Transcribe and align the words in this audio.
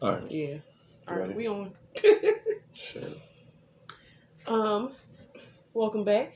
All 0.00 0.12
right. 0.12 0.30
Yeah. 0.30 0.56
All 1.08 1.16
right, 1.16 1.34
we 1.34 1.48
on. 1.48 1.72
Shit. 2.74 3.04
Um, 4.46 4.92
welcome 5.74 6.04
back 6.04 6.32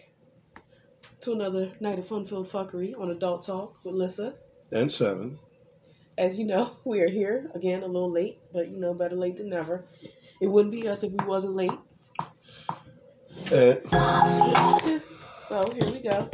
to 1.21 1.32
another 1.32 1.71
night 1.80 1.98
of 1.98 2.06
fun-filled 2.06 2.46
fuckery 2.46 2.93
on 2.98 3.11
Adult 3.11 3.46
Talk 3.46 3.83
with 3.87 3.95
Lissa. 3.95 4.34
And 4.70 4.93
seven. 4.93 5.38
As 6.19 6.38
you 6.38 6.45
know, 6.45 6.70
we 6.84 7.01
are 7.01 7.09
here 7.09 7.51
again 7.55 7.83
a 7.83 7.87
little 7.87 8.11
late, 8.11 8.38
but 8.52 8.69
you 8.69 8.79
know, 8.79 8.93
better 8.93 9.16
late 9.16 9.38
than 9.38 9.48
never. 9.48 9.87
It 10.42 10.48
wouldn't 10.48 10.74
be 10.74 10.87
us 10.88 11.05
if 11.05 11.12
we 11.12 11.24
wasn't 11.24 11.55
late. 11.56 11.70
And 13.51 13.80
So 15.38 15.70
here 15.73 15.91
we 15.91 16.01
go. 16.02 16.29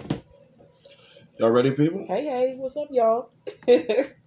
y'all 1.39 1.53
ready, 1.53 1.71
people? 1.71 2.07
Hey, 2.09 2.25
hey, 2.25 2.55
what's 2.57 2.77
up, 2.77 2.89
y'all? 2.91 3.31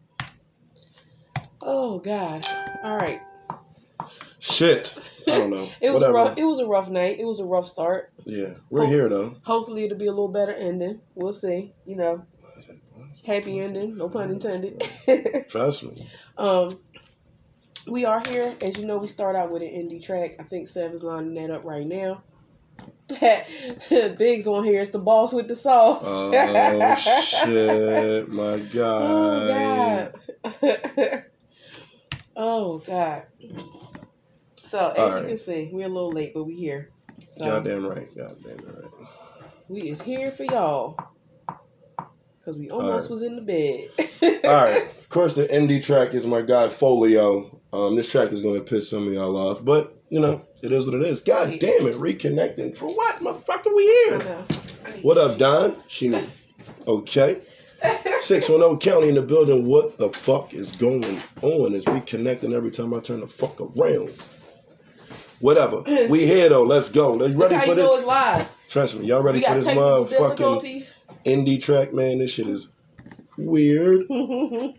oh 1.63 1.99
God. 1.99 2.45
All 2.83 2.95
right. 2.97 3.21
Shit. 4.39 4.97
I 5.27 5.31
don't 5.37 5.49
know. 5.51 5.69
It 5.81 5.91
was 5.91 6.01
Whatever. 6.01 6.17
a 6.17 6.23
rough. 6.25 6.37
It 6.37 6.43
was 6.43 6.59
a 6.59 6.65
rough 6.67 6.89
night. 6.89 7.19
It 7.19 7.25
was 7.25 7.39
a 7.39 7.45
rough 7.45 7.67
start. 7.67 8.11
Yeah, 8.25 8.53
we're 8.69 8.85
here 8.85 9.09
though. 9.09 9.35
Hopefully, 9.43 9.85
it'll 9.85 9.97
be 9.97 10.07
a 10.07 10.11
little 10.11 10.31
better 10.31 10.53
ending. 10.53 11.01
We'll 11.15 11.33
see. 11.33 11.73
You 11.85 11.95
know, 11.95 12.25
happy 13.25 13.59
ending. 13.59 13.97
No 13.97 14.09
pun 14.09 14.29
intended. 14.31 14.83
Trust 15.49 15.83
me. 15.83 16.07
um, 16.37 16.79
we 17.87 18.05
are 18.05 18.21
here. 18.27 18.55
As 18.63 18.77
you 18.77 18.85
know, 18.85 18.97
we 18.97 19.07
start 19.07 19.35
out 19.35 19.51
with 19.51 19.63
an 19.63 19.69
indie 19.69 20.03
track. 20.03 20.35
I 20.39 20.43
think 20.43 20.67
Sev 20.67 20.93
is 20.93 21.03
lining 21.03 21.33
that 21.35 21.51
up 21.51 21.63
right 21.65 21.85
now. 21.85 22.23
Biggs 23.89 24.47
on 24.47 24.63
here. 24.63 24.81
It's 24.81 24.91
the 24.91 24.99
boss 24.99 25.33
with 25.33 25.47
the 25.47 25.55
sauce. 25.55 26.05
Oh 26.07 26.95
shit, 26.95 28.29
my 28.29 28.59
God. 28.59 29.01
Oh 29.01 30.11
God. 30.61 31.23
Oh 32.35 32.79
God. 32.79 33.23
So 34.65 34.89
as 34.89 34.97
All 34.97 35.07
you 35.09 35.15
right. 35.15 35.27
can 35.27 35.37
see, 35.37 35.69
we're 35.71 35.85
a 35.85 35.89
little 35.89 36.11
late, 36.11 36.33
but 36.33 36.45
we 36.45 36.55
here. 36.55 36.89
So 37.31 37.45
Goddamn 37.45 37.87
right. 37.87 38.07
Goddamn 38.15 38.57
right. 38.65 38.91
we 39.67 39.89
is 39.89 40.01
here 40.01 40.31
for 40.31 40.43
y'all. 40.43 40.97
Cause 42.43 42.57
we 42.57 42.71
almost 42.71 43.11
was 43.11 43.21
in 43.21 43.35
the 43.35 43.41
bed. 43.43 44.41
All 44.45 44.51
right. 44.51 44.83
Of 44.97 45.09
course, 45.09 45.35
the 45.35 45.45
MD 45.45 45.83
track 45.83 46.15
is 46.15 46.25
my 46.25 46.41
guy 46.41 46.69
Foolio. 46.69 47.59
Um, 47.71 47.95
this 47.95 48.11
track 48.11 48.31
is 48.31 48.41
gonna 48.41 48.61
piss 48.61 48.89
some 48.89 49.07
of 49.07 49.13
y'all 49.13 49.37
off, 49.37 49.63
but 49.63 49.95
you 50.09 50.19
know 50.19 50.43
it 50.63 50.71
is 50.71 50.87
what 50.87 50.95
it 50.95 51.03
is. 51.03 51.21
God 51.21 51.59
damn 51.59 51.87
it, 51.87 51.95
reconnecting 51.95 52.75
for 52.75 52.87
what, 52.87 53.17
motherfucker? 53.17 53.75
We 53.75 53.83
I 53.83 54.07
here. 54.09 54.17
know. 54.19 54.45
What 55.03 55.17
up, 55.17 55.37
Don? 55.37 55.75
She 55.87 56.07
knew. 56.07 56.21
Okay. 56.87 57.37
610 57.81 58.77
County 58.79 59.09
in 59.09 59.15
the 59.15 59.21
building. 59.21 59.65
What 59.65 59.97
the 59.97 60.09
fuck 60.09 60.53
is 60.53 60.71
going 60.73 61.03
on? 61.41 61.73
Is 61.73 61.85
reconnecting 61.85 62.53
every 62.53 62.71
time 62.71 62.93
I 62.93 62.99
turn 62.99 63.21
the 63.21 63.27
fuck 63.27 63.59
around. 63.59 64.09
Whatever. 65.39 65.81
We 66.09 66.25
here 66.25 66.49
though. 66.49 66.63
Let's 66.63 66.89
go. 66.91 67.19
Are 67.21 67.27
you 67.27 67.37
ready 67.37 67.57
for 67.57 67.77
it's 67.79 67.95
this? 67.95 68.03
live. 68.05 68.47
Trust 68.69 68.99
me, 68.99 69.07
y'all 69.07 69.23
ready 69.23 69.39
we 69.39 69.43
for 69.43 69.47
got 69.49 69.53
this 69.55 69.65
technical 69.65 70.05
motherfucking 70.05 70.09
difficulties. 70.29 70.97
indie 71.25 71.61
track, 71.61 71.93
man? 71.93 72.19
This 72.19 72.31
shit 72.33 72.47
is 72.47 72.71
weird. 73.37 74.05
All 74.11 74.75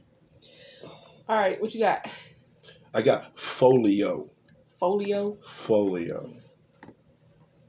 right, 1.28 1.60
what 1.60 1.74
you 1.74 1.80
got? 1.80 2.06
I 2.94 3.02
got 3.02 3.36
Foolio. 3.36 4.28
Foolio, 4.80 5.38
Foolio. 5.44 6.34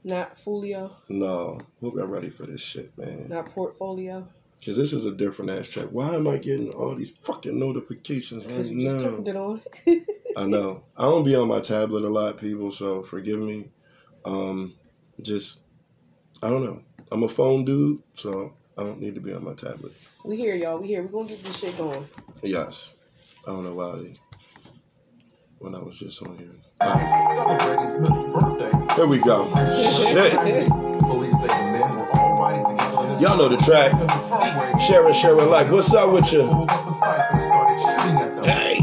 not 0.02 0.36
folio, 0.38 0.90
No. 1.08 1.58
Hope 1.80 1.94
y'all 1.94 2.06
ready 2.06 2.28
for 2.30 2.44
this 2.46 2.60
shit, 2.60 2.96
man. 2.98 3.28
not 3.28 3.46
portfolio. 3.52 4.28
Because 4.64 4.78
this 4.78 4.94
is 4.94 5.04
a 5.04 5.12
different 5.12 5.50
ass 5.50 5.68
track. 5.68 5.88
Why 5.90 6.14
am 6.14 6.26
I 6.26 6.38
getting 6.38 6.70
all 6.70 6.94
these 6.94 7.12
fucking 7.24 7.58
notifications 7.58 8.44
Because 8.44 8.68
right 8.68 8.76
you 8.76 8.88
just 8.88 9.04
turned 9.04 9.28
it 9.28 9.36
on. 9.36 9.60
I 10.38 10.46
know. 10.46 10.84
I 10.96 11.02
don't 11.02 11.22
be 11.22 11.36
on 11.36 11.48
my 11.48 11.60
tablet 11.60 12.02
a 12.02 12.08
lot, 12.08 12.38
people, 12.38 12.72
so 12.72 13.02
forgive 13.02 13.38
me. 13.38 13.68
Um, 14.24 14.72
just, 15.20 15.60
I 16.42 16.48
don't 16.48 16.64
know. 16.64 16.80
I'm 17.12 17.24
a 17.24 17.28
phone 17.28 17.66
dude, 17.66 18.02
so 18.14 18.54
I 18.78 18.84
don't 18.84 19.00
need 19.00 19.16
to 19.16 19.20
be 19.20 19.34
on 19.34 19.44
my 19.44 19.52
tablet. 19.52 19.92
we 20.24 20.38
here, 20.38 20.54
y'all. 20.54 20.78
We 20.78 20.86
here. 20.86 21.02
We're 21.02 21.08
gonna 21.10 21.28
get 21.28 21.44
this 21.44 21.58
shit 21.58 21.76
going. 21.76 22.08
Yes. 22.42 22.94
I 23.46 23.50
don't 23.50 23.64
know 23.64 23.74
why 23.74 23.98
they, 23.98 24.14
when 25.58 25.74
I 25.74 25.78
was 25.78 25.98
just 25.98 26.22
on 26.22 26.38
here. 26.38 26.48
Celebrating 26.80 27.88
Smith's 27.96 28.24
birthday. 28.32 28.94
Here 28.94 29.06
we 29.06 29.18
go. 29.18 29.44
Shit. 29.74 30.83
Y'all 33.24 33.38
know 33.38 33.48
the 33.48 33.56
track. 33.56 33.90
car. 33.92 34.78
Sharing, 34.78 35.14
sharing, 35.14 35.48
like, 35.48 35.72
what's 35.72 35.94
up 35.94 36.12
with 36.12 36.30
you? 36.30 36.44
Hey. 38.44 38.76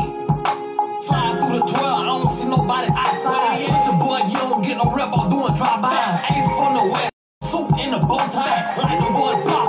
Slide 0.98 1.38
through 1.38 1.60
the 1.60 1.66
12, 1.70 1.78
I 1.78 2.06
don't 2.10 2.28
see 2.34 2.50
nobody 2.50 2.90
outside. 2.90 3.62
It's 3.62 3.88
a 3.88 3.94
boy, 4.02 4.18
you 4.26 4.42
don't 4.42 4.64
get 4.64 4.78
no 4.82 4.92
rep 4.98 5.14
off 5.14 5.30
doing 5.30 5.54
drive-by. 5.54 6.26
Ace 6.34 6.50
from 6.58 6.74
the 6.74 6.90
west, 6.90 7.14
suit 7.52 7.86
in 7.86 7.94
a 7.94 8.00
bow 8.02 8.18
tie. 8.34 8.74
Like 8.82 8.98
the 8.98 9.14
boy 9.14 9.46
pop 9.46 9.61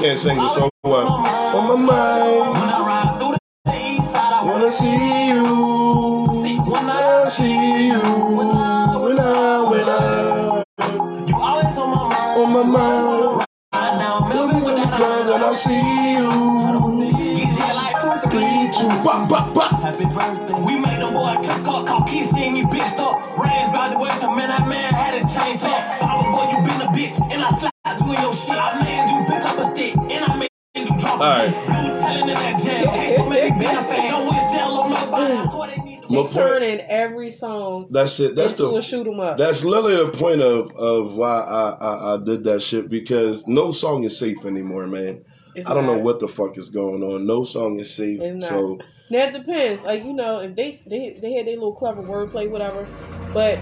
can't 0.00 0.18
sing 0.18 0.38
this 0.38 0.54
so 0.54 0.70
well. 0.84 1.08
On 1.08 1.68
my 1.68 1.76
mind. 1.76 2.50
When 2.52 2.70
I 2.70 2.80
ride 2.86 3.18
through 3.20 3.36
the 3.66 3.72
east 3.72 4.12
side, 4.12 4.32
I 4.32 4.44
wanna 4.46 4.72
see 4.72 5.28
you. 5.28 5.44
When 6.72 6.88
I 6.88 7.24
I 7.26 7.28
see 7.28 7.88
you. 7.88 8.00
When 8.00 9.18
I, 9.20 9.62
when 9.70 9.88
I, 9.88 10.64
You 11.28 11.36
always 11.36 11.78
on 11.78 11.90
my 11.90 12.08
mind. 12.08 12.40
on 12.40 12.52
my 12.52 12.62
mind. 12.64 13.46
Right 13.74 13.98
now, 13.98 14.28
the 14.30 14.72
that 14.74 14.94
crowd 14.96 15.26
when 15.28 15.42
I 15.44 15.52
see 15.52 16.14
you. 16.16 17.36
Get 17.36 17.56
there 17.58 17.74
like 17.74 18.00
two, 18.00 18.30
three. 18.30 18.70
two, 18.72 18.88
bop, 19.04 19.28
bop, 19.28 19.54
bop. 19.54 19.82
Happy 19.82 20.04
birthday. 20.06 20.49
That's 37.90 38.20
it. 38.20 38.36
That's 38.36 38.54
the 38.54 38.72
a 38.72 38.82
shoot 38.82 39.06
'em 39.06 39.18
up. 39.18 39.36
That's 39.36 39.64
literally 39.64 39.96
the 39.96 40.12
point 40.16 40.40
of, 40.40 40.74
of 40.76 41.14
why 41.14 41.40
I, 41.40 41.70
I, 41.70 42.14
I 42.14 42.24
did 42.24 42.44
that 42.44 42.62
shit 42.62 42.88
because 42.88 43.46
no 43.48 43.72
song 43.72 44.04
is 44.04 44.16
safe 44.18 44.44
anymore, 44.44 44.86
man. 44.86 45.24
It's 45.56 45.66
I 45.66 45.74
don't 45.74 45.86
know 45.86 45.98
what 45.98 46.20
the 46.20 46.28
fuck 46.28 46.56
is 46.56 46.68
going 46.68 47.02
on. 47.02 47.26
No 47.26 47.42
song 47.42 47.80
is 47.80 47.92
safe. 47.92 48.20
So 48.42 48.78
it 49.10 49.32
depends. 49.32 49.82
Like 49.82 50.04
you 50.04 50.12
know, 50.12 50.38
if 50.40 50.54
they 50.54 50.80
they 50.86 51.16
they 51.20 51.32
had 51.32 51.46
their 51.46 51.54
little 51.54 51.74
clever 51.74 52.02
wordplay, 52.02 52.48
whatever. 52.48 52.86
But 53.34 53.58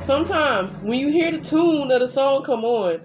sometimes 0.00 0.78
when 0.78 0.98
you 0.98 1.10
hear 1.10 1.30
the 1.30 1.40
tune 1.40 1.90
of 1.92 2.00
the 2.00 2.08
song 2.08 2.42
come 2.42 2.64
on, 2.64 3.00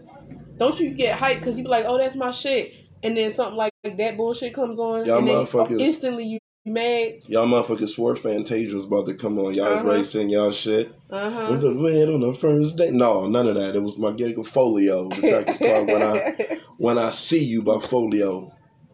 don't 0.58 0.80
you 0.80 0.96
get 0.96 1.18
hyped 1.18 1.40
because 1.40 1.58
you 1.58 1.64
be 1.64 1.70
like, 1.70 1.86
oh, 1.88 2.00
that's 2.00 2.16
my 2.16 2.32
shit, 2.32 2.74
and 3.04 3.16
then 3.16 3.30
something 3.30 3.58
like 3.58 3.74
that 3.84 4.18
bullshit 4.18 4.56
comes 4.56 4.80
on, 4.80 5.06
Y'all 5.06 5.20
and 5.20 5.28
then 5.28 5.80
instantly 5.80 6.26
you 6.26 6.40
mad. 6.68 7.20
y'all 7.28 7.48
motherfucking 7.48 7.88
swore 7.88 8.16
Fantasia 8.16 8.74
was 8.76 8.86
about 8.86 9.06
to 9.08 9.14
come 9.16 9.40
on. 9.40 9.54
Y'all 9.54 9.72
was 9.72 9.80
Uh-huh. 9.82 9.90
ready 9.90 10.02
to 10.04 10.08
sing 10.08 10.30
y'all 10.30 10.52
shit. 10.52 10.92
Uh 11.10 11.30
huh. 11.30 11.48
Went 11.50 11.62
to 11.62 11.84
bed 11.84 12.10
on 12.10 12.20
the 12.22 12.34
first 12.34 12.78
day. 12.78 12.92
No, 12.92 13.28
none 13.28 13.48
of 13.48 13.56
that. 13.56 13.76
It 13.76 13.82
was 13.82 13.98
my 13.98 14.12
Gecko 14.12 14.44
Foolio. 14.44 15.10
The 15.14 15.22
track 15.30 15.50
is 15.50 15.58
called 15.58 15.88
When 15.88 16.02
I 16.04 16.58
When 16.78 16.98
I 16.98 17.10
See 17.12 17.44
You 17.44 17.62
by 17.64 17.74
Foolio. 17.76 18.52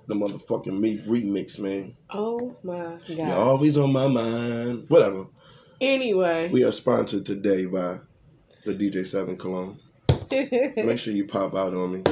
The 0.07 0.15
motherfucking 0.15 0.77
me 0.77 0.99
remix, 1.07 1.59
man. 1.59 1.95
oh 2.13 2.55
my 2.63 2.97
You're 3.07 3.33
always 3.35 3.77
on 3.77 3.93
my 3.93 4.07
mind. 4.07 4.85
Whatever. 4.89 5.27
Anyway. 5.79 6.49
We 6.51 6.63
are 6.65 6.71
sponsored 6.71 7.25
today 7.25 7.65
by 7.65 7.99
the 8.65 8.73
DJ 8.73 9.05
Seven 9.05 9.37
Cologne. 9.37 9.79
Make 10.31 10.97
sure 10.99 11.13
you 11.13 11.25
pop 11.25 11.55
out 11.55 11.73
on 11.73 11.93
me 11.93 12.03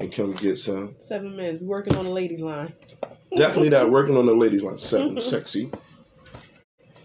and 0.00 0.12
come 0.12 0.32
get 0.32 0.56
some. 0.56 0.96
Seven 1.00 1.36
minutes. 1.36 1.62
Working 1.62 1.96
on 1.96 2.04
the 2.04 2.10
ladies 2.10 2.40
line. 2.40 2.72
Definitely 3.36 3.70
not 3.70 3.90
working 3.92 4.16
on 4.16 4.26
the 4.26 4.34
ladies 4.34 4.62
line. 4.62 4.76
Seven, 4.76 5.20
sexy. 5.20 5.70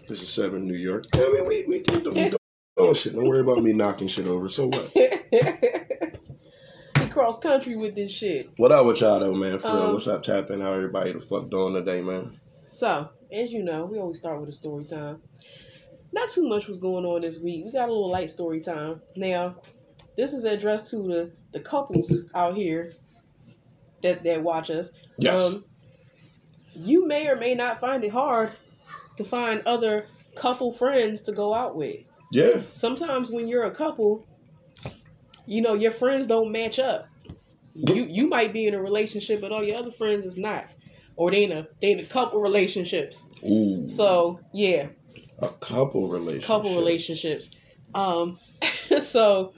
This 0.08 0.22
is 0.22 0.28
Seven, 0.28 0.66
New 0.66 0.74
York. 0.74 1.04
I 1.14 1.18
mean, 1.18 1.46
we 1.46 1.64
we 1.66 1.80
keep 1.80 2.04
doing, 2.04 2.34
doing 2.76 2.94
shit. 2.94 3.14
Don't 3.14 3.26
worry 3.26 3.40
about 3.40 3.62
me 3.62 3.72
knocking 3.72 4.08
shit 4.08 4.26
over. 4.26 4.48
So 4.48 4.66
what? 4.66 4.90
he 6.98 7.08
cross 7.08 7.38
country 7.38 7.76
with 7.76 7.94
this 7.94 8.10
shit. 8.10 8.50
What 8.56 8.72
up 8.72 8.86
with 8.86 9.00
y'all 9.00 9.20
though, 9.20 9.34
man? 9.34 9.58
For 9.58 9.68
real, 9.68 9.82
Um, 9.84 9.92
what's 9.92 10.06
up, 10.08 10.22
tapping? 10.22 10.60
How 10.60 10.72
everybody 10.72 11.12
the 11.12 11.20
fuck 11.20 11.48
doing 11.50 11.74
today, 11.74 12.02
man? 12.02 12.38
So, 12.68 13.08
as 13.32 13.52
you 13.52 13.62
know, 13.62 13.86
we 13.86 13.98
always 13.98 14.18
start 14.18 14.40
with 14.40 14.48
a 14.48 14.52
story 14.52 14.84
time. 14.84 15.22
Not 16.12 16.28
too 16.28 16.48
much 16.48 16.66
was 16.68 16.78
going 16.78 17.04
on 17.04 17.20
this 17.20 17.40
week. 17.40 17.64
We 17.64 17.72
got 17.72 17.88
a 17.88 17.92
little 17.92 18.10
light 18.10 18.30
story 18.30 18.60
time. 18.60 19.00
Now, 19.16 19.56
this 20.16 20.32
is 20.32 20.44
addressed 20.44 20.88
to 20.88 20.96
the, 20.96 21.32
the 21.52 21.60
couples 21.60 22.30
out 22.34 22.56
here 22.56 22.92
that, 24.02 24.22
that 24.22 24.42
watch 24.42 24.70
us. 24.70 24.92
Yes. 25.18 25.54
Um, 25.54 25.64
you 26.74 27.06
may 27.06 27.28
or 27.28 27.36
may 27.36 27.54
not 27.54 27.80
find 27.80 28.04
it 28.04 28.10
hard 28.10 28.52
to 29.16 29.24
find 29.24 29.62
other 29.66 30.06
couple 30.34 30.72
friends 30.72 31.22
to 31.22 31.32
go 31.32 31.54
out 31.54 31.76
with. 31.76 32.00
Yeah. 32.32 32.62
Sometimes 32.74 33.30
when 33.30 33.48
you're 33.48 33.64
a 33.64 33.70
couple, 33.70 34.26
you 35.46 35.62
know 35.62 35.74
your 35.74 35.92
friends 35.92 36.26
don't 36.26 36.50
match 36.50 36.78
up. 36.78 37.08
You 37.74 38.04
you 38.04 38.28
might 38.28 38.52
be 38.52 38.66
in 38.66 38.74
a 38.74 38.82
relationship, 38.82 39.40
but 39.40 39.52
all 39.52 39.62
your 39.62 39.78
other 39.78 39.90
friends 39.90 40.26
is 40.26 40.36
not, 40.36 40.66
or 41.16 41.30
they 41.30 41.44
in 41.44 41.52
a 41.52 41.68
they 41.80 41.92
in 41.92 42.00
a 42.00 42.04
couple 42.04 42.40
relationships. 42.40 43.24
Ooh. 43.44 43.88
So 43.88 44.40
yeah, 44.52 44.88
a 45.38 45.48
couple 45.48 46.08
relationship. 46.08 46.46
couple 46.46 46.76
relationships. 46.76 47.50
Um, 47.94 48.38
so 48.98 49.54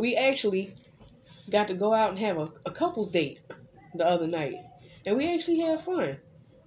we 0.00 0.16
actually 0.16 0.74
got 1.50 1.68
to 1.68 1.74
go 1.74 1.92
out 1.92 2.10
and 2.10 2.18
have 2.18 2.38
a, 2.38 2.48
a 2.66 2.70
couples 2.70 3.10
date 3.10 3.40
the 3.94 4.06
other 4.06 4.26
night, 4.26 4.56
and 5.06 5.16
we 5.16 5.32
actually 5.34 5.58
had 5.60 5.80
fun. 5.80 6.16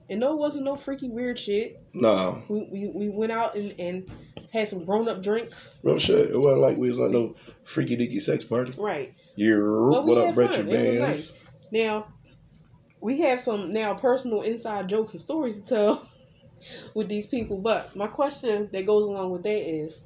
And 0.10 0.20
no, 0.20 0.34
it 0.34 0.38
wasn't 0.38 0.66
no 0.66 0.76
freaky 0.76 1.10
weird 1.10 1.40
shit. 1.40 1.82
Nah, 1.94 2.42
We 2.50 2.68
we, 2.72 2.88
we 2.94 3.10
went 3.10 3.32
out 3.32 3.56
and, 3.56 3.74
and 3.80 4.12
had 4.52 4.68
some 4.68 4.86
grown 4.86 5.08
up 5.08 5.24
drinks. 5.24 5.74
real 5.84 5.98
shit. 5.98 6.30
It 6.30 6.38
wasn't 6.38 6.62
like 6.62 6.78
we 6.78 6.90
was 6.90 7.00
like 7.00 7.12
no 7.12 7.36
freaky 7.64 7.96
deaky 7.98 8.22
sex 8.22 8.44
party. 8.44 8.74
Right. 8.78 9.14
Yeah. 9.36 9.56
But 9.56 10.04
we 10.06 10.10
what 10.10 10.18
up, 10.18 10.26
had 10.28 10.38
Richard 10.38 10.66
fun. 10.66 10.70
It 10.70 10.88
was 10.90 10.98
Bands? 10.98 11.00
nice. 11.00 11.34
Now, 11.72 12.08
we 13.00 13.22
have 13.22 13.40
some 13.40 13.72
now 13.72 13.96
personal 13.96 14.42
inside 14.42 14.90
jokes 14.90 15.14
and 15.14 15.22
stories 15.22 15.56
to 15.60 15.64
tell 15.64 16.10
with 16.94 17.08
these 17.08 17.26
people. 17.28 17.58
But 17.58 17.96
my 17.96 18.08
question 18.08 18.70
that 18.74 18.86
goes 18.86 19.06
along 19.06 19.32
with 19.32 19.44
that 19.44 19.70
is, 19.70 20.02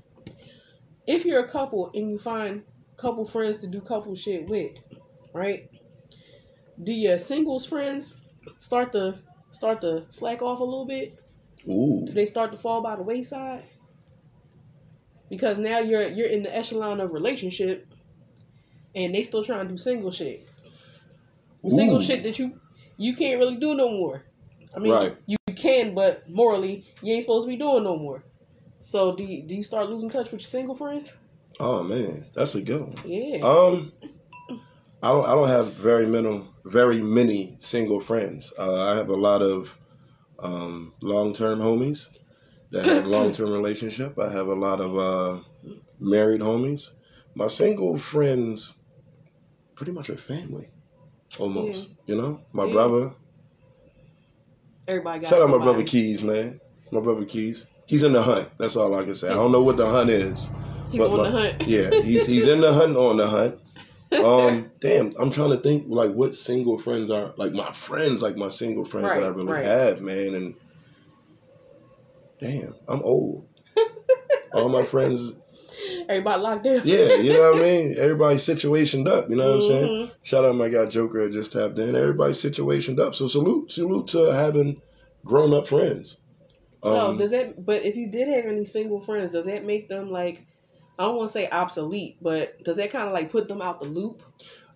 if 1.07 1.25
you're 1.25 1.44
a 1.44 1.50
couple 1.50 1.89
and 1.94 2.09
you 2.12 2.18
find 2.19 2.63
couple 2.97 3.25
friends 3.25 3.59
to 3.59 3.68
do 3.68 3.81
couple 3.81 4.15
shit 4.15 4.47
with, 4.47 4.71
right? 5.33 5.69
Do 6.83 6.91
your 6.91 7.18
singles 7.18 7.65
friends 7.65 8.19
start 8.59 8.91
to 8.94 9.18
start 9.51 9.81
to 9.81 10.06
slack 10.09 10.41
off 10.41 10.59
a 10.59 10.63
little 10.63 10.85
bit? 10.85 11.19
Ooh. 11.68 12.03
Do 12.06 12.13
they 12.13 12.25
start 12.25 12.51
to 12.51 12.57
fall 12.57 12.81
by 12.81 12.95
the 12.95 13.01
wayside? 13.03 13.63
Because 15.29 15.59
now 15.59 15.79
you're 15.79 16.07
you're 16.07 16.27
in 16.29 16.44
the 16.44 16.56
echelon 16.56 17.01
of 17.01 17.12
relationship, 17.13 17.88
and 18.95 19.13
they 19.13 19.24
still 19.24 19.44
trying 19.44 19.68
to 19.68 19.74
do 19.74 19.77
single 19.77 20.12
shit. 20.12 20.47
Single 21.65 22.01
shit 22.01 22.24
that 22.24 22.39
you 22.39 22.59
you 22.97 23.15
can't 23.15 23.39
really 23.39 23.57
do 23.57 23.75
no 23.75 23.89
more. 23.89 24.23
I 24.75 24.80
mean, 24.80 24.91
Right. 24.91 25.15
you, 25.25 25.38
you 25.47 25.56
can, 25.56 25.95
but 25.95 26.30
morally 26.30 26.85
you 27.01 27.13
ain't 27.13 27.23
supposed 27.23 27.45
to 27.45 27.50
be 27.50 27.57
doing 27.57 27.83
no 27.83 27.97
more. 27.97 28.23
So 28.83 29.15
do 29.15 29.25
you, 29.25 29.44
do 29.44 29.56
you 29.56 29.63
start 29.63 29.89
losing 29.89 30.09
touch 30.09 30.31
with 30.31 30.41
your 30.41 30.47
single 30.47 30.75
friends? 30.75 31.13
Oh 31.59 31.83
man, 31.83 32.25
that's 32.33 32.56
a 32.56 32.62
good 32.62 32.81
one. 32.81 32.95
Yeah. 33.06 33.39
Um, 33.45 33.91
I 35.03 35.09
don't. 35.09 35.25
I 35.27 35.31
don't 35.31 35.47
have 35.50 35.73
very 35.73 36.06
many, 36.06 36.45
very 36.69 37.02
many 37.02 37.56
single 37.60 38.00
friends. 38.00 38.54
Uh, 38.58 38.92
I 38.92 38.96
have 38.96 39.10
a 39.10 39.16
lot 39.16 39.42
of 39.42 39.78
um, 40.40 40.94
long-term 41.02 41.60
homies 41.60 42.08
that 42.72 42.86
have 42.86 43.06
long-term 43.18 43.52
relationship. 43.52 44.18
I 44.19 44.31
have 44.31 44.48
a 44.48 44.54
lot 44.56 44.80
of 44.81 44.98
uh, 44.98 45.40
married 46.00 46.42
homies. 46.42 46.90
My 47.36 47.48
single 47.48 47.98
friends, 47.98 48.78
pretty 49.75 49.92
much 49.92 50.10
are 50.10 50.18
family, 50.18 50.69
almost. 51.40 51.90
You 52.06 52.16
know, 52.16 52.42
my 52.54 52.66
Yeah. 52.66 52.74
brother. 52.74 53.14
Everybody 54.88 55.19
got 55.22 55.30
Shout 55.30 55.42
out 55.42 55.50
my 55.50 55.58
brother 55.58 55.84
Keys, 55.84 56.24
man. 56.24 56.60
My 56.92 57.02
brother 57.02 57.25
Keys. 57.25 57.68
He's 57.86 58.04
in 58.04 58.14
the 58.14 58.22
hunt. 58.22 58.50
That's 58.58 58.75
all 58.75 58.96
I 58.96 59.04
can 59.04 59.14
say. 59.14 59.30
I 59.30 59.34
don't 59.34 59.52
know 59.52 59.64
what 59.64 59.78
the 59.78 59.86
hunt 59.86 60.10
is. 60.10 60.50
He's 60.92 61.02
on 61.02 61.18
my- 61.18 61.30
the 61.30 61.31
hunt. 61.31 61.68
Yeah, 61.68 61.90
he's 62.02 62.25
he's 62.25 62.48
in 62.48 62.62
the 62.62 62.72
hunt 62.74 62.96
on 62.96 63.18
the 63.18 63.28
hunt. 63.28 63.60
Um, 64.12 64.71
damn, 64.80 65.13
I'm 65.19 65.31
trying 65.31 65.51
to 65.51 65.57
think 65.57 65.86
like 65.88 66.12
what 66.12 66.33
single 66.33 66.77
friends 66.77 67.09
are 67.09 67.33
like 67.38 67.54
my 67.54 67.71
friends, 67.71 68.21
like 68.21 68.38
my 68.38 68.48
single 68.48 68.86
friends 68.86 69.07
that 69.09 69.24
I 69.24 69.27
really 69.27 69.51
right. 69.51 69.65
have, 69.65 70.01
man. 70.01 70.33
And 70.36 70.56
damn, 72.39 72.75
I'm 72.88 73.01
old. 73.01 73.48
All 74.54 74.69
my 74.69 74.83
friends, 74.83 75.33
Everybody 76.09 76.42
locked 76.42 76.63
down. 76.63 76.81
yeah, 76.86 77.15
you 77.15 77.33
know 77.33 77.51
what 77.51 77.59
I 77.59 77.63
mean. 77.63 77.95
Everybody's 77.98 78.45
situationed 78.45 79.07
up. 79.07 79.30
You 79.30 79.36
know 79.36 79.50
what 79.50 79.56
I'm 79.56 79.62
saying? 79.62 80.07
Mhm. 80.07 80.12
Shout 80.24 80.45
out 80.45 80.56
my 80.56 80.69
guy 80.69 80.86
Joker 80.86 81.30
just 81.30 81.51
tapped 81.51 81.77
in. 81.80 81.95
Everybody's 81.95 82.42
situationed 82.42 83.00
up. 83.00 83.13
So 83.13 83.27
salute, 83.27 83.71
salute 83.71 84.07
to 84.09 84.33
having 84.33 84.81
grown 85.25 85.54
up 85.54 85.68
friends. 85.68 86.21
So 86.83 86.98
Um, 87.09 87.18
does 87.18 87.31
that? 87.31 87.63
But 87.63 87.83
if 87.83 87.95
you 87.95 88.09
did 88.09 88.27
have 88.30 88.45
any 88.45 88.65
single 88.65 89.01
friends, 89.01 89.31
does 89.31 89.45
that 89.45 89.65
make 89.65 89.89
them 89.89 90.09
like? 90.09 90.45
I 90.99 91.03
don't 91.03 91.17
want 91.17 91.29
to 91.29 91.33
say 91.33 91.49
obsolete, 91.49 92.17
but 92.21 92.63
does 92.63 92.77
that 92.77 92.91
kind 92.91 93.07
of 93.07 93.13
like 93.13 93.31
put 93.31 93.47
them 93.47 93.61
out 93.61 93.79
the 93.79 93.85
loop? 93.88 94.23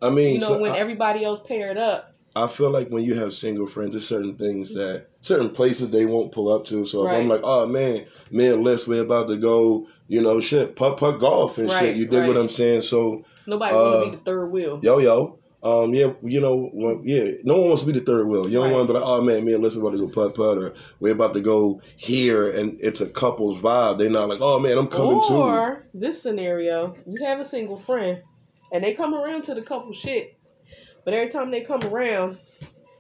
I 0.02 0.10
mean, 0.10 0.36
You 0.36 0.40
know, 0.42 0.48
so 0.50 0.60
when 0.62 0.72
I- 0.72 0.78
everybody 0.78 1.24
else 1.24 1.40
paired 1.40 1.78
up. 1.78 2.08
I 2.34 2.48
feel 2.48 2.70
like 2.70 2.88
when 2.88 3.04
you 3.04 3.16
have 3.16 3.34
single 3.34 3.68
friends, 3.68 3.92
there's 3.92 4.08
certain 4.08 4.38
things 4.38 4.74
that 4.76 5.08
certain 5.20 5.50
places 5.50 5.90
they 5.90 6.06
won't 6.06 6.32
pull 6.32 6.48
up 6.50 6.64
to. 6.68 6.86
So 6.86 7.06
if 7.06 7.12
I'm 7.12 7.28
like, 7.28 7.42
oh 7.44 7.68
man, 7.68 8.06
me 8.32 8.48
and 8.48 8.64
Les, 8.64 8.88
we're 8.88 9.02
about 9.04 9.28
to 9.28 9.36
go, 9.36 9.88
you 10.08 10.22
know, 10.22 10.40
shit, 10.40 10.78
putt 10.78 10.96
putt 10.96 11.20
golf 11.20 11.58
and 11.58 11.68
Right, 11.70 11.78
shit. 11.80 11.96
You 11.98 12.06
dig 12.06 12.26
what. 12.28 12.38
I'm 12.38 12.48
saying? 12.48 12.84
So 12.84 13.26
Nobody 13.48 13.76
Uh, 13.76 13.82
want 13.82 14.04
to 14.06 14.12
be 14.12 14.16
the 14.18 14.24
third 14.24 14.46
wheel. 14.48 14.80
yo 14.82 15.00
yo, 15.00 15.40
um, 15.64 15.94
yeah, 15.94 16.14
you 16.24 16.42
know, 16.42 16.70
well, 16.74 17.02
yeah, 17.04 17.26
no 17.44 17.58
one 17.58 17.68
wants 17.70 17.84
to 17.84 17.92
be 17.92 17.98
the 18.00 18.04
third 18.06 18.28
wheel. 18.28 18.48
You 18.48 18.54
don't 18.54 18.66
Right. 18.66 18.74
want 18.74 18.88
to 18.88 18.94
be 18.94 19.00
like, 19.00 19.08
oh 19.08 19.22
man, 19.22 19.46
me 19.46 19.54
and 19.54 19.62
we're 19.62 19.70
about 19.78 19.92
to 19.92 19.98
go 19.98 20.08
putt 20.08 20.34
putt, 20.36 20.58
or 20.58 20.74
we're 21.00 21.14
about 21.14 21.34
to 21.34 21.42
go 21.42 21.82
here, 21.98 22.50
and 22.50 22.78
it's 22.82 23.02
a 23.02 23.08
couple's 23.08 23.60
vibe. 23.62 23.98
They're 24.00 24.10
not 24.10 24.30
like, 24.30 24.40
oh 24.42 24.60
man, 24.60 24.78
I'm 24.78 24.88
coming 24.88 25.22
too. 25.28 25.36
Or 25.36 25.86
this 25.94 26.22
scenario, 26.22 26.96
you 27.06 27.26
have 27.26 27.40
a 27.40 27.46
single 27.46 27.78
friend, 27.78 28.22
and 28.72 28.84
they 28.84 28.94
come 28.94 29.14
around 29.14 29.44
to 29.44 29.54
the 29.54 29.62
couple 29.62 29.94
shit, 29.94 30.36
but 31.06 31.14
every 31.14 31.30
time 31.30 31.52
they 31.52 31.62
come 31.62 31.84
around, 31.84 32.40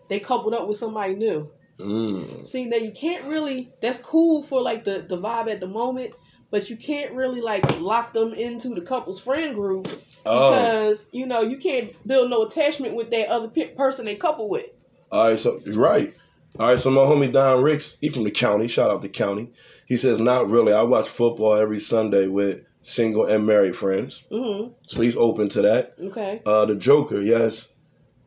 they 0.09 0.19
coupled 0.19 0.53
up 0.53 0.67
with 0.67 0.77
somebody 0.77 1.15
new. 1.15 1.49
Mm. 1.79 2.45
See, 2.47 2.65
now 2.65 2.77
you 2.77 2.91
can't 2.91 3.25
really. 3.25 3.71
That's 3.81 3.97
cool 3.97 4.43
for 4.43 4.61
like 4.61 4.83
the 4.83 5.03
the 5.07 5.17
vibe 5.17 5.49
at 5.51 5.59
the 5.59 5.67
moment, 5.67 6.13
but 6.51 6.69
you 6.69 6.77
can't 6.77 7.13
really 7.13 7.41
like 7.41 7.79
lock 7.79 8.13
them 8.13 8.33
into 8.33 8.69
the 8.69 8.81
couple's 8.81 9.19
friend 9.19 9.55
group 9.55 9.87
Oh, 10.25 10.51
because 10.51 11.07
you 11.11 11.25
know 11.25 11.41
you 11.41 11.57
can't 11.57 11.91
build 12.05 12.29
no 12.29 12.43
attachment 12.43 12.95
with 12.95 13.09
that 13.11 13.29
other 13.29 13.47
pe- 13.47 13.73
person 13.73 14.05
they 14.05 14.15
couple 14.15 14.49
with. 14.49 14.67
All 15.11 15.29
right, 15.29 15.39
so 15.39 15.59
right. 15.65 16.13
All 16.59 16.67
right, 16.67 16.77
so 16.77 16.91
my 16.91 17.01
homie 17.01 17.31
Don 17.31 17.63
Ricks, 17.63 17.97
he 18.01 18.09
from 18.09 18.25
the 18.25 18.31
county. 18.31 18.67
Shout 18.67 18.91
out 18.91 19.01
the 19.01 19.09
county. 19.09 19.53
He 19.87 19.95
says, 19.97 20.19
not 20.19 20.49
really. 20.49 20.73
I 20.73 20.83
watch 20.83 21.07
football 21.07 21.55
every 21.55 21.79
Sunday 21.79 22.27
with 22.27 22.65
single 22.81 23.25
and 23.25 23.45
married 23.45 23.75
friends, 23.75 24.25
hmm 24.29 24.67
so 24.87 25.01
he's 25.01 25.15
open 25.15 25.49
to 25.49 25.61
that. 25.63 25.95
Okay. 25.99 26.41
Uh, 26.45 26.65
the 26.65 26.75
Joker, 26.75 27.21
yes, 27.21 27.70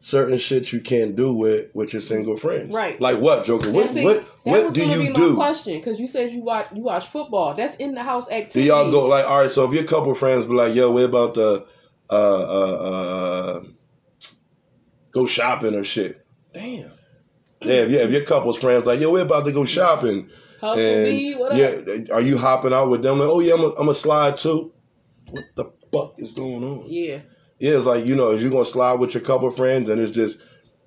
certain 0.05 0.37
shit 0.37 0.71
you 0.71 0.81
can't 0.81 1.17
do 1.17 1.33
with 1.33 1.75
with 1.75 1.95
your 1.95 2.01
single 2.01 2.37
friends. 2.37 2.75
Right. 2.75 3.01
Like 3.01 3.19
what, 3.19 3.47
Joker? 3.47 3.71
What 3.71 3.89
see, 3.89 4.05
what 4.05 4.17
that 4.17 4.27
what 4.43 4.65
was 4.67 4.75
do 4.75 4.83
gonna 4.83 5.03
you 5.03 5.09
be 5.09 5.15
do? 5.15 5.31
my 5.31 5.47
question 5.47 5.79
because 5.79 5.99
you 5.99 6.07
said 6.07 6.31
you 6.31 6.43
watch 6.43 6.67
you 6.75 6.83
watch 6.83 7.07
football. 7.07 7.55
That's 7.55 7.75
in 7.77 7.95
the 7.95 8.03
house 8.03 8.29
Do 8.29 8.63
y'all 8.63 8.91
go 8.91 9.09
like, 9.09 9.25
all 9.25 9.41
right? 9.41 9.51
So 9.51 9.65
if 9.67 9.73
your 9.73 9.85
couple 9.85 10.15
friends 10.15 10.45
be 10.45 10.53
like, 10.53 10.75
yo, 10.75 10.93
we're 10.93 11.07
about 11.07 11.35
to 11.35 11.65
uh 12.11 12.15
uh 12.15 12.77
uh 13.57 13.61
go 15.11 15.27
shopping 15.27 15.75
or 15.75 15.85
shit. 15.85 16.25
Damn. 16.53 16.93
Yeah, 17.63 17.85
yeah. 17.85 18.01
If 18.01 18.11
your 18.11 18.25
couple's 18.25 18.59
friends 18.59 18.85
like, 18.85 19.01
yo, 19.01 19.11
we're 19.11 19.23
about 19.23 19.47
to 19.47 19.53
go 19.53 19.65
shopping. 19.65 20.29
hustle 20.61 20.85
And 20.85 21.05
me? 21.05 21.35
What 21.35 21.53
up? 21.53 21.59
yeah, 21.59 22.15
are 22.15 22.21
you 22.21 22.37
hopping 22.37 22.75
out 22.75 22.91
with 22.91 23.03
them? 23.03 23.21
Like, 23.21 23.29
oh 23.31 23.41
yeah, 23.41 23.55
I'm 23.55 23.63
a, 23.63 23.69
I'm 23.81 23.89
a 23.89 23.95
slide 23.95 24.37
too. 24.37 24.75
What 25.31 25.45
the 25.55 25.65
fuck 25.91 26.17
is 26.19 26.33
going 26.33 26.63
on? 26.63 26.85
Yeah. 26.89 27.21
Yeah, 27.59 27.77
it's 27.77 27.87
like 27.87 28.07
you 28.07 28.17
know, 28.17 28.33
if 28.33 28.43
you're 28.43 28.51
gonna 28.51 28.65
slide 28.65 28.95
with 28.95 29.15
your 29.15 29.23
couple 29.23 29.51
friends, 29.51 29.89
and 29.89 30.01
it's 30.01 30.13
just 30.13 30.45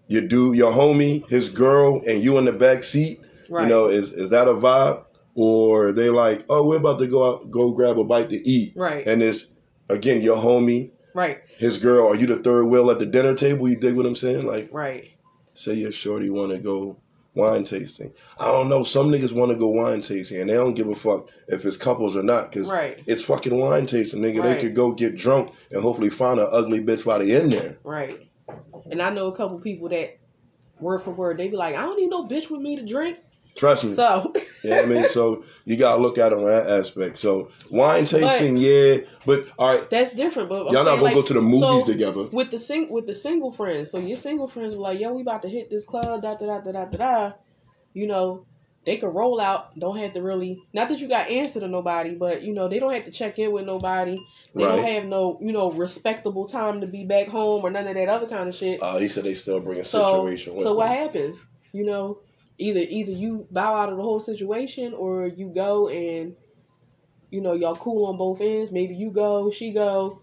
your 0.07 0.27
dude, 0.27 0.57
your 0.57 0.71
homie, 0.71 1.27
his 1.27 1.50
girl, 1.50 2.01
and 2.05 2.24
you 2.24 2.38
in 2.38 2.45
the 2.45 2.51
back 2.51 2.83
seat. 2.83 3.21
Right. 3.50 3.63
You 3.63 3.69
know, 3.69 3.86
is 3.88 4.12
is 4.12 4.31
that 4.31 4.47
a 4.47 4.53
vibe, 4.53 5.05
or 5.36 5.91
they 5.93 6.09
like, 6.09 6.45
oh, 6.50 6.67
we're 6.67 6.77
about 6.77 7.00
to 7.00 7.07
go 7.07 7.29
out, 7.36 7.51
go 7.51 7.71
grab 7.71 7.97
a 7.97 8.03
bite 8.03 8.29
to 8.29 8.47
eat, 8.47 8.74
right. 8.75 9.07
and 9.07 9.21
it's 9.21 9.53
again 9.89 10.21
your 10.21 10.36
homie, 10.36 10.91
right. 11.13 11.41
his 11.57 11.77
girl. 11.77 12.07
Are 12.07 12.15
you 12.15 12.27
the 12.27 12.38
third 12.38 12.65
wheel 12.65 12.91
at 12.91 13.00
the 13.00 13.05
dinner 13.05 13.33
table? 13.36 13.69
You 13.69 13.77
dig 13.77 13.95
what 13.95 14.05
I'm 14.05 14.15
saying? 14.15 14.45
Like, 14.45 14.69
Right. 14.71 15.12
say 15.53 15.75
your 15.75 15.93
shorty 15.93 16.29
want 16.29 16.51
to 16.51 16.57
go 16.57 16.97
wine 17.38 17.63
tasting. 17.63 18.12
I 18.39 18.46
don't 18.46 18.67
know. 18.67 18.84
Some 18.84 19.10
niggas 19.10 19.34
want 19.34 19.51
to 19.51 19.58
go 19.58 19.67
wine 19.67 20.01
tasting, 20.01 20.41
and 20.41 20.50
they 20.50 20.56
don't 20.56 20.74
give 20.74 20.88
a 20.89 20.96
fuck 20.96 21.29
if 21.48 21.65
it's 21.65 21.77
couples 21.77 22.17
or 22.17 22.24
not, 22.24 22.51
because 22.51 22.70
Right. 22.70 23.01
it's 23.08 23.24
fucking 23.24 23.58
wine 23.58 23.86
tasting, 23.86 24.22
nigga. 24.22 24.41
Right. 24.41 24.56
They 24.56 24.62
could 24.62 24.75
go 24.75 24.91
get 24.91 25.15
drunk 25.15 25.53
and 25.72 25.82
hopefully 25.82 26.10
find 26.10 26.39
an 26.39 26.48
ugly 26.51 26.82
bitch 26.84 27.06
while 27.06 27.20
they 27.20 27.32
in 27.32 27.50
there. 27.50 27.77
Right. 27.84 28.27
And 28.91 29.01
I 29.01 29.10
know 29.12 29.27
a 29.27 29.36
couple 29.36 29.60
people 29.60 29.89
that 29.89 30.17
word 30.79 31.00
for 31.00 31.12
word 31.12 31.38
they 31.38 31.48
be 31.48 31.56
like, 31.58 31.75
I 31.75 31.82
don't 31.82 31.98
need 32.00 32.10
no 32.10 32.25
bitch 32.27 32.50
with 32.50 32.62
me 32.62 32.75
to 32.75 32.86
drink. 32.86 33.17
Trust 33.57 33.85
me. 33.85 33.91
So 33.91 34.33
yeah, 34.63 34.81
I 34.81 34.85
mean, 34.85 35.09
so 35.09 35.43
you 35.65 35.77
gotta 35.77 36.01
look 36.01 36.17
at 36.17 36.31
it 36.31 36.37
on 36.37 36.45
that 36.45 36.67
aspect. 36.67 37.17
So 37.17 37.49
wine 37.71 38.05
tasting, 38.05 38.55
yeah, 38.57 38.97
but 39.25 39.47
all 39.57 39.75
right, 39.75 39.89
that's 39.89 40.13
different. 40.13 40.49
But 40.49 40.67
I'm 40.67 40.73
y'all 40.73 40.85
not 40.85 40.99
gonna 40.99 41.15
go 41.15 41.23
to 41.23 41.33
the 41.33 41.41
movies 41.41 41.85
so, 41.85 41.91
together. 41.91 42.23
with 42.23 42.51
the 42.51 42.59
sing 42.59 42.89
with 42.89 43.07
the 43.07 43.15
single 43.15 43.51
friends. 43.51 43.89
So 43.91 43.99
your 43.99 44.17
single 44.17 44.47
friends 44.47 44.75
were 44.75 44.81
like, 44.81 44.99
"Yo, 44.99 45.13
we 45.13 45.23
about 45.23 45.41
to 45.41 45.49
hit 45.49 45.69
this 45.69 45.85
club." 45.85 46.21
Da 46.21 46.35
da 46.35 46.45
da 46.45 46.59
da 46.61 46.71
da 46.71 46.85
da. 46.85 46.97
da. 46.97 47.31
You 47.93 48.05
know, 48.05 48.45
they 48.85 48.97
could 48.97 49.13
roll 49.13 49.41
out. 49.41 49.77
Don't 49.77 49.97
have 49.97 50.13
to 50.13 50.21
really. 50.21 50.63
Not 50.71 50.89
that 50.89 50.99
you 50.99 51.07
got 51.07 51.29
answer 51.29 51.59
to 51.59 51.67
nobody, 51.67 52.13
but 52.13 52.43
you 52.43 52.53
know 52.53 52.69
they 52.69 52.77
don't 52.79 52.93
have 52.93 53.05
to 53.05 53.11
check 53.11 53.39
in 53.39 53.51
with 53.51 53.65
nobody. 53.65 54.19
They 54.53 54.63
don't 54.63 54.85
have 54.85 55.05
no 55.05 55.39
you 55.41 55.51
know 55.51 55.71
respectable 55.71 56.45
time 56.45 56.81
to 56.81 56.87
be 56.87 57.05
back 57.05 57.27
home 57.27 57.65
or 57.65 57.71
none 57.71 57.87
of 57.87 57.95
that 57.95 58.07
other 58.07 58.27
kind 58.27 58.47
of 58.47 58.55
shit. 58.55 58.81
Uh, 58.81 58.97
he 58.97 59.07
said 59.07 59.23
they 59.23 59.33
still 59.33 59.59
bring 59.59 59.79
a 59.79 59.83
so 59.83 60.27
situation 60.27 60.53
with 60.53 60.63
so 60.63 60.75
what 60.75 60.89
happens? 60.89 61.45
You 61.73 61.85
know, 61.85 62.19
either 62.57 62.79
either 62.79 63.11
you 63.11 63.47
bow 63.51 63.75
out 63.75 63.89
of 63.89 63.97
the 63.97 64.03
whole 64.03 64.19
situation 64.19 64.93
or 64.93 65.27
you 65.27 65.51
go 65.53 65.89
and 65.89 66.35
you 67.29 67.41
know 67.41 67.53
y'all 67.53 67.75
cool 67.75 68.05
on 68.07 68.17
both 68.17 68.41
ends. 68.41 68.71
Maybe 68.71 68.95
you 68.95 69.11
go, 69.11 69.51
she 69.51 69.71
go, 69.71 70.21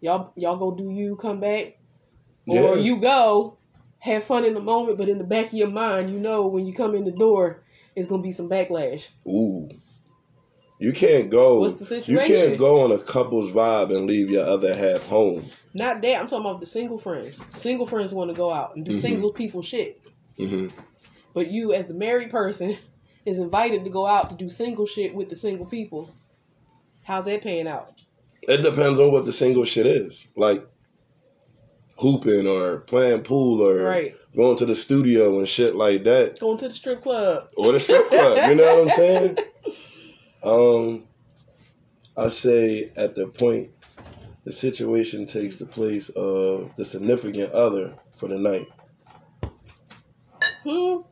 y'all 0.00 0.32
y'all 0.36 0.58
go 0.58 0.74
do 0.76 0.90
you, 0.90 1.16
come 1.16 1.40
back, 1.40 1.78
or 2.46 2.76
you 2.76 3.00
go, 3.00 3.58
have 3.98 4.24
fun 4.24 4.44
in 4.44 4.54
the 4.54 4.60
moment, 4.60 4.98
but 4.98 5.08
in 5.08 5.18
the 5.18 5.24
back 5.24 5.46
of 5.46 5.54
your 5.54 5.70
mind, 5.70 6.10
you 6.10 6.20
know 6.20 6.46
when 6.46 6.66
you 6.66 6.74
come 6.74 6.94
in 6.94 7.04
the 7.04 7.12
door, 7.12 7.62
it's 7.96 8.06
gonna 8.06 8.22
be 8.22 8.32
some 8.32 8.48
backlash. 8.48 9.08
Ooh. 9.26 9.68
You 10.78 10.94
can't 10.94 11.28
go. 11.28 11.60
What's 11.60 11.74
the 11.74 11.84
situation? 11.84 12.34
You 12.34 12.46
can't 12.46 12.58
go 12.58 12.80
on 12.80 12.92
a 12.92 12.96
couple's 12.98 13.52
vibe 13.52 13.94
and 13.94 14.06
leave 14.06 14.30
your 14.30 14.46
other 14.46 14.74
half 14.74 15.02
home. 15.02 15.50
Not 15.74 16.00
that 16.00 16.18
I'm 16.18 16.26
talking 16.26 16.46
about 16.46 16.60
the 16.60 16.66
single 16.66 16.98
friends. 16.98 17.42
Single 17.50 17.86
friends 17.86 18.14
want 18.14 18.30
to 18.30 18.34
go 18.34 18.50
out 18.50 18.76
and 18.76 18.84
do 18.86 18.92
Mhm. 18.92 18.96
single 18.96 19.30
people 19.32 19.60
shit. 19.60 20.00
hmm 20.38 20.68
But 21.34 21.50
you, 21.50 21.72
as 21.72 21.86
the 21.86 21.94
married 21.94 22.30
person, 22.30 22.76
is 23.26 23.38
invited 23.38 23.84
to 23.84 23.90
go 23.90 24.06
out 24.06 24.30
to 24.30 24.36
do 24.36 24.48
single 24.48 24.86
shit 24.86 25.14
with 25.14 25.28
the 25.28 25.36
single 25.36 25.66
people. 25.66 26.12
How's 27.02 27.24
that 27.24 27.42
paying 27.42 27.68
out? 27.68 27.92
It 28.42 28.62
depends 28.62 29.00
on 29.00 29.12
what 29.12 29.24
the 29.24 29.32
single 29.32 29.64
shit 29.64 29.86
is. 29.86 30.26
Like 30.36 30.66
hooping 31.98 32.46
or 32.46 32.78
playing 32.78 33.22
pool 33.22 33.60
or 33.60 33.82
Right. 33.82 34.14
going 34.34 34.56
to 34.56 34.66
the 34.66 34.74
studio 34.74 35.38
and 35.38 35.46
shit 35.46 35.76
like 35.76 36.04
that. 36.04 36.40
Going 36.40 36.56
to 36.58 36.68
the 36.68 36.74
strip 36.74 37.02
club. 37.02 37.48
Or 37.56 37.72
the 37.72 37.80
strip 37.80 38.08
club. 38.08 38.48
You 38.48 38.54
know 38.56 38.64
what 38.76 38.82
I'm 38.84 38.88
saying? 38.90 39.38
Um 40.42 41.04
I 42.16 42.28
say 42.28 42.90
at 42.96 43.14
the 43.14 43.26
point 43.26 43.68
the 44.44 44.52
situation 44.52 45.26
takes 45.26 45.56
the 45.56 45.66
place 45.66 46.08
of 46.08 46.74
the 46.76 46.84
significant 46.86 47.52
other 47.52 47.94
for 48.16 48.26
the 48.26 48.38
night. 48.38 48.66
Hmm. 50.64 51.02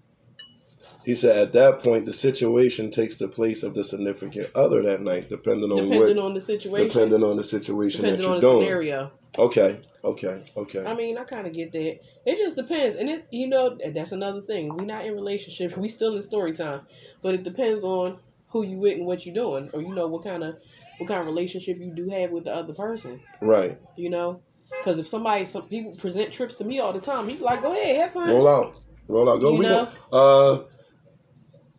He 1.09 1.15
said 1.15 1.39
at 1.39 1.55
that 1.55 1.81
point 1.81 2.05
the 2.05 2.13
situation 2.13 2.91
takes 2.91 3.17
the 3.17 3.29
place 3.29 3.63
of 3.63 3.73
the 3.73 3.83
significant 3.83 4.51
other 4.55 4.83
that 4.83 5.01
night, 5.01 5.31
depending 5.31 5.71
on 5.73 5.79
Depending 5.89 6.17
what 6.19 6.19
on 6.19 6.35
the 6.35 6.41
situation. 6.41 6.87
depending 6.89 7.25
on 7.25 7.35
the 7.37 7.43
situation 7.43 8.03
Depending 8.03 8.21
that 8.21 8.27
you're 8.31 8.41
the 8.43 8.47
doing. 8.47 8.61
scenario. 8.67 9.11
Okay, 9.39 9.81
okay, 10.05 10.45
okay. 10.55 10.85
I 10.85 10.95
mean, 10.95 11.17
I 11.17 11.25
kind 11.25 11.47
of 11.47 11.55
get 11.55 11.73
that. 11.73 12.01
It 12.27 12.37
just 12.37 12.57
depends, 12.57 12.97
and 12.97 13.09
it, 13.09 13.27
you 13.31 13.49
know, 13.49 13.79
that's 13.95 14.13
another 14.13 14.43
thing. 14.43 14.77
We're 14.77 14.85
not 14.85 15.07
in 15.07 15.15
relationships. 15.15 15.75
We 15.79 15.89
still 15.89 16.15
in 16.15 16.21
story 16.21 16.53
time, 16.53 16.83
but 17.23 17.33
it 17.35 17.43
depends 17.43 17.85
on 17.85 18.19
who 18.49 18.63
you 18.67 18.77
with 18.77 18.99
and 18.99 19.07
what 19.07 19.25
you're 19.25 19.35
doing, 19.35 19.71
or 19.73 19.81
you 19.81 19.95
know 19.95 20.09
what 20.09 20.25
kind 20.25 20.45
of 20.45 20.57
what 20.99 21.09
kind 21.09 21.21
of 21.23 21.27
relationship 21.27 21.79
you 21.79 21.91
do 21.91 22.11
have 22.11 22.33
with 22.33 22.45
the 22.45 22.55
other 22.55 22.75
person. 22.75 23.19
right. 23.41 23.79
You 23.97 24.11
know, 24.11 24.43
because 24.73 24.99
if 24.99 25.09
somebody, 25.09 25.47
some 25.47 25.63
people 25.69 25.93
present 25.97 26.35
trips 26.35 26.57
to 26.57 26.65
me 26.65 26.81
all 26.81 26.93
the 26.93 27.01
time, 27.01 27.27
he's 27.31 27.41
like, 27.41 27.63
"Go 27.63 27.73
ahead, 27.73 27.97
have 27.97 28.13
fun." 28.13 28.29
Roll 28.29 28.47
out. 28.47 28.79
Roll 29.09 29.31
out. 29.31 29.41
Go. 29.41 29.53
You 29.53 29.59
we 29.59 29.65
know? 29.65 29.89
go. 30.11 30.19
Uh 30.19 30.65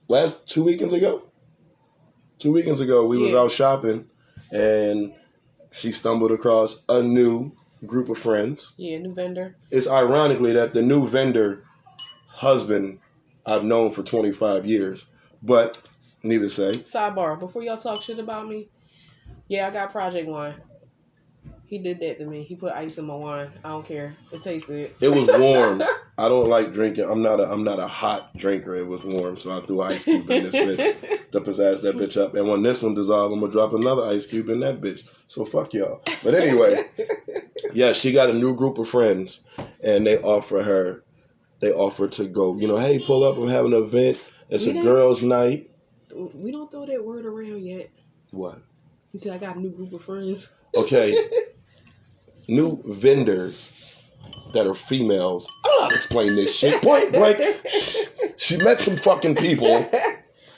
last 0.10 0.48
two 0.48 0.64
weekends 0.64 0.94
ago. 0.94 1.24
Two 2.40 2.52
weekends 2.52 2.82
ago 2.82 3.06
we 3.06 3.18
was 3.18 3.34
out 3.34 3.52
shopping 3.52 4.10
and 4.52 5.14
she 5.72 5.92
stumbled 5.92 6.32
across 6.32 6.82
a 6.90 7.02
new 7.02 7.52
group 7.86 8.10
of 8.10 8.18
friends. 8.18 8.74
Yeah, 8.78 8.98
new 8.98 9.14
vendor. 9.14 9.56
It's 9.72 9.88
ironically 9.88 10.54
that 10.54 10.74
the 10.74 10.82
new 10.82 11.08
vendor 11.08 11.64
husband 12.28 13.00
I've 13.46 13.64
known 13.64 13.92
for 13.92 14.04
25 14.04 14.66
years, 14.66 15.08
but 15.42 15.82
neither 16.24 16.50
say. 16.50 16.74
Sidebar: 16.74 17.40
Before 17.40 17.64
y'all 17.64 17.78
talk 17.78 18.02
shit 18.02 18.20
about 18.20 18.48
me, 18.48 18.68
yeah, 19.48 19.68
I 19.68 19.72
got 19.72 19.92
Project 19.92 20.28
Wine. 20.28 20.56
He 21.70 21.78
did 21.78 22.00
that 22.00 22.18
to 22.18 22.26
me. 22.26 22.42
He 22.44 22.56
put 22.56 22.74
ice 22.74 22.98
in 22.98 23.06
my 23.06 23.14
wine. 23.14 23.52
I 23.64 23.70
don't 23.70 23.86
care. 23.86 24.12
It 24.32 24.42
tasted. 24.42 24.96
It 25.00 25.10
was 25.10 25.28
warm. 25.28 25.84
I 26.18 26.28
don't 26.28 26.48
like 26.48 26.74
drinking. 26.74 27.06
I'm 27.08 27.22
not 27.22 27.40
a 27.40 27.44
I'm 27.44 27.64
not 27.64 27.78
a 27.78 27.86
hot 27.86 28.36
drinker. 28.36 28.76
It 28.76 28.88
was 28.88 29.04
warm, 29.04 29.36
so 29.36 29.56
I 29.56 29.62
threw 29.62 29.84
ice 29.84 30.06
cube 30.06 30.28
in 30.32 30.44
this 30.44 30.56
bitch 30.56 31.32
to 31.32 31.42
pizzazz 31.42 31.84
that 31.84 31.96
bitch 31.96 32.20
up. 32.20 32.34
And 32.34 32.50
when 32.50 32.64
this 32.64 32.82
one 32.82 32.96
dissolves, 32.96 33.32
I'm 33.32 33.40
gonna 33.40 33.52
drop 33.52 33.74
another 33.74 34.02
ice 34.02 34.26
cube 34.26 34.50
in 34.50 34.62
that 34.62 34.82
bitch. 34.82 35.04
So 35.28 35.46
fuck 35.46 35.76
y'all. 35.76 36.02
But 36.24 36.34
anyway, 36.34 36.90
yeah, 37.74 37.94
she 37.94 38.14
got 38.14 38.32
a 38.32 38.34
new 38.34 38.56
group 38.56 38.80
of 38.80 38.90
friends, 38.90 39.46
and 39.84 40.08
they 40.08 40.18
offer 40.18 40.64
her, 40.64 41.04
they 41.62 41.72
offer 41.72 42.08
to 42.08 42.28
go. 42.28 42.58
You 42.58 42.68
know, 42.68 42.78
hey, 42.78 42.98
pull 42.98 43.24
up. 43.24 43.38
I'm 43.38 43.48
having 43.48 43.74
an 43.74 43.84
event. 43.84 44.18
It's 44.50 44.66
We 44.66 44.80
a 44.80 44.82
girls' 44.82 45.22
night. 45.22 45.68
we 46.34 46.52
don't 46.52 46.72
throw 46.72 46.88
that 46.88 47.06
word 47.06 47.28
around 47.28 47.64
yet. 47.64 47.92
What? 48.32 48.58
He 49.12 49.20
said, 49.20 49.34
I 49.34 49.38
got 49.38 49.56
a 49.56 49.60
new 49.60 49.72
group 49.72 49.94
of 49.94 50.04
friends. 50.04 50.50
Okay, 50.76 51.16
new 52.50 52.82
vendors 52.86 53.72
that 54.54 54.68
are 54.68 54.74
females. 54.74 55.50
I 55.64 55.68
don't 55.68 55.78
know 55.78 55.84
how 55.84 55.90
to 55.90 55.96
explain 55.96 56.36
this 56.36 56.56
shit. 56.56 56.82
Point 56.82 57.14
blank. 57.14 57.42
She 58.38 58.58
met 58.58 58.82
some 58.82 58.98
fucking 58.98 59.36
people 59.36 59.90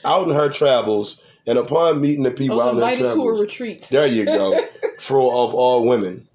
out 0.05 0.27
in 0.27 0.33
her 0.33 0.49
travels, 0.49 1.23
and 1.45 1.57
upon 1.57 2.01
meeting 2.01 2.23
the 2.23 2.31
people 2.31 2.61
out 2.61 2.73
in 2.73 2.79
her 2.79 2.83
invited 2.83 2.99
to 2.99 3.05
a 3.05 3.07
travels, 3.07 3.39
retreat. 3.41 3.87
there 3.91 4.07
you 4.07 4.25
go. 4.25 4.59
For 4.99 5.17
of 5.17 5.53
all 5.53 5.87
women, 5.87 6.27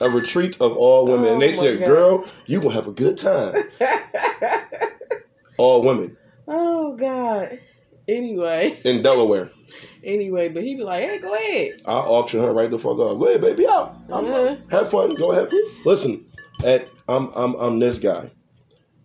a 0.00 0.10
retreat 0.10 0.60
of 0.60 0.76
all 0.76 1.06
women, 1.06 1.26
and 1.26 1.36
Oh 1.36 1.40
they 1.40 1.52
said, 1.52 1.80
God. 1.80 1.86
"Girl, 1.86 2.26
you 2.46 2.60
gonna 2.60 2.74
have 2.74 2.88
a 2.88 2.92
good 2.92 3.18
time." 3.18 3.64
All 5.58 5.82
women 5.82 6.16
oh 6.48 6.96
God. 6.96 7.58
Anyway, 8.08 8.78
in 8.84 9.02
Delaware. 9.02 9.50
Anyway, 10.04 10.48
but 10.48 10.62
he 10.62 10.74
be 10.76 10.82
like, 10.84 11.08
"Hey, 11.08 11.18
go 11.18 11.34
ahead." 11.34 11.80
I 11.86 11.92
auction 11.92 12.40
her 12.40 12.52
right 12.52 12.70
the 12.70 12.78
fuck 12.78 12.98
off. 12.98 13.18
Go 13.18 13.26
ahead, 13.28 13.40
baby, 13.40 13.66
out. 13.68 13.94
I'm, 14.10 14.24
Uh-huh. 14.26 14.56
Have 14.70 14.90
fun. 14.90 15.14
Go 15.14 15.32
ahead. 15.32 15.50
Listen, 15.84 16.26
at 16.64 16.88
I'm 17.08 17.28
I'm 17.34 17.54
I'm 17.56 17.78
this 17.78 17.98
guy. 17.98 18.30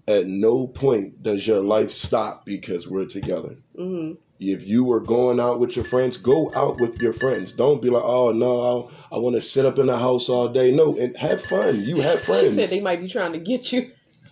At 0.07 0.25
no 0.25 0.67
point 0.67 1.21
does 1.21 1.45
your 1.45 1.61
life 1.61 1.91
stop 1.91 2.45
because 2.45 2.87
we're 2.87 3.05
together. 3.05 3.57
hmm 3.75 4.13
If 4.39 4.65
you 4.65 4.85
were 4.85 5.01
going 5.01 5.39
out 5.39 5.59
with 5.59 5.75
your 5.75 5.83
friends, 5.83 6.17
go 6.17 6.49
out 6.55 6.79
with 6.79 7.01
your 7.01 7.11
friends. 7.13 7.51
Don't 7.51 7.81
be 7.81 7.89
like, 7.89 8.03
oh 8.05 8.31
no, 8.31 8.89
I, 9.11 9.15
I 9.15 9.19
want 9.19 9.35
to 9.35 9.41
sit 9.41 9.65
up 9.65 9.79
in 9.79 9.87
the 9.87 9.97
house 9.97 10.29
all 10.29 10.47
day. 10.47 10.71
No, 10.71 10.95
and 10.97 11.17
have 11.17 11.41
fun. 11.41 11.83
You 11.83 11.99
have 12.07 12.19
She 12.19 12.25
friends. 12.25 12.55
said 12.55 12.67
they 12.69 12.79
might 12.81 13.01
be 13.01 13.09
trying 13.09 13.33
to 13.33 13.39
get 13.39 13.71
you. 13.73 13.91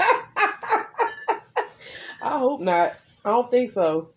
I 2.21 2.39
hope 2.39 2.61
not. 2.61 2.93
I 3.23 3.29
don't 3.31 3.51
think 3.51 3.69
so. 3.69 4.09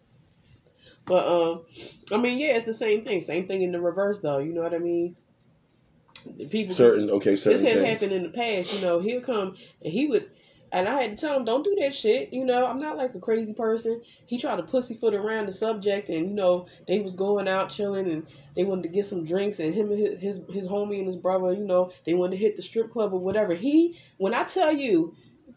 But 1.09 1.27
um, 1.27 1.63
I 2.13 2.19
mean, 2.19 2.39
yeah, 2.39 2.57
it's 2.57 2.67
the 2.67 2.75
same 2.75 3.05
thing. 3.05 3.23
Same 3.23 3.49
thing 3.49 3.63
in 3.63 3.73
the 3.73 3.81
reverse, 3.81 4.21
though. 4.21 4.39
You 4.39 4.53
know 4.53 4.63
what 4.63 4.75
I 4.75 4.79
mean? 4.79 5.17
People 6.51 6.75
certain 6.75 7.11
okay, 7.11 7.37
certain 7.37 7.63
this 7.63 7.73
has 7.73 7.83
things. 7.83 8.03
happened 8.03 8.13
in 8.13 8.23
the 8.25 8.29
past. 8.29 8.75
You 8.75 8.87
know, 8.87 9.01
he'll 9.01 9.23
come 9.23 9.57
and 9.83 9.93
he 9.93 10.07
would, 10.07 10.29
and 10.71 10.87
I 10.87 11.01
had 11.01 11.17
to 11.17 11.27
tell 11.27 11.37
him, 11.37 11.45
don't 11.45 11.65
do 11.65 11.77
that 11.81 11.95
shit. 11.95 12.33
You 12.33 12.45
know, 12.45 12.67
I'm 12.67 12.79
not 12.79 12.97
like 12.97 13.15
a 13.15 13.21
crazy 13.21 13.55
person. 13.55 14.03
He 14.27 14.39
tried 14.39 14.57
to 14.57 14.65
pussyfoot 14.65 15.15
around 15.15 15.47
the 15.47 15.53
subject, 15.53 16.09
and 16.11 16.29
you 16.29 16.35
know, 16.35 16.67
they 16.87 17.01
was 17.01 17.15
going 17.15 17.49
out 17.49 17.71
chilling, 17.71 18.11
and 18.11 18.27
they 18.55 18.65
wanted 18.65 18.83
to 18.83 18.89
get 18.89 19.07
some 19.07 19.25
drinks, 19.25 19.61
and 19.61 19.75
him 19.75 19.91
and 19.91 19.99
his 19.99 20.21
his, 20.21 20.45
his 20.51 20.69
homie 20.69 20.99
and 20.99 21.07
his 21.07 21.17
brother, 21.17 21.53
you 21.53 21.65
know, 21.65 21.93
they 22.05 22.15
wanted 22.15 22.37
to 22.37 22.43
hit 22.43 22.57
the 22.57 22.63
strip 22.63 22.91
club 22.91 23.15
or 23.15 23.21
whatever. 23.21 23.55
He, 23.55 23.99
when 24.19 24.35
I 24.35 24.45
tell 24.45 24.73
you, 24.73 25.15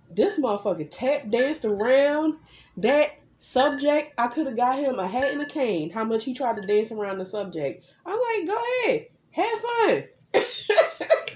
this 0.09 0.39
motherfucker 0.39 0.87
tap 0.89 1.29
danced 1.29 1.65
around 1.65 2.35
that 2.77 3.20
subject. 3.41 4.13
I 4.17 4.27
could 4.27 4.45
have 4.45 4.55
got 4.55 4.77
him 4.77 4.99
a 4.99 5.07
hat 5.07 5.31
and 5.31 5.41
a 5.41 5.45
cane. 5.45 5.89
How 5.89 6.05
much 6.05 6.23
he 6.23 6.33
tried 6.33 6.55
to 6.55 6.61
dance 6.61 6.91
around 6.91 7.17
the 7.17 7.25
subject. 7.25 7.83
I'm 8.05 8.17
like, 8.17 8.47
go 8.47 8.57
ahead, 8.85 9.07
have 9.31 9.59
fun. 9.59 10.03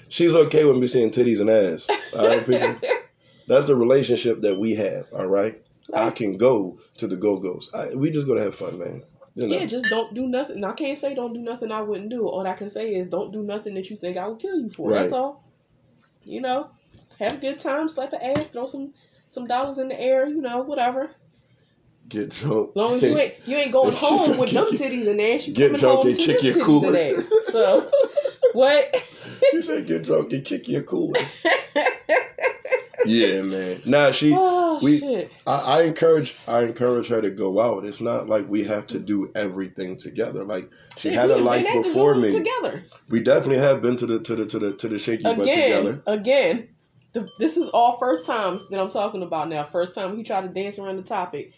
She's 0.07 0.33
okay 0.33 0.63
with 0.63 0.77
me 0.77 0.87
seeing 0.87 1.11
titties 1.11 1.41
and 1.41 1.49
ass. 1.49 1.89
All 2.15 2.27
right, 2.27 2.45
people. 2.45 2.75
That's 3.47 3.65
the 3.67 3.75
relationship 3.75 4.41
that 4.41 4.57
we 4.57 4.75
have. 4.75 5.07
All 5.13 5.27
right. 5.27 5.61
I 5.93 6.09
can 6.11 6.37
go 6.37 6.79
to 6.97 7.07
the 7.07 7.15
Go 7.15 7.37
Go's. 7.37 7.69
We 7.95 8.11
just 8.11 8.27
go 8.27 8.35
to 8.35 8.41
have 8.41 8.55
fun, 8.55 8.79
man. 8.79 9.03
You 9.35 9.47
know. 9.47 9.55
Yeah, 9.55 9.65
just 9.65 9.85
don't 9.85 10.13
do 10.13 10.27
nothing. 10.27 10.63
I 10.63 10.71
can't 10.71 10.97
say 10.97 11.13
don't 11.13 11.33
do 11.33 11.41
nothing 11.41 11.71
I 11.71 11.81
wouldn't 11.81 12.09
do. 12.09 12.27
All 12.27 12.47
I 12.47 12.53
can 12.53 12.69
say 12.69 12.95
is 12.95 13.07
don't 13.07 13.31
do 13.31 13.43
nothing 13.43 13.73
that 13.75 13.89
you 13.89 13.97
think 13.97 14.15
I 14.15 14.27
would 14.27 14.39
kill 14.39 14.57
you 14.57 14.69
for. 14.69 14.91
That's 14.91 15.11
all. 15.11 15.43
You 16.23 16.41
know, 16.41 16.69
have 17.19 17.33
a 17.33 17.37
good 17.37 17.59
time, 17.59 17.89
slap 17.89 18.13
an 18.13 18.21
ass, 18.21 18.49
throw 18.49 18.65
some 18.65 18.93
some 19.27 19.45
dollars 19.45 19.77
in 19.77 19.89
the 19.89 19.99
air. 19.99 20.27
You 20.27 20.41
know, 20.41 20.61
whatever. 20.61 21.11
Get 22.07 22.29
drunk. 22.29 22.69
As 22.71 22.75
long 22.75 22.93
as 22.95 23.01
you 23.03 23.17
ain't 23.17 23.33
you 23.47 23.57
ain't 23.57 23.71
going 23.71 23.93
home 23.97 24.37
with 24.37 24.51
them 24.51 24.65
titties 24.67 25.07
and 25.07 25.19
ass. 25.19 25.47
You 25.47 25.53
Get 25.53 25.75
drunk 25.75 26.03
home 26.03 26.07
and 26.07 26.17
kick 26.17 26.43
your 26.43 26.63
cooler. 26.63 27.19
So 27.19 27.89
what? 28.53 28.95
she 29.51 29.61
said, 29.61 29.87
"Get 29.87 30.03
drunk 30.03 30.31
and 30.33 30.45
kick 30.45 30.67
your 30.67 30.83
cooler." 30.83 31.19
yeah, 33.05 33.41
man. 33.41 33.81
Nah, 33.85 34.11
she. 34.11 34.33
oh 34.37 34.79
we- 34.81 34.99
shit. 34.99 35.31
I, 35.47 35.79
I 35.79 35.83
encourage. 35.83 36.35
I 36.47 36.63
encourage 36.63 37.07
her 37.07 37.21
to 37.21 37.29
go 37.31 37.59
out. 37.59 37.85
It's 37.85 38.01
not 38.01 38.27
like 38.27 38.47
we 38.47 38.63
have 38.65 38.87
to 38.87 38.99
do 38.99 39.31
everything 39.35 39.97
together. 39.97 40.43
Like 40.43 40.69
she 40.97 41.09
Shit, 41.09 41.13
had 41.13 41.29
a 41.31 41.37
life 41.37 41.65
been 41.65 41.77
at 41.77 41.83
the 41.83 41.89
before 41.89 42.15
me. 42.15 42.31
Together 42.31 42.83
We 43.09 43.19
definitely 43.21 43.57
have 43.59 43.81
been 43.81 43.95
to 43.97 44.05
the 44.05 44.19
to 44.19 44.35
the 44.35 44.45
to 44.47 44.59
the 44.59 44.73
to 44.73 44.87
the 44.89 44.97
shaky 44.97 45.23
butt 45.23 45.39
again, 45.41 45.83
together. 45.85 46.03
again. 46.07 46.69
The, 47.13 47.29
this 47.39 47.55
is 47.55 47.69
all 47.69 47.97
first 47.97 48.25
times 48.27 48.67
that 48.69 48.79
I'm 48.79 48.89
talking 48.89 49.23
about 49.23 49.47
now. 49.47 49.63
First 49.63 49.95
time 49.95 50.17
he 50.17 50.23
tried 50.23 50.41
to 50.41 50.49
dance 50.49 50.77
around 50.79 50.97
the 50.97 51.03
topic, 51.03 51.53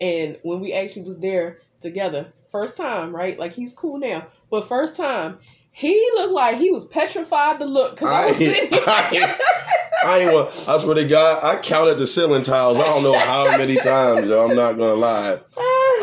and 0.00 0.38
when 0.42 0.60
we 0.60 0.72
actually 0.72 1.02
was 1.02 1.18
there 1.18 1.58
together, 1.80 2.32
first 2.50 2.76
time, 2.76 3.14
right? 3.14 3.38
Like 3.38 3.52
he's 3.52 3.72
cool 3.72 3.98
now, 3.98 4.26
but 4.50 4.66
first 4.68 4.96
time 4.96 5.38
he 5.70 5.94
looked 6.16 6.32
like 6.32 6.58
he 6.58 6.70
was 6.70 6.84
petrified 6.86 7.58
to 7.60 7.64
look 7.64 7.92
because 7.96 8.08
I, 8.08 8.22
I 8.22 8.26
was 8.26 8.36
sitting. 8.36 8.72
ain't, 8.74 8.74
I, 8.88 9.10
ain't, 9.10 9.40
I 10.04 10.18
ain't 10.20 10.32
want. 10.32 10.68
I 10.68 10.78
swear 10.78 10.94
to 10.96 11.04
God, 11.06 11.42
I 11.44 11.60
counted 11.62 11.98
the 11.98 12.06
ceiling 12.06 12.42
tiles. 12.42 12.78
I 12.78 12.82
don't 12.82 13.02
know 13.02 13.18
how 13.18 13.56
many 13.56 13.76
times. 13.76 14.28
Yo, 14.28 14.46
I'm 14.48 14.54
not 14.56 14.76
gonna 14.76 14.94
lie. 14.94 15.38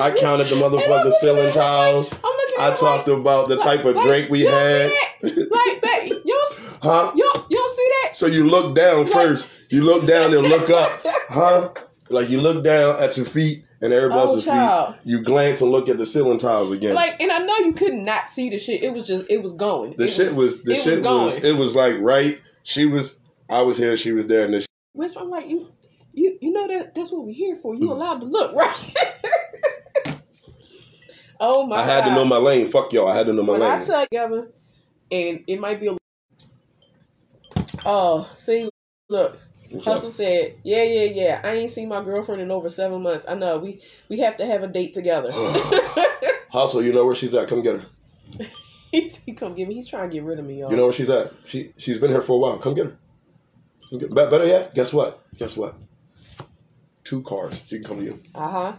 I 0.02 0.16
counted 0.20 0.46
the 0.50 0.56
motherfucking 0.56 1.12
ceiling 1.14 1.46
like- 1.46 1.54
tiles. 1.54 2.14
I'm 2.14 2.20
looking 2.24 2.56
at 2.60 2.72
I 2.72 2.76
talked 2.76 3.08
about 3.10 3.48
the 3.48 3.58
type 3.58 3.86
of 3.86 3.96
like, 3.96 4.06
drink 4.06 4.30
we 4.32 4.42
had. 4.42 4.90
that? 4.90 5.50
Like, 5.52 5.82
babe, 5.82 6.14
you 6.26 6.46
Huh? 6.82 7.12
you, 7.14 7.30
don't- 7.34 7.46
you 7.52 7.58
don't 7.58 7.76
see 7.76 7.90
that? 8.04 8.16
So 8.16 8.26
you 8.26 8.46
look 8.46 8.74
down 8.76 9.04
Like- 9.04 9.14
first. 9.14 9.52
You 9.72 9.82
look 9.84 10.08
down 10.08 10.34
and 10.34 10.42
look 10.44 10.70
up. 10.72 10.92
Huh? 11.30 11.70
Like 12.10 12.30
you 12.32 12.42
look 12.42 12.64
down 12.64 13.02
at 13.04 13.18
your 13.18 13.26
feet 13.28 13.66
and 13.82 13.94
everybody 13.94 14.20
Oh, 14.20 14.24
else's 14.36 14.46
feet. 14.46 14.96
You 15.06 15.22
glance 15.22 15.62
and 15.62 15.72
look 15.72 15.90
at 15.90 15.98
the 15.98 16.06
ceiling 16.06 16.38
tiles 16.38 16.72
again. 16.72 16.96
Like, 16.96 17.20
and 17.22 17.32
I 17.32 17.40
know 17.40 17.58
you 17.60 17.74
could 17.74 17.94
not 17.94 18.30
see 18.30 18.50
the 18.50 18.58
shit. 18.58 18.84
It 18.84 18.94
was 18.94 19.06
just, 19.08 19.30
it 19.30 19.42
was 19.42 19.54
going. 19.54 19.96
the 19.98 20.04
It 20.06 20.10
shit 20.10 20.34
was, 20.34 20.64
the 20.64 20.72
it 20.74 20.76
was 20.76 20.84
shit 20.84 20.98
was, 20.98 21.38
going. 21.40 21.46
it 21.46 21.58
was 21.58 21.76
like 21.76 21.96
right. 22.00 22.40
She 22.64 22.86
was 22.86 23.20
I 23.50 23.62
was 23.64 23.78
here, 23.78 23.98
she 23.98 24.12
was 24.12 24.28
there, 24.28 24.46
and 24.46 24.54
the 24.54 24.66
Which 24.94 25.14
I'm 25.18 25.30
like, 25.30 25.48
you, 25.50 25.68
you, 26.14 26.38
you 26.42 26.52
know 26.52 26.68
that 26.68 26.94
that's 26.94 27.12
what 27.12 27.26
we're 27.26 27.34
here 27.34 27.56
for. 27.56 27.74
Mm. 27.74 27.82
You 27.82 27.92
allowed 27.92 28.20
to 28.20 28.26
look, 28.28 28.54
right? 28.56 28.94
oh 31.40 31.66
my 31.66 31.76
god. 31.76 31.82
I 31.82 31.86
had 31.86 32.04
God. 32.04 32.10
to 32.10 32.16
know 32.16 32.26
my 32.26 32.38
lane. 32.38 32.68
Fuck 32.68 32.94
y'all. 32.94 33.08
I 33.08 33.16
had 33.16 33.26
to 33.28 33.34
know 33.34 33.44
my 33.44 33.54
when 33.54 33.62
I 33.64 33.78
lane. 33.78 33.82
tell 33.88 34.02
you, 34.02 34.08
Gavin, 34.12 34.48
and 35.12 35.44
it 35.48 35.60
might 35.60 35.80
be 35.80 35.88
a. 35.88 35.98
Oh, 37.86 38.30
see, 38.38 38.70
look, 39.10 39.38
What's 39.72 39.88
up? 39.88 39.94
Hustle 39.96 40.12
said, 40.12 40.56
"Yeah, 40.64 40.84
yeah, 40.84 41.04
yeah. 41.04 41.42
I 41.44 41.54
ain't 41.54 41.72
seen 41.72 41.90
my 41.90 42.04
girlfriend 42.04 42.42
in 42.42 42.50
over 42.50 42.70
seven 42.70 43.04
months. 43.04 43.26
I 43.28 43.36
know 43.36 43.60
we 43.60 43.82
we 44.10 44.20
have 44.20 44.38
to 44.38 44.46
have 44.46 44.64
a 44.64 44.68
date 44.68 44.94
together." 44.94 45.32
Hustle, 46.52 46.82
you 46.82 46.92
know 46.92 47.06
where 47.06 47.14
she's 47.14 47.36
at. 47.36 47.48
Come 47.48 47.62
get 47.62 47.82
her. 47.82 47.86
He's, 48.92 49.18
he 49.26 49.34
come 49.34 49.54
get 49.54 49.68
me. 49.68 49.76
He's 49.76 49.88
trying 49.88 50.10
to 50.10 50.14
get 50.14 50.24
rid 50.24 50.40
of 50.40 50.46
me, 50.46 50.60
y'all. 50.60 50.72
You 50.72 50.78
know 50.78 50.84
where 50.84 50.94
she's 50.94 51.10
at. 51.12 51.32
She 51.46 51.74
she's 51.78 52.00
been 52.00 52.10
here 52.10 52.22
for 52.22 52.34
a 52.34 52.38
while. 52.40 52.58
Come 52.58 52.74
get 52.74 52.86
her. 52.86 52.98
Come 53.90 54.00
get, 54.00 54.14
better 54.14 54.46
yet, 54.46 54.74
guess 54.74 54.92
what? 54.92 55.24
Guess 55.38 55.56
what? 55.56 55.76
Two 57.04 57.22
cars. 57.22 57.64
She 57.68 57.78
can 57.78 57.84
come 57.86 58.00
to 58.00 58.06
you. 58.06 58.20
Uh 58.34 58.50
huh. 58.50 58.74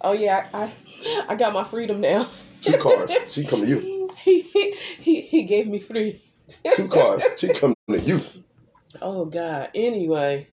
Oh 0.00 0.12
yeah, 0.12 0.48
I, 0.54 0.64
I 0.64 1.24
I 1.28 1.34
got 1.34 1.52
my 1.52 1.64
freedom 1.64 2.00
now. 2.00 2.28
Two 2.62 2.78
cars. 2.78 3.10
She 3.28 3.42
can 3.42 3.50
come 3.50 3.60
to 3.60 3.66
you. 3.66 4.08
he, 4.22 4.40
he 4.40 4.74
he 4.98 5.20
he 5.20 5.42
gave 5.44 5.66
me 5.66 5.80
three. 5.80 6.22
Two 6.74 6.88
cars. 6.88 7.22
She 7.36 7.48
can 7.48 7.56
come 7.56 7.74
to 7.90 8.00
you. 8.00 8.18
Oh 9.00 9.24
God. 9.24 9.70
Anyway, 9.74 10.48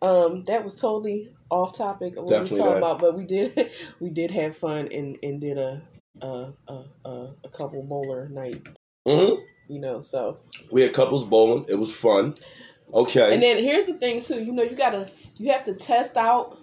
um, 0.00 0.44
that 0.44 0.64
was 0.64 0.74
totally 0.80 1.30
off 1.50 1.76
topic 1.76 2.16
of 2.16 2.24
what 2.24 2.30
we 2.30 2.36
Definitely 2.36 2.58
talking 2.58 2.72
that. 2.72 2.78
about, 2.78 3.00
but 3.00 3.16
we 3.16 3.24
did 3.24 3.70
we 4.00 4.10
did 4.10 4.30
have 4.30 4.56
fun 4.56 4.88
and 4.92 5.18
and 5.22 5.40
did 5.40 5.58
a 5.58 5.82
a 6.20 6.52
a 6.68 6.84
a, 7.04 7.48
couple 7.52 7.82
bowler 7.82 8.28
night, 8.28 8.66
hmm 9.06 9.34
you 9.68 9.80
know. 9.80 10.00
So 10.00 10.38
We 10.70 10.82
had 10.82 10.92
couples 10.92 11.24
bowling. 11.24 11.66
It 11.68 11.78
was 11.78 11.94
fun. 11.94 12.34
Okay. 12.92 13.32
and 13.32 13.42
then 13.42 13.58
here's 13.58 13.86
the 13.86 13.94
thing 13.94 14.20
too, 14.20 14.42
you 14.42 14.52
know, 14.52 14.62
you 14.62 14.76
gotta 14.76 15.10
you 15.36 15.50
have 15.52 15.64
to 15.64 15.74
test 15.74 16.16
out 16.16 16.58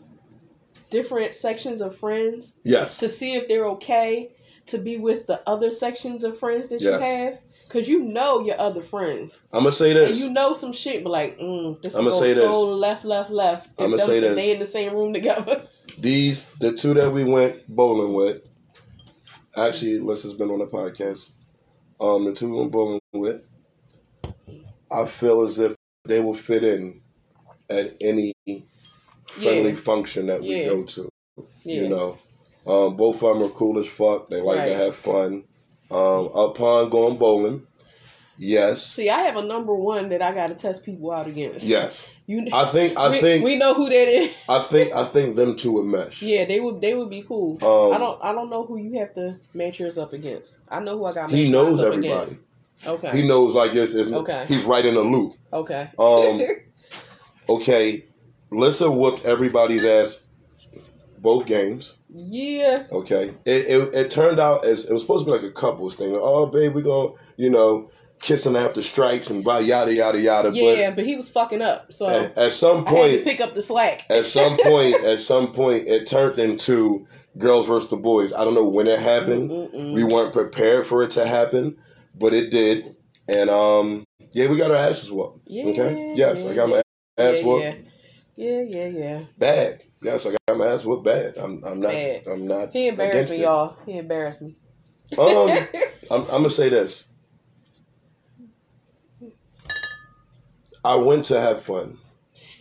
different 0.92 1.34
sections 1.34 1.82
of 1.82 1.96
friends 1.96 2.54
yes. 2.64 2.98
to 3.00 3.10
see 3.10 3.36
if 3.36 3.48
they're 3.48 3.68
okay 3.70 4.32
to 4.68 4.78
be 4.78 4.98
with 4.98 5.26
the 5.26 5.42
other 5.48 5.72
sections 5.72 6.24
of 6.24 6.38
friends 6.38 6.70
that 6.70 6.82
you 6.82 6.92
have. 6.92 7.40
Cause 7.70 7.88
you 7.88 8.00
know 8.00 8.42
your 8.42 8.60
other 8.60 8.82
friends, 8.82 9.40
I'm 9.54 9.60
gonna 9.60 9.72
say 9.72 9.92
and 9.92 10.16
you 10.16 10.34
know 10.34 10.54
some 10.54 10.74
shit, 10.74 11.04
but 11.04 11.12
like, 11.12 11.38
mm, 11.38 11.80
this 11.82 11.96
I'ma 11.96 12.10
say 12.10 12.34
going 12.34 12.48
this. 12.48 12.52
so 12.52 12.74
left, 12.76 13.06
left, 13.06 13.30
left. 13.30 13.70
I'ma 13.78 13.98
say 13.98 14.18
if 14.18 14.24
this. 14.24 14.36
They 14.44 14.52
in 14.54 14.60
the 14.60 14.66
same 14.66 14.94
room 14.94 15.14
together. 15.14 15.62
These 16.00 16.50
the 16.60 16.74
two 16.74 16.96
that 16.96 17.12
we 17.14 17.24
went 17.26 17.68
bowling 17.68 18.14
with. 18.14 18.42
Actually, 19.56 20.00
Les 20.00 20.24
has 20.24 20.34
been 20.34 20.50
on 20.50 20.60
the 20.60 20.68
podcast. 20.68 21.34
Um, 22.02 22.26
the 22.26 22.34
two 22.34 22.50
we 22.52 22.58
went 22.60 22.72
bowling 22.72 23.00
with. 23.14 23.44
I 24.92 25.06
feel 25.06 25.44
as 25.44 25.60
if 25.60 25.76
they 26.06 26.22
will 26.22 26.34
fit 26.34 26.64
in 26.64 27.02
at 27.70 27.98
any 28.02 28.34
friendly 29.28 29.70
Yeah. 29.70 29.76
function 29.76 30.26
that 30.28 30.42
we 30.42 30.62
Yeah. 30.62 30.66
go 30.70 30.84
to. 30.86 31.10
Yeah. 31.64 31.82
You 31.84 31.90
know, 31.90 32.18
um, 32.66 32.96
both 32.98 33.22
of 33.22 33.38
them 33.38 33.48
are 33.48 33.52
cool 33.54 33.78
as 33.78 33.88
fuck. 33.88 34.28
They 34.30 34.42
like 34.42 34.58
Right. 34.58 34.68
to 34.70 34.76
have 34.76 34.96
fun. 34.96 35.44
Um, 35.92 36.30
upon 36.36 36.90
going 36.92 37.18
bowling, 37.18 37.66
yes, 38.38 38.82
See, 38.86 39.10
I 39.10 39.22
have 39.22 39.38
a 39.38 39.42
number 39.44 39.74
one 39.74 40.10
that 40.10 40.22
I 40.22 40.34
got 40.36 40.48
to 40.48 40.56
test 40.56 40.86
people 40.86 41.12
out 41.12 41.28
against. 41.28 41.66
yes. 41.66 42.10
You. 42.28 42.48
I 42.54 42.66
think 42.66 42.96
I 42.96 43.10
we, 43.10 43.22
think 43.22 43.44
we 43.44 43.58
know 43.58 43.74
who 43.74 43.90
that 43.90 44.08
is. 44.08 44.30
I 44.48 44.60
think 44.60 44.94
I 44.94 45.04
think 45.06 45.36
them 45.36 45.56
two 45.56 45.72
would 45.74 45.86
mesh. 45.88 46.22
Yeah, 46.22 46.46
they 46.46 46.60
would. 46.60 46.80
They 46.80 46.94
would 46.94 47.10
be 47.10 47.24
cool. 47.24 47.58
Um, 47.64 47.92
I 47.92 47.98
don't. 47.98 48.20
I 48.24 48.34
don't 48.34 48.52
know 48.52 48.66
who 48.68 48.78
you 48.78 49.00
have 49.00 49.16
to 49.16 49.36
match 49.56 49.80
yours 49.80 49.98
up 49.98 50.14
against. 50.14 50.60
I 50.70 50.80
know 50.80 51.00
who 51.00 51.06
I 51.06 51.14
got. 51.14 51.32
He 51.32 51.50
knows 51.50 51.82
everybody. 51.82 52.08
Against. 52.10 52.44
Okay. 52.86 53.10
He 53.12 53.28
knows 53.28 53.56
like 53.56 53.72
this 53.74 53.96
is 53.96 54.14
Okay. 54.14 54.46
he's 54.48 54.64
right 54.64 54.86
in 54.86 54.94
the 54.94 55.02
loop. 55.02 55.34
okay. 55.52 55.90
Um, 55.98 56.40
okay, 57.50 58.06
Lissa 58.52 58.90
whooped 58.92 59.26
everybody's 59.26 59.84
ass 59.84 60.28
both 61.22 61.46
games. 61.46 61.98
yeah. 62.10 62.86
Okay, 62.92 63.34
it, 63.46 63.68
it 63.68 63.96
it 63.96 64.10
turned 64.10 64.40
out 64.40 64.66
as 64.66 64.90
it 64.90 64.94
was 64.94 65.02
supposed 65.02 65.26
to 65.26 65.32
be 65.32 65.38
like 65.38 65.46
a 65.46 65.52
couples 65.52 65.96
thing. 65.96 66.18
Oh, 66.20 66.46
babe, 66.46 66.74
we 66.74 66.82
gonna 66.82 67.14
you 67.38 67.50
know 67.50 67.90
kissing 68.22 68.56
after 68.56 68.82
strikes 68.82 69.30
and 69.30 69.44
blah 69.44 69.60
yada 69.60 69.94
yada 69.96 70.20
yada. 70.20 70.52
Yeah, 70.54 70.92
but 70.92 71.06
he 71.06 71.16
was 71.16 71.30
fucking 71.30 71.62
up. 71.62 71.94
So 71.94 72.08
at, 72.08 72.38
at 72.38 72.52
some 72.52 72.78
I 72.78 72.80
had 72.80 72.86
to 72.86 72.94
point, 72.94 73.24
pick 73.24 73.42
up 73.42 73.54
the 73.54 73.62
slack. 73.62 74.06
at 74.10 74.26
some 74.26 74.58
point, 74.64 74.96
at 75.04 75.20
some 75.20 75.52
point, 75.52 75.88
it 75.88 76.08
turned 76.08 76.40
into 76.40 77.08
girls 77.38 77.68
versus 77.68 77.90
the 77.90 77.98
boys. 77.98 78.34
I 78.34 78.44
don't 78.44 78.56
know 78.56 78.68
when 78.68 78.88
it 78.88 79.00
happened. 79.00 79.50
Mm-mm-mm. 79.50 79.94
We 79.94 80.04
weren't 80.04 80.34
prepared 80.34 80.86
for 80.86 81.04
it 81.04 81.12
to 81.12 81.26
happen, 81.26 81.78
but 82.16 82.34
it 82.34 82.52
did. 82.52 82.96
And 83.28 83.50
um, 83.50 84.04
yeah, 84.32 84.48
we 84.48 84.58
got 84.58 84.72
our 84.72 84.78
asses 84.78 85.12
whooped. 85.12 85.42
Yeah. 85.46 85.66
Okay. 85.66 86.14
Yes, 86.16 86.46
I 86.46 86.56
got 86.56 86.70
my 86.70 86.82
ass 87.18 87.40
yeah, 87.40 87.46
whooped. 87.46 87.64
yeah. 87.64 87.76
Yeah, 88.36 88.62
yeah, 88.62 88.88
yeah. 88.88 89.24
Bad. 89.38 89.82
Yes, 90.02 90.26
I 90.26 90.36
got 90.48 90.58
my 90.58 90.68
ass 90.68 90.86
whooped 90.86 91.04
bad. 91.04 91.38
I'm 91.38 91.64
I'm 91.66 91.80
not 91.82 91.94
Bad. 91.94 92.24
I'm 92.28 92.48
not 92.48 92.72
He 92.72 92.88
embarrassed 92.88 93.32
me, 93.32 93.38
it. 93.38 93.42
y'all. 93.42 93.76
He 93.86 93.98
embarrassed 93.98 94.42
me. 94.42 94.56
Um 95.18 95.50
I'm, 96.12 96.22
I'm 96.22 96.28
gonna 96.28 96.50
say 96.50 96.70
this. 96.70 97.10
I 100.86 100.96
went 100.96 101.26
to 101.26 101.40
have 101.40 101.62
fun. 101.62 101.98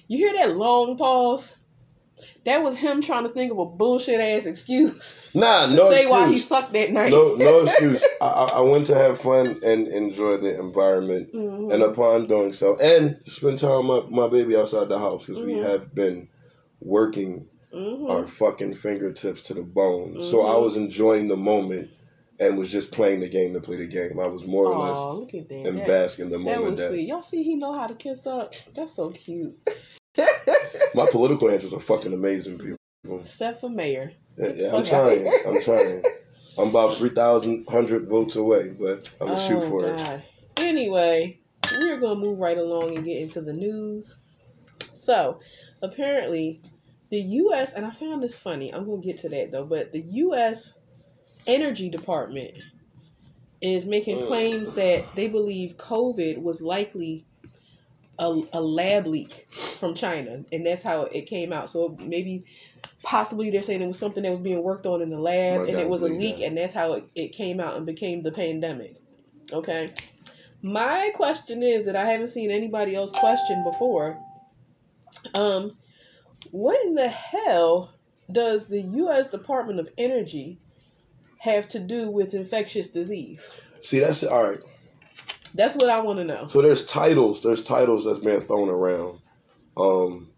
You 0.09 0.19
hear 0.19 0.33
that 0.35 0.57
long 0.57 0.97
pause? 0.99 1.57
That 2.45 2.65
was 2.65 2.75
him 2.75 3.01
trying 3.03 3.25
to 3.25 3.29
think 3.29 3.53
of 3.53 3.59
a 3.59 3.65
bullshit 3.67 4.21
ass 4.21 4.47
excuse 4.47 5.25
Nah, 5.35 5.67
no 5.67 5.91
say 5.91 6.07
why 6.07 6.29
he 6.29 6.39
sucked 6.39 6.73
that 6.73 6.91
night. 6.91 7.11
No 7.11 7.37
no 7.37 7.61
excuse. 7.63 8.05
I, 8.21 8.51
I 8.55 8.61
went 8.63 8.87
to 8.87 8.95
have 8.97 9.21
fun 9.21 9.61
and 9.63 9.87
enjoy 9.87 10.39
the 10.39 10.59
environment. 10.59 11.33
Mhm. 11.33 11.73
And 11.73 11.83
upon 11.83 12.27
doing 12.27 12.53
so, 12.53 12.77
and 12.77 13.19
spend 13.27 13.59
time 13.59 13.89
with 13.89 14.09
my, 14.09 14.29
baby 14.29 14.57
outside 14.57 14.89
the 14.89 14.99
house 14.99 15.27
because 15.27 15.43
we 15.45 15.53
Mhm. 15.53 15.63
have 15.63 15.95
been 15.95 16.29
working 16.81 17.47
Mhm. 17.73 18.11
our 18.11 18.27
fucking 18.27 18.75
fingertips 18.75 19.43
to 19.43 19.55
the 19.55 19.63
bone. 19.63 20.21
So 20.23 20.43
I 20.43 20.55
Mhm. 20.55 20.63
was 20.63 20.77
enjoying 20.77 21.29
the 21.29 21.37
moment 21.37 21.91
and 22.41 22.57
was 22.57 22.71
just 22.71 22.93
playing 22.93 23.21
the 23.21 23.29
game 23.29 23.55
to 23.55 23.61
play 23.61 23.77
the 23.77 23.87
game. 23.87 24.19
I 24.21 24.29
was 24.29 24.47
more 24.47 24.67
or 24.67 24.87
less 24.87 24.97
look 24.97 25.35
at 25.35 25.49
that. 25.49 25.67
and 25.67 25.79
That, 25.79 25.87
bask 25.87 26.19
in 26.21 26.31
the 26.31 26.39
that 26.39 26.45
moment 26.45 26.71
was 26.71 26.79
that 26.79 26.89
sweet. 26.89 27.09
Y'all 27.09 27.23
see 27.23 27.43
he 27.43 27.57
know 27.57 27.73
how 27.73 27.87
to 27.87 27.95
kiss 27.95 28.27
up? 28.27 28.55
That's 28.75 28.93
so 28.95 29.11
cute. 29.11 29.59
my 30.95 31.07
political 31.11 31.51
answers 31.51 31.75
are 31.75 31.81
fucking 31.81 32.13
amazing, 32.13 32.59
people. 32.59 32.79
Except 33.21 33.61
for 33.61 33.69
mayor. 33.69 34.13
Yeah, 34.37 34.53
yeah, 34.55 34.75
I'm 34.75 34.85
trying. 34.85 35.31
I'm 35.47 35.61
trying. 35.63 36.03
I'm 36.59 36.69
about 36.69 36.95
three 36.95 37.11
thousand 37.11 37.67
hundred 37.69 38.09
votes 38.09 38.37
away, 38.37 38.71
but 38.71 39.09
I'm 39.21 39.29
gonna 39.29 39.41
shoot 39.41 39.63
oh, 39.63 39.69
for 39.69 39.87
it. 39.87 40.23
Anyway, 40.57 41.39
we're 41.81 42.01
gonna 42.01 42.19
move 42.19 42.39
right 42.39 42.59
along 42.59 42.97
and 42.97 43.05
get 43.05 43.23
into 43.23 43.41
the 43.41 43.53
news. 43.53 44.19
So, 44.93 45.39
apparently, 45.83 46.61
the 47.11 47.21
U.S. 47.21 47.73
and 47.73 47.87
I 47.87 47.91
found 47.91 48.23
this 48.23 48.37
funny. 48.37 48.73
I'm 48.73 48.85
gonna 48.85 49.03
get 49.03 49.19
to 49.19 49.29
that 49.31 49.51
though, 49.51 49.65
but 49.65 49.93
the 49.93 50.01
U.S. 50.01 50.75
Energy 51.47 51.89
Department 51.89 52.59
is 53.61 53.87
making 53.87 54.27
claims 54.27 54.75
that 54.75 55.05
they 55.17 55.29
believe 55.29 55.77
COVID 55.77 56.41
was 56.41 56.61
likely 56.61 57.25
a, 58.19 58.41
a 58.53 58.61
lab 58.61 59.07
leak 59.07 59.47
from 59.51 59.95
China, 59.95 60.45
and 60.53 60.67
that's 60.67 60.83
how 60.83 61.03
it 61.03 61.23
came 61.23 61.53
out. 61.53 61.71
So 61.71 61.97
maybe, 62.01 62.45
possibly, 63.03 63.51
they're 63.51 63.63
saying 63.63 63.83
it 63.83 63.87
was 63.87 63.99
something 63.99 64.23
that 64.23 64.31
was 64.31 64.41
being 64.41 64.63
worked 64.63 64.87
on 64.87 65.03
in 65.03 65.11
the 65.11 65.19
lab, 65.19 65.69
and 65.69 65.79
it 65.79 65.89
was 65.89 66.03
a 66.03 66.09
leak, 66.09 66.39
that. 66.39 66.47
and 66.47 66.57
that's 66.57 66.75
how 66.75 66.95
it, 66.95 67.05
it 67.15 67.29
came 67.29 67.61
out 67.61 67.77
and 67.77 67.87
became 67.87 68.23
the 68.23 68.33
pandemic. 68.33 68.97
Okay. 69.53 69.93
My 70.61 71.11
question 71.15 71.63
is 71.63 71.85
that 71.85 71.95
I 71.95 72.11
haven't 72.11 72.29
seen 72.29 72.51
anybody 72.51 72.95
else 72.97 73.13
question 73.13 73.63
before. 73.63 74.19
Um, 75.35 75.77
what 76.51 76.85
in 76.85 76.95
the 76.95 77.09
hell 77.09 77.93
does 78.31 78.67
the 78.67 78.81
U.S. 78.81 79.29
Department 79.29 79.81
of 79.81 79.89
Energy 79.99 80.59
have 81.39 81.69
to 81.71 81.79
do 81.79 82.11
with 82.11 82.35
infectious 82.35 82.91
disease? 82.91 83.63
See, 83.81 84.01
that's 84.01 84.25
all 84.25 84.51
right. 84.51 84.61
That's 85.55 85.75
what 85.75 85.89
I 85.89 86.01
want 86.01 86.19
to 86.19 86.25
know. 86.25 86.47
So 86.47 86.61
there's 86.61 86.85
titles. 86.85 87.43
There's 87.43 87.65
titles 87.65 88.05
that's 88.05 88.19
being 88.19 88.43
thrown 88.43 88.69
around. 88.69 89.21
Um, 89.77 90.31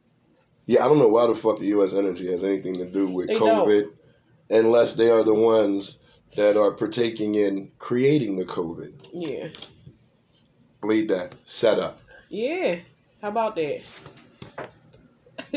yeah, 0.66 0.84
I 0.84 0.88
don't 0.88 0.98
know 0.98 1.08
why 1.08 1.26
the 1.26 1.34
fuck 1.34 1.58
the 1.58 1.66
U.S. 1.66 1.94
Energy 1.94 2.30
has 2.30 2.44
anything 2.44 2.74
to 2.74 2.84
do 2.84 3.08
with 3.08 3.26
They 3.26 3.34
COVID, 3.34 3.90
unless 4.50 4.94
they 4.94 5.10
are 5.10 5.24
the 5.24 5.34
ones 5.34 6.00
that 6.36 6.56
are 6.56 6.70
partaking 6.70 7.34
in 7.34 7.72
creating 7.78 8.36
the 8.36 8.44
COVID. 8.44 9.08
Yeah. 9.12 9.48
Bleed 10.80 11.08
that 11.08 11.34
setup. 11.44 12.00
Yeah. 12.28 12.76
How 13.20 13.28
about 13.28 13.56
that? 13.56 13.82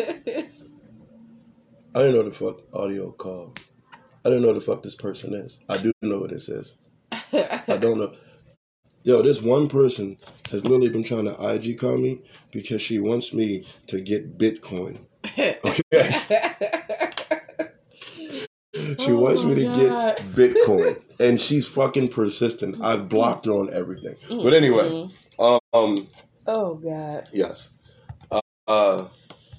I 1.95 1.99
didn't 1.99 2.15
know 2.15 2.23
the 2.23 2.32
fuck 2.32 2.62
audio 2.73 3.12
call. 3.12 3.53
I 4.25 4.29
didn't 4.29 4.43
know 4.43 4.53
the 4.53 4.62
fuck 4.62 4.82
this 4.84 4.95
person 4.95 5.34
is. 5.34 5.60
I 5.69 5.77
do 5.77 5.91
know 6.01 6.19
what 6.19 6.32
this 6.32 6.49
is. 6.49 6.75
I 7.12 7.77
don't 7.79 7.99
know. 7.99 8.13
Yo, 9.03 9.21
this 9.21 9.41
one 9.41 9.67
person 9.67 10.17
has 10.51 10.63
literally 10.63 10.89
been 10.89 11.03
trying 11.03 11.25
to 11.25 11.53
IG 11.56 11.77
call 11.79 11.97
me 11.97 12.21
because 12.51 12.82
she 12.82 12.99
wants 12.99 13.34
me 13.34 13.65
to 13.88 13.99
get 14.01 14.38
Bitcoin. 14.38 14.99
Okay. 15.34 15.60
She 18.99 19.12
Oh 19.12 19.19
wants 19.19 19.43
me 19.43 19.56
to 19.56 19.65
God. 19.65 20.17
get 20.17 20.19
Bitcoin. 20.36 21.01
And 21.19 21.39
she's 21.39 21.67
fucking 21.67 22.10
persistent. 22.10 22.84
I've 22.84 23.08
blocked 23.10 23.45
her 23.45 23.51
on 23.53 23.73
everything. 23.73 24.15
But 24.29 24.53
anyway, 24.53 24.93
Mm-mm. 25.39 25.62
um 25.73 26.08
Oh 26.47 26.75
God. 26.75 27.27
yes. 27.32 27.69
Uh, 28.32 28.41
uh 28.67 29.08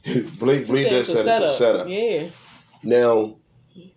Blake 0.39 0.67
Blake 0.67 0.91
that 0.91 1.05
said 1.05 1.27
it's 1.27 1.29
a 1.29 1.49
setup. 1.49 1.89
Yeah. 1.89 2.29
Now 2.83 3.37
you 3.75 3.91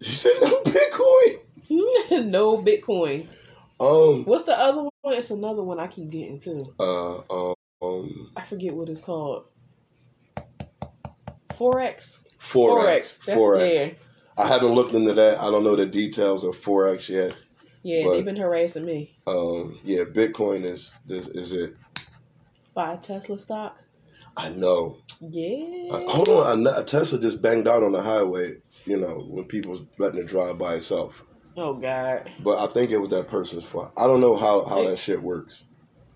said 0.00 0.32
no 0.42 0.62
Bitcoin. 0.62 1.38
no 2.30 2.58
Bitcoin. 2.58 3.28
Um 3.78 4.24
What's 4.24 4.44
the 4.44 4.58
other 4.58 4.82
one? 4.82 5.14
It's 5.14 5.30
another 5.30 5.62
one 5.62 5.78
I 5.78 5.86
keep 5.86 6.10
getting 6.10 6.38
too. 6.40 6.74
uh 6.80 7.52
um 7.82 8.32
I 8.36 8.42
forget 8.42 8.74
what 8.74 8.88
it's 8.88 9.00
called. 9.00 9.44
Forex. 11.50 12.20
Forex. 12.40 13.24
That's 13.24 13.40
Forex. 13.40 13.88
yeah. 13.88 13.92
I 14.38 14.46
haven't 14.48 14.72
looked 14.72 14.92
into 14.92 15.14
that. 15.14 15.40
I 15.40 15.50
don't 15.50 15.64
know 15.64 15.76
the 15.76 15.86
details 15.86 16.44
of 16.44 16.56
Forex 16.56 17.08
yet. 17.08 17.34
Yeah, 17.82 18.04
But- 18.04 18.10
they've 18.14 18.24
been 18.24 18.36
harassing 18.36 18.84
me. 18.84 19.16
Um 19.26 19.78
yeah, 19.84 20.02
Bitcoin 20.04 20.64
is 20.64 20.94
is, 21.08 21.28
is 21.28 21.52
it. 21.52 21.76
Buy 22.74 22.92
a 22.94 22.96
Tesla 22.98 23.38
stock. 23.38 23.80
I 24.36 24.50
know. 24.50 24.98
Yeah. 25.20 25.88
Uh, 25.92 26.10
hold 26.10 26.28
on, 26.28 26.66
a, 26.66 26.80
a 26.80 26.84
Tesla 26.84 27.18
just 27.18 27.42
banged 27.42 27.68
out 27.68 27.82
on 27.82 27.92
the 27.92 28.02
highway. 28.02 28.56
You 28.84 28.98
know 28.98 29.26
when 29.28 29.46
people 29.46 29.72
was 29.72 29.82
letting 29.98 30.20
it 30.20 30.26
drive 30.26 30.58
by 30.58 30.74
itself. 30.74 31.22
Oh 31.56 31.74
God. 31.74 32.30
But 32.40 32.58
I 32.58 32.66
think 32.72 32.90
it 32.90 32.98
was 32.98 33.08
that 33.10 33.28
person's 33.28 33.64
fault. 33.64 33.92
I 33.96 34.06
don't 34.06 34.20
know 34.20 34.36
how, 34.36 34.64
how 34.64 34.86
that 34.86 34.98
shit 34.98 35.22
works. 35.22 35.64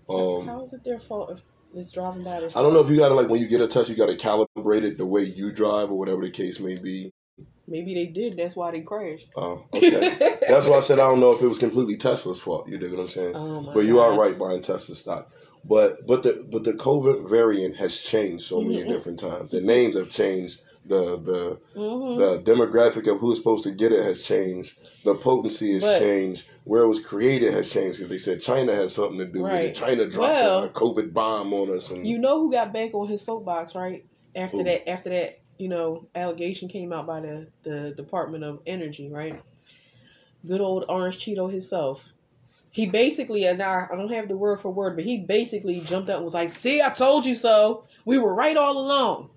Um, 0.07 0.45
How 0.45 0.61
is 0.63 0.73
it 0.73 0.83
their 0.83 0.99
fault 0.99 1.31
if 1.31 1.41
it's 1.73 1.91
driving 1.91 2.23
by 2.23 2.37
itself? 2.37 2.57
I 2.57 2.61
don't 2.61 2.73
know 2.73 2.81
if 2.81 2.89
you 2.89 2.97
gotta 2.97 3.15
like 3.15 3.29
when 3.29 3.39
you 3.39 3.47
get 3.47 3.61
a 3.61 3.67
test, 3.67 3.89
you 3.89 3.95
gotta 3.95 4.15
calibrate 4.15 4.83
it 4.83 4.97
the 4.97 5.05
way 5.05 5.23
you 5.23 5.51
drive 5.51 5.89
or 5.89 5.97
whatever 5.97 6.21
the 6.21 6.31
case 6.31 6.59
may 6.59 6.75
be. 6.75 7.11
Maybe 7.67 7.93
they 7.93 8.07
did. 8.07 8.33
That's 8.35 8.55
why 8.55 8.71
they 8.71 8.81
crashed. 8.81 9.29
Oh, 9.35 9.65
okay. 9.73 10.17
That's 10.47 10.67
why 10.67 10.77
I 10.77 10.81
said 10.81 10.99
I 10.99 11.03
don't 11.09 11.21
know 11.21 11.29
if 11.31 11.41
it 11.41 11.47
was 11.47 11.59
completely 11.59 11.95
Tesla's 11.95 12.41
fault. 12.41 12.67
You 12.67 12.77
dig 12.77 12.91
what 12.91 12.99
I'm 12.99 13.07
saying? 13.07 13.33
Oh 13.35 13.61
my 13.61 13.73
but 13.73 13.85
you 13.85 13.99
are 13.99 14.17
right 14.17 14.37
buying 14.37 14.61
Tesla 14.61 14.95
stock. 14.95 15.29
But 15.63 16.07
but 16.07 16.23
the 16.23 16.45
but 16.49 16.63
the 16.63 16.73
COVID 16.73 17.29
variant 17.29 17.75
has 17.77 17.95
changed 17.95 18.43
so 18.45 18.61
many 18.61 18.83
Mhm. 18.83 18.87
different 18.87 19.19
times. 19.19 19.51
The 19.51 19.61
names 19.61 19.95
have 19.95 20.09
changed. 20.11 20.59
The 20.85 21.17
the 21.19 21.59
Mhm. 21.75 22.17
the 22.17 22.51
demographic 22.51 23.09
of 23.11 23.19
who's 23.19 23.37
supposed 23.37 23.63
to 23.65 23.71
get 23.71 23.91
it 23.91 24.03
has 24.03 24.21
changed. 24.23 24.75
The 25.05 25.13
potency 25.13 25.73
has 25.73 25.83
But- 25.83 25.99
changed. 25.99 26.45
Where 26.63 26.83
it 26.83 26.87
was 26.87 26.99
created 26.99 27.53
has 27.53 27.71
changed. 27.71 27.99
'Cause 27.99 28.09
they 28.09 28.17
said 28.17 28.41
China 28.41 28.73
has 28.73 28.93
something 28.93 29.19
to 29.19 29.25
do 29.25 29.43
with 29.43 29.51
it. 29.53 29.75
China 29.75 30.05
dropped 30.07 30.31
Well, 30.33 30.63
a 30.63 30.69
COVID 30.69 31.13
bomb 31.13 31.53
on 31.53 31.69
us, 31.75 31.91
and 31.91 32.07
You 32.07 32.17
know 32.17 32.39
who 32.39 32.51
got 32.51 32.73
back 32.73 32.93
on 32.95 33.07
his 33.07 33.21
soapbox, 33.21 33.75
right? 33.75 34.03
After 34.35 34.57
Who? 34.57 34.63
that, 34.63 34.89
after 34.89 35.09
that, 35.11 35.39
you 35.59 35.67
know, 35.67 36.07
allegation 36.15 36.67
came 36.69 36.91
out 36.91 37.05
by 37.05 37.19
the 37.21 37.47
the 37.63 37.91
Department 37.91 38.43
of 38.43 38.59
Energy, 38.65 39.09
right? 39.09 39.39
Good 40.45 40.61
old 40.61 40.85
Orange 40.89 41.17
Cheeto 41.23 41.51
himself. 41.51 42.09
He 42.71 42.85
basically, 42.85 43.45
and 43.45 43.61
I, 43.61 43.87
I 43.91 43.95
don't 43.95 44.11
have 44.11 44.29
the 44.29 44.37
word 44.37 44.59
for 44.61 44.71
word, 44.71 44.95
but 44.95 45.03
he 45.03 45.17
basically 45.17 45.81
jumped 45.81 46.09
up 46.09 46.17
and 46.17 46.23
was 46.23 46.33
like, 46.33 46.49
"See, 46.49 46.81
I 46.81 46.89
told 46.89 47.25
you 47.25 47.35
so. 47.35 47.85
We 48.05 48.17
were 48.17 48.33
right 48.33 48.55
all 48.55 48.77
along." 48.77 49.29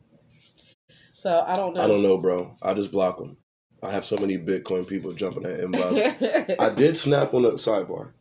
So 1.16 1.44
I 1.46 1.55
don't 1.55 1.74
know. 1.74 1.83
I 1.83 1.88
don't 1.88 2.03
know, 2.03 2.18
bro. 2.18 2.57
I 2.62 2.74
just 2.74 2.92
block 2.92 3.18
them. 3.18 3.37
I 3.83 3.90
have 3.90 4.05
so 4.05 4.16
many 4.20 4.38
Bitcoin 4.38 4.87
people 4.87 5.12
jumping 5.12 5.42
that 5.42 5.61
inbox. 5.61 6.59
I 6.59 6.70
did 6.74 6.96
snap 6.96 7.35
on 7.35 7.44
a 7.44 7.53
sidebar. 7.53 8.12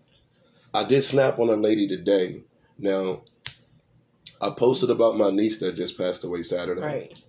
I 0.74 0.84
did 0.84 1.04
snap 1.04 1.40
on 1.40 1.50
a 1.50 1.56
lady 1.56 1.88
today. 1.88 2.44
Now, 2.78 3.22
I 4.42 4.50
posted 4.50 4.90
about 4.90 5.18
my 5.18 5.30
niece 5.30 5.60
that 5.60 5.76
just 5.76 5.98
passed 5.98 6.24
away 6.24 6.42
Saturday. 6.42 6.82
right. 6.82 7.24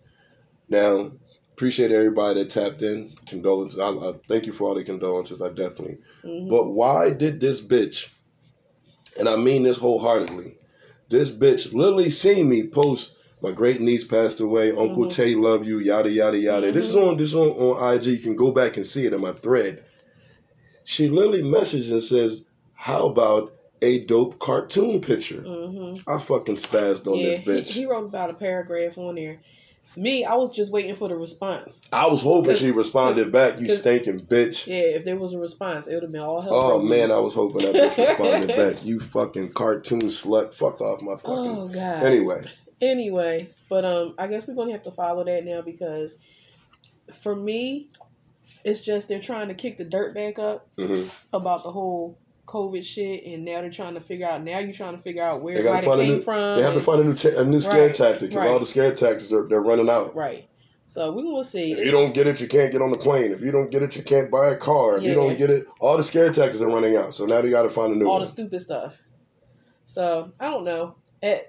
Now, 0.68 1.12
appreciate 1.54 1.92
everybody 1.92 2.40
that 2.42 2.50
tapped 2.50 2.82
in. 2.82 3.12
Condolences. 3.26 3.78
I, 3.78 3.90
I 3.90 4.12
thank 4.28 4.46
you 4.46 4.52
for 4.52 4.68
all 4.68 4.74
the 4.74 4.82
condolences. 4.84 5.40
I 5.40 5.48
definitely. 5.48 5.98
Mhm. 6.24 6.48
But 6.48 6.70
why 6.70 7.10
did 7.10 7.40
this 7.40 7.64
bitch, 7.64 8.08
and 9.18 9.28
I 9.28 9.36
mean 9.36 9.62
this 9.62 9.78
wholeheartedly, 9.78 10.56
this 11.08 11.30
bitch 11.30 11.72
literally 11.72 12.10
seen 12.10 12.48
me 12.48 12.66
post 12.66 13.16
my 13.42 13.52
great 13.52 13.80
niece 13.80 14.04
passed 14.04 14.40
away, 14.40 14.70
Uncle 14.70 15.04
Mhm. 15.04 15.10
Tay 15.12 15.34
love 15.34 15.66
you, 15.66 15.78
yada 15.78 16.10
yada 16.10 16.38
yada. 16.38 16.72
This 16.72 16.88
is 16.88 16.96
Mhm. 16.96 17.08
on 17.10 17.16
this 17.18 17.28
is 17.28 17.34
on, 17.36 17.50
on 17.50 17.94
IG. 17.94 18.06
You 18.06 18.18
can 18.18 18.36
go 18.36 18.50
back 18.50 18.76
and 18.76 18.86
see 18.86 19.04
it 19.04 19.12
in 19.12 19.20
my 19.20 19.32
thread. 19.32 19.84
She 20.84 21.08
literally 21.08 21.42
messaged 21.42 21.90
and 21.92 22.02
says, 22.02 22.46
How 22.72 23.06
about 23.06 23.52
a 23.80 23.98
dope 24.04 24.38
cartoon 24.38 25.00
picture? 25.00 25.42
Mhm. 25.46 26.02
I 26.08 26.18
fucking 26.18 26.56
spazzed 26.56 27.06
on 27.06 27.18
yeah, 27.18 27.26
this 27.26 27.38
bitch. 27.38 27.70
He, 27.70 27.80
he 27.80 27.86
wrote 27.86 28.06
about 28.06 28.30
a 28.30 28.34
paragraph 28.34 28.98
on 28.98 29.14
there. 29.14 29.40
Me, 29.96 30.24
I 30.24 30.34
was 30.34 30.52
just 30.52 30.72
waiting 30.72 30.96
for 30.96 31.08
the 31.08 31.16
response. 31.16 31.80
I 31.92 32.08
was 32.08 32.22
hoping 32.22 32.56
she 32.56 32.72
responded 32.72 33.30
back, 33.30 33.60
you 33.60 33.68
stinking 33.68 34.26
bitch. 34.26 34.66
Yeah, 34.66 34.96
if 34.96 35.04
there 35.04 35.16
was 35.16 35.34
a 35.34 35.38
response, 35.38 35.86
it 35.86 35.94
would 35.94 36.02
have 36.02 36.12
been 36.12 36.20
all 36.20 36.40
hell. 36.40 36.54
Oh 36.54 36.82
man. 36.82 37.12
I 37.12 37.20
was 37.20 37.34
hoping 37.34 37.62
that 37.62 37.74
bitch 37.74 37.98
responded 37.98 38.48
back. 38.56 38.84
You 38.84 38.98
fucking 38.98 39.52
cartoon 39.52 40.00
slut. 40.00 40.52
Fuck 40.52 40.80
off 40.80 41.00
my 41.00 41.14
fucking. 41.14 41.28
Oh 41.28 41.68
god. 41.68 42.02
Anyway, 42.02 42.44
Anyway, 42.80 43.50
but 43.68 43.84
um, 43.84 44.14
I 44.18 44.26
guess 44.26 44.46
we're 44.46 44.54
gonna 44.54 44.72
have 44.72 44.82
to 44.82 44.90
follow 44.90 45.24
that 45.24 45.44
now 45.44 45.62
because, 45.62 46.16
for 47.22 47.34
me, 47.34 47.88
it's 48.64 48.80
just 48.80 49.08
they're 49.08 49.20
trying 49.20 49.48
to 49.48 49.54
kick 49.54 49.78
the 49.78 49.84
dirt 49.84 50.14
back 50.14 50.38
up 50.38 50.68
mhm. 50.76 51.12
about 51.32 51.62
the 51.62 51.70
whole 51.70 52.18
COVID 52.46 52.84
shit, 52.84 53.24
and 53.24 53.44
now 53.44 53.60
they're 53.60 53.70
trying 53.70 53.94
to 53.94 54.00
figure 54.00 54.26
out. 54.26 54.42
Now 54.42 54.58
you're 54.58 54.72
trying 54.72 54.96
to 54.96 55.02
figure 55.02 55.22
out 55.22 55.42
where 55.42 55.56
it 55.56 55.84
came 55.84 55.98
new- 55.98 56.22
from. 56.22 56.56
they 56.56 56.62
have 56.62 56.74
to 56.74 56.80
find 56.80 57.00
a 57.00 57.04
new 57.04 57.14
ta- 57.14 57.40
a 57.40 57.44
new 57.44 57.60
scare 57.60 57.86
Right, 57.86 57.94
tactic 57.94 58.30
because 58.30 58.46
all 58.50 58.58
the 58.58 58.66
scare 58.66 58.94
tactics 58.94 59.32
are 59.32 59.46
they're 59.48 59.62
running 59.62 59.88
out. 59.88 60.14
right. 60.14 60.48
So 60.86 61.12
we 61.12 61.22
will 61.24 61.44
see. 61.44 61.72
If 61.72 61.86
you 61.86 61.90
don't 61.90 62.12
get 62.12 62.26
it, 62.26 62.40
you 62.42 62.46
can't 62.46 62.70
get 62.70 62.82
on 62.82 62.90
the 62.90 62.98
plane. 62.98 63.32
If 63.32 63.40
you 63.40 63.50
don't 63.50 63.70
get 63.70 63.82
it, 63.82 63.96
you 63.96 64.02
can't 64.02 64.30
buy 64.30 64.48
a 64.48 64.56
car. 64.56 64.98
If 64.98 65.02
you 65.04 65.14
don't 65.14 65.36
get 65.38 65.48
it, 65.48 65.66
all 65.80 65.96
the 65.96 66.02
scare 66.02 66.30
tactics 66.30 66.60
are 66.60 66.68
running 66.68 66.94
out. 66.94 67.14
So 67.14 67.24
now 67.24 67.40
they 67.40 67.48
got 67.48 67.62
to 67.62 67.70
find 67.70 67.92
a 67.92 67.96
new 67.96 68.04
all 68.04 68.12
one. 68.14 68.20
the 68.20 68.26
stupid 68.26 68.60
stuff. 68.60 68.96
So 69.86 70.30
I 70.38 70.50
don't 70.50 70.64
know. 70.64 70.96
Eh, 71.22 71.40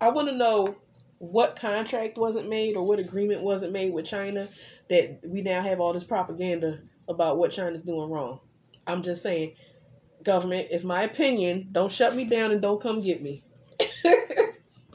I 0.00 0.10
want 0.10 0.28
to 0.28 0.34
know 0.36 0.76
what 1.18 1.56
contract 1.56 2.18
wasn't 2.18 2.48
made 2.48 2.76
or 2.76 2.84
what 2.84 2.98
agreement 2.98 3.42
wasn't 3.42 3.72
made 3.72 3.92
with 3.92 4.04
China 4.06 4.46
that 4.90 5.20
we 5.24 5.42
now 5.42 5.60
have 5.62 5.80
all 5.80 5.92
this 5.92 6.04
propaganda 6.04 6.78
about 7.08 7.38
what 7.38 7.50
China's 7.50 7.82
doing 7.82 8.10
wrong. 8.10 8.38
I'm 8.86 9.02
just 9.02 9.22
saying, 9.22 9.54
government, 10.28 10.68
it's 10.70 10.84
my 10.84 11.02
opinion. 11.02 11.68
Don't 11.72 11.90
shut 11.90 12.14
me 12.14 12.24
down 12.24 12.50
and 12.52 12.60
don't 12.60 12.80
come 12.80 13.00
get 13.00 13.20
me. 13.22 13.42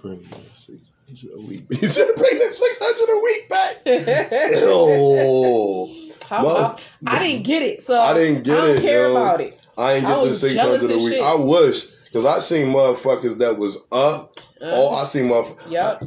Bring 0.01 0.23
six 0.53 0.91
hundred 1.07 1.31
a 1.35 1.41
week. 1.41 1.65
He 1.69 1.85
said, 1.87 2.07
"Bring 2.15 2.37
that 2.39 2.53
six 2.53 2.79
hundred 2.81 3.09
a 3.09 3.19
week 3.23 3.49
back." 3.49 3.77
Ew. 3.85 3.95
How- 6.29 6.43
Well, 6.45 6.79
I, 7.07 7.15
I 7.15 7.19
didn't 7.19 7.45
get 7.45 7.63
it, 7.63 7.81
so 7.83 7.97
I 7.99 8.13
didn't 8.13 8.43
get 8.43 8.59
I 8.59 8.67
don't 8.67 8.77
it, 8.77 8.81
care 8.81 9.03
yo. 9.03 9.11
about 9.11 9.41
it. 9.41 9.59
I 9.77 9.93
ain't 9.93 10.05
I 10.05 10.09
get 10.09 10.19
the 10.21 10.27
was 10.27 10.39
six 10.41 10.55
hundred 10.55 10.91
a 10.91 10.97
week. 10.97 11.13
shit. 11.13 11.21
I 11.21 11.35
wish, 11.35 11.85
cause 12.11 12.25
I 12.25 12.39
seen 12.39 12.67
motherfuckers 12.67 13.37
that 13.39 13.57
was 13.57 13.77
up. 13.91 14.37
Uh, 14.61 14.69
Oh, 14.71 14.95
I 14.95 15.03
seen 15.05 15.25
motherfuckers. 15.25 15.71
Yep. 15.71 16.03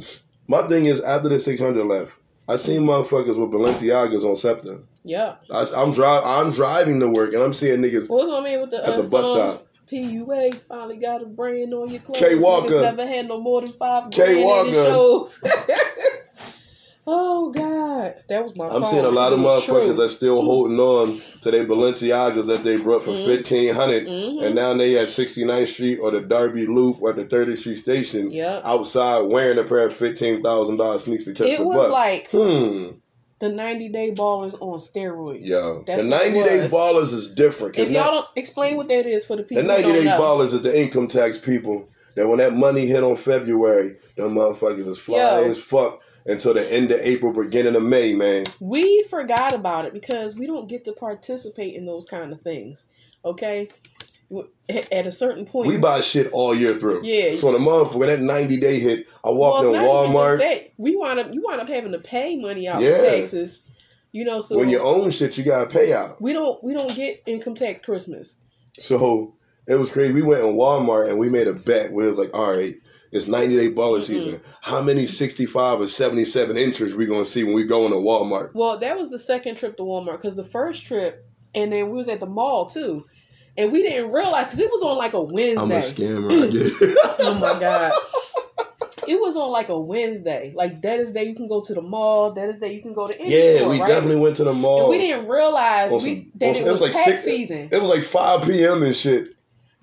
My 0.47 0.67
thing 0.67 0.85
is, 0.85 1.01
after 1.01 1.29
the 1.29 1.39
six 1.39 1.59
hundred 1.61 1.85
left, 1.85 2.17
I 2.47 2.55
seen 2.55 2.83
motherfuckers 2.83 3.37
with 3.37 3.51
Balenciagas 3.51 4.23
on 4.23 4.35
Scepter. 4.35 4.79
Yep. 5.03 5.43
I, 5.51 5.65
am 5.75 5.91
drive. 5.91 6.23
I'm 6.25 6.51
driving 6.51 6.99
to 7.01 7.09
work, 7.09 7.33
and 7.33 7.43
I'm 7.43 7.53
seeing 7.53 7.81
niggas 7.81 8.09
What 8.09 8.27
was 8.27 8.43
my 8.43 8.57
with 8.57 8.71
the, 8.71 8.83
at 8.83 8.93
uh, 8.93 9.01
the 9.01 9.09
bus 9.09 9.25
stop. 9.25 9.67
PUA 9.91 10.53
finally 10.67 10.97
got 10.97 11.21
a 11.21 11.25
brand 11.25 11.73
on 11.73 11.89
your 11.89 12.01
clothes. 12.01 12.21
Niggas 12.21 12.41
Walker. 12.41 12.81
never 12.81 13.07
had 13.07 13.27
no 13.27 13.39
more 13.39 13.61
than 13.61 13.71
five 13.71 14.11
in 14.17 14.43
Walker. 14.43 15.29
oh 17.09 17.51
God, 17.51 18.15
that 18.29 18.43
was 18.43 18.55
my. 18.55 18.67
I'm 18.67 18.83
seeing 18.83 19.05
a 19.05 19.09
lot 19.09 19.33
of 19.33 19.39
It 19.39 19.43
was 19.43 19.65
motherfuckers 19.65 19.97
that's 19.97 20.13
still 20.15 20.41
holding 20.41 20.79
on 20.79 21.17
to 21.41 21.51
their 21.51 21.65
Balenciagas 21.65 22.47
that 22.47 22.63
they 22.63 22.75
brought 22.75 23.03
for 23.03 23.11
Mhm. 23.11 23.25
fifteen 23.25 23.73
hundred, 23.73 24.07
Mhm. 24.07 24.43
and 24.43 24.55
now 24.55 24.73
they 24.73 24.97
at 24.97 25.07
69th 25.07 25.69
Street 25.69 25.99
or 25.99 26.11
the 26.11 26.21
Darby 26.21 26.65
Loop 26.67 27.01
or 27.01 27.13
the 27.13 27.23
30th 27.25 27.59
Street 27.59 27.75
Station 27.75 28.31
Yep. 28.31 28.61
outside 28.65 29.21
wearing 29.21 29.57
a 29.57 29.63
pair 29.63 29.85
of 29.85 29.93
fifteen 29.93 30.43
thousand 30.43 30.77
dollars 30.77 31.03
sneaks 31.05 31.25
to 31.25 31.33
catch 31.33 31.47
It 31.47 31.59
the 31.59 31.65
was 31.65 31.77
bus. 31.87 31.93
like 31.93 32.29
hmm, 32.31 32.87
the 33.39 33.49
90 33.49 33.89
Day 33.89 34.11
Ballers 34.11 34.55
on 34.59 34.79
steroids. 34.79 35.45
yo, 35.45 35.83
That's 35.85 36.01
the 36.03 36.09
90 36.09 36.43
Day. 36.43 36.67
Ballers 36.71 37.13
is 37.13 37.29
different. 37.33 37.77
If 37.77 37.89
y'all 37.91 38.11
don't 38.11 38.25
explain 38.35 38.75
what 38.77 38.87
that 38.89 39.05
is 39.05 39.25
for 39.25 39.35
the 39.37 39.43
people 39.43 39.63
the 39.63 39.73
who 39.75 39.89
90 39.93 39.99
Day 39.99 40.05
know. 40.05 40.17
Ballers 40.19 40.53
is 40.53 40.61
the 40.61 40.77
income 40.77 41.07
tax 41.07 41.37
people 41.37 41.87
that 42.15 42.27
when 42.27 42.39
that 42.39 42.55
money 42.55 42.87
hit 42.87 43.03
on 43.03 43.15
February, 43.15 43.95
them 44.17 44.33
motherfuckers 44.33 44.87
is 44.87 44.97
fly 44.97 45.17
Yo. 45.41 45.49
as 45.49 45.59
fuck 45.59 46.01
until 46.27 46.53
the 46.53 46.73
end 46.73 46.91
of 46.91 46.99
April, 46.99 47.31
beginning 47.33 47.75
of 47.75 47.83
May, 47.83 48.13
man. 48.13 48.45
we 48.59 49.03
forgot 49.09 49.53
about 49.53 49.85
it 49.85 49.93
because 49.93 50.35
we 50.35 50.45
don't 50.45 50.67
get 50.67 50.83
to 50.85 50.93
participate 50.93 51.75
in 51.75 51.85
those 51.85 52.05
kind 52.05 52.31
of 52.33 52.41
things. 52.41 52.87
Okay? 53.25 53.69
at 54.69 55.07
a 55.07 55.11
certain 55.11 55.45
point. 55.45 55.69
We 55.69 55.77
buy 55.77 56.01
shit 56.01 56.29
all 56.33 56.53
year 56.53 56.73
through. 56.77 57.05
Yeah. 57.05 57.37
So 57.37 57.47
in 57.47 57.53
the 57.53 57.59
month 57.59 57.95
when 57.95 58.09
that 58.09 58.19
ninety 58.19 58.59
day 58.59 58.77
hit, 58.77 59.07
I 59.23 59.29
walked 59.29 59.65
Well, 59.65 59.73
in 59.73 59.79
it's 59.81 59.87
not 59.89 60.03
even 60.03 60.11
just 60.13 60.17
Walmart. 60.17 60.37
that. 60.39 60.71
We 60.75 60.95
wind 60.97 61.19
up 61.19 61.33
you 61.33 61.41
wind 61.45 61.61
up 61.61 61.69
having 61.69 61.93
to 61.93 61.99
pay 61.99 62.35
money 62.35 62.67
out 62.67 62.81
Yeah. 62.81 62.97
for 62.97 63.05
taxes. 63.05 63.61
You 64.11 64.25
know, 64.25 64.41
so 64.41 64.57
when 64.57 64.67
you 64.67 64.79
own 64.79 65.11
shit, 65.11 65.37
you 65.37 65.45
gotta 65.45 65.69
pay 65.69 65.93
out. 65.93 66.21
we 66.21 66.33
don't 66.33 66.61
we 66.61 66.73
don't 66.73 66.93
get 66.93 67.23
income 67.25 67.55
tax 67.55 67.81
Christmas. 67.81 68.35
So 68.79 69.33
it 69.65 69.75
was 69.75 69.91
crazy. 69.91 70.11
We 70.11 70.21
went 70.23 70.43
in 70.43 70.55
Walmart 70.55 71.07
and 71.09 71.17
we 71.19 71.29
made 71.29 71.47
a 71.47 71.53
bet 71.53 71.93
where 71.93 72.05
it 72.05 72.09
was 72.09 72.19
like, 72.19 72.33
all 72.33 72.51
right, 72.51 72.75
it's 73.11 73.27
90 73.27 73.57
day 73.57 73.69
baller 73.69 73.99
Mhm. 73.99 74.03
season. 74.03 74.41
How 74.61 74.81
many 74.81 75.05
65 75.07 75.81
or 75.81 75.87
77 75.87 76.57
inches 76.57 76.95
we 76.95 77.05
gonna 77.05 77.25
see 77.25 77.43
when 77.43 77.53
we 77.53 77.63
go 77.63 77.85
into 77.85 77.97
Walmart? 77.97 78.51
Well, 78.53 78.77
that 78.79 78.97
was 78.97 79.09
the 79.09 79.19
second 79.19 79.55
trip 79.55 79.77
to 79.77 79.83
Walmart 79.83 80.13
because 80.13 80.35
the 80.35 80.43
first 80.43 80.83
trip, 80.85 81.25
and 81.55 81.71
then 81.71 81.89
we 81.89 81.97
was 81.97 82.07
at 82.09 82.19
the 82.19 82.25
mall 82.25 82.65
too, 82.67 83.03
and 83.57 83.71
we 83.71 83.81
didn't 83.83 84.11
realize 84.11 84.45
because 84.45 84.59
it 84.59 84.69
was 84.71 84.81
on 84.83 84.97
like 84.97 85.13
a 85.13 85.21
Wednesday. 85.21 85.61
I'm 85.61 85.71
a 85.71 85.75
scammer. 85.77 86.43
I 86.43 86.47
get 86.47 86.61
it. 86.81 86.97
oh 87.19 87.33
my 87.35 87.59
god. 87.59 87.91
It 89.07 89.17
was 89.21 89.37
on 89.37 89.51
like 89.51 89.69
a 89.69 89.79
Wednesday. 89.79 90.51
Like 90.53 90.81
that 90.81 90.99
is 90.99 91.11
day 91.11 91.23
you 91.23 91.33
can 91.35 91.47
go 91.47 91.61
to 91.61 91.73
the 91.73 91.81
mall. 91.81 92.33
That 92.33 92.49
is 92.49 92.57
day 92.57 92.73
you 92.73 92.81
can 92.81 92.91
go 92.93 93.07
to 93.07 93.17
any 93.17 93.31
yeah, 93.31 93.57
store, 93.59 93.69
we 93.69 93.79
right? 93.79 93.87
definitely 93.87 94.17
went 94.17 94.35
to 94.37 94.43
the 94.43 94.53
mall. 94.53 94.81
And 94.81 94.89
we 94.89 94.97
didn't 94.97 95.27
realize 95.29 95.93
On 95.93 96.03
we, 96.03 96.29
that 96.35 96.45
on 96.47 96.51
it 96.51 96.55
some- 96.57 96.67
it 96.67 96.71
was, 96.71 96.81
was 96.81 96.93
like 96.93 97.05
tax 97.05 97.05
six- 97.05 97.23
season, 97.23 97.69
It 97.71 97.79
was 97.81 97.89
like 97.89 98.03
5 98.03 98.45
p.m. 98.45 98.83
and 98.83 98.93
shit. 98.93 99.29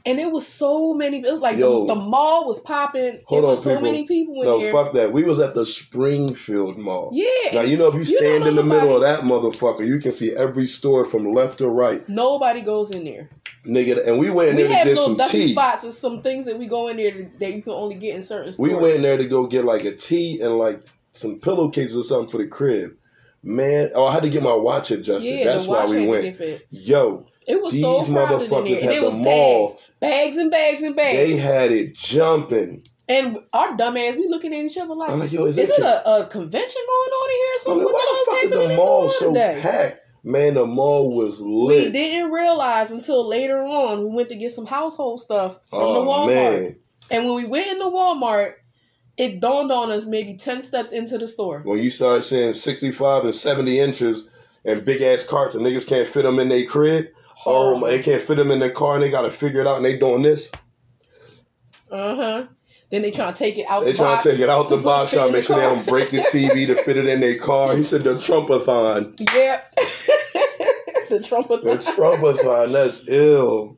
And 0.07 0.19
it 0.21 0.31
was 0.31 0.47
so 0.47 0.93
many. 0.95 1.19
It 1.19 1.33
was 1.33 1.41
like 1.41 1.57
Yo. 1.57 1.87
the, 1.87 1.95
the 1.95 2.01
mall 2.01 2.47
was 2.47 2.61
popping. 2.61 3.21
Hold 3.27 3.43
it 3.43 3.47
on, 3.47 3.51
was 3.53 3.63
so 3.63 3.71
people. 3.71 3.83
many 3.83 4.07
people 4.07 4.35
in 4.43 4.47
No, 4.47 4.61
there. 4.61 4.73
fuck 4.73 4.93
that. 4.93 5.13
We 5.13 5.25
was 5.25 5.39
at 5.41 5.55
the 5.55 5.65
Springfield 5.65 6.79
Mall. 6.79 7.11
Yeah, 7.13 7.55
Now 7.55 7.61
you 7.63 7.77
know 7.77 7.87
if 7.89 7.95
you 7.95 8.01
You 8.01 8.05
stand 8.05 8.47
in 8.47 8.57
the 8.57 8.63
know 8.63 8.69
middle 8.69 8.97
of 8.97 9.03
that 9.03 9.21
motherfucker, 9.21 9.87
you 9.87 9.99
can 9.99 10.13
see 10.13 10.35
every 10.35 10.67
store 10.67 11.05
from 11.05 11.33
left 11.33 11.59
to 11.59 11.69
right, 11.69 12.07
nobody 12.09 12.61
goes 12.61 12.91
in 12.91 13.05
there. 13.05 13.31
nigga. 13.67 14.07
And 14.07 14.19
we 14.19 14.31
went 14.31 14.51
in 14.51 14.57
we 14.57 14.63
there 14.65 14.85
to 14.85 14.91
get 14.91 14.99
some 14.99 15.17
tea. 15.17 15.53
spots 15.53 15.85
or 15.85 15.93
some 15.93 16.23
things 16.23 16.47
that 16.47 16.59
we 16.59 16.67
go 16.67 16.89
in 16.89 16.97
there 16.99 17.11
to, 17.11 17.31
that 17.39 17.53
you 17.55 17.63
can 17.63 17.73
only 17.73 17.95
get 17.97 18.15
in 18.15 18.23
certain 18.23 18.53
stores. 18.53 18.71
We 18.71 18.77
went 18.77 18.97
in 18.97 19.03
there 19.03 19.17
to 19.17 19.27
go 19.27 19.47
get 19.47 19.65
like 19.65 19.85
a 19.85 19.93
tea 19.93 20.41
and 20.41 20.59
like 20.59 20.81
some 21.13 21.39
pillowcases 21.41 21.97
or 21.97 22.03
something 22.03 22.29
for 22.29 22.39
the 22.39 22.47
crib. 22.47 22.97
Man, 23.43 23.91
oh, 23.95 24.07
I 24.07 24.13
had 24.13 24.23
to 24.23 24.31
get 24.31 24.43
my 24.43 24.55
watch 24.55 24.91
adjusted. 24.91 25.29
Yeah, 25.39 25.45
That's 25.45 25.67
why 25.67 25.85
we 25.87 26.07
went. 26.07 26.41
Yo, 26.71 27.27
It 27.47 27.63
was 27.63 27.73
these 27.75 27.83
so 27.83 28.13
motherfuckers 28.13 28.81
had 28.81 28.95
it 28.95 29.03
the 29.03 29.11
mall. 29.11 29.79
Bags, 30.01 30.37
and 30.37 30.51
bags 30.51 30.83
and 30.83 30.97
bags. 30.97 31.17
They 31.19 31.37
had 31.37 31.73
it 31.73 31.95
jumping. 31.95 32.85
and 33.09 33.39
our 33.53 33.77
dumbass, 33.77 34.17
we 34.17 34.29
looking 34.29 34.53
at 34.55 34.65
each 34.65 34.79
other 34.79 34.95
like, 34.95 35.11
I'm 35.11 35.21
like, 35.21 35.33
yo, 35.33 35.45
is, 35.45 35.59
is 35.59 35.71
it? 35.71 35.79
a, 35.79 36.09
a 36.23 36.27
convention 36.27 36.83
going 36.87 37.11
on 37.11 37.31
in 37.31 37.37
here? 37.37 37.51
or 37.51 37.59
something? 37.59 37.85
like, 37.85 37.93
what 37.93 37.95
why 37.95 38.25
the 38.25 38.31
fuck 38.31 38.51
the 38.51 38.57
is 38.57 38.63
is 38.65 38.69
the 38.71 38.77
mall 38.77 39.09
so 39.09 39.29
today? 39.29 39.59
packed? 39.63 40.01
Man, 40.27 40.55
the 40.55 40.65
mall 40.65 41.15
was 41.15 41.41
lit. 41.43 41.87
We 41.87 41.93
didn't 41.93 42.33
realize 42.33 42.91
until 42.91 43.29
later 43.29 43.59
on. 43.63 44.01
We 44.05 44.11
went 44.17 44.31
to 44.31 44.37
get 44.37 44.53
some 44.53 44.65
household 44.65 45.21
stuff 45.21 45.59
from 45.69 45.81
the 45.81 46.01
Oh 46.01 46.07
Walmart, 46.09 46.27
man, 46.35 46.77
and 47.11 47.25
when 47.27 47.35
we 47.35 47.45
went 47.45 47.67
in 47.67 47.79
the 47.79 47.85
Walmart, 47.85 48.55
it 49.19 49.41
dawned 49.41 49.71
on 49.71 49.91
us 49.91 50.07
maybe 50.07 50.37
ten 50.37 50.63
steps 50.63 50.93
into 50.93 51.19
the 51.19 51.29
store. 51.29 51.61
when 51.65 51.79
you 51.83 51.91
start 51.91 52.23
seeing 52.25 52.55
65 52.55 53.25
and 53.25 53.35
70 53.35 53.79
inches 53.79 54.31
and 54.65 54.83
big 54.83 55.03
ass 55.03 55.27
carts 55.27 55.55
and 55.55 55.65
niggas 55.67 55.87
can't 55.87 56.09
fit 56.09 56.23
them 56.23 56.39
in 56.39 56.49
their 56.49 56.65
crib. 56.65 57.09
Oh 57.47 57.79
my, 57.79 57.91
they 57.91 58.03
can't 58.03 58.23
fit 58.23 58.37
them 58.37 58.51
in 58.51 58.59
their 58.59 58.71
car 58.71 58.95
and 58.95 59.03
they 59.03 59.11
gotta 59.11 59.31
figure 59.31 59.61
it 59.61 59.67
out 59.67 59.77
and 59.77 59.85
they 59.85 59.97
doing 59.97 60.23
this. 60.23 60.51
Uh 61.91 62.17
huh. 62.17 62.47
Then 62.91 63.03
they 63.03 63.11
trying 63.11 63.33
to 63.33 63.39
take 63.39 63.59
it 63.59 63.67
out. 63.69 63.85
They 63.85 63.93
the 63.93 63.97
trying 63.99 64.15
box 64.15 64.25
to 64.25 64.31
take 64.33 64.41
it 64.41 64.49
out 64.49 64.69
the 64.69 64.77
box, 64.79 65.13
trying 65.13 65.29
to 65.29 65.33
make 65.33 65.45
sure 65.45 65.57
they 65.57 65.63
don't 65.63 65.87
break 65.87 66.11
the 66.11 66.19
TV 66.19 66.67
to 66.67 66.75
fit 66.77 66.97
it 66.97 67.07
in 67.07 67.21
their 67.21 67.39
car. 67.39 67.77
He 67.77 67.83
said 67.83 68.03
the 68.05 68.15
Trumpathon. 68.15 69.19
Yep. 69.35 69.75
the 71.09 71.23
trumpet. 71.23 71.63
The 71.63 71.77
Trumpathon, 71.77 72.73
that's 72.73 73.09
ill. 73.09 73.77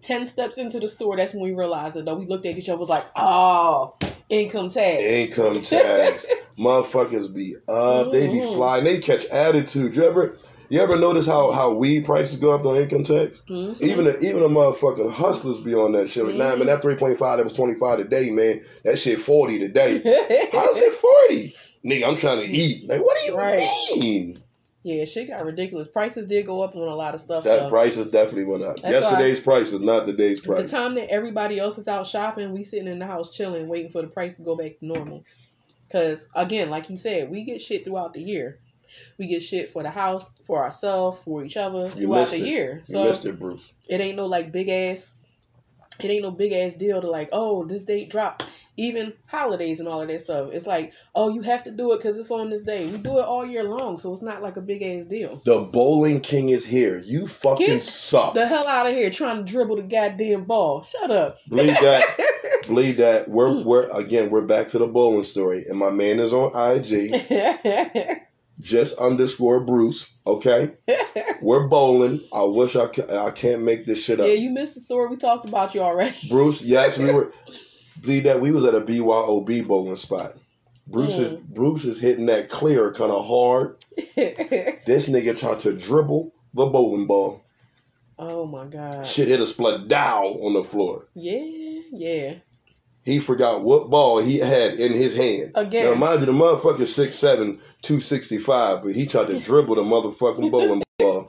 Ten 0.00 0.26
steps 0.26 0.58
into 0.58 0.80
the 0.80 0.88
store, 0.88 1.16
that's 1.16 1.32
when 1.34 1.42
we 1.42 1.52
realized 1.52 1.96
it. 1.96 2.04
Though 2.04 2.16
we 2.16 2.26
looked 2.26 2.46
at 2.46 2.56
each 2.56 2.68
other, 2.68 2.78
was 2.78 2.88
like, 2.88 3.04
"Oh, 3.14 3.94
income 4.28 4.68
tax." 4.68 5.02
Income 5.02 5.62
tax. 5.62 6.26
Motherfuckers 6.58 7.32
be 7.32 7.54
up. 7.68 8.10
They 8.10 8.26
be 8.26 8.40
Mhm. 8.40 8.54
flying. 8.54 8.84
They 8.84 8.98
catch 8.98 9.24
attitude. 9.26 9.94
You 9.96 10.04
ever 10.04 10.38
you 10.72 10.80
ever 10.80 10.96
notice 10.98 11.26
how, 11.26 11.50
how 11.52 11.72
weed 11.74 12.04
prices 12.04 12.38
go 12.38 12.54
up 12.54 12.64
on 12.64 12.76
income 12.76 13.04
tax? 13.04 13.44
Mhm. 13.48 13.80
Even 13.80 14.04
the, 14.06 14.18
even 14.20 14.40
the 14.42 14.48
motherfucking 14.48 15.10
hustlers 15.10 15.60
be 15.60 15.74
on 15.74 15.92
that 15.92 16.08
shit. 16.08 16.24
Like, 16.26 16.36
nah, 16.36 16.52
Mhm. 16.52 16.58
man, 16.58 16.66
that 16.68 16.82
3.5, 16.82 17.18
that 17.36 17.44
was 17.44 17.52
25 17.52 17.98
today, 17.98 18.30
man. 18.30 18.60
That 18.84 18.98
shit 18.98 19.18
40 19.18 19.58
today. 19.58 19.98
How's 20.52 20.78
it 20.80 20.92
40? 20.92 21.54
Nigga, 21.84 22.08
I'm 22.08 22.16
trying 22.16 22.40
to 22.40 22.48
eat. 22.48 22.88
Like, 22.88 23.00
what 23.04 23.16
do 23.20 23.30
you 23.32 23.36
Right. 23.38 23.60
mean? 23.98 24.38
yeah, 24.84 25.04
shit 25.04 25.28
got 25.28 25.44
ridiculous. 25.44 25.86
Prices 25.88 26.26
did 26.26 26.44
go 26.46 26.62
up 26.62 26.74
on 26.74 26.82
a 26.88 26.94
lot 26.96 27.14
of 27.14 27.20
stuff. 27.20 27.44
That 27.44 27.60
though. 27.64 27.68
prices 27.68 28.06
definitely 28.08 28.44
went 28.44 28.64
up. 28.64 28.80
That's 28.80 28.94
Yesterday's 28.94 29.38
price 29.40 29.72
is 29.72 29.80
not 29.80 30.06
today's 30.06 30.38
At 30.38 30.44
the 30.46 30.52
price. 30.54 30.70
time 30.72 30.94
that 30.96 31.08
everybody 31.10 31.58
else 31.60 31.78
is 31.78 31.86
out 31.86 32.06
shopping, 32.06 32.52
we 32.52 32.64
sitting 32.64 32.88
in 32.88 32.98
the 32.98 33.06
house 33.06 33.32
chilling, 33.32 33.68
waiting 33.68 33.90
for 33.90 34.02
the 34.02 34.08
price 34.08 34.34
to 34.34 34.42
go 34.42 34.56
back 34.56 34.78
to 34.80 34.86
normal. 34.86 35.22
Cause 35.92 36.26
again, 36.34 36.70
like 36.70 36.88
you 36.88 36.96
said, 36.96 37.30
we 37.30 37.44
get 37.44 37.60
shit 37.60 37.84
throughout 37.84 38.14
the 38.14 38.22
year. 38.22 38.58
We 39.18 39.26
get 39.28 39.42
shit 39.42 39.70
for 39.70 39.82
the 39.82 39.90
house, 39.90 40.30
for 40.46 40.62
ourselves, 40.62 41.18
for 41.24 41.44
each 41.44 41.56
other 41.56 41.86
You 41.96 42.02
throughout 42.06 42.28
the 42.28 42.36
it. 42.38 42.46
year. 42.46 42.76
You 42.86 42.94
So 42.94 43.04
missed 43.04 43.24
it, 43.26 43.38
Bruce. 43.38 43.72
it 43.88 44.04
ain't 44.04 44.16
no 44.16 44.26
like 44.26 44.52
big 44.52 44.68
ass. 44.68 45.12
It 46.02 46.10
ain't 46.10 46.22
no 46.22 46.30
big 46.30 46.52
ass 46.52 46.74
deal 46.74 47.00
to 47.00 47.10
like, 47.10 47.28
oh, 47.32 47.64
this 47.64 47.82
date 47.82 48.10
drop. 48.10 48.42
Even 48.78 49.12
holidays 49.26 49.78
and 49.78 49.86
all 49.88 50.00
of 50.00 50.08
that 50.08 50.20
stuff. 50.22 50.48
It's 50.52 50.66
like, 50.66 50.92
oh, 51.14 51.28
you 51.34 51.42
have 51.42 51.62
to 51.64 51.70
do 51.70 51.92
it 51.92 51.98
because 51.98 52.18
it's 52.18 52.30
on 52.30 52.48
this 52.48 52.62
day. 52.62 52.86
We 52.90 52.96
do 52.96 53.18
it 53.18 53.24
all 53.26 53.44
year 53.44 53.62
long, 53.64 53.98
so 53.98 54.10
it's 54.14 54.22
not 54.22 54.40
like 54.42 54.56
a 54.56 54.62
big 54.62 54.82
ass 54.82 55.04
deal. 55.04 55.42
The 55.44 55.60
bowling 55.60 56.20
king 56.20 56.48
is 56.48 56.64
here. 56.64 56.98
You 56.98 57.26
fucking 57.26 57.66
Get 57.66 57.82
suck. 57.82 58.32
The 58.32 58.46
hell 58.46 58.66
out 58.66 58.86
of 58.86 58.94
here 58.94 59.10
trying 59.10 59.44
to 59.44 59.52
dribble 59.52 59.76
the 59.76 59.82
goddamn 59.82 60.44
ball. 60.44 60.82
Shut 60.82 61.10
up. 61.10 61.36
Believe 61.50 61.74
that. 61.74 62.02
Believe 62.68 62.96
that. 62.96 63.28
We're 63.28 63.48
Mm. 63.48 63.64
we're 63.64 63.86
again 63.94 64.30
we're 64.30 64.40
back 64.40 64.68
to 64.68 64.78
the 64.78 64.86
bowling 64.86 65.24
story. 65.24 65.66
And 65.68 65.78
my 65.78 65.90
man 65.90 66.18
is 66.18 66.32
on 66.32 66.50
IG. 66.56 67.12
Just 68.60 68.98
underscore 68.98 69.60
Bruce. 69.60 70.12
Okay. 70.26 70.72
We're 71.42 71.66
bowling. 71.66 72.20
I 72.32 72.44
wish 72.44 72.76
I 72.76 72.86
ca- 72.86 73.26
I 73.26 73.30
can't 73.32 73.62
make 73.62 73.86
this 73.86 74.02
shit 74.04 74.20
up. 74.20 74.26
Yeah, 74.26 74.34
you 74.34 74.50
missed 74.50 74.74
the 74.74 74.80
story. 74.80 75.08
We 75.08 75.16
talked 75.16 75.48
about 75.48 75.74
you 75.74 75.80
already. 75.82 76.14
Bruce, 76.28 76.62
yes, 76.62 76.98
we 76.98 77.10
were. 77.12 77.32
Believe 78.00 78.24
that 78.24 78.40
we 78.40 78.50
was 78.52 78.64
at 78.64 78.74
a 78.74 78.80
BYOB 78.80 79.66
bowling 79.66 79.96
spot. 79.96 80.32
Bruce 80.86 81.18
is 81.18 81.32
Mm. 81.32 81.42
Bruce 81.54 81.84
is 81.84 82.00
hitting 82.00 82.26
that 82.26 82.48
clear 82.48 82.92
kind 82.92 83.10
of 83.12 83.24
hard. 83.26 83.76
This 84.16 85.08
nigga 85.08 85.38
tried 85.38 85.60
to 85.60 85.72
dribble 85.72 86.32
the 86.54 86.66
bowling 86.66 87.06
ball. 87.06 87.40
oh 88.18 88.46
my 88.46 88.66
god. 88.66 89.06
Shit 89.06 89.28
hit 89.28 89.40
a 89.40 89.46
split 89.46 89.88
down 89.88 90.24
on 90.24 90.52
the 90.54 90.64
floor. 90.64 91.06
Yeah, 91.14 91.80
yeah. 91.92 92.34
He 93.04 93.18
forgot 93.18 93.62
what 93.62 93.90
ball 93.90 94.20
he 94.20 94.38
had 94.38 94.74
in 94.74 94.92
his 94.92 95.16
hand. 95.16 95.52
Again. 95.56 95.86
Now, 95.86 95.94
mind 95.94 96.20
you, 96.20 96.26
the 96.26 96.32
motherfucker 96.32 96.82
6'7", 96.82 97.58
265, 97.82 98.82
but 98.84 98.92
he 98.92 99.06
tried 99.06 99.26
to 99.28 99.40
dribble 99.44 99.74
the 99.74 99.82
motherfucking 99.82 100.50
bowling 100.52 100.82
ball. 100.98 101.28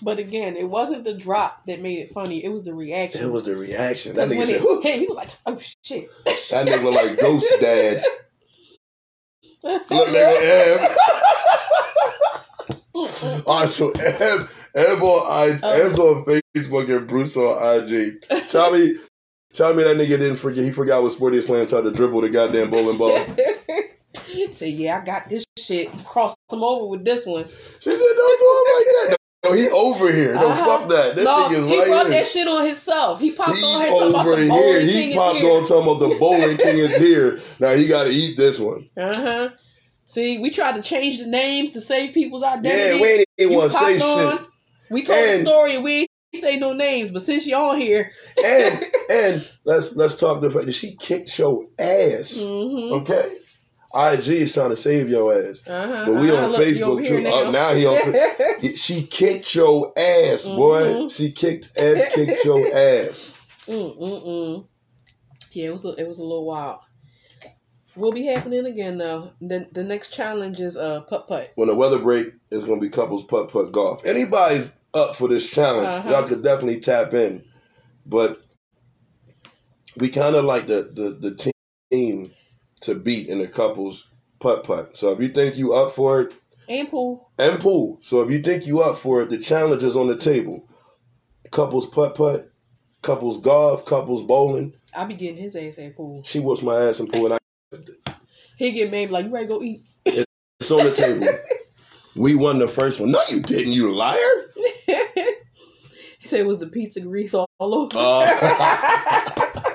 But 0.00 0.18
again, 0.18 0.56
it 0.56 0.68
wasn't 0.68 1.04
the 1.04 1.12
drop 1.14 1.64
that 1.66 1.80
made 1.80 1.98
it 1.98 2.12
funny. 2.12 2.42
It 2.44 2.50
was 2.50 2.62
the 2.62 2.72
reaction. 2.72 3.20
It 3.22 3.32
was 3.32 3.42
the 3.42 3.56
reaction. 3.56 4.14
That 4.14 4.28
nigga 4.28 4.46
said, 4.46 4.60
he 5.00 5.06
was 5.08 5.16
like, 5.16 5.30
"Oh 5.44 5.58
shit!" 5.82 6.08
that 6.50 6.66
nigga 6.66 6.84
look 6.84 6.94
like 6.94 7.18
Ghost 7.18 7.52
Dad. 7.60 8.04
Look, 9.64 9.86
nigga, 9.88 10.40
Ev. 10.40 10.96
All 13.46 13.60
right, 13.60 13.68
so 13.68 13.90
Ev, 13.90 14.68
Ev 14.76 15.02
on, 15.02 15.26
I, 15.28 15.58
Oh. 15.62 15.86
Ev's 15.86 15.98
on 15.98 16.24
Facebook 16.24 16.96
and 16.96 17.06
Bruce 17.08 17.36
on 17.36 17.90
IG. 17.90 18.22
Tell 18.48 18.70
me, 18.72 18.94
tell 19.52 19.74
me 19.74 19.82
that 19.84 19.96
nigga 19.96 20.08
didn't 20.18 20.36
forget. 20.36 20.64
He 20.64 20.70
forgot 20.72 21.02
what 21.02 21.12
sport 21.12 21.32
he 21.32 21.36
was 21.38 21.46
playing. 21.46 21.66
Tried 21.68 21.82
to 21.82 21.90
dribble 21.92 22.20
the 22.22 22.30
goddamn 22.30 22.70
bowling 22.70 22.98
ball. 22.98 23.24
Say, 24.50 24.70
yeah, 24.70 24.98
I 25.00 25.04
got 25.04 25.28
this 25.28 25.44
shit. 25.58 25.90
Cross 26.04 26.34
him 26.50 26.62
over 26.62 26.86
with 26.86 27.04
this 27.04 27.26
one. 27.26 27.44
She 27.44 27.50
said, 27.50 27.98
"Don't 27.98 28.40
do 28.40 28.46
it 28.46 28.74
like 28.76 29.10
that." 29.10 29.16
No, 29.44 29.52
he 29.52 29.68
over 29.70 30.12
here. 30.12 30.34
No, 30.34 30.48
Uh-huh. 30.48 30.64
fuck 30.78 30.88
that. 30.88 31.14
This 31.14 31.24
no, 31.24 31.48
nigga's 31.48 31.66
he 31.66 31.78
right 31.78 31.86
brought 31.88 32.06
here. 32.06 32.14
that 32.18 32.26
shit 32.26 32.48
on 32.48 32.64
himself. 32.66 33.20
He 33.20 33.30
popped 33.32 33.50
He's 33.50 33.64
on 33.64 34.10
about 34.10 34.26
over 34.26 34.36
the 34.36 34.42
here. 34.42 34.48
bowling 34.48 34.86
He 34.86 34.92
king 34.92 35.16
popped 35.16 35.42
on 35.44 35.64
talking 35.64 35.82
about 35.96 35.98
the 36.08 36.18
bowling 36.18 36.56
king 36.56 36.78
is 36.78 36.96
here. 37.04 37.38
Now 37.60 37.72
he 37.74 37.86
got 37.86 38.04
to 38.04 38.10
eat 38.10 38.36
this 38.36 38.58
one. 38.58 38.88
Uh 38.96 39.14
huh. 39.16 39.48
See, 40.06 40.38
we 40.38 40.50
tried 40.50 40.74
to 40.76 40.82
change 40.82 41.18
the 41.20 41.26
names 41.26 41.72
to 41.72 41.80
save 41.80 42.14
people's 42.14 42.42
identity. 42.42 42.74
Yeah, 42.74 43.00
we 43.00 43.08
ain't 43.08 43.26
even 43.38 43.56
want 43.56 43.70
to 43.72 43.78
say 43.78 44.00
on. 44.00 44.38
shit. 44.38 44.46
We 44.90 45.02
told 45.04 45.18
And- 45.18 45.46
the 45.46 45.50
story 45.50 45.74
and 45.76 45.84
we 45.84 46.06
say 46.34 46.58
no 46.58 46.72
names, 46.72 47.10
but 47.10 47.22
since 47.22 47.46
you're 47.46 47.60
on 47.60 47.78
here, 47.80 48.10
And 48.44 48.84
and 49.10 49.50
let's 49.64 49.94
let's 49.96 50.16
talk 50.16 50.40
the 50.40 50.50
fact 50.50 50.66
that 50.66 50.72
she 50.72 50.96
kicked 50.96 51.38
your 51.38 51.66
ass. 51.78 52.44
hmm 52.46 52.92
Okay, 52.94 53.36
IG 53.94 54.28
is 54.28 54.52
trying 54.52 54.70
to 54.70 54.76
save 54.76 55.08
your 55.08 55.34
ass. 55.48 55.66
uh-huh. 55.66 56.04
But 56.06 56.20
we 56.20 56.30
uh-huh. 56.30 56.44
on 56.44 56.52
Look, 56.52 56.60
Facebook 56.60 57.06
too. 57.06 57.26
Uh, 57.26 57.50
now 57.50 57.72
he 57.74 57.86
on. 57.86 58.74
She 58.76 59.02
kicked 59.06 59.54
your 59.54 59.92
ass, 59.96 60.46
boy. 60.46 60.82
Mhm. 60.82 61.10
She 61.16 61.32
kicked 61.32 61.76
and 61.76 62.00
kicked 62.12 62.44
your 62.44 62.66
ass. 62.74 63.34
mm 63.66 63.98
mm 63.98 64.26
mm. 64.26 64.66
Yeah, 65.52 65.68
it 65.68 65.72
was 65.72 65.84
a, 65.86 65.94
it 65.94 66.06
was 66.06 66.18
a 66.18 66.22
little 66.22 66.44
wild. 66.46 66.80
Will 67.96 68.12
be 68.12 68.26
happening 68.26 68.66
again 68.66 68.98
though. 68.98 69.32
The 69.40 69.66
the 69.72 69.82
next 69.82 70.10
challenge 70.10 70.60
is 70.60 70.76
uh 70.76 71.00
putt 71.02 71.26
putt. 71.26 71.52
When 71.56 71.68
the 71.68 71.74
weather 71.74 71.98
break, 71.98 72.28
it's 72.50 72.64
gonna 72.64 72.80
be 72.80 72.90
couples 72.90 73.24
putt 73.24 73.50
putt 73.50 73.72
golf. 73.72 74.04
Anybody's 74.06 74.72
up 74.98 75.16
for 75.16 75.28
this 75.28 75.48
challenge, 75.48 75.92
Uh-huh. 75.94 76.10
y'all 76.10 76.28
could 76.28 76.42
definitely 76.42 76.80
tap 76.80 77.14
in. 77.14 77.44
but 78.04 78.40
we 79.96 80.08
kind 80.10 80.36
of 80.36 80.44
like 80.44 80.66
the, 80.66 80.82
the 80.92 81.10
the 81.30 81.52
team 81.90 82.30
to 82.82 82.94
beat 82.94 83.28
in 83.28 83.38
the 83.38 83.48
couples 83.48 84.06
putt 84.38 84.64
putt. 84.64 84.96
So 84.96 85.10
if 85.12 85.20
you 85.20 85.28
think 85.28 85.56
you 85.56 85.74
up 85.74 85.92
for 85.94 86.20
it, 86.22 86.34
And 86.68 86.88
pool. 86.88 87.30
and 87.38 87.58
pool. 87.58 87.98
So 88.02 88.20
if 88.22 88.30
you 88.30 88.40
think 88.40 88.66
you 88.66 88.80
up 88.80 88.98
for 88.98 89.22
it, 89.22 89.30
the 89.30 89.38
challenge 89.38 89.82
is 89.82 89.96
on 89.96 90.06
the 90.08 90.16
table. 90.16 90.68
Couples 91.50 91.86
putt 91.86 92.14
putt, 92.14 92.50
couples 93.02 93.40
golf, 93.40 93.84
couples 93.86 94.22
bowling. 94.22 94.74
I 94.96 95.04
be 95.04 95.14
getting 95.14 95.42
his 95.42 95.56
ass 95.56 95.78
at 95.78 95.96
pool. 95.96 96.22
She 96.24 96.38
whoops 96.40 96.62
my 96.62 96.76
ass 96.82 97.00
in 97.00 97.08
pool, 97.08 97.32
and 97.32 97.34
I, 97.34 97.78
He 98.56 98.70
get 98.72 98.90
mad 98.92 99.10
like, 99.10 99.24
you 99.26 99.30
ready 99.32 99.46
to 99.46 99.52
go 99.54 99.62
eat? 99.62 99.86
it's 100.04 100.70
on 100.70 100.84
the 100.84 100.92
table. 100.92 101.26
We 102.16 102.34
won 102.34 102.58
the 102.58 102.66
first 102.66 102.98
one. 102.98 103.12
No, 103.12 103.20
you 103.30 103.40
didn't, 103.42 103.72
you 103.72 103.92
liar. 103.94 104.18
said 106.28 106.40
it 106.40 106.46
was 106.46 106.58
the 106.58 106.66
pizza 106.66 107.00
grease 107.00 107.34
all 107.34 107.48
over. 107.60 107.90
Uh, 107.94 109.30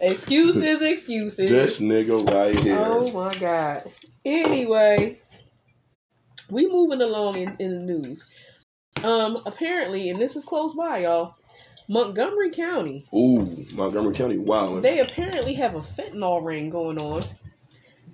excuses, 0.00 0.82
excuses. 0.82 1.50
this 1.50 1.80
nigga 1.80 2.28
right 2.30 2.58
here. 2.58 2.78
Oh 2.78 3.10
my 3.12 3.32
god. 3.40 3.90
Anyway, 4.24 5.18
we 6.50 6.66
moving 6.68 7.00
along 7.00 7.36
in, 7.36 7.56
in 7.58 7.86
the 7.86 7.92
news. 7.92 8.28
Um, 9.04 9.38
apparently, 9.46 10.10
and 10.10 10.20
this 10.20 10.36
is 10.36 10.44
close 10.44 10.74
by, 10.74 10.98
y'all. 10.98 11.34
Montgomery 11.90 12.50
County, 12.50 13.06
Ooh, 13.14 13.48
Montgomery 13.74 14.12
County, 14.12 14.36
wow. 14.36 14.78
they 14.78 15.00
apparently 15.00 15.54
have 15.54 15.74
a 15.74 15.80
fentanyl 15.80 16.44
ring 16.44 16.68
going 16.68 16.98
on, 16.98 17.22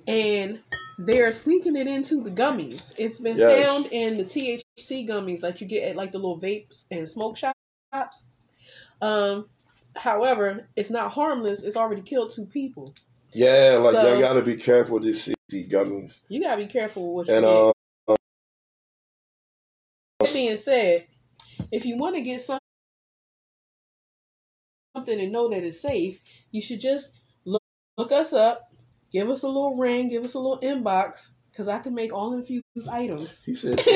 and 0.06 0.60
they're 0.98 1.32
sneaking 1.32 1.76
it 1.76 1.86
into 1.86 2.22
the 2.22 2.30
gummies. 2.30 2.94
It's 2.98 3.18
been 3.20 3.36
Yes. 3.36 3.66
found 3.68 3.86
in 3.92 4.18
the 4.18 4.24
THC 4.24 5.06
gummies 5.08 5.40
that 5.40 5.60
you 5.60 5.66
get 5.66 5.88
at 5.88 5.96
like 5.96 6.12
the 6.12 6.18
little 6.18 6.38
vapes 6.40 6.84
and 6.90 7.08
smoke 7.08 7.36
shops. 7.36 8.26
Um, 9.00 9.48
however, 9.96 10.68
it's 10.76 10.90
not 10.90 11.12
harmless. 11.12 11.62
It's 11.62 11.76
already 11.76 12.02
killed 12.02 12.32
two 12.32 12.46
people. 12.46 12.92
Yeah, 13.32 13.80
like 13.82 13.94
So- 13.94 14.12
y'all 14.12 14.20
gotta 14.20 14.42
be 14.42 14.56
careful 14.56 14.94
with 14.94 15.04
these 15.04 15.22
CC 15.50 15.68
gummies. 15.68 16.22
You 16.28 16.40
gotta 16.40 16.62
be 16.62 16.68
careful 16.68 17.14
with 17.14 17.28
what 17.28 17.32
you 17.32 17.36
And 17.36 17.46
uh, 17.46 17.72
That 20.20 20.32
being 20.32 20.56
said, 20.56 21.06
if 21.72 21.84
you 21.84 21.96
want 21.96 22.14
to 22.16 22.22
get 22.22 22.40
some- 22.40 22.58
something 24.96 25.20
and 25.20 25.32
know 25.32 25.48
that 25.50 25.64
it's 25.64 25.80
safe, 25.80 26.20
you 26.52 26.62
should 26.62 26.80
just 26.80 27.12
look, 27.44 27.62
look 27.98 28.12
us 28.12 28.32
up, 28.32 28.72
give 29.14 29.30
us 29.30 29.44
a 29.44 29.46
little 29.46 29.76
ring, 29.76 30.08
give 30.08 30.24
us 30.24 30.34
a 30.34 30.38
little 30.40 30.60
inbox, 30.60 31.28
because 31.50 31.68
I 31.68 31.78
can 31.78 31.94
make 31.94 32.12
all 32.12 32.34
infused 32.34 32.64
items. 32.90 33.42
he 33.44 33.54
said 33.54 33.80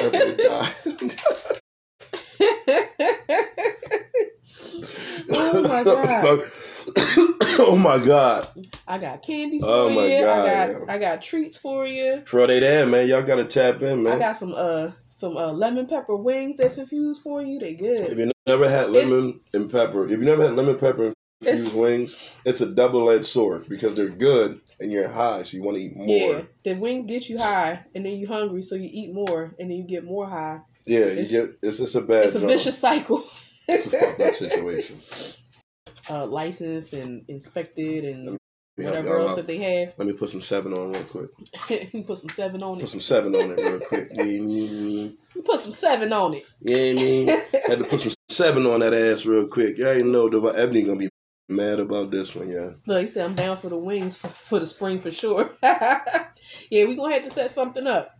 oh 5.31 5.63
my 5.69 5.85
god! 5.85 6.51
oh 7.61 7.77
my 7.79 7.99
god. 7.99 8.47
I 8.87 8.99
got 8.99 9.23
candy 9.23 9.61
for 9.61 9.67
Oh 9.69 9.91
my 9.91 10.07
you. 10.07 10.21
God, 10.21 10.39
I 10.39 10.47
got 10.47 10.69
yeah. 10.81 10.93
I 10.93 10.99
got 10.99 11.23
treats 11.23 11.59
for 11.59 11.87
you. 11.87 12.23
Friday 12.25 12.61
there, 12.61 12.87
man. 12.87 13.09
Y'all 13.09 13.23
gotta 13.23 13.45
tap 13.45 13.83
in, 13.83 14.03
man. 14.05 14.15
I 14.15 14.19
got 14.19 14.37
some 14.37 14.55
uh 14.57 14.93
some 15.11 15.37
uh 15.37 15.53
lemon 15.53 15.87
pepper 15.87 16.17
wings 16.17 16.57
that's 16.57 16.79
infused 16.79 17.23
for 17.23 17.43
you. 17.43 17.59
They 17.59 17.75
good. 17.75 18.01
If 18.01 18.17
you 18.19 18.31
never 18.47 18.69
had 18.69 18.89
It's- 18.91 19.11
lemon 19.11 19.41
and 19.53 19.71
pepper, 19.71 20.05
if 20.05 20.11
you 20.13 20.19
never 20.19 20.45
had 20.45 20.55
lemon 20.55 20.79
pepper 20.79 21.13
It's- 21.41 21.73
wings, 21.73 22.37
it's 22.45 22.61
a 22.61 22.67
double 22.67 23.11
edged 23.11 23.25
sword 23.27 23.69
because 23.69 23.95
they're 23.95 24.09
good 24.09 24.61
and 24.81 24.91
you're 24.91 25.09
high, 25.09 25.43
so 25.43 25.57
you 25.57 25.63
want 25.63 25.77
to 25.77 25.83
eat 25.83 25.97
more. 25.97 26.07
Yeah, 26.09 26.43
the 26.65 26.75
wing 26.75 27.07
gets 27.07 27.29
you 27.31 27.39
high, 27.39 27.85
and 27.95 28.05
then 28.05 28.15
you're 28.19 28.29
hungry, 28.29 28.63
so 28.63 28.75
you 28.75 28.89
eat 28.93 29.13
more, 29.13 29.55
and 29.59 29.71
then 29.71 29.77
you 29.77 29.85
get 29.85 30.05
more 30.05 30.27
high. 30.29 30.61
Yeah, 30.85 31.01
you 31.01 31.05
It's- 31.05 31.31
get 31.31 31.51
it's 31.63 31.79
just 31.79 31.95
a 31.95 32.01
bad 32.01 32.25
it's 32.25 32.35
a 32.35 32.41
vicious 32.41 32.79
cycle. 32.79 33.25
It's 33.69 33.87
a 33.87 33.91
fucked 33.91 34.21
up 34.23 34.35
situation. 34.35 34.97
uh, 36.11 36.27
licensed 36.27 36.95
and 36.95 37.23
inspected 37.29 38.05
and 38.05 38.39
whatever 38.77 39.19
else 39.19 39.37
that 39.37 39.47
they 39.47 39.59
have. 39.59 39.95
Let 39.99 40.07
me 40.09 40.15
put 40.15 40.31
some 40.31 40.41
seven 40.41 40.73
on 40.73 40.93
real 40.93 41.03
quick. 41.05 41.31
you 41.93 42.03
put 42.03 42.19
some 42.19 42.31
seven 42.31 42.63
on 42.63 42.79
it. 42.79 42.81
Put 42.81 42.89
some 42.89 43.01
seven 43.01 43.35
on 43.35 43.51
it 43.51 43.57
real 43.59 43.81
quick. 43.81 44.09
You 44.15 45.43
put 45.45 45.61
some 45.61 45.73
seven 45.73 46.13
on 46.13 46.35
it. 46.35 46.47
yeah. 46.61 46.77
I 46.91 46.95
mean, 46.95 47.29
Had 47.67 47.79
to 47.79 47.85
put 47.85 48.01
some 48.01 48.13
seven 48.29 48.67
on 48.67 48.81
that 48.81 48.95
ass 48.95 49.27
real 49.27 49.47
quick. 49.49 49.79
Y'all 49.79 49.89
ain't 49.89 50.07
know 50.07 50.29
the 50.29 50.41
Ebony 50.49 50.83
gonna 50.83 50.99
be 50.99 51.09
mad 51.49 51.81
about 51.81 52.11
this 52.11 52.35
one, 52.35 52.51
yeah. 52.51 52.71
Look, 52.87 53.03
he 53.03 53.09
said 53.09 53.25
I'm 53.25 53.35
down 53.35 53.57
for 53.57 53.69
the 53.69 53.77
wings 53.77 54.17
for, 54.17 54.29
for 54.29 54.59
the 54.59 54.67
spring 54.67 55.01
for 55.01 55.11
sure. 55.11 55.51
yeah, 55.63 56.31
we 56.71 56.97
gonna 56.97 57.15
have 57.15 57.25
to 57.25 57.31
set 57.31 57.51
something 57.51 57.87
up. 57.87 58.19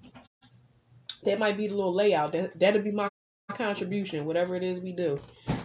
That 1.25 1.39
might 1.39 1.57
be 1.57 1.69
the 1.69 1.75
little 1.75 1.95
layout. 1.95 2.33
That 2.33 2.59
that'll 2.59 2.83
be 2.83 2.91
my 2.91 3.09
contribution, 3.55 4.25
whatever 4.25 4.55
it 4.55 4.63
is 4.63 4.81
we 4.81 4.93
do. 4.93 5.21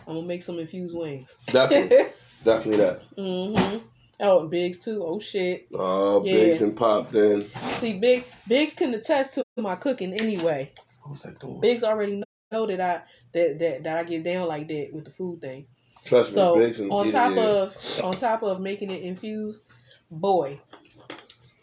I'm 0.07 0.15
gonna 0.15 0.27
make 0.27 0.43
some 0.43 0.59
infused 0.59 0.97
wings. 0.97 1.35
Definitely, 1.47 1.97
definitely 2.43 2.77
that. 2.77 3.15
Mm-hmm. 3.17 3.77
Oh, 4.19 4.41
and 4.41 4.49
Biggs 4.49 4.79
too. 4.79 5.03
Oh 5.05 5.19
shit. 5.19 5.67
Oh, 5.73 6.23
Yeah. 6.23 6.33
Biggs 6.33 6.61
and 6.61 6.75
Pop 6.75 7.11
then. 7.11 7.47
See, 7.55 7.99
Big 7.99 8.25
Biggs 8.47 8.75
can 8.75 8.93
attest 8.93 9.35
to 9.35 9.43
my 9.57 9.75
cooking 9.75 10.13
anyway. 10.13 10.71
Close 11.01 11.23
that 11.23 11.39
door. 11.39 11.59
Biggs 11.59 11.83
already 11.83 12.23
know 12.51 12.67
that 12.67 12.79
I 12.81 13.01
that 13.33 13.59
that, 13.59 13.83
that 13.83 13.97
I 13.97 14.03
get 14.03 14.23
down 14.23 14.47
like 14.47 14.67
that 14.67 14.89
with 14.93 15.05
the 15.05 15.11
food 15.11 15.41
thing. 15.41 15.67
Trust 16.05 16.33
So 16.33 16.55
and 16.59 16.91
on 16.91 17.11
top 17.11 17.37
of 17.37 17.77
on 18.03 18.15
top 18.15 18.43
of 18.43 18.59
making 18.59 18.89
it 18.89 19.03
infused, 19.03 19.63
boy, 20.11 20.59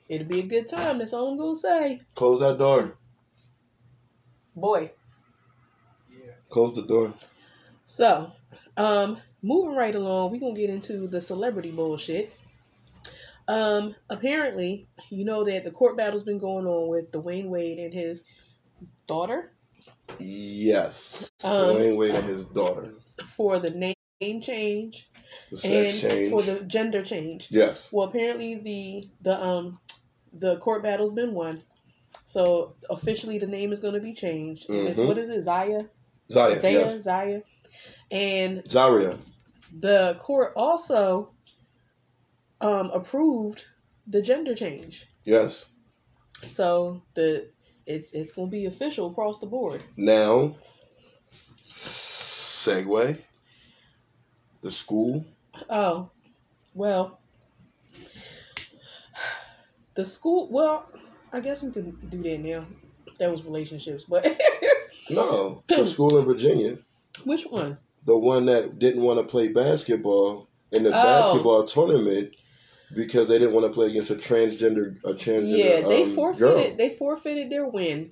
it'll 0.08 0.26
be 0.26 0.40
a 0.40 0.46
good 0.46 0.68
time. 0.68 0.98
That's 0.98 1.12
all 1.12 1.28
I'm 1.28 1.38
gonna 1.38 1.54
say. 1.54 2.00
Close 2.14 2.40
that 2.40 2.58
door. 2.58 2.96
Boy. 4.56 4.90
Yeah. 6.10 6.32
Close 6.48 6.74
the 6.74 6.82
door. 6.82 7.12
So, 7.86 8.32
um, 8.76 9.18
moving 9.42 9.76
right 9.76 9.94
along, 9.94 10.32
we're 10.32 10.40
gonna 10.40 10.54
get 10.54 10.70
into 10.70 11.06
the 11.06 11.20
celebrity 11.20 11.70
bullshit. 11.70 12.32
Um, 13.46 13.96
apparently, 14.08 14.86
you 15.10 15.24
know 15.24 15.44
that 15.44 15.64
the 15.64 15.70
court 15.70 15.96
battle's 15.96 16.22
been 16.22 16.38
going 16.38 16.66
on 16.66 16.88
with 16.88 17.10
Dwyane 17.10 17.48
Wade 17.48 17.78
and 17.78 17.92
his 17.92 18.24
daughter 19.06 19.52
Yes. 20.18 21.30
Um, 21.44 21.52
Dwyane 21.52 21.96
Wade 21.96 22.14
and 22.14 22.26
his 22.26 22.44
daughter. 22.44 22.94
for 23.36 23.58
the 23.58 23.70
name 23.70 23.94
change 24.20 25.08
The 25.50 25.68
and 25.88 25.98
change. 25.98 26.30
for 26.30 26.42
the 26.42 26.60
gender 26.60 27.02
change. 27.02 27.48
yes. 27.50 27.90
Well, 27.92 28.08
apparently 28.08 28.56
the 28.56 29.08
the 29.22 29.42
um 29.42 29.78
the 30.32 30.56
court 30.58 30.82
battle's 30.82 31.12
been 31.14 31.32
won, 31.34 31.62
so 32.26 32.74
officially 32.88 33.38
the 33.38 33.46
name 33.46 33.72
is 33.72 33.80
going 33.80 33.94
to 33.94 34.00
be 34.00 34.12
changed. 34.14 34.66
It's 34.68 34.98
Mhm. 34.98 35.06
what 35.08 35.18
is 35.18 35.30
it, 35.30 35.42
Zaya? 35.42 35.84
Zaya. 36.30 36.58
Zaya, 36.60 36.72
Yes. 36.72 37.00
Zaya, 37.02 37.42
and 38.10 38.62
Zaria. 38.68 39.16
the 39.80 40.16
court 40.20 40.52
also 40.54 41.30
um 42.60 42.90
approved 42.90 43.64
the 44.06 44.22
gender 44.22 44.54
change. 44.54 45.06
Yes. 45.24 45.66
So 46.46 47.02
the 47.14 47.48
it's 47.86 48.12
it's 48.12 48.32
going 48.32 48.48
to 48.48 48.52
be 48.52 48.66
official 48.66 49.10
across 49.10 49.40
the 49.40 49.46
board. 49.46 49.80
Now, 49.96 50.56
segue. 51.62 53.18
The 54.62 54.70
school. 54.70 55.24
Oh, 55.68 56.10
well, 56.74 57.20
the 59.94 60.04
school. 60.04 60.48
Well, 60.50 60.86
I 61.32 61.40
guess 61.40 61.62
we 61.62 61.70
can 61.72 61.96
do 62.08 62.22
that 62.22 62.40
now. 62.40 62.66
That 63.18 63.30
was 63.30 63.44
relationships, 63.44 64.04
but 64.08 64.26
No, 65.10 65.62
the 65.68 65.84
school 65.84 66.18
in 66.18 66.24
Virginia. 66.24 66.78
which 67.24 67.44
one? 67.44 67.78
The 68.06 68.16
one 68.16 68.46
that 68.46 68.78
didn't 68.78 69.02
want 69.02 69.18
to 69.18 69.30
play 69.30 69.48
basketball 69.48 70.48
in 70.72 70.84
the 70.84 70.90
Oh. 70.90 70.92
basketball 71.02 71.64
tournament 71.66 72.34
because 72.94 73.28
they 73.28 73.38
didn't 73.38 73.54
want 73.54 73.66
to 73.66 73.72
play 73.72 73.88
against 73.88 74.10
a 74.10 74.14
transgender 74.14 74.96
a 75.04 75.12
transgender 75.14 75.58
Yeah, 75.82 75.88
they 75.88 76.02
um, 76.04 76.10
forfeited. 76.14 76.54
girl. 76.68 76.76
They 76.76 76.90
forfeited 76.90 77.50
their 77.50 77.66
win 77.68 78.10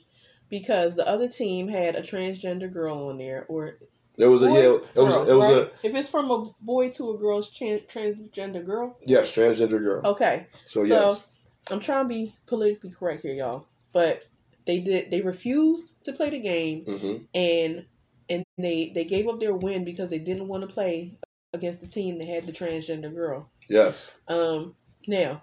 because 0.50 0.94
the 0.94 1.06
other 1.08 1.28
team 1.28 1.68
had 1.68 1.94
a 1.96 2.02
transgender 2.02 2.70
girl 2.72 3.08
on 3.08 3.18
there, 3.18 3.46
or 3.48 3.78
There 4.18 4.30
was 4.30 4.42
a 4.42 4.46
yeah. 4.46 4.58
It 4.60 4.82
was 4.96 5.16
girl, 5.16 5.30
it 5.30 5.34
was 5.34 5.48
right? 5.48 5.72
a 5.82 5.86
if 5.86 5.94
it's 5.94 6.10
from 6.10 6.30
a 6.30 6.44
boy 6.60 6.90
to 6.90 7.12
a 7.12 7.18
girl's 7.18 7.50
tran- 7.56 7.86
transgender 7.86 8.64
girl. 8.64 8.98
yes 9.06 9.30
transgender 9.30 9.78
girl. 9.80 10.02
Okay, 10.04 10.46
so, 10.66 10.84
so- 10.84 10.86
yes, 10.88 11.26
I'm 11.70 11.80
trying 11.80 12.04
to 12.04 12.08
be 12.08 12.34
politically 12.46 12.90
correct 12.90 13.22
here, 13.22 13.32
y'all, 13.34 13.66
but 13.92 14.26
they 14.66 14.80
did. 14.80 15.10
They 15.12 15.20
refused 15.20 16.04
to 16.04 16.12
play 16.12 16.30
the 16.30 16.40
game, 16.40 16.84
hmm 16.84 17.16
and 17.32 17.84
and 18.28 18.44
they 18.58 18.90
they 18.92 19.04
gave 19.04 19.28
up 19.28 19.38
their 19.38 19.54
win 19.54 19.84
because 19.84 20.10
they 20.10 20.18
didn't 20.18 20.48
want 20.48 20.62
to 20.62 20.74
play 20.74 21.16
against 21.54 21.80
the 21.80 21.86
team 21.86 22.18
that 22.18 22.26
had 22.28 22.44
the 22.46 22.52
transgender 22.52 23.14
girl. 23.14 23.48
yes. 23.68 24.16
Um, 24.26 24.74
now, 25.06 25.40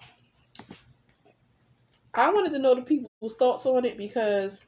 I 2.14 2.30
wanted 2.30 2.52
to 2.52 2.60
know 2.60 2.76
the 2.76 2.82
people's 2.82 3.36
thoughts 3.38 3.66
on 3.66 3.86
it 3.86 3.98
because 3.98 4.62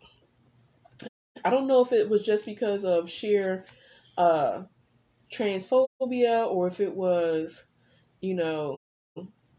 I 1.46 1.50
don't 1.50 1.68
know 1.68 1.82
if 1.82 1.92
it 1.92 2.10
was 2.10 2.24
just 2.24 2.46
because 2.46 2.86
of 2.86 3.10
sheer 3.10 3.66
uh, 4.18 4.64
transphobia 5.32 6.48
or 6.48 6.68
if 6.68 6.80
it 6.80 6.94
was, 6.94 7.64
you 8.22 8.34
know, 8.34 8.78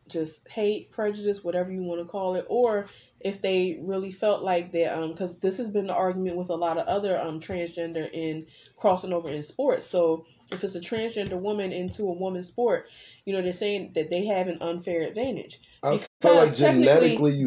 just 0.08 0.48
hate, 0.48 0.90
prejudice, 0.90 1.44
whatever 1.44 1.70
you 1.70 1.82
want 1.82 2.00
to 2.00 2.10
call 2.10 2.34
it, 2.34 2.46
or 2.48 2.86
if 3.20 3.42
they 3.42 3.78
really 3.82 4.10
felt 4.10 4.42
like 4.42 4.72
that, 4.72 4.98
um, 4.98 5.10
because 5.10 5.38
this 5.38 5.58
has 5.58 5.70
been 5.70 5.86
the 5.86 5.94
argument 5.94 6.36
with 6.36 6.48
a 6.48 6.54
lot 6.54 6.78
of 6.78 6.86
other 6.86 7.18
um 7.20 7.40
transgender 7.40 8.10
in 8.10 8.46
crossing 8.76 9.12
over 9.12 9.28
in 9.28 9.42
sports. 9.42 9.86
So 9.86 10.24
if 10.50 10.64
it's 10.64 10.74
a 10.74 10.80
transgender 10.80 11.38
woman 11.38 11.72
into 11.72 12.04
a 12.04 12.12
woman's 12.12 12.48
sport, 12.48 12.88
you 13.24 13.34
know 13.34 13.42
they're 13.42 13.52
saying 13.52 13.92
that 13.94 14.08
they 14.08 14.24
have 14.26 14.48
an 14.48 14.58
unfair 14.62 15.02
advantage 15.02 15.60
I 15.82 15.98
feel 15.98 16.34
like 16.34 16.50
because 16.50 16.58
technically, 16.58 16.86
genetically 16.86 17.32
you 17.32 17.46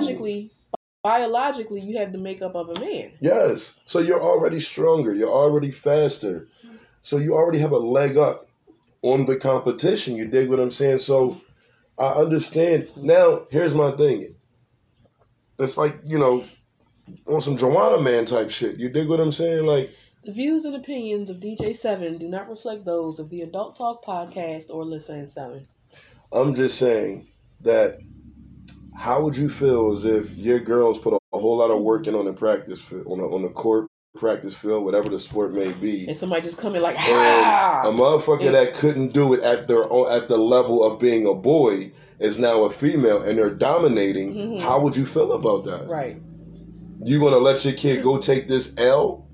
do. 0.00 0.50
Biologically, 1.02 1.80
you 1.80 1.98
have 1.98 2.12
the 2.12 2.18
makeup 2.18 2.54
of 2.54 2.68
a 2.68 2.80
man. 2.80 3.12
Yes. 3.20 3.78
So 3.84 4.00
you're 4.00 4.20
already 4.20 4.60
stronger. 4.60 5.14
You're 5.14 5.30
already 5.30 5.70
faster. 5.70 6.48
So 7.02 7.16
you 7.16 7.34
already 7.34 7.58
have 7.58 7.72
a 7.72 7.78
leg 7.78 8.16
up 8.16 8.48
on 9.02 9.24
the 9.24 9.36
competition. 9.36 10.16
You 10.16 10.26
dig 10.26 10.50
what 10.50 10.60
I'm 10.60 10.70
saying? 10.70 10.98
So 10.98 11.40
I 11.98 12.08
understand. 12.12 12.88
Now, 12.96 13.46
here's 13.50 13.74
my 13.74 13.92
thing. 13.92 14.34
It's 15.58 15.78
like, 15.78 15.96
you 16.06 16.18
know, 16.18 16.42
on 17.26 17.40
some 17.40 17.56
Joanna 17.56 18.00
Man 18.02 18.24
type 18.26 18.50
shit. 18.50 18.76
You 18.78 18.88
dig 18.88 19.08
what 19.08 19.20
I'm 19.20 19.32
saying? 19.32 19.64
Like, 19.66 19.90
The 20.24 20.32
views 20.32 20.64
and 20.64 20.76
opinions 20.76 21.30
of 21.30 21.38
DJ 21.38 21.74
Seven 21.74 22.18
do 22.18 22.28
not 22.28 22.48
reflect 22.48 22.84
those 22.84 23.18
of 23.18 23.30
the 23.30 23.42
Adult 23.42 23.76
Talk 23.76 24.04
podcast 24.04 24.70
or 24.70 24.84
Listen 24.84 25.28
Seven. 25.28 25.66
I'm 26.32 26.54
just 26.54 26.78
saying 26.78 27.26
that 27.62 28.00
how 29.00 29.22
would 29.22 29.34
you 29.34 29.48
feel 29.48 29.92
as 29.92 30.04
if 30.04 30.30
your 30.36 30.60
girls 30.60 30.98
put 30.98 31.14
a, 31.14 31.18
whole 31.32 31.56
lot 31.56 31.70
of 31.70 31.80
work 31.80 32.06
in 32.06 32.14
on 32.14 32.26
the 32.26 32.32
practice 32.34 32.82
field, 32.82 33.06
on 33.06 33.18
the, 33.18 33.24
on 33.24 33.40
the 33.40 33.48
court 33.48 33.86
practice 34.18 34.54
field, 34.54 34.84
whatever 34.84 35.08
the 35.08 35.18
sport 35.18 35.54
may 35.54 35.72
be, 35.72 36.06
And 36.06 36.14
somebody 36.14 36.42
just 36.42 36.58
come 36.58 36.74
in 36.74 36.82
like, 36.82 36.96
a 36.96 37.00
motherfucker 37.00 38.52
that 38.52 38.74
couldn't 38.74 39.14
do 39.14 39.32
it 39.32 39.40
at 39.40 39.68
their 39.68 39.90
own, 39.90 40.12
at 40.12 40.28
the 40.28 40.36
level 40.36 40.84
of 40.84 40.98
being 40.98 41.26
a 41.26 41.32
boy 41.32 41.92
is 42.18 42.38
now 42.38 42.64
a 42.64 42.70
female 42.70 43.22
and 43.22 43.38
they're 43.38 43.48
dominating. 43.48 44.34
Mhm. 44.34 44.60
How 44.60 44.82
would 44.82 44.96
you 44.96 45.06
feel 45.06 45.32
about 45.32 45.64
that? 45.64 45.88
Right. 45.88 46.20
You 47.04 47.20
gonna 47.20 47.38
let 47.38 47.64
your 47.64 47.72
kid 47.72 48.02
go 48.02 48.18
take 48.18 48.48
this 48.48 48.74
L 48.76 49.24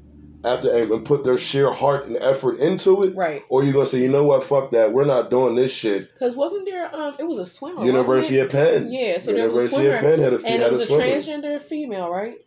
after 0.47 0.68
and 0.74 0.90
and 0.90 1.05
put 1.05 1.24
their 1.24 1.36
sheer 1.36 1.70
heart 1.72 2.07
and 2.07 2.16
effort 2.16 2.59
into 2.59 3.03
it, 3.03 3.14
Right. 3.16 3.42
or 3.49 3.64
you 3.64 3.72
gonna 3.72 3.86
say, 3.86 4.01
you 4.01 4.09
know 4.09 4.24
what, 4.24 4.44
fuck 4.44 4.70
that, 4.70 4.92
we're 4.92 5.05
not 5.05 5.28
doing 5.30 5.55
this 5.57 5.72
shit. 5.72 6.12
Because 6.12 6.36
wasn't 6.36 6.64
there, 6.64 6.94
um, 6.94 7.14
it 7.18 7.24
was 7.26 7.38
a 7.38 7.47
swimmer. 7.47 7.84
University 7.84 8.38
of 8.38 8.51
Penn. 8.51 8.90
Yeah, 8.90 9.18
so 9.18 9.32
there 9.32 9.47
was 9.47 9.57
a 9.57 9.59
University 9.59 9.86
of 9.86 9.99
swimmer. 10.01 10.16
Penn 10.16 10.22
had 10.22 10.32
a, 10.32 10.36
And 10.36 10.47
had 10.47 10.61
it 10.62 10.72
was 10.72 10.88
a 10.90 10.94
a 10.94 10.99
transgender 10.99 11.61
female, 11.61 12.11
right? 12.11 12.38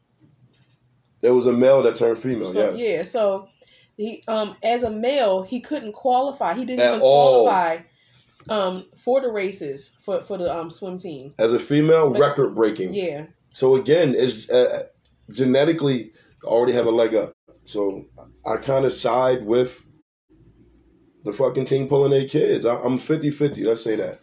There 1.21 1.33
was 1.33 1.45
a 1.45 1.53
male 1.53 1.81
that 1.83 1.97
turned 1.97 2.17
female. 2.19 2.53
So, 2.53 2.73
yes. 2.75 2.81
Yeah, 2.81 3.03
so 3.03 3.49
he 3.97 4.23
um 4.27 4.55
as 4.63 4.83
a 4.83 4.89
male 4.89 5.43
he 5.43 5.59
couldn't 5.59 5.91
qualify. 5.91 6.53
He 6.53 6.63
didn't 6.65 6.79
At 6.79 6.89
even 6.95 7.01
all. 7.03 7.43
qualify 7.43 7.79
um 8.47 8.85
for 8.95 9.19
the 9.21 9.29
races 9.29 9.91
for 9.99 10.21
for 10.21 10.37
the 10.37 10.55
um 10.57 10.71
swim 10.71 10.97
team. 10.97 11.33
As 11.37 11.51
a 11.53 11.59
female, 11.59 12.13
record 12.13 12.55
breaking. 12.55 12.93
Yeah. 12.93 13.25
So 13.51 13.75
again, 13.75 14.15
it's 14.15 14.49
uh, 14.49 14.83
genetically 15.29 16.13
already 16.45 16.71
have 16.73 16.85
a 16.85 16.91
leg 16.91 17.15
up. 17.15 17.33
So 17.69 18.05
I 18.45 18.57
kind 18.57 18.83
of 18.83 18.91
side 18.91 19.45
with 19.45 19.79
the 21.23 21.31
fucking 21.33 21.65
team 21.65 21.87
pulling 21.87 22.09
their 22.11 22.25
kids. 22.27 22.65
I, 22.65 22.73
I'm 22.75 22.97
50-50, 22.97 23.63
Let's 23.63 23.83
say 23.83 23.95
that. 23.97 24.19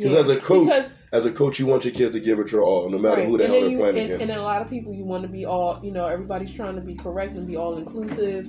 'Cause 0.00 0.12
yeah. 0.12 0.18
as 0.20 0.28
a 0.30 0.40
coach, 0.40 0.66
Because- 0.68 0.92
As 1.12 1.26
a 1.26 1.32
coach, 1.32 1.58
you 1.58 1.66
want 1.66 1.84
your 1.84 1.92
kids 1.92 2.12
to 2.12 2.20
give 2.20 2.38
it 2.38 2.50
your 2.52 2.62
all, 2.62 2.88
no 2.88 2.98
matter 2.98 3.16
right. 3.22 3.28
who 3.28 3.36
the 3.36 3.44
and 3.44 3.52
hell 3.52 3.62
they're 3.62 3.70
you, 3.70 3.78
playing 3.78 3.98
and, 3.98 4.04
and 4.04 4.14
against. 4.14 4.32
then 4.32 4.40
a 4.40 4.44
lot 4.44 4.62
of 4.62 4.70
people 4.70 4.94
you 4.94 5.04
want 5.04 5.22
to 5.22 5.28
be 5.28 5.44
all 5.44 5.80
you 5.82 5.90
know 5.90 6.04
everybody's 6.06 6.52
trying 6.52 6.74
to 6.76 6.80
be 6.82 6.94
correct 6.94 7.34
and 7.34 7.46
be 7.46 7.56
all 7.56 7.76
inclusive, 7.78 8.48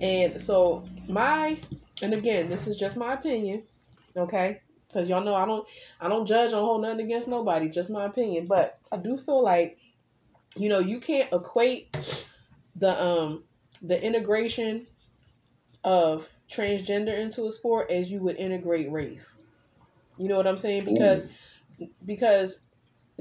and 0.00 0.40
so 0.42 0.84
my 1.08 1.56
and 2.02 2.12
again 2.12 2.48
this 2.50 2.66
is 2.66 2.76
just 2.76 2.96
my 2.96 3.14
opinion, 3.14 3.62
okay? 4.16 4.60
Because 4.88 5.08
y'all 5.08 5.22
know 5.24 5.34
I 5.36 5.46
don't 5.46 5.66
I 6.00 6.08
don't 6.08 6.26
judge 6.26 6.52
or 6.52 6.60
hold 6.60 6.82
nothing 6.82 7.00
against 7.06 7.28
nobody, 7.28 7.68
just 7.70 7.90
my 7.90 8.04
opinion. 8.06 8.46
But 8.48 8.74
I 8.92 8.96
do 8.98 9.16
feel 9.16 9.42
like 9.42 9.78
you 10.56 10.68
know 10.68 10.80
you 10.80 10.98
can't 11.00 11.32
equate 11.32 11.96
the 12.76 13.02
um 13.02 13.44
the 13.82 14.02
integration 14.02 14.86
of 15.84 16.28
transgender 16.50 17.16
into 17.16 17.46
a 17.46 17.52
sport 17.52 17.90
as 17.90 18.10
you 18.10 18.20
would 18.20 18.36
integrate 18.36 18.90
race. 18.90 19.34
You 20.18 20.28
know 20.28 20.36
what 20.36 20.46
I'm 20.46 20.58
saying? 20.58 20.84
Because 20.84 21.26
because 22.04 22.58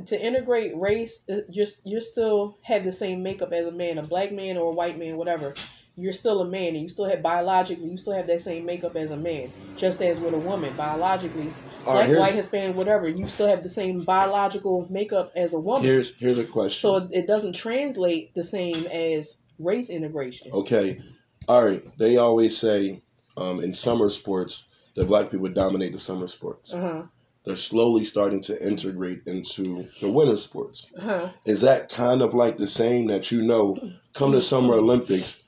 to 0.08 0.20
integrate 0.20 0.76
race, 0.78 1.26
just 1.50 1.82
you're 1.86 2.02
still 2.02 2.58
have 2.62 2.84
the 2.84 2.92
same 2.92 3.24
makeup 3.24 3.54
as 3.54 3.68
a 3.68 3.72
man, 3.72 3.98
a 3.98 4.04
black 4.04 4.32
man 4.32 4.58
or 4.58 4.72
a 4.72 4.76
white 4.76 4.98
man, 4.98 5.18
whatever. 5.18 5.54
You're 5.96 6.14
still 6.14 6.40
a 6.42 6.46
man, 6.46 6.70
and 6.70 6.82
you 6.82 6.88
still 6.88 7.10
have 7.10 7.22
biologically, 7.22 7.90
you 7.90 7.98
still 7.98 8.14
have 8.14 8.28
that 8.28 8.42
same 8.42 8.66
makeup 8.66 8.96
as 8.96 9.12
a 9.12 9.18
man, 9.18 9.52
just 9.76 10.02
as 10.02 10.20
with 10.20 10.34
a 10.34 10.38
woman, 10.38 10.74
biologically, 10.78 11.54
All 11.86 11.94
right, 11.94 12.02
black, 12.02 12.08
here's, 12.08 12.20
white, 12.20 12.34
Hispanic, 12.34 12.76
whatever. 12.76 13.08
You 13.08 13.28
still 13.28 13.48
have 13.48 13.64
the 13.64 13.70
same 13.70 14.04
biological 14.04 14.88
makeup 14.90 15.32
as 15.36 15.54
a 15.54 15.60
woman, 15.60 15.84
here's 15.84 16.16
here's 16.16 16.38
a 16.38 16.44
question. 16.46 16.82
so 16.82 16.96
it, 16.98 17.10
it 17.12 17.28
doesn't 17.28 17.54
translate 17.54 18.34
the 18.36 18.44
same 18.44 18.86
as 18.88 19.38
race 19.58 19.90
integration. 19.90 20.52
Okay. 20.52 21.02
All 21.48 21.64
right. 21.64 21.84
They 21.98 22.18
always 22.18 22.58
say 22.58 23.02
um, 23.38 23.64
in 23.64 23.74
summer 23.74 24.10
sports 24.10 24.68
that 24.96 25.08
black 25.08 25.32
people 25.32 25.48
dominate 25.50 25.94
the 25.94 26.00
summer 26.00 26.28
sports. 26.28 26.74
Uh 26.74 26.82
huh. 26.82 27.04
They're 27.46 27.56
slowly 27.56 28.04
starting 28.04 28.42
to 28.42 28.68
integrate 28.68 29.22
into 29.26 29.88
the 30.02 30.12
winter 30.12 30.38
sports. 30.38 30.92
Uh 30.98 31.02
huh. 31.02 31.30
Is 31.46 31.62
that 31.62 31.90
kind 31.90 32.22
of 32.22 32.34
like 32.34 32.58
the 32.58 32.68
same 32.68 33.08
that 33.08 33.32
you 33.32 33.42
know, 33.42 33.78
come 34.14 34.32
the 34.32 34.42
Summer 34.42 34.76
Olympics, 34.76 35.42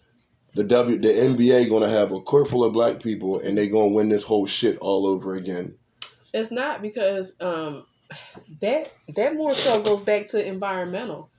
the 0.56 0.64
W, 0.64 0.98
the 0.98 1.10
NBA 1.10 1.70
going 1.70 1.84
to 1.84 1.90
have 1.90 2.12
a 2.12 2.22
court 2.22 2.48
full 2.48 2.64
of 2.64 2.74
black 2.74 3.02
people 3.04 3.40
and 3.40 3.58
they 3.58 3.68
going 3.68 3.90
to 3.90 3.96
win 3.96 4.10
this 4.10 4.24
whole 4.24 4.46
shit 4.48 4.78
all 4.80 5.06
over 5.06 5.36
again? 5.36 5.76
It's 6.34 6.52
not 6.52 6.82
because 6.82 7.36
um 7.40 7.86
that 8.62 8.92
that 9.16 9.36
more 9.36 9.54
so 9.54 9.82
goes 9.82 10.02
back 10.02 10.28
to 10.28 10.46
environmental. 10.46 11.30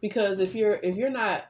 Because 0.00 0.40
if 0.40 0.54
you're 0.54 0.74
if 0.82 0.96
you're 0.96 1.10
not 1.10 1.44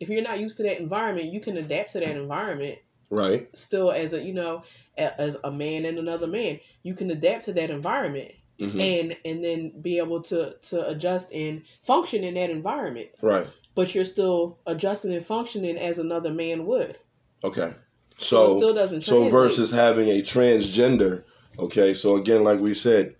if 0.00 0.08
you're 0.08 0.22
not 0.22 0.40
used 0.40 0.56
to 0.58 0.62
that 0.64 0.80
environment, 0.80 1.32
you 1.32 1.40
can 1.40 1.56
adapt 1.56 1.92
to 1.92 2.00
that 2.00 2.16
environment 2.16 2.78
Right. 3.08 3.48
still 3.56 3.92
as 3.92 4.14
a 4.14 4.22
you 4.22 4.34
know 4.34 4.64
a- 4.98 5.20
as 5.20 5.36
a 5.44 5.52
man 5.52 5.84
and 5.84 5.98
another 5.98 6.26
man. 6.26 6.60
You 6.82 6.94
can 6.94 7.10
adapt 7.10 7.44
to 7.44 7.52
that 7.54 7.70
environment 7.70 8.32
hmm 8.58 8.80
and 8.80 9.16
and 9.24 9.44
then 9.44 9.72
be 9.82 9.98
able 9.98 10.22
to 10.22 10.54
to 10.70 10.88
adjust 10.88 11.32
and 11.32 11.62
function 11.82 12.24
in 12.24 12.34
that 12.34 12.50
environment. 12.50 13.08
Right. 13.22 13.46
But 13.74 13.94
you're 13.94 14.04
still 14.04 14.58
adjusting 14.66 15.12
and 15.14 15.24
functioning 15.24 15.76
as 15.76 15.98
another 15.98 16.30
man 16.32 16.66
would. 16.66 16.98
Okay. 17.44 17.74
So, 18.18 18.44
it 18.44 18.48
So 18.48 18.56
still 18.58 18.74
doesn't 18.74 19.02
so 19.02 19.28
versus 19.28 19.70
having 19.70 20.08
a 20.08 20.22
transgender. 20.22 21.24
Okay. 21.58 21.94
So 21.94 22.16
again, 22.16 22.44
like 22.44 22.60
we 22.60 22.74
said, 22.74 23.16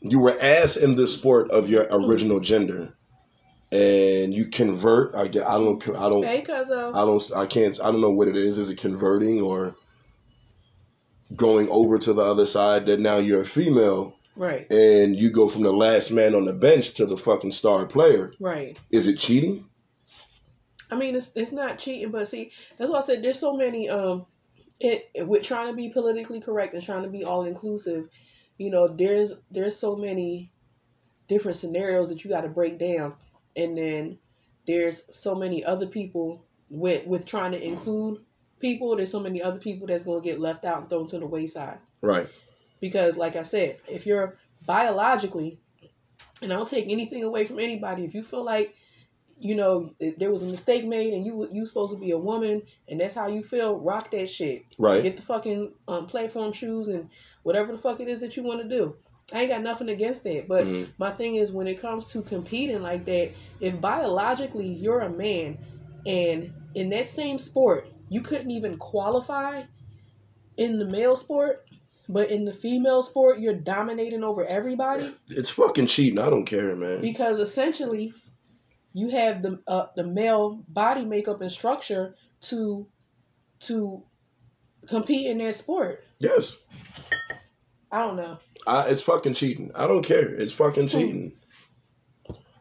you 0.00 0.18
were 0.18 0.36
asked 0.40 0.76
in 0.76 0.94
the 0.94 1.06
sport 1.06 1.50
of 1.50 1.68
your 1.70 1.86
original 1.90 2.40
gender, 2.40 2.94
and 3.72 4.34
you 4.34 4.46
convert. 4.46 5.14
I 5.14 5.28
get. 5.28 5.46
I 5.46 5.54
don't. 5.54 5.88
I 5.88 6.08
don't. 6.08 6.24
Hey, 6.24 6.42
cuzzo. 6.42 6.94
I 6.94 7.04
don't. 7.04 7.30
I 7.34 7.46
can't. 7.46 7.78
I 7.82 7.90
don't 7.90 8.00
know 8.00 8.10
what 8.10 8.28
it 8.28 8.36
is. 8.36 8.58
Is 8.58 8.70
it 8.70 8.78
converting 8.78 9.40
or 9.40 9.74
going 11.34 11.68
over 11.70 11.98
to 11.98 12.12
the 12.12 12.22
other 12.22 12.46
side? 12.46 12.86
That 12.86 13.00
now 13.00 13.18
you're 13.18 13.40
a 13.40 13.46
female 13.46 14.14
Right, 14.36 14.70
and 14.72 15.16
you 15.16 15.30
go 15.30 15.48
from 15.48 15.62
the 15.62 15.72
last 15.72 16.10
man 16.10 16.34
on 16.34 16.44
the 16.44 16.52
bench 16.52 16.94
to 16.94 17.06
the 17.06 17.16
fucking 17.16 17.52
star 17.52 17.86
player. 17.86 18.32
right. 18.40 18.78
Is 18.90 19.06
it 19.06 19.18
cheating? 19.18 19.64
I 20.90 20.96
mean, 20.96 21.14
it's 21.14 21.30
it's 21.36 21.52
not 21.52 21.78
cheating, 21.78 22.10
but 22.10 22.26
see, 22.26 22.50
that's 22.76 22.90
why 22.90 22.98
I 22.98 23.02
said 23.02 23.22
there's 23.22 23.38
so 23.38 23.56
many. 23.56 23.88
Um, 23.88 24.26
it 24.84 25.26
with 25.26 25.42
trying 25.42 25.68
to 25.68 25.76
be 25.76 25.88
politically 25.88 26.40
correct 26.40 26.74
and 26.74 26.82
trying 26.82 27.02
to 27.02 27.08
be 27.08 27.24
all 27.24 27.44
inclusive, 27.44 28.08
you 28.58 28.70
know, 28.70 28.88
there's 28.88 29.34
there's 29.50 29.76
so 29.76 29.96
many 29.96 30.52
different 31.28 31.56
scenarios 31.56 32.10
that 32.10 32.22
you 32.22 32.30
got 32.30 32.42
to 32.42 32.48
break 32.48 32.78
down, 32.78 33.14
and 33.56 33.76
then 33.76 34.18
there's 34.66 35.14
so 35.16 35.34
many 35.34 35.64
other 35.64 35.86
people 35.86 36.44
with 36.68 37.06
with 37.06 37.26
trying 37.26 37.52
to 37.52 37.62
include 37.62 38.20
people. 38.60 38.96
There's 38.96 39.10
so 39.10 39.20
many 39.20 39.42
other 39.42 39.58
people 39.58 39.86
that's 39.86 40.04
gonna 40.04 40.20
get 40.20 40.40
left 40.40 40.64
out 40.64 40.80
and 40.82 40.90
thrown 40.90 41.06
to 41.08 41.18
the 41.18 41.26
wayside 41.26 41.78
Right. 42.02 42.28
because, 42.80 43.16
like 43.16 43.36
I 43.36 43.42
said, 43.42 43.78
if 43.88 44.06
you're 44.06 44.36
biologically, 44.66 45.58
and 46.42 46.52
I 46.52 46.56
don't 46.56 46.68
take 46.68 46.88
anything 46.88 47.24
away 47.24 47.46
from 47.46 47.58
anybody, 47.58 48.04
if 48.04 48.14
you 48.14 48.22
feel 48.22 48.44
like 48.44 48.74
you 49.44 49.54
know 49.54 49.90
there 50.16 50.30
was 50.30 50.42
a 50.42 50.46
mistake 50.46 50.86
made 50.86 51.12
and 51.12 51.24
you 51.26 51.46
you 51.52 51.66
supposed 51.66 51.92
to 51.92 52.00
be 52.00 52.12
a 52.12 52.18
woman 52.18 52.62
and 52.88 52.98
that's 52.98 53.14
how 53.14 53.26
you 53.28 53.42
feel, 53.42 53.78
rock 53.78 54.10
that 54.10 54.30
shit. 54.30 54.64
Right. 54.78 55.02
Get 55.02 55.16
the 55.16 55.22
fucking 55.22 55.72
um, 55.86 56.06
platform 56.06 56.52
shoes 56.52 56.88
and 56.88 57.10
whatever 57.42 57.70
the 57.72 57.78
fuck 57.78 58.00
it 58.00 58.08
is 58.08 58.20
that 58.20 58.38
you 58.38 58.42
want 58.42 58.62
to 58.62 58.68
do. 58.68 58.96
I 59.34 59.40
ain't 59.42 59.50
got 59.50 59.62
nothing 59.62 59.90
against 59.90 60.24
that, 60.24 60.48
but 60.48 60.64
Mhm. 60.64 60.88
my 60.98 61.10
thing 61.10 61.34
is 61.34 61.52
when 61.52 61.66
it 61.68 61.78
comes 61.80 62.06
to 62.12 62.22
competing 62.22 62.80
like 62.80 63.04
that, 63.04 63.32
if 63.60 63.78
biologically 63.82 64.66
you're 64.66 65.00
a 65.00 65.10
man 65.10 65.58
and 66.06 66.50
in 66.74 66.88
that 66.90 67.04
same 67.06 67.38
sport 67.38 67.88
you 68.08 68.22
couldn't 68.22 68.50
even 68.50 68.78
qualify 68.78 69.62
in 70.56 70.78
the 70.78 70.84
male 70.86 71.16
sport, 71.16 71.64
but 72.08 72.30
in 72.30 72.44
the 72.46 72.52
female 72.52 73.02
sport 73.02 73.40
you're 73.40 73.54
dominating 73.54 74.22
over 74.24 74.44
everybody 74.46 75.06
It's 75.28 75.50
fucking 75.50 75.86
cheating. 75.88 76.18
I 76.18 76.30
don't 76.30 76.44
care, 76.46 76.74
man. 76.76 77.02
because 77.02 77.38
essentially 77.38 78.12
you 78.94 79.10
have 79.10 79.42
the 79.42 79.60
uh, 79.66 79.86
the 79.96 80.04
male 80.04 80.64
body 80.68 81.04
makeup 81.04 81.42
and 81.42 81.52
structure 81.52 82.14
to 82.40 82.86
to 83.60 84.02
compete 84.88 85.26
in 85.26 85.38
that 85.38 85.54
sport. 85.54 86.02
Yes. 86.20 86.62
I 87.90 87.98
don't 87.98 88.16
know. 88.16 88.38
I, 88.66 88.88
it's 88.88 89.02
fucking 89.02 89.34
cheating. 89.34 89.70
I 89.74 89.86
don't 89.86 90.04
care. 90.04 90.26
It's 90.26 90.52
fucking 90.52 90.88
cheating. 90.88 91.32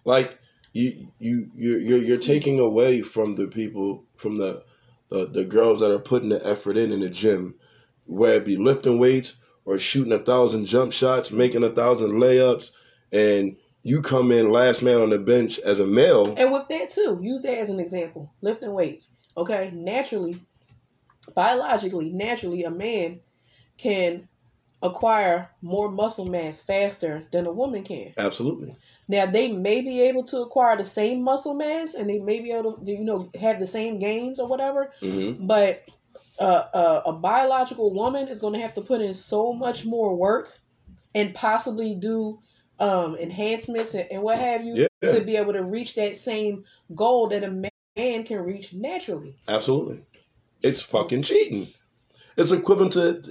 Like 0.05 0.37
you, 0.73 1.07
you, 1.17 1.49
you're, 1.55 1.79
you're, 1.79 1.97
you're 1.99 2.17
taking 2.17 2.59
away 2.59 3.01
from 3.01 3.35
the 3.35 3.47
people, 3.47 4.05
from 4.15 4.35
the, 4.35 4.63
the, 5.09 5.25
the 5.25 5.43
girls 5.43 5.79
that 5.79 5.91
are 5.91 5.99
putting 5.99 6.29
the 6.29 6.45
effort 6.45 6.77
in 6.77 6.91
in 6.91 6.99
the 6.99 7.09
gym, 7.09 7.55
whether 8.05 8.35
it 8.35 8.45
be 8.45 8.57
lifting 8.57 8.99
weights 8.99 9.41
or 9.65 9.77
shooting 9.77 10.13
a 10.13 10.19
thousand 10.19 10.65
jump 10.65 10.93
shots, 10.93 11.31
making 11.31 11.63
a 11.63 11.69
thousand 11.69 12.11
layups, 12.13 12.71
and 13.11 13.57
you 13.83 14.01
come 14.01 14.31
in 14.31 14.51
last 14.51 14.81
man 14.81 15.01
on 15.01 15.09
the 15.09 15.19
bench 15.19 15.59
as 15.59 15.79
a 15.79 15.85
male. 15.85 16.33
And 16.37 16.51
with 16.51 16.67
that 16.69 16.89
too, 16.89 17.19
use 17.21 17.41
that 17.41 17.57
as 17.57 17.69
an 17.69 17.79
example. 17.79 18.33
Lifting 18.41 18.73
weights. 18.73 19.11
Okay, 19.35 19.71
naturally, 19.73 20.37
biologically, 21.35 22.09
naturally, 22.09 22.63
a 22.63 22.71
man 22.71 23.19
can 23.77 24.29
acquire 24.81 25.49
more 25.61 25.89
muscle 25.89 26.25
mass 26.25 26.61
faster 26.61 27.25
than 27.31 27.45
a 27.45 27.51
woman 27.51 27.83
can. 27.83 28.13
Absolutely. 28.17 28.75
Now 29.07 29.25
they 29.25 29.51
may 29.51 29.81
be 29.81 30.01
able 30.01 30.23
to 30.25 30.41
acquire 30.41 30.77
the 30.77 30.85
same 30.85 31.21
muscle 31.21 31.53
mass 31.53 31.93
and 31.93 32.09
they 32.09 32.19
may 32.19 32.41
be 32.41 32.51
able 32.51 32.73
to, 32.73 32.91
you 32.91 33.03
know, 33.03 33.29
have 33.39 33.59
the 33.59 33.67
same 33.67 33.99
gains 33.99 34.39
or 34.39 34.47
whatever. 34.47 34.91
hmm 34.99 35.45
But 35.45 35.83
uh, 36.39 36.43
uh, 36.43 37.01
a 37.05 37.13
biological 37.13 37.93
woman 37.93 38.27
is 38.27 38.39
going 38.39 38.53
to 38.53 38.59
have 38.59 38.75
to 38.75 38.81
put 38.81 39.01
in 39.01 39.13
so 39.13 39.53
much 39.53 39.85
more 39.85 40.15
work 40.15 40.51
and 41.15 41.33
possibly 41.33 41.95
do 41.95 42.39
um, 42.79 43.15
enhancements 43.15 43.93
and, 43.93 44.07
and 44.11 44.23
what 44.23 44.39
have 44.39 44.63
you 44.63 44.87
Yeah. 45.01 45.11
to 45.11 45.21
be 45.21 45.37
able 45.37 45.53
to 45.53 45.63
reach 45.63 45.95
that 45.95 46.17
same 46.17 46.65
goal 46.95 47.29
that 47.29 47.43
a 47.43 47.49
man 47.51 48.23
can 48.23 48.39
reach 48.39 48.73
naturally. 48.73 49.35
Absolutely. 49.47 50.01
It's 50.61 50.81
fucking 50.81 51.23
cheating. 51.23 51.67
It's 52.37 52.51
equivalent 52.51 52.93
to 52.93 53.21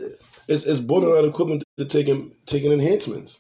it's, 0.49 0.67
it's 0.67 0.79
borderline 0.81 1.25
equivalent 1.25 1.65
to 1.79 1.85
taking 1.85 2.35
taking 2.47 2.73
enhancements. 2.73 3.39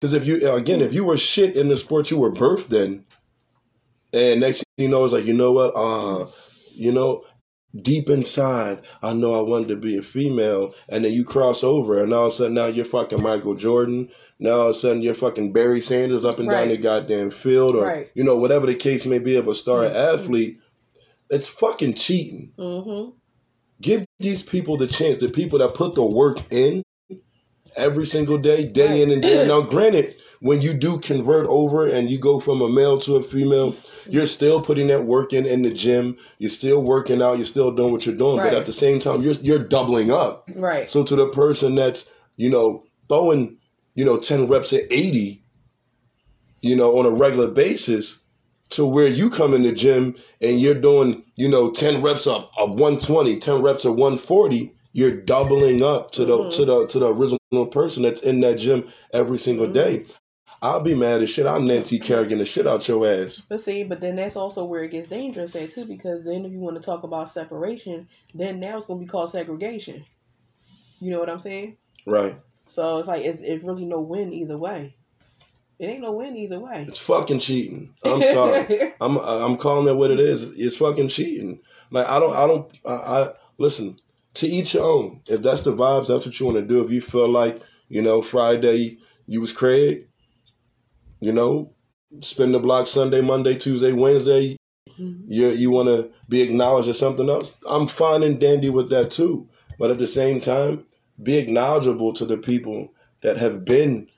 Because 0.00 0.14
if 0.14 0.26
you 0.26 0.52
again, 0.52 0.80
if 0.80 0.92
you 0.92 1.04
were 1.04 1.16
shit 1.16 1.56
in 1.56 1.68
the 1.68 1.76
sport 1.76 2.10
you 2.10 2.18
were 2.18 2.30
birthed 2.32 2.72
in, 2.72 3.04
and 4.12 4.40
next 4.40 4.58
thing 4.58 4.64
you 4.78 4.88
know, 4.88 5.04
it's 5.04 5.12
like 5.12 5.24
you 5.24 5.34
know 5.34 5.52
what, 5.52 5.72
uh, 5.74 6.26
you 6.72 6.92
know, 6.92 7.24
deep 7.74 8.10
inside, 8.10 8.80
I 9.02 9.12
know 9.12 9.34
I 9.38 9.42
wanted 9.48 9.68
to 9.68 9.76
be 9.76 9.96
a 9.96 10.02
female, 10.02 10.74
and 10.88 11.04
then 11.04 11.12
you 11.12 11.24
cross 11.24 11.62
over, 11.62 12.02
and 12.02 12.12
all 12.12 12.26
of 12.26 12.32
a 12.32 12.34
sudden 12.34 12.54
now 12.54 12.66
you're 12.66 12.84
fucking 12.84 13.22
Michael 13.22 13.54
Jordan. 13.54 14.08
Now 14.38 14.50
all 14.60 14.64
of 14.64 14.70
a 14.70 14.74
sudden 14.74 15.02
you're 15.02 15.14
fucking 15.14 15.52
Barry 15.52 15.80
Sanders 15.80 16.24
up 16.24 16.38
and 16.38 16.50
down 16.50 16.68
the 16.68 16.76
goddamn 16.76 17.30
field, 17.30 17.76
or 17.76 17.84
Right. 17.84 18.10
you 18.14 18.24
know 18.24 18.36
whatever 18.36 18.66
the 18.66 18.74
case 18.74 19.06
may 19.06 19.18
be 19.18 19.36
of 19.36 19.48
a 19.48 19.54
star 19.54 19.84
Mhm. 19.84 19.94
athlete. 19.94 20.58
It's 21.30 21.46
fucking 21.46 21.94
cheating. 21.94 22.52
hmm 22.58 23.10
Give 23.80 24.04
these 24.18 24.42
people 24.42 24.76
the 24.76 24.86
chance. 24.86 25.16
The 25.18 25.28
people 25.30 25.60
that 25.60 25.74
put 25.74 25.94
the 25.94 26.04
work 26.04 26.38
in 26.52 26.82
every 27.76 28.04
single 28.04 28.38
day, 28.38 28.66
day 28.66 29.02
in 29.02 29.10
and 29.10 29.22
day 29.22 29.42
out. 29.42 29.46
Now, 29.46 29.60
granted, 29.68 30.16
when 30.40 30.62
you 30.62 30.74
do 30.74 30.98
convert 30.98 31.46
over 31.48 31.86
and 31.86 32.10
you 32.10 32.18
go 32.18 32.40
from 32.40 32.62
a 32.62 32.68
male 32.68 32.98
to 32.98 33.16
a 33.16 33.22
female, 33.22 33.74
you're 34.08 34.26
still 34.26 34.62
putting 34.62 34.88
that 34.88 35.04
work 35.04 35.32
in 35.32 35.46
in 35.46 35.62
the 35.62 35.72
gym. 35.72 36.16
You're 36.38 36.50
still 36.50 36.82
working 36.82 37.22
out. 37.22 37.36
You're 37.36 37.44
still 37.44 37.72
doing 37.72 37.92
what 37.92 38.06
you're 38.06 38.16
doing. 38.16 38.38
Right. 38.38 38.50
But 38.50 38.58
at 38.58 38.66
the 38.66 38.72
same 38.72 39.00
time, 39.00 39.22
you're 39.22 39.34
you're 39.34 39.64
doubling 39.64 40.10
up. 40.10 40.48
Right. 40.54 40.90
So 40.90 41.04
to 41.04 41.16
the 41.16 41.28
person 41.28 41.74
that's 41.74 42.12
you 42.36 42.50
know 42.50 42.84
throwing 43.08 43.58
you 43.94 44.04
know 44.04 44.16
ten 44.16 44.48
reps 44.48 44.72
at 44.72 44.84
eighty, 44.90 45.44
you 46.62 46.76
know 46.76 46.98
on 46.98 47.06
a 47.06 47.10
regular 47.10 47.48
basis. 47.50 48.18
To 48.74 48.86
where 48.86 49.08
you 49.08 49.30
come 49.30 49.52
in 49.52 49.64
the 49.64 49.72
gym 49.72 50.14
and 50.40 50.60
you're 50.60 50.76
doing, 50.76 51.24
you 51.34 51.48
know, 51.48 51.72
10 51.72 52.02
reps 52.02 52.28
of, 52.28 52.48
of 52.56 52.74
120, 52.74 53.40
10 53.40 53.62
reps 53.62 53.84
of 53.84 53.94
140, 53.94 54.72
you're 54.92 55.12
doubling 55.20 55.82
up 55.82 56.12
to 56.12 56.24
the 56.24 56.38
Mhm. 56.38 56.52
to 56.56 56.64
the 56.64 56.86
to 56.88 56.98
the 56.98 57.12
original 57.12 57.66
person 57.70 58.02
that's 58.02 58.22
in 58.22 58.40
that 58.40 58.58
gym 58.58 58.88
every 59.12 59.38
single 59.38 59.66
Mhm. 59.66 59.74
day. 59.74 60.06
I'll 60.62 60.82
be 60.82 60.94
mad 60.94 61.22
as 61.22 61.30
shit. 61.30 61.46
I'm 61.46 61.66
Nancy 61.66 61.98
Kerrigan 61.98 62.38
the 62.38 62.44
shit 62.44 62.66
out 62.66 62.86
your 62.86 63.06
ass. 63.06 63.40
But 63.48 63.60
see, 63.60 63.82
but 63.84 64.00
then 64.00 64.16
that's 64.16 64.36
also 64.36 64.64
where 64.64 64.84
it 64.84 64.90
gets 64.90 65.08
dangerous 65.08 65.56
at 65.56 65.70
too, 65.70 65.86
because 65.86 66.22
then 66.24 66.44
if 66.44 66.52
you 66.52 66.58
want 66.58 66.76
to 66.76 66.82
talk 66.82 67.02
about 67.02 67.28
separation, 67.30 68.08
then 68.34 68.60
now 68.60 68.76
it's 68.76 68.86
gonna 68.86 69.00
be 69.00 69.06
called 69.06 69.30
segregation. 69.30 70.04
You 71.00 71.12
know 71.12 71.18
what 71.18 71.30
I'm 71.30 71.38
saying? 71.38 71.76
Right. 72.06 72.34
So 72.66 72.98
it's 72.98 73.08
like 73.08 73.24
it's, 73.24 73.40
it's 73.40 73.64
really 73.64 73.86
no 73.86 74.00
win 74.00 74.32
either 74.32 74.58
way. 74.58 74.94
It 75.78 75.86
ain't 75.86 76.02
no 76.02 76.12
win 76.12 76.36
either 76.36 76.60
way. 76.60 76.84
It's 76.86 76.98
fucking 76.98 77.38
cheating. 77.38 77.94
I'm 78.04 78.22
sorry. 78.22 78.66
I'm 79.00 79.16
I'm 79.16 79.56
calling 79.56 79.88
it 79.88 79.96
what 79.96 80.10
it 80.10 80.20
is. 80.20 80.42
It's 80.58 80.76
fucking 80.76 81.08
cheating. 81.08 81.60
Like 81.90 82.06
I 82.06 82.18
don't 82.18 82.36
I 82.36 82.46
don't 82.46 82.70
I, 82.86 82.92
I 82.92 83.28
listen 83.56 83.96
to 84.34 84.46
each 84.46 84.74
your 84.74 84.84
own. 84.84 85.22
If 85.26 85.42
that's 85.42 85.62
the 85.62 85.74
vibes, 85.74 86.08
that's 86.08 86.26
what 86.26 86.38
you 86.38 86.46
want 86.46 86.58
to 86.58 86.66
do. 86.66 86.84
If 86.84 86.90
you 86.90 87.00
feel 87.00 87.28
like 87.28 87.62
you 87.88 88.02
know 88.02 88.22
Friday 88.22 88.98
you 89.26 89.40
was 89.40 89.52
Craig, 89.52 90.08
you 91.20 91.32
know, 91.32 91.72
spin 92.20 92.52
the 92.52 92.58
block 92.58 92.86
Sunday, 92.86 93.20
Monday, 93.20 93.56
Tuesday, 93.56 93.92
Wednesday. 93.92 94.56
Mhm. 94.98 95.22
You 95.28 95.48
you 95.50 95.70
want 95.70 95.88
to 95.88 96.10
be 96.28 96.42
acknowledged 96.42 96.88
as 96.88 96.98
something 96.98 97.28
else. 97.28 97.54
I'm 97.66 97.86
fine 97.86 98.22
and 98.22 98.40
dandy 98.40 98.70
with 98.70 98.90
that 98.90 99.10
too. 99.10 99.48
But 99.78 99.90
at 99.90 99.98
the 99.98 100.06
same 100.06 100.40
time, 100.40 100.84
be 101.22 101.38
acknowledgeable 101.38 102.12
to 102.14 102.26
the 102.26 102.36
people 102.38 102.92
that 103.22 103.36
have 103.38 103.64
been 103.64 104.08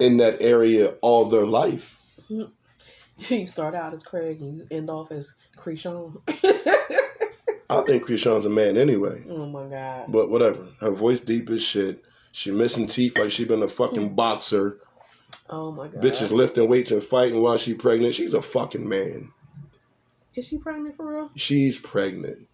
in 0.00 0.18
that 0.18 0.40
area 0.40 0.94
all 1.02 1.24
their 1.26 1.46
life. 1.46 1.96
you 2.28 3.46
start 3.46 3.74
out 3.74 3.94
as 3.94 4.02
Craig 4.04 4.40
and 4.40 4.58
you 4.58 4.66
end 4.70 4.90
off 4.90 5.10
as 5.10 5.34
Chrisean. 5.56 6.16
I 7.70 7.82
think 7.82 8.04
Chrisean's 8.04 8.46
a 8.46 8.50
man 8.50 8.76
anyway. 8.76 9.22
oh 9.28 9.46
my 9.46 9.66
god. 9.66 10.06
But 10.08 10.30
whatever. 10.30 10.66
Her 10.80 10.90
voice 10.90 11.20
deep 11.20 11.50
as 11.50 11.62
shit. 11.62 12.04
She 12.32 12.50
missing 12.50 12.86
teeth 12.86 13.18
like 13.18 13.30
she 13.30 13.44
been 13.44 13.62
a 13.62 13.68
fucking 13.68 14.14
boxer. 14.14 14.78
Oh 15.50 15.72
my 15.72 15.88
god. 15.88 16.02
Bitches 16.02 16.30
lifting 16.30 16.68
weights 16.68 16.90
and 16.90 17.02
fighting 17.02 17.42
while 17.42 17.58
she 17.58 17.74
pregnant. 17.74 18.14
She's 18.14 18.34
a 18.34 18.42
fucking 18.42 18.88
man. 18.88 19.32
Is 20.34 20.46
she 20.46 20.58
pregnant 20.58 20.96
for 20.96 21.06
real? 21.06 21.30
She's 21.34 21.78
pregnant. 21.78 22.46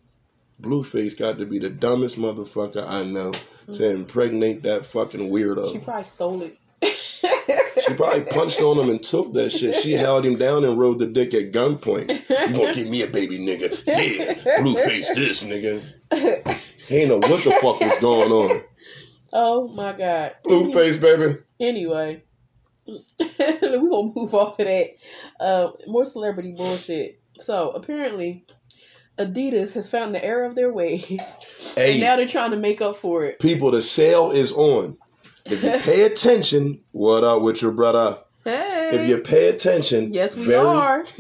Blueface 0.61 1.19
got 1.19 1.39
to 1.39 1.47
be 1.47 1.59
the 1.59 1.69
dumbest 1.69 2.19
motherfucker 2.19 2.87
I 2.87 3.03
know 3.03 3.33
to 3.33 3.83
mm. 3.83 3.95
impregnate 3.95 4.63
that 4.63 4.87
fucking 4.87 5.31
weirdo. 5.31 5.73
She 5.73 5.79
probably 5.79 6.05
stole 6.05 6.43
it. 6.43 6.59
She 7.87 7.95
probably 7.95 8.23
punched 8.25 8.61
on 8.61 8.79
him 8.79 8.89
and 8.91 9.03
took 9.03 9.33
that 9.35 9.51
shit. 9.51 9.83
She 9.83 9.93
held 9.93 10.25
him 10.25 10.37
down 10.37 10.65
and 10.65 10.79
rode 10.79 10.99
the 10.99 11.07
dick 11.07 11.35
at 11.35 11.53
gunpoint. 11.53 12.09
You 12.09 12.57
gonna 12.57 12.73
give 12.73 12.89
me 12.89 13.03
a 13.03 13.07
baby, 13.07 13.39
nigga? 13.39 13.71
Yeah, 13.87 14.35
Blueface 14.61 15.15
this, 15.15 15.43
nigga. 15.45 15.83
He 16.87 16.97
ain't 16.99 17.09
know 17.09 17.19
what 17.19 17.45
the 17.45 17.51
fuck 17.53 17.81
was 17.81 17.99
going 17.99 18.31
on. 18.33 18.63
oh 19.33 19.69
my 19.69 19.93
god. 19.93 20.37
Blueface, 20.45 21.01
baby. 21.01 21.41
Anyway, 21.61 22.23
we 22.87 22.97
gonna 23.19 24.13
move 24.15 24.35
off 24.35 24.59
of 24.59 24.67
that. 24.67 24.91
Uh, 25.41 25.71
more 25.87 26.05
celebrity 26.05 26.53
bullshit. 26.53 27.21
So 27.39 27.71
apparently, 27.71 28.45
Adidas 29.19 29.75
has 29.75 29.91
found 29.91 30.15
the 30.15 30.25
error 30.25 30.45
of 30.45 30.55
their 30.55 30.73
ways, 30.73 31.37
and 31.77 32.01
now 32.01 32.17
they're 32.17 32.27
trying 32.27 32.51
to 32.53 32.57
make 32.57 32.81
up 32.81 32.97
for 32.97 33.25
it. 33.25 33.39
people, 33.41 33.71
the 33.71 33.83
sale 33.83 34.31
is 34.31 34.53
on. 34.53 34.97
If 35.45 35.63
you 35.63 35.73
pay 35.73 36.03
attention, 36.05 36.81
what 36.93 37.23
up 37.23 37.43
with 37.43 37.61
your 37.61 37.73
brother? 37.73 38.17
Hey, 38.45 38.91
If 38.95 39.09
you 39.09 39.19
pay 39.19 39.49
attention, 39.49 40.13
yes, 40.13 40.37
we 40.37 40.47
very- 40.47 40.67
are. 40.67 41.05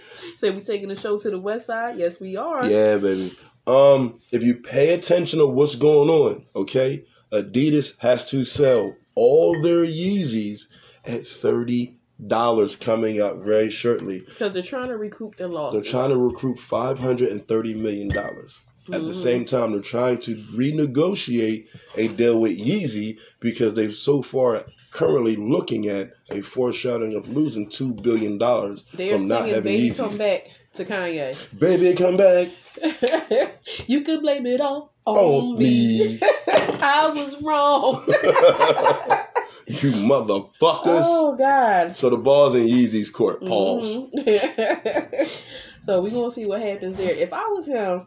Say 0.36 0.50
we 0.50 0.60
taking 0.60 0.88
the 0.88 0.96
show 0.96 1.18
to 1.18 1.30
the 1.30 1.38
west 1.40 1.66
side. 1.66 1.98
Yes, 1.98 2.20
we 2.20 2.36
are. 2.36 2.64
Yeah, 2.64 2.98
baby. 2.98 3.32
Um, 3.66 4.20
if 4.30 4.42
you 4.44 4.54
pay 4.56 4.94
attention 4.94 5.40
to 5.40 5.46
what's 5.46 5.74
going 5.74 6.08
on, 6.08 6.44
okay, 6.54 7.04
Adidas 7.32 7.98
has 7.98 8.30
to 8.30 8.44
sell 8.44 8.94
all 9.16 9.60
their 9.60 9.84
Yeezys 9.84 10.66
at 11.04 11.26
thirty 11.26 11.96
dollars 12.24 12.76
coming 12.76 13.20
up 13.20 13.38
very 13.38 13.70
shortly. 13.70 14.20
Because 14.20 14.52
they're 14.52 14.62
trying 14.62 14.88
to 14.88 14.96
recoup 14.96 15.34
their 15.34 15.48
losses. 15.48 15.82
They're 15.82 15.90
trying 15.90 16.10
to 16.10 16.18
recruit 16.18 16.58
five 16.60 16.98
hundred 16.98 17.30
and 17.32 17.46
thirty 17.46 17.74
million 17.74 18.08
dollars. 18.08 18.60
At 18.92 19.04
the 19.04 19.12
Mhm. 19.12 19.14
same 19.14 19.44
time, 19.44 19.72
they're 19.72 19.80
trying 19.80 20.18
to 20.20 20.34
renegotiate 20.34 21.66
a 21.96 22.08
deal 22.08 22.40
with 22.40 22.58
Yeezy 22.58 23.18
because 23.40 23.74
they've 23.74 23.92
so 23.92 24.22
far 24.22 24.64
currently 24.90 25.36
looking 25.36 25.86
at 25.88 26.12
a 26.30 26.40
foreshadowing 26.40 27.14
of 27.14 27.28
losing 27.28 27.68
two 27.68 27.92
billion 27.92 28.38
dollars 28.38 28.84
They're 28.94 29.18
from 29.18 29.28
not 29.28 29.46
having 29.46 29.62
"Baby 29.64 29.90
Yeezy. 29.90 29.98
Come 29.98 30.16
Back" 30.16 30.48
to 30.74 30.84
Kanye. 30.86 31.58
Baby, 31.58 31.94
come 31.94 32.16
back 32.16 32.48
you 33.86 34.00
could 34.02 34.22
blame 34.22 34.46
it 34.46 34.60
all 34.62 34.94
on, 35.06 35.16
on 35.16 35.58
me. 35.58 35.98
me. 36.14 36.18
I 36.80 37.08
was 37.14 37.42
wrong. 37.42 38.02
you 39.66 39.90
motherfuckers. 40.08 41.02
oh 41.04 41.34
God. 41.36 41.96
So 41.96 42.08
the 42.10 42.16
ball's 42.16 42.54
in 42.54 42.66
Yeezy's 42.66 43.10
court. 43.10 43.40
Pause. 43.44 44.08
Mhm. 44.16 45.44
so 45.80 46.00
we're 46.00 46.10
gonna 46.10 46.30
see 46.30 46.46
what 46.46 46.62
happens 46.62 46.96
there. 46.96 47.12
If 47.14 47.32
I 47.32 47.44
was 47.48 47.66
him, 47.66 48.06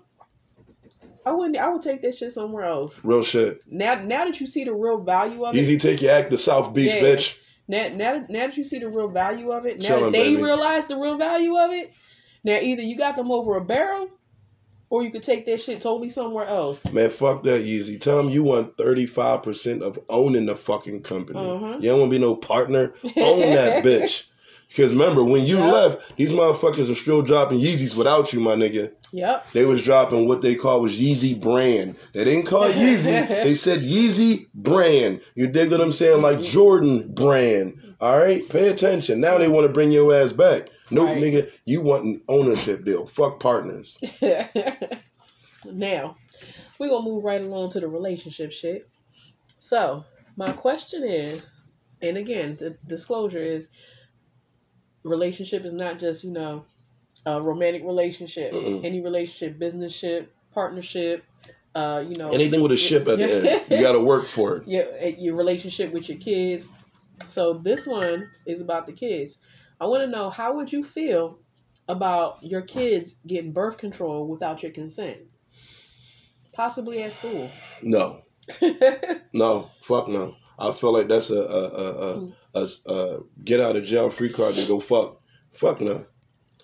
I 1.26 1.32
wouldn't. 1.32 1.58
I 1.58 1.70
would 1.70 1.82
take 1.82 2.02
that 2.02 2.16
shit 2.18 2.32
somewhere 2.32 2.64
else. 2.64 3.04
Real 3.04 3.22
shit. 3.22 3.64
Now, 3.68 3.96
now 3.96 4.26
that 4.26 4.40
you 4.40 4.48
see 4.48 4.64
the 4.64 4.74
real 4.74 5.04
value 5.04 5.44
of 5.46 5.56
it, 5.56 5.60
Yeezy 5.60 5.80
take 5.80 6.02
your 6.02 6.12
act 6.12 6.32
to 6.32 6.38
South 6.38 6.74
Beach, 6.74 6.94
Yeah. 6.96 7.02
bitch. 7.02 7.38
now, 7.68 7.88
now, 7.96 8.26
now 8.30 8.48
that 8.48 8.58
you 8.58 8.64
see 8.64 8.80
the 8.80 8.90
real 8.90 9.10
value 9.10 9.52
of 9.52 9.66
it, 9.66 9.80
now 9.82 9.90
Chillin', 9.90 10.02
that 10.06 10.12
they 10.14 10.30
baby. 10.32 10.42
realize 10.44 10.86
the 10.88 10.98
real 10.98 11.18
value 11.18 11.58
of 11.58 11.72
it, 11.72 11.92
now 12.44 12.58
either 12.60 12.82
you 12.82 12.98
got 12.98 13.16
them 13.16 13.32
over 13.32 13.56
a 13.56 13.64
barrel, 13.64 14.08
or 14.90 15.04
you 15.04 15.12
could 15.12 15.24
take 15.24 15.46
that 15.46 15.62
shit 15.62 15.80
totally 15.82 16.10
somewhere 16.10 16.46
else. 16.46 16.92
Man, 16.92 17.10
fuck 17.10 17.44
that 17.44 17.64
Yeezy. 17.64 18.02
Tell 18.02 18.20
him 18.20 18.30
you 18.30 18.44
want 18.44 18.76
35% 18.76 19.82
of 19.84 19.98
owning 20.10 20.48
the 20.48 20.56
fucking 20.56 21.02
company. 21.04 21.40
Mhm. 21.40 21.82
You 21.82 21.90
don't 21.90 22.00
want 22.02 22.12
to 22.12 22.18
be 22.18 22.22
no 22.22 22.36
partner. 22.36 22.94
Own 23.04 23.40
that 23.54 23.84
bitch. 23.86 24.26
Because 24.72 24.92
remember, 24.94 25.22
when 25.24 25.46
you 25.46 25.58
Yep. 25.60 25.74
left, 25.74 26.16
these 26.16 26.32
motherfuckers 26.32 26.88
were 26.88 26.96
still 26.96 27.22
dropping 27.22 27.60
Yeezys 27.60 27.96
without 27.98 28.32
you, 28.32 28.40
my 28.40 28.56
nigga. 28.56 28.92
Yep. 29.12 29.52
They 29.52 29.66
was 29.66 29.82
dropping 29.84 30.30
what 30.30 30.42
they 30.42 30.56
call 30.56 30.82
was 30.82 30.98
Yeezy 30.98 31.40
brand. 31.40 31.98
They 32.14 32.24
didn't 32.24 32.46
call 32.46 32.64
it 32.64 32.76
Yeezy. 32.78 33.28
they 33.44 33.54
said 33.54 33.82
Yeezy 33.82 34.48
brand. 34.56 35.20
You 35.36 35.48
dig 35.48 35.72
what 35.72 35.82
I'm 35.82 35.92
saying? 35.92 36.22
Like 36.22 36.42
Jordan 36.42 37.14
brand. 37.14 37.96
All 38.00 38.18
right? 38.18 38.48
Pay 38.48 38.70
attention. 38.70 39.20
Now 39.20 39.38
they 39.38 39.50
want 39.50 39.68
to 39.68 39.74
bring 39.74 39.92
your 39.92 40.14
ass 40.16 40.32
back. 40.32 40.70
Nope, 40.90 41.08
Right. 41.10 41.22
nigga. 41.22 41.52
You 41.66 41.82
want 41.82 42.06
an 42.06 42.22
ownership 42.30 42.86
deal. 42.86 43.06
Fuck 43.06 43.42
partners. 43.42 43.98
now, 45.66 46.16
we're 46.80 46.90
going 46.90 47.04
to 47.04 47.10
move 47.10 47.24
right 47.26 47.42
along 47.42 47.72
to 47.72 47.80
the 47.82 47.88
relationship 47.88 48.52
shit. 48.52 48.88
So, 49.60 50.06
my 50.38 50.54
question 50.54 51.04
is, 51.04 51.52
and 52.02 52.18
again, 52.18 52.56
the 52.60 52.78
disclosure 52.88 53.44
is 53.44 53.68
relationship 55.04 55.66
is 55.66 55.74
not 55.74 56.00
just, 56.00 56.24
you 56.24 56.32
know, 56.32 56.66
a 57.26 57.42
romantic 57.42 57.84
relationship, 57.84 58.52
Mm-mm. 58.54 58.84
any 58.84 59.02
relationship, 59.02 59.60
business 59.60 59.96
ship, 59.96 60.34
partnership, 60.54 61.24
uh, 61.76 62.04
you 62.08 62.16
know, 62.18 62.30
Anything 62.30 62.62
with 62.62 62.72
a 62.74 62.78
ship 62.78 63.08
at 63.08 63.18
the 63.18 63.32
end, 63.32 63.62
you 63.70 63.82
got 63.82 63.94
to 63.94 64.00
work 64.00 64.28
for 64.28 64.58
it. 64.58 64.68
your 64.68 64.86
your 65.18 65.36
relationship 65.36 65.94
with 65.94 66.10
your 66.10 66.18
kids. 66.18 66.70
So 67.30 67.54
this 67.54 67.86
one 67.88 68.30
is 68.46 68.62
about 68.62 68.88
the 68.88 68.94
kids. 68.94 69.38
I 69.80 69.86
want 69.86 70.02
to 70.04 70.10
know 70.10 70.30
how 70.30 70.56
would 70.56 70.72
you 70.72 70.84
feel 70.84 71.40
about 71.88 72.40
your 72.44 72.62
kids 72.62 73.16
getting 73.26 73.52
birth 73.54 73.78
control 73.78 74.28
without 74.28 74.64
your 74.64 74.72
consent, 74.72 75.18
possibly 76.54 77.04
at 77.04 77.14
school. 77.14 77.50
No. 77.82 78.22
No, 79.34 79.70
fuck 79.82 80.10
no. 80.10 80.36
I 80.60 80.74
feel 80.74 80.92
like 80.92 81.08
that's 81.08 81.30
a 81.30 81.42
a 81.42 81.64
a, 81.70 82.18
a, 82.18 82.32
a, 82.54 82.68
a 82.88 83.20
get 83.44 83.60
out 83.60 83.78
of 83.78 83.84
jail 83.84 84.10
free 84.10 84.30
card 84.32 84.56
to 84.56 84.68
go 84.68 84.80
fuck. 84.80 85.22
Fuck 85.54 85.82
no. 85.82 86.06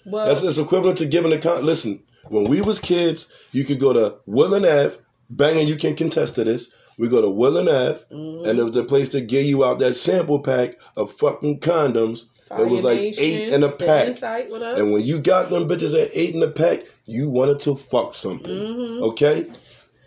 well, 0.06 0.28
That's 0.28 0.44
it's 0.44 0.58
equivalent 0.58 1.00
to 1.00 1.06
giving 1.06 1.34
a 1.34 1.38
con. 1.40 1.66
Listen, 1.66 2.02
when 2.30 2.46
we 2.46 2.62
was 2.62 2.80
kids, 2.80 3.34
you 3.52 3.64
could 3.64 3.80
go 3.80 3.94
to 3.94 4.18
Willen 4.26 4.66
Ave. 4.66 4.98
Banging, 5.30 5.68
you 5.68 5.76
can 5.76 5.96
contest 5.96 6.36
to 6.36 6.46
this. 6.46 6.74
We 6.98 7.10
go 7.10 7.22
to 7.22 7.30
Willen 7.30 7.68
Ave, 7.68 8.00
mhm. 8.12 8.48
and 8.48 8.58
it 8.58 8.64
was 8.64 8.72
the 8.72 8.86
place 8.86 9.10
to 9.10 9.22
give 9.22 9.46
you 9.46 9.66
out 9.66 9.80
that 9.80 9.94
sample 9.94 10.40
pack 10.40 10.78
of 10.96 11.12
fucking 11.14 11.60
condoms. 11.60 12.30
It 12.50 12.70
was 12.70 12.84
like 12.84 12.98
Nation, 12.98 13.24
eight 13.24 13.54
in 13.54 13.64
a 13.64 13.70
pack. 13.70 14.08
Insight. 14.08 14.50
And 14.52 14.94
when 14.94 15.04
you 15.04 15.20
got 15.20 15.50
them 15.50 15.68
bitches 15.68 16.02
at 16.02 16.12
eight 16.14 16.34
in 16.34 16.42
a 16.42 16.48
pack, 16.48 16.86
you 17.06 17.30
wanted 17.30 17.60
to 17.60 17.76
fuck 17.76 18.14
something. 18.14 18.56
Mhm. 18.56 19.02
Okay. 19.10 19.46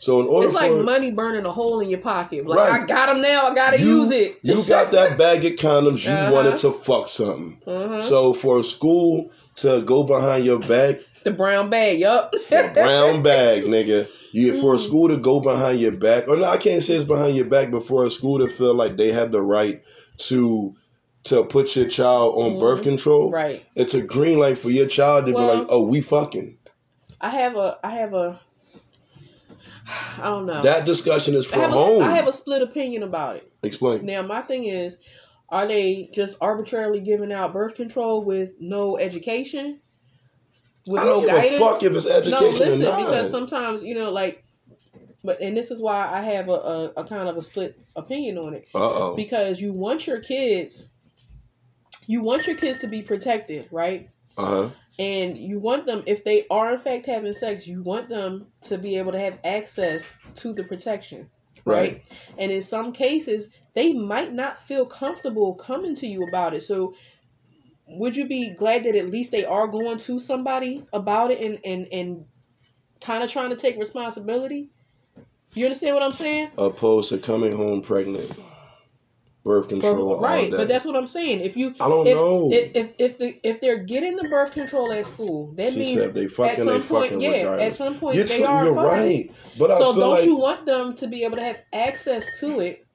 So 0.01 0.21
in 0.21 0.27
order 0.29 0.47
It's 0.47 0.55
like 0.55 0.73
for 0.73 0.83
money 0.83 1.11
burning 1.11 1.45
a 1.45 1.53
hole 1.53 1.81
in 1.81 1.91
your 1.91 1.99
pocket. 2.01 2.47
Like 2.47 2.59
Right. 2.71 2.83
I 2.83 2.87
got 2.87 3.07
them 3.07 3.21
now, 3.21 3.47
I 3.49 3.55
gotta 3.55 3.79
you, 3.79 3.99
use 4.01 4.11
it. 4.11 4.39
you 4.43 4.65
got 4.65 4.93
that 4.93 5.19
bag 5.19 5.45
of 5.45 5.53
condoms, 5.53 6.05
you 6.07 6.11
Uh-huh. 6.13 6.33
wanted 6.33 6.57
to 6.59 6.73
fuck 6.73 7.07
something. 7.07 7.61
Mhm. 7.67 8.01
So 8.03 8.33
for 8.33 8.59
a 8.59 8.63
school 8.63 9.31
to 9.57 9.83
go 9.83 10.03
behind 10.03 10.47
your 10.47 10.59
back, 10.59 11.01
the 11.23 11.31
brown 11.31 11.69
bag, 11.69 12.01
yup. 12.01 12.33
the 12.33 12.71
brown 12.75 13.23
bag, 13.23 13.65
nigga. 13.65 14.09
You 14.33 14.61
for 14.63 14.73
a 14.75 14.77
Mm. 14.79 14.81
school 14.81 15.09
to 15.09 15.17
go 15.19 15.41
behind 15.41 15.81
your 15.81 15.93
back, 15.93 16.29
or 16.29 16.37
no, 16.37 16.45
I 16.45 16.57
can't 16.57 16.83
say 16.83 16.95
it's 16.95 17.05
behind 17.05 17.37
your 17.37 17.45
back, 17.47 17.71
but 17.71 17.87
for 17.87 18.05
a 18.07 18.11
school 18.11 18.39
to 18.39 18.49
feel 18.49 18.73
like 18.75 18.97
they 18.97 19.13
have 19.13 19.31
the 19.33 19.43
right 19.43 19.83
to 20.29 20.73
to 21.25 21.45
put 21.45 21.77
your 21.77 21.87
child 21.87 22.35
on 22.43 22.53
Mhm. 22.53 22.61
birth 22.61 22.83
control, 22.83 23.31
right. 23.31 23.63
it's 23.77 23.93
a 23.93 24.01
green 24.01 24.39
light 24.39 24.57
for 24.57 24.71
your 24.71 24.87
child 24.87 25.27
to 25.27 25.33
Well- 25.33 25.47
be 25.53 25.59
like, 25.59 25.67
oh, 25.69 25.83
we 25.85 26.01
fucking. 26.01 26.57
I 27.21 27.29
have 27.29 27.57
a 27.57 27.77
I 27.85 27.91
have 27.97 28.15
a 28.15 28.41
I 30.19 30.25
don't 30.25 30.47
know. 30.47 30.63
That 30.63 30.85
discussion 30.85 31.35
is 31.35 31.47
I 31.53 31.57
for 31.57 31.61
have, 31.63 31.71
home. 31.71 32.03
a, 32.03 32.07
I 32.07 32.17
have 32.17 32.27
a 32.27 32.33
split 32.33 32.63
opinion 32.63 33.03
about 33.03 33.37
it. 33.37 33.47
Explain. 33.63 34.05
Now, 34.05 34.23
my 34.23 34.43
thing 34.43 34.65
is, 34.65 34.99
are 35.49 35.67
they 35.67 36.09
just 36.13 36.39
arbitrarily 36.41 37.01
giving 37.01 37.33
out 37.33 37.53
birth 37.53 37.75
control 37.75 38.23
with 38.23 38.61
no 38.61 38.97
education, 38.99 39.81
with 40.87 41.01
I 41.01 41.05
don't 41.05 41.21
no 41.23 41.27
give 41.27 41.37
guidance? 41.37 41.55
a 41.55 41.59
fuck 41.59 41.83
if 41.83 41.93
it's 41.93 42.09
education 42.09 42.41
no, 42.41 42.65
listen, 42.67 42.81
because 42.81 43.31
sometimes 43.31 43.83
you 43.83 43.95
know, 43.97 44.11
like, 44.11 44.45
but 45.25 45.41
and 45.41 45.57
this 45.57 45.71
is 45.71 45.83
why 45.83 46.09
I 46.09 46.23
have 46.23 46.49
a, 46.49 46.53
a, 46.53 46.85
a 46.99 47.05
kind 47.05 47.29
of 47.29 47.37
a 47.37 47.43
split 47.43 47.79
opinion 47.97 48.39
on 48.39 48.55
it 48.55 48.69
uh 48.75 49.09
oh. 49.11 49.17
because 49.17 49.61
you 49.61 49.73
want 49.73 50.07
your 50.07 50.21
kids, 50.21 50.89
you 52.07 52.23
want 52.23 52.47
your 52.47 52.57
kids 52.57 52.79
to 52.79 52.87
be 52.87 53.03
protected, 53.03 53.67
right? 53.73 54.09
Uh 54.39 54.47
huh. 54.47 54.71
And 54.99 55.39
you 55.39 55.59
want 55.59 55.87
them 55.87 56.03
if 56.07 56.25
they 56.25 56.47
are 56.51 56.73
in 56.73 56.79
fact 56.79 57.07
having 57.07 57.33
sex 57.33 57.67
you 57.67 57.83
want 57.83 58.09
them 58.09 58.47
to 58.61 58.77
be 58.79 58.97
able 58.97 59.13
to 59.13 59.19
have 59.19 59.39
access 59.45 60.17
to 60.35 60.53
the 60.53 60.65
protection 60.65 61.31
right, 61.65 61.77
Right. 61.93 62.03
and 62.39 62.51
in 62.51 62.63
some 62.63 62.93
cases 62.93 63.51
they 63.75 63.93
might 63.93 64.33
not 64.33 64.61
feel 64.61 64.87
comfortable 64.87 65.55
coming 65.55 65.95
to 65.97 66.07
you 66.07 66.25
about 66.27 66.55
it. 66.55 66.63
So 66.63 66.95
would 67.87 68.17
you 68.17 68.27
be 68.27 68.51
glad 68.51 68.85
that 68.85 68.97
at 68.97 69.11
least 69.11 69.31
they 69.31 69.45
are 69.45 69.67
going 69.67 69.99
to 69.99 70.19
somebody 70.19 70.85
about 70.93 71.31
it 71.31 71.43
and 71.43 71.59
and 71.65 71.87
and 71.93 72.25
kind 73.01 73.23
of 73.23 73.31
trying 73.31 73.51
to 73.51 73.57
take 73.57 73.79
responsibility? 73.79 74.71
You 75.55 75.67
understand 75.67 75.95
what 75.95 76.03
i'm 76.03 76.13
saying? 76.13 76.51
Opposed 76.59 77.09
to 77.11 77.19
coming 77.19 77.53
home 77.53 77.83
pregnant, 77.83 78.33
birth 79.43 79.69
control, 79.69 80.15
all 80.15 80.21
right 80.23 80.51
that. 80.51 80.57
but 80.59 80.69
that's 80.69 80.85
what 80.85 80.95
i'm 80.97 81.07
saying 81.07 81.41
if 81.41 81.57
you 81.57 81.75
I 81.81 81.89
don't 81.89 82.07
if, 82.07 82.15
know. 82.15 82.51
if, 82.53 82.71
if 82.75 82.95
if 82.99 83.19
the 83.19 83.41
if 83.43 83.61
they're 83.61 83.79
getting 83.79 84.17
the 84.17 84.29
birth 84.29 84.53
control 84.53 84.93
at 84.93 85.07
school 85.07 85.53
that 85.57 85.73
she 85.73 85.79
means 85.81 85.95
said 85.95 86.15
they 86.15 86.25
at 86.25 86.31
fucking, 86.33 86.65
they 86.67 86.81
some 86.81 86.83
point, 86.83 87.05
fucking 87.05 87.21
yeah, 87.21 87.31
regardless. 87.31 87.73
at 87.73 87.79
some 87.79 87.95
point 87.99 88.17
You're, 88.17 88.27
they 88.27 88.45
are. 88.45 88.65
you're 88.65 88.75
fucking. 88.75 88.87
right, 88.87 89.33
but 89.59 89.71
I 89.71 89.79
So 89.79 89.97
don't 89.97 90.11
like, 90.11 90.25
you 90.25 90.37
want 90.37 90.67
them 90.67 90.95
to 90.97 91.07
be 91.09 91.25
able 91.25 91.37
to 91.37 91.43
have 91.45 91.59
access 91.73 92.41
to 92.41 92.61
it? 92.61 92.87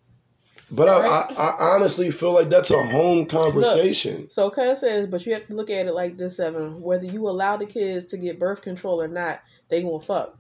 but 0.72 0.90
I, 0.90 1.00
right? 1.00 1.26
I, 1.38 1.44
I 1.44 1.76
honestly 1.76 2.12
feel 2.12 2.34
like 2.34 2.50
that's 2.50 2.72
a 2.72 2.84
home 2.88 3.26
conversation. 3.26 4.30
So 4.30 4.50
Cuz 4.50 4.80
says, 4.80 5.08
but 5.08 5.26
you 5.26 5.34
have 5.34 5.48
to 5.48 5.56
look 5.56 5.70
at 5.70 5.88
it 5.88 5.94
like 5.94 6.18
this, 6.18 6.40
Evan. 6.40 6.82
Whether 6.82 7.06
you 7.06 7.28
allow 7.28 7.58
the 7.58 7.66
kids 7.66 8.06
to 8.06 8.18
get 8.18 8.40
birth 8.40 8.62
control 8.62 9.02
or 9.02 9.08
not, 9.08 9.42
they 9.70 9.82
gonna 9.82 10.00
fuck. 10.00 10.38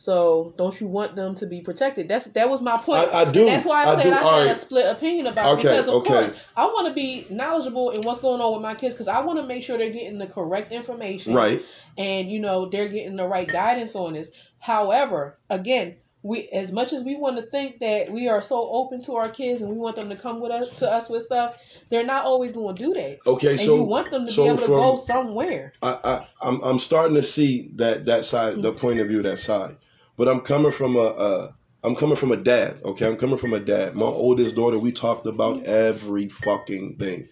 So 0.00 0.54
don't 0.56 0.80
you 0.80 0.86
want 0.86 1.14
them 1.14 1.34
to 1.34 1.46
be 1.46 1.60
protected? 1.60 2.08
That's 2.08 2.24
that 2.24 2.48
was 2.48 2.62
my 2.62 2.78
point. 2.78 3.06
I, 3.12 3.20
I 3.20 3.30
do. 3.30 3.44
That's 3.44 3.66
why 3.66 3.84
I, 3.84 3.92
I 3.92 4.02
said 4.02 4.04
do. 4.04 4.16
I 4.16 4.22
All 4.22 4.40
had 4.40 4.46
a 4.46 4.54
split 4.54 4.86
opinion 4.90 5.26
about 5.26 5.58
it 5.58 5.58
Okay, 5.58 5.68
because 5.68 5.88
of 5.88 5.94
okay. 5.96 6.08
course 6.08 6.40
I 6.56 6.64
want 6.64 6.88
to 6.88 6.94
be 6.94 7.26
knowledgeable 7.28 7.90
in 7.90 8.00
what's 8.00 8.22
going 8.22 8.40
on 8.40 8.54
with 8.54 8.62
my 8.62 8.74
kids 8.74 8.94
because 8.94 9.08
I 9.08 9.20
want 9.20 9.40
to 9.40 9.46
make 9.46 9.62
sure 9.62 9.76
they're 9.76 9.90
getting 9.90 10.16
the 10.16 10.26
correct 10.26 10.72
information. 10.72 11.34
Right. 11.34 11.62
and 11.98 12.32
you 12.32 12.40
know 12.40 12.70
they're 12.70 12.88
getting 12.88 13.14
the 13.16 13.26
right 13.26 13.46
guidance 13.46 13.94
on 13.94 14.14
this. 14.14 14.30
However, 14.58 15.36
again, 15.50 15.96
we 16.22 16.48
as 16.48 16.72
much 16.72 16.94
as 16.94 17.02
we 17.02 17.16
want 17.16 17.36
to 17.36 17.42
think 17.42 17.80
that 17.80 18.10
we 18.10 18.26
are 18.26 18.40
so 18.40 18.70
open 18.70 19.02
to 19.02 19.16
our 19.16 19.28
kids 19.28 19.60
and 19.60 19.70
we 19.70 19.76
want 19.76 19.96
them 19.96 20.08
to 20.08 20.16
come 20.16 20.40
with 20.40 20.50
us 20.50 20.78
to 20.78 20.90
us 20.90 21.10
with 21.10 21.24
stuff, 21.24 21.62
they're 21.90 22.06
not 22.06 22.24
always 22.24 22.52
going 22.52 22.74
to 22.74 22.82
do 22.82 22.94
that. 22.94 23.18
Okay. 23.26 23.50
And 23.50 23.60
So 23.60 23.76
you 23.76 23.82
want 23.82 24.10
them 24.10 24.24
to 24.24 24.32
so 24.32 24.44
be 24.44 24.48
able 24.48 24.60
to 24.60 24.66
go 24.66 24.96
somewhere. 24.96 25.74
I, 25.82 25.98
I 26.02 26.26
I'm 26.40 26.62
I'm 26.62 26.78
starting 26.78 27.16
to 27.16 27.22
see 27.22 27.70
that 27.74 28.06
that 28.06 28.24
side, 28.24 28.62
the 28.62 28.70
mm-hmm. 28.70 28.80
point 28.80 29.00
of 29.00 29.08
view, 29.08 29.20
that 29.24 29.38
side. 29.38 29.76
But 30.20 30.28
I'm 30.28 30.42
coming 30.42 30.70
from 30.70 30.96
a, 30.96 31.06
a 31.06 31.54
I'm 31.82 31.96
coming 31.96 32.14
from 32.14 32.30
a 32.30 32.36
dad. 32.36 32.82
Okay, 32.84 33.06
I'm 33.06 33.16
coming 33.16 33.38
from 33.38 33.54
a 33.54 33.58
dad. 33.58 33.94
My 33.94 34.04
oldest 34.04 34.54
daughter, 34.54 34.78
we 34.78 34.92
talked 34.92 35.24
about 35.24 35.62
every 35.62 36.28
fucking 36.28 36.96
thing. 36.96 37.28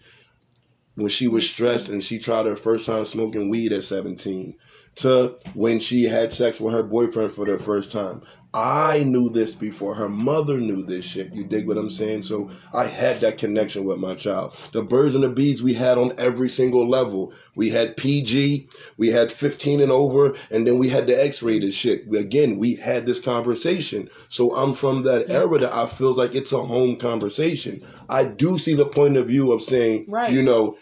When 0.95 1.09
she 1.09 1.27
was 1.27 1.47
stressed 1.47 1.89
and 1.89 2.03
she 2.03 2.17
tried 2.17 2.47
her 2.47 2.55
first 2.55 2.87
time 2.87 3.05
smoking 3.05 3.51
weed 3.51 3.73
at 3.73 3.83
17, 3.83 4.55
to 4.95 5.35
when 5.53 5.79
she 5.79 6.03
had 6.03 6.33
sex 6.33 6.59
with 6.59 6.73
her 6.73 6.83
boyfriend 6.83 7.31
for 7.31 7.45
the 7.45 7.57
first 7.57 7.91
time. 7.91 8.21
I 8.51 9.03
knew 9.03 9.29
this 9.29 9.53
before. 9.53 9.93
Her 9.93 10.09
mother 10.09 10.57
knew 10.57 10.81
this 10.81 11.05
shit. 11.05 11.35
You 11.35 11.43
dig 11.43 11.67
what 11.67 11.77
I'm 11.77 11.91
saying? 11.91 12.23
So 12.23 12.49
I 12.73 12.85
had 12.85 13.17
that 13.17 13.37
connection 13.37 13.85
with 13.85 13.99
my 13.99 14.15
child. 14.15 14.57
The 14.71 14.81
birds 14.81 15.13
and 15.13 15.23
the 15.23 15.29
bees 15.29 15.61
we 15.61 15.75
had 15.75 15.99
on 15.99 16.13
every 16.17 16.49
single 16.49 16.89
level. 16.89 17.31
We 17.55 17.69
had 17.69 17.95
PG, 17.95 18.69
we 18.97 19.09
had 19.09 19.31
15 19.31 19.81
and 19.81 19.91
over, 19.91 20.35
and 20.49 20.65
then 20.65 20.79
we 20.79 20.89
had 20.89 21.05
the 21.05 21.23
X-rated 21.23 21.75
shit. 21.75 22.11
Again, 22.11 22.57
we 22.57 22.73
had 22.73 23.05
this 23.05 23.19
conversation. 23.21 24.09
So 24.29 24.55
I'm 24.55 24.73
from 24.73 25.03
that 25.03 25.29
era 25.29 25.59
that 25.59 25.73
I 25.73 25.85
feels 25.85 26.17
like 26.17 26.33
it's 26.33 26.51
a 26.51 26.57
home 26.57 26.95
conversation. 26.95 27.83
I 28.09 28.23
do 28.23 28.57
see 28.57 28.73
the 28.73 28.87
point 28.87 29.15
of 29.17 29.27
view 29.27 29.51
of 29.51 29.61
saying, 29.61 30.05
Right. 30.07 30.33
you 30.33 30.41
know, 30.41 30.75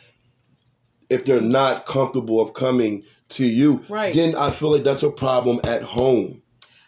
if 1.10 1.26
they're 1.26 1.42
not 1.42 1.86
comfortable 1.86 2.40
of 2.42 2.54
coming 2.54 3.04
to 3.30 3.46
you, 3.46 3.84
Right. 3.90 4.14
then 4.14 4.36
I 4.36 4.52
feel 4.52 4.72
like 4.72 4.84
that's 4.84 5.04
a 5.04 5.12
problem 5.12 5.60
at 5.66 5.82
home. 5.82 6.42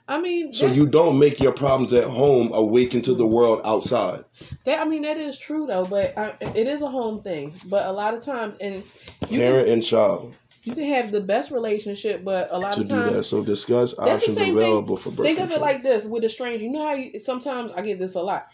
I 0.08 0.20
mean, 0.20 0.54
So 0.54 0.66
you 0.66 0.88
don't 0.88 1.20
make 1.20 1.40
your 1.40 1.52
problems 1.52 1.94
at 1.94 2.06
home 2.06 2.50
awaken 2.52 3.04
to 3.04 3.14
the 3.14 3.28
world 3.28 3.62
outside. 3.64 4.24
that 4.66 4.80
I 4.80 4.86
mean 4.86 5.04
that 5.04 5.18
is 5.18 5.38
true 5.38 5.68
though, 5.68 5.86
but 5.86 6.18
I, 6.18 6.34
it 6.42 6.68
is 6.68 6.82
a 6.82 6.90
home 6.90 7.22
thing. 7.22 7.54
But 7.66 7.86
a 7.86 7.92
lot 7.92 8.16
of 8.16 8.22
times, 8.22 8.56
and 8.60 8.84
you 9.30 9.40
Parent 9.40 9.66
can, 9.66 9.74
and 9.74 9.84
child 9.84 10.34
you 10.64 10.76
can 10.76 10.84
have 10.86 11.12
the 11.12 11.22
best 11.22 11.52
relationship, 11.52 12.24
but 12.24 12.50
a 12.52 12.58
lot 12.58 12.74
to 12.74 12.82
of 12.82 12.88
do 12.88 12.96
times 12.96 13.18
that. 13.18 13.24
So 13.24 13.44
discuss 13.44 13.98
options 13.98 14.36
same 14.36 14.56
thing. 14.56 14.58
available 14.58 14.98
for 14.98 15.12
birth 15.12 15.26
Think 15.26 15.40
of 15.40 15.52
it 15.52 15.62
like 15.62 15.84
this 15.84 16.06
with 16.06 16.24
a 16.24 16.30
stranger. 16.30 16.66
You 16.66 16.72
know 16.72 16.86
how 16.86 16.94
you, 16.94 17.20
sometimes 17.20 17.72
I 17.72 17.82
get 17.82 18.00
this 18.00 18.16
a 18.16 18.22
lot. 18.22 18.48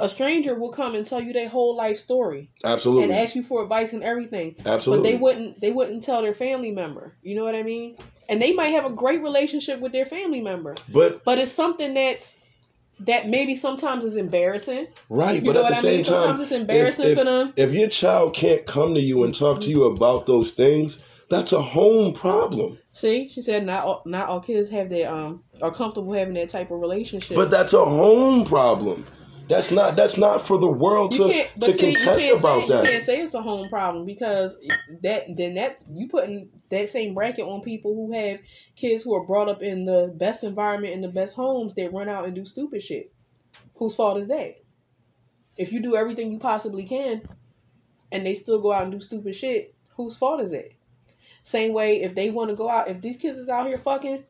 A 0.00 0.08
stranger 0.08 0.54
will 0.54 0.70
come 0.70 0.94
and 0.94 1.04
tell 1.06 1.20
you 1.20 1.32
their 1.32 1.48
whole 1.48 1.76
life 1.76 1.98
story 1.98 2.50
Absolutely. 2.64 3.04
and 3.04 3.12
ask 3.12 3.34
you 3.36 3.42
for 3.42 3.62
advice 3.62 3.92
and 3.92 4.02
everything, 4.02 4.56
Absolutely. 4.66 5.02
but 5.02 5.08
they 5.10 5.16
wouldn't. 5.22 5.60
They 5.60 5.70
wouldn't 5.72 6.02
tell 6.02 6.22
their 6.22 6.34
family 6.34 6.70
member. 6.72 7.14
You 7.22 7.36
know 7.36 7.44
what 7.44 7.54
I 7.54 7.62
mean? 7.62 7.96
and 8.30 8.40
they 8.40 8.52
might 8.52 8.68
have 8.68 8.84
a 8.86 8.90
great 8.90 9.22
relationship 9.22 9.80
with 9.80 9.90
their 9.92 10.04
family 10.04 10.40
member, 10.40 10.76
But 10.90 11.24
but 11.24 11.38
it's 11.38 11.50
something 11.52 11.94
that's 11.94 12.36
that 13.00 13.28
maybe 13.28 13.56
sometimes 13.56 14.04
is 14.04 14.16
embarrassing. 14.16 14.86
right, 15.08 15.42
You 15.42 15.52
but 15.52 15.56
at 15.56 15.68
the 15.68 15.74
I 15.74 15.78
same 15.78 15.96
mean? 15.96 16.04
time, 16.04 16.16
Sometimes 16.16 16.40
it's 16.42 16.52
embarrassing 16.52 17.06
if, 17.08 17.18
for 17.18 17.24
them. 17.24 17.52
if 17.56 17.72
your 17.74 17.88
child 17.88 18.34
can't 18.34 18.64
come 18.66 18.94
to 18.94 19.00
you 19.00 19.24
and 19.24 19.34
talk 19.34 19.60
to 19.62 19.70
you 19.70 19.84
about 19.84 20.26
those 20.26 20.52
things, 20.52 21.04
that's 21.28 21.52
a 21.52 21.62
home 21.62 22.12
problem. 22.12 22.78
See, 22.92 23.28
she 23.30 23.40
said 23.40 23.64
not 23.66 23.84
all, 23.84 24.02
not 24.04 24.28
all 24.28 24.40
kids 24.40 24.68
have 24.70 24.90
that 24.90 25.12
um 25.12 25.42
are 25.60 25.72
comfortable 25.72 26.12
having 26.12 26.34
that 26.34 26.50
type 26.50 26.70
of 26.70 26.78
relationship. 26.80 27.36
But 27.36 27.50
that's 27.50 27.72
a 27.72 27.84
home 27.84 28.44
problem. 28.44 29.04
That's 29.50 29.72
not 29.72 29.96
that's 29.96 30.16
not 30.16 30.46
for 30.46 30.58
the 30.58 30.70
world 30.70 31.10
to 31.12 31.46
to 31.60 31.72
see, 31.72 31.94
contest 31.94 32.24
about 32.38 32.60
say, 32.60 32.66
that. 32.68 32.84
You 32.84 32.90
can't 32.90 33.02
say 33.02 33.20
it's 33.20 33.34
a 33.34 33.42
home 33.42 33.68
problem 33.68 34.06
because 34.06 34.56
that 35.02 35.24
then 35.36 35.54
that 35.54 35.82
you 35.90 36.08
putting 36.08 36.50
that 36.68 36.88
same 36.88 37.14
bracket 37.14 37.44
on 37.44 37.60
people 37.60 37.94
who 37.94 38.12
have 38.12 38.40
kids 38.76 39.02
who 39.02 39.12
are 39.14 39.26
brought 39.26 39.48
up 39.48 39.60
in 39.60 39.84
the 39.84 40.12
best 40.14 40.44
environment 40.44 40.94
in 40.94 41.00
the 41.00 41.08
best 41.08 41.34
homes 41.34 41.74
that 41.74 41.92
run 41.92 42.08
out 42.08 42.26
and 42.26 42.34
do 42.36 42.44
stupid 42.44 42.80
shit. 42.80 43.12
Whose 43.74 43.96
fault 43.96 44.18
is 44.18 44.28
that? 44.28 44.54
If 45.58 45.72
you 45.72 45.82
do 45.82 45.96
everything 45.96 46.30
you 46.30 46.38
possibly 46.38 46.84
can, 46.84 47.22
and 48.12 48.24
they 48.24 48.34
still 48.34 48.60
go 48.60 48.72
out 48.72 48.84
and 48.84 48.92
do 48.92 49.00
stupid 49.00 49.34
shit, 49.34 49.74
whose 49.96 50.16
fault 50.16 50.40
is 50.40 50.52
it? 50.52 50.74
Same 51.42 51.72
way, 51.72 52.02
if 52.02 52.14
they 52.14 52.30
want 52.30 52.50
to 52.50 52.56
go 52.56 52.70
out, 52.70 52.88
if 52.88 53.00
these 53.00 53.16
kids 53.16 53.36
is 53.36 53.48
out 53.48 53.66
here 53.66 53.78
fucking, 53.78 54.22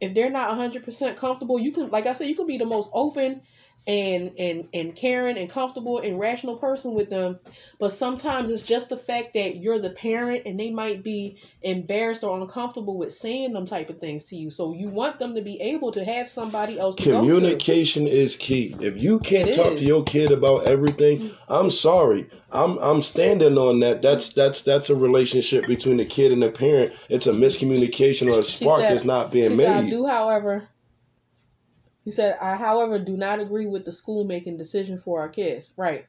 if 0.00 0.14
they're 0.14 0.30
not 0.30 0.56
hundred 0.56 0.84
percent 0.84 1.16
comfortable, 1.16 1.60
you 1.60 1.70
can, 1.72 1.90
like 1.90 2.06
I 2.06 2.12
said, 2.12 2.26
you 2.26 2.34
can 2.34 2.46
be 2.46 2.58
the 2.58 2.64
most 2.64 2.90
open 2.92 3.42
and 3.88 4.32
and 4.38 4.68
and 4.74 4.94
caring 4.94 5.38
and 5.38 5.48
comfortable 5.50 5.98
and 5.98 6.20
rational 6.20 6.56
person 6.56 6.92
with 6.94 7.08
them 7.08 7.38
but 7.80 7.90
sometimes 7.90 8.50
it's 8.50 8.62
just 8.62 8.90
the 8.90 8.96
fact 8.96 9.32
that 9.32 9.56
you're 9.56 9.78
the 9.78 9.88
parent 9.90 10.42
and 10.46 10.60
they 10.60 10.70
might 10.70 11.02
be 11.02 11.38
embarrassed 11.62 12.22
or 12.22 12.38
uncomfortable 12.38 12.98
with 12.98 13.12
saying 13.12 13.52
them 13.54 13.64
type 13.64 13.88
of 13.88 13.98
things 13.98 14.24
to 14.24 14.36
you 14.36 14.50
so 14.50 14.74
you 14.74 14.88
want 14.88 15.18
them 15.18 15.34
to 15.34 15.40
be 15.40 15.58
able 15.60 15.90
to 15.92 16.04
have 16.04 16.28
somebody 16.28 16.78
else 16.78 16.96
to 16.96 17.04
go 17.04 17.22
to. 17.22 17.26
Communication 17.34 18.06
is 18.06 18.36
key. 18.36 18.76
If 18.80 19.02
you 19.02 19.20
can't 19.20 19.48
It 19.48 19.56
talk 19.56 19.72
is. 19.72 19.80
to 19.80 19.86
your 19.86 20.04
kid 20.04 20.30
about 20.32 20.66
everything, 20.66 21.18
mm-hmm. 21.20 21.52
I'm 21.52 21.70
sorry. 21.70 22.28
I'm 22.52 22.76
I'm 22.78 23.00
standing 23.02 23.56
on 23.56 23.80
that. 23.80 24.02
That's 24.02 24.34
that's 24.34 24.62
that's 24.62 24.90
a 24.90 24.94
relationship 24.94 25.66
between 25.66 25.96
the 25.96 26.04
kid 26.04 26.32
and 26.32 26.42
the 26.42 26.50
parent. 26.50 26.92
It's 27.08 27.26
a 27.26 27.32
miscommunication 27.32 28.30
or 28.34 28.38
a 28.40 28.42
spark 28.42 28.80
said- 28.80 28.92
that's 28.92 29.04
not 29.04 29.32
being 29.32 29.52
He 29.52 29.56
said, 29.56 29.76
I 29.76 29.80
made. 29.82 29.90
do, 29.90 30.06
however, 30.06 30.68
he 32.08 32.12
said, 32.12 32.38
I, 32.40 32.56
however, 32.56 32.98
do 32.98 33.16
not 33.16 33.40
agree 33.40 33.66
with 33.66 33.84
the 33.84 33.92
school 33.92 34.24
making 34.24 34.56
decision 34.56 34.98
for 34.98 35.20
our 35.20 35.28
kids. 35.28 35.74
Right. 35.76 36.06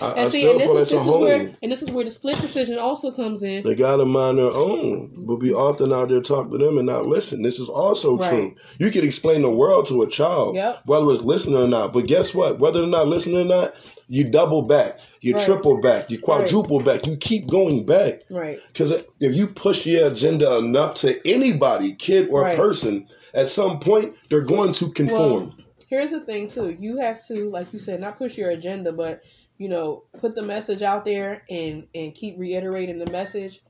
I, 0.00 0.10
And 0.10 0.20
I 0.20 0.28
see, 0.28 0.48
and 0.48 0.60
this 0.60 0.70
is 0.70 0.90
this 0.90 1.02
is 1.02 1.06
where 1.08 1.52
and 1.62 1.72
this 1.72 1.82
is 1.82 1.90
where 1.90 2.04
the 2.04 2.10
split 2.10 2.40
decision 2.40 2.78
also 2.78 3.10
comes 3.10 3.42
in. 3.42 3.64
They 3.64 3.74
gotta 3.74 4.04
mind 4.04 4.38
their 4.38 4.50
own, 4.50 5.12
but 5.26 5.36
we 5.40 5.52
often 5.52 5.92
out 5.92 6.08
there 6.10 6.20
talk 6.20 6.50
to 6.50 6.58
them 6.58 6.78
and 6.78 6.86
not 6.86 7.06
listen. 7.06 7.42
This 7.42 7.58
is 7.58 7.68
also 7.68 8.16
Right. 8.16 8.28
true. 8.28 8.54
You 8.78 8.90
can 8.90 9.04
explain 9.04 9.42
the 9.42 9.50
world 9.50 9.86
to 9.86 10.02
a 10.02 10.08
child, 10.08 10.54
Yep. 10.54 10.82
whether 10.86 11.10
it's 11.10 11.22
listening 11.22 11.58
or 11.58 11.66
not. 11.66 11.92
But 11.92 12.06
guess 12.06 12.32
what? 12.34 12.60
Whether 12.60 12.80
they're 12.80 12.88
not 12.88 13.08
listening 13.08 13.40
or 13.40 13.44
not, 13.44 13.74
you 14.08 14.24
double 14.24 14.62
back, 14.62 15.00
you 15.20 15.34
Right. 15.34 15.44
triple 15.44 15.80
back, 15.80 16.10
you 16.10 16.18
quadruple 16.18 16.80
back, 16.80 17.06
you 17.06 17.16
keep 17.16 17.48
going 17.48 17.84
back. 17.84 18.20
Right. 18.30 18.60
Because 18.72 18.92
if 18.92 19.34
you 19.34 19.48
push 19.48 19.84
your 19.84 20.06
agenda 20.08 20.58
enough 20.58 20.94
to 20.96 21.18
anybody, 21.26 21.92
kid 21.94 22.28
or 22.30 22.42
Right. 22.42 22.56
person, 22.56 23.06
at 23.34 23.48
some 23.48 23.80
point 23.80 24.14
they're 24.30 24.42
going 24.42 24.72
to 24.72 24.90
conform. 24.90 25.54
here's 25.90 26.10
the 26.10 26.20
thing 26.20 26.46
too 26.46 26.76
you 26.78 26.98
have 26.98 27.18
to 27.24 27.48
like 27.48 27.72
you 27.72 27.78
said 27.78 27.98
not 27.98 28.18
push 28.18 28.36
your 28.36 28.50
agenda 28.50 28.92
but 28.92 29.22
you 29.58 29.68
know 29.68 30.04
put 30.18 30.34
the 30.34 30.42
message 30.42 30.82
out 30.82 31.04
there 31.04 31.42
and 31.50 31.86
and 31.94 32.14
keep 32.14 32.38
reiterating 32.38 32.98
the 32.98 33.10
message 33.10 33.60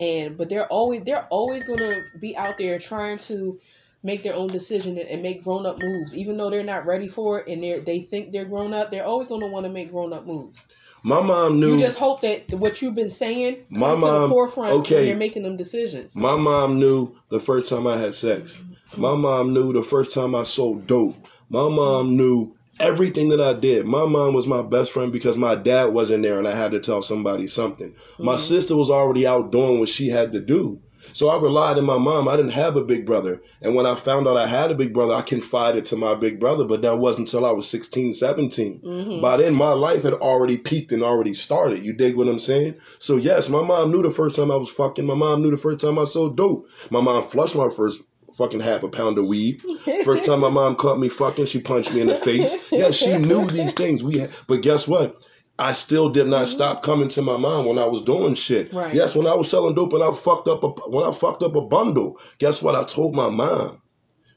and 0.00 0.36
but 0.36 0.48
they're 0.48 0.66
always 0.68 1.02
they're 1.04 1.26
always 1.30 1.64
going 1.64 1.78
to 1.78 2.04
be 2.20 2.36
out 2.36 2.58
there 2.58 2.78
trying 2.78 3.18
to 3.18 3.58
make 4.02 4.22
their 4.22 4.34
own 4.34 4.48
decision 4.48 4.98
and- 4.98 5.22
make 5.22 5.42
grown 5.44 5.64
up 5.66 5.78
moves 5.80 6.16
even 6.16 6.36
though 6.36 6.50
they're 6.50 6.62
not 6.64 6.86
ready 6.86 7.08
for 7.08 7.40
it 7.40 7.48
and 7.48 7.62
they 7.62 7.78
they 7.80 8.00
think 8.00 8.32
they're 8.32 8.44
grown 8.44 8.74
up 8.74 8.90
they're 8.90 9.04
always 9.04 9.28
going 9.28 9.40
to 9.40 9.46
want 9.46 9.64
to 9.64 9.70
make 9.70 9.90
grown 9.90 10.12
up 10.12 10.26
moves 10.26 10.64
My 11.04 11.20
mom 11.20 11.60
knew. 11.60 11.74
you 11.74 11.80
just 11.80 11.98
hope 11.98 12.20
that 12.22 12.52
what 12.52 12.82
you've 12.82 12.94
been 12.94 13.10
saying 13.10 13.56
comes 13.68 13.78
My 13.78 13.94
to 13.94 14.00
the 14.00 14.00
mom- 14.00 14.30
forefront 14.30 14.72
okay. 14.80 14.96
when 14.96 15.06
you're 15.08 15.16
making 15.16 15.44
them 15.44 15.56
decisions 15.56 16.14
My 16.16 16.36
mom 16.36 16.78
knew 16.78 17.14
the 17.30 17.40
first 17.40 17.68
time 17.68 17.86
I 17.86 17.96
had 17.96 18.14
sex. 18.14 18.62
My 18.96 19.14
mom 19.16 19.54
knew 19.54 19.72
the 19.72 19.82
first 19.82 20.12
time 20.12 20.34
I 20.34 20.42
sold 20.42 20.86
dope. 20.86 21.14
My 21.48 21.66
mom 21.68 22.16
knew 22.16 22.54
everything 22.80 23.28
that 23.30 23.40
I 23.40 23.52
did. 23.52 23.86
My 23.86 24.06
mom 24.06 24.34
was 24.34 24.46
my 24.46 24.62
best 24.62 24.92
friend 24.92 25.12
because 25.12 25.36
my 25.36 25.54
dad 25.54 25.92
wasn't 25.92 26.22
there 26.22 26.38
and 26.38 26.48
I 26.48 26.54
had 26.54 26.72
to 26.72 26.80
tell 26.80 27.02
somebody 27.02 27.46
something. 27.46 27.94
My 28.18 28.34
Mhm. 28.34 28.38
sister 28.38 28.76
was 28.76 28.90
already 28.90 29.26
out 29.26 29.52
doing 29.52 29.78
what 29.78 29.88
she 29.88 30.08
had 30.08 30.32
to 30.32 30.40
do. 30.40 30.78
So 31.14 31.28
I 31.28 31.40
relied 31.40 31.78
on 31.78 31.84
my 31.84 31.98
mom. 31.98 32.28
I 32.28 32.36
didn't 32.36 32.52
have 32.52 32.76
a 32.76 32.84
big 32.84 33.04
brother. 33.04 33.42
And 33.60 33.74
when 33.74 33.86
I 33.86 33.96
found 33.96 34.28
out 34.28 34.36
I 34.36 34.46
had 34.46 34.70
a 34.70 34.74
big 34.76 34.94
brother, 34.94 35.14
I 35.14 35.22
confided 35.22 35.84
to 35.86 35.96
my 35.96 36.14
big 36.14 36.38
brother, 36.38 36.64
but 36.64 36.82
that 36.82 36.98
wasn't 36.98 37.26
until 37.26 37.44
I 37.44 37.50
was 37.50 37.68
16, 37.68 38.14
17. 38.14 38.80
hmm 38.84 39.20
By 39.20 39.36
then, 39.36 39.54
my 39.54 39.72
life 39.72 40.04
had 40.04 40.14
already 40.14 40.56
peaked 40.56 40.92
and 40.92 41.02
already 41.02 41.32
started. 41.34 41.84
You 41.84 41.92
dig 41.92 42.16
what 42.16 42.28
I'm 42.28 42.38
saying? 42.38 42.76
So 43.00 43.16
yes, 43.16 43.48
my 43.48 43.62
mom 43.62 43.90
knew 43.90 44.02
the 44.02 44.12
first 44.12 44.36
time 44.36 44.52
I 44.52 44.56
was 44.56 44.70
fucking. 44.70 45.04
My 45.04 45.14
mom 45.16 45.42
knew 45.42 45.50
the 45.50 45.56
first 45.56 45.80
time 45.80 45.98
I 45.98 46.04
sold 46.04 46.36
dope. 46.36 46.68
My 46.90 47.00
mom 47.00 47.24
flushed 47.24 47.56
my 47.56 47.68
first 47.68 48.02
fucking 48.34 48.60
half 48.60 48.82
a 48.82 48.88
pound 48.88 49.18
of 49.18 49.26
weed. 49.26 49.62
First 50.04 50.24
time 50.24 50.40
my 50.40 50.48
mom 50.50 50.74
caught 50.76 50.98
me 50.98 51.08
fucking, 51.08 51.46
she 51.46 51.60
punched 51.60 51.92
me 51.92 52.00
in 52.00 52.06
the 52.08 52.16
face. 52.16 52.56
Yeah, 52.72 52.90
she 52.90 53.16
knew 53.18 53.46
these 53.46 53.74
things. 53.74 54.02
We, 54.02 54.18
had, 54.18 54.30
but 54.46 54.62
guess 54.62 54.86
what? 54.88 55.22
I 55.58 55.72
still 55.72 56.08
did 56.08 56.26
not 56.28 56.48
stop 56.48 56.82
coming 56.82 57.08
to 57.10 57.22
my 57.22 57.36
mom 57.36 57.66
when 57.66 57.78
I 57.78 57.84
was 57.86 58.02
doing 58.02 58.34
shit. 58.34 58.72
Right. 58.72 58.94
Yes, 58.94 59.14
when 59.14 59.26
I 59.26 59.34
was 59.34 59.50
selling 59.50 59.74
dope 59.74 59.92
and 59.92 60.02
I 60.02 60.10
fucked 60.12 60.48
up 60.48 60.62
a 60.64 60.68
when 60.88 61.06
I 61.06 61.12
fucked 61.12 61.42
up 61.42 61.54
a 61.54 61.60
bundle. 61.60 62.18
Guess 62.38 62.62
what? 62.62 62.74
I 62.74 62.84
told 62.84 63.14
my 63.14 63.28
mom. 63.28 63.80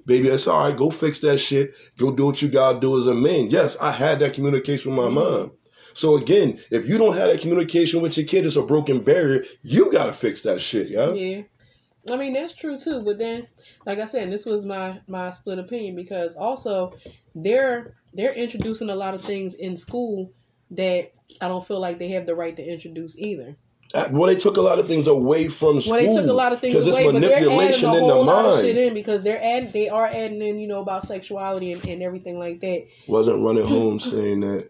Baby, 0.06 0.28
it's 0.28 0.48
all 0.48 0.68
right. 0.68 0.76
Go 0.78 0.92
fix 0.92 1.22
that 1.22 1.38
shit. 1.40 1.74
Go 1.98 2.12
do 2.12 2.26
what 2.26 2.42
you 2.42 2.50
gotta 2.50 2.80
do 2.80 2.98
as 2.98 3.08
a 3.08 3.16
man. 3.16 3.50
Yes, 3.50 3.78
I 3.82 3.92
had 3.92 4.20
that 4.20 4.34
communication 4.34 4.96
with 4.96 5.06
my 5.06 5.10
Mhm. 5.10 5.16
mom. 5.16 5.52
So 5.94 6.18
again, 6.18 6.60
if 6.70 6.88
you 6.90 6.98
don't 6.98 7.16
have 7.16 7.32
that 7.32 7.40
communication 7.42 8.02
with 8.02 8.18
your 8.18 8.28
kid, 8.28 8.46
it's 8.46 8.58
a 8.58 8.62
broken 8.62 9.00
barrier. 9.00 9.46
You 9.64 9.92
gotta 9.92 10.12
fix 10.14 10.42
that 10.42 10.60
shit, 10.60 10.90
yeah. 10.90 11.14
Yeah. 11.14 11.42
I 12.12 12.18
mean 12.18 12.34
that's 12.34 12.56
true 12.56 12.78
too, 12.78 13.02
but 13.04 13.18
then 13.18 13.48
like 13.86 14.00
I 14.00 14.06
said, 14.06 14.32
this 14.32 14.46
was 14.46 14.66
my 14.66 15.00
my 15.08 15.32
split 15.32 15.60
opinion 15.60 15.96
because 15.96 16.36
also 16.36 16.94
they're 17.34 17.96
they're 18.14 18.34
introducing 18.34 18.90
a 18.90 18.96
lot 18.96 19.14
of 19.14 19.22
things 19.22 19.56
in 19.56 19.76
school 19.76 20.32
that 20.72 21.12
I 21.42 21.48
don't 21.48 21.66
feel 21.66 21.80
like 21.80 22.00
they 22.00 22.10
have 22.10 22.26
the 22.26 22.36
right 22.36 22.56
to 22.56 22.64
introduce 22.64 23.18
either. 23.18 23.56
Uh, 23.94 24.08
Well, 24.12 24.28
they 24.28 24.36
took 24.36 24.58
a 24.58 24.62
lot 24.62 24.80
of 24.80 24.88
things 24.88 25.08
away 25.08 25.48
from 25.48 25.80
school. 25.80 25.94
Well, 25.98 26.06
they 26.06 26.14
took 26.14 26.30
a 26.30 26.34
lot 26.34 26.54
of 26.54 26.60
things 26.60 26.74
away, 26.88 27.12
but 27.12 27.20
they're 27.20 27.36
adding 27.36 27.48
a 27.48 27.56
manipulation 27.56 27.90
in 27.94 28.08
the 28.08 28.14
whole 28.14 28.26
lot 28.26 28.46
of 28.46 28.60
shit 28.62 28.76
mind. 28.76 28.88
in 28.88 28.94
because 28.94 29.24
they're 29.24 29.42
adding 29.44 29.72
they 29.72 29.90
are 29.90 30.08
adding 30.08 30.42
in 30.42 30.60
you 30.60 30.68
know 30.68 30.82
about 30.82 31.04
sexuality 31.04 31.72
and, 31.72 31.86
and 31.88 32.02
everything 32.02 32.38
like 32.38 32.60
that. 32.62 32.86
Wasn't 33.08 33.42
running 33.42 33.66
home 33.66 34.00
saying 34.00 34.42
that. 34.42 34.70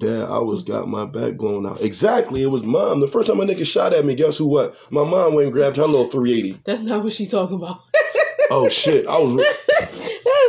Dad, 0.00 0.24
I 0.30 0.38
was 0.38 0.64
got 0.64 0.88
my 0.88 1.04
back 1.04 1.36
blown 1.36 1.66
out. 1.66 1.80
Exactly, 1.80 2.42
it 2.42 2.46
was 2.46 2.62
mom. 2.64 3.00
The 3.00 3.06
first 3.08 3.28
time 3.28 3.38
a 3.40 3.44
nigga 3.44 3.66
shot 3.66 3.92
at 3.92 4.04
me, 4.04 4.14
guess 4.14 4.38
who? 4.38 4.46
What? 4.46 4.74
My 4.90 5.04
mom 5.04 5.34
went 5.34 5.44
and 5.46 5.52
grabbed 5.52 5.76
her 5.76 5.86
little 5.86 6.06
380. 6.08 6.60
That's 6.64 6.82
not 6.82 7.04
what 7.04 7.12
she 7.12 7.26
talking 7.26 7.56
about. 7.56 7.80
Oh 8.52 8.68
shit! 8.68 9.06
I 9.06 9.16
was. 9.16 9.36
That's 9.68 9.92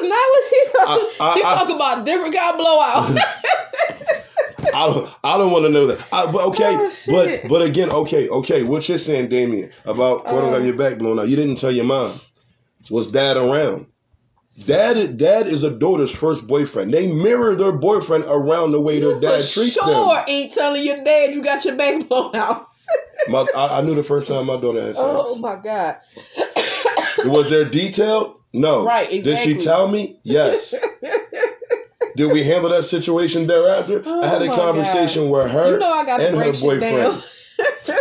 not 0.01 0.09
what 0.09 0.43
she 0.49 0.63
talking. 0.71 1.07
I- 1.19 1.29
I- 1.29 1.33
She's 1.35 1.45
I- 1.45 1.53
talking 1.53 1.75
about 1.75 2.03
different 2.03 2.35
kind 2.35 2.57
blowout. 2.57 3.15
I 4.73 4.87
don't. 4.87 5.15
I 5.23 5.37
don't 5.37 5.51
want 5.51 5.65
to 5.65 5.69
know 5.69 5.85
that. 5.85 6.07
I, 6.11 6.31
but 6.31 6.45
okay, 6.47 6.75
Oh, 6.77 6.91
but 7.07 7.47
but 7.47 7.61
again, 7.61 7.91
okay, 7.91 8.27
okay. 8.29 8.63
What 8.63 8.89
you're 8.89 8.97
saying, 8.97 9.29
Damien, 9.29 9.69
about 9.85 10.23
quote 10.23 10.43
unquote 10.45 10.61
Um, 10.61 10.65
your 10.67 10.75
back 10.75 10.97
blown 10.97 11.19
out? 11.19 11.29
You 11.29 11.35
didn't 11.35 11.57
tell 11.57 11.71
your 11.71 11.85
mom. 11.85 12.11
Was 12.89 13.11
dad 13.11 13.37
around? 13.37 13.85
Dad, 14.65 15.17
dad 15.17 15.47
is 15.47 15.63
a 15.63 15.71
daughter's 15.71 16.11
first 16.11 16.47
boyfriend. 16.47 16.93
They 16.93 17.11
mirror 17.11 17.55
their 17.55 17.71
boyfriend 17.71 18.25
around 18.27 18.71
the 18.71 18.81
way 18.81 18.99
their 18.99 19.15
You 19.15 19.21
dad 19.21 19.43
for 19.43 19.53
treats 19.53 19.73
sure 19.73 20.15
them. 20.15 20.25
ain't 20.27 20.53
telling 20.53 20.85
your 20.85 21.03
dad 21.03 21.33
you 21.33 21.41
got 21.41 21.65
your 21.65 21.75
back 21.75 22.07
blown 22.07 22.35
out. 22.35 22.67
My, 23.29 23.45
I, 23.55 23.79
I 23.79 23.81
knew 23.81 23.95
the 23.95 24.03
first 24.03 24.27
time 24.27 24.47
my 24.47 24.59
daughter 24.59 24.81
had 24.81 24.95
sex. 24.95 25.07
Oh 25.07 25.37
my 25.39 25.55
god. 25.55 25.97
Was 27.25 27.49
there 27.49 27.65
detail? 27.65 28.39
No. 28.53 28.85
Right, 28.85 29.11
Exactly. 29.11 29.53
Did 29.53 29.61
she 29.61 29.65
tell 29.65 29.87
me? 29.87 30.19
Yes. 30.23 30.75
Did 32.15 32.33
we 32.33 32.43
handle 32.43 32.69
that 32.71 32.83
situation 32.83 33.47
thereafter? 33.47 33.99
I 33.99 34.03
oh, 34.05 34.27
had 34.27 34.41
a 34.41 34.51
Oh 34.51 34.55
conversation 34.55 35.29
with 35.29 35.49
her 35.49 35.73
you 35.73 35.79
know 35.79 36.05
and 36.07 36.37
her 36.37 36.51
boyfriend. 36.53 37.23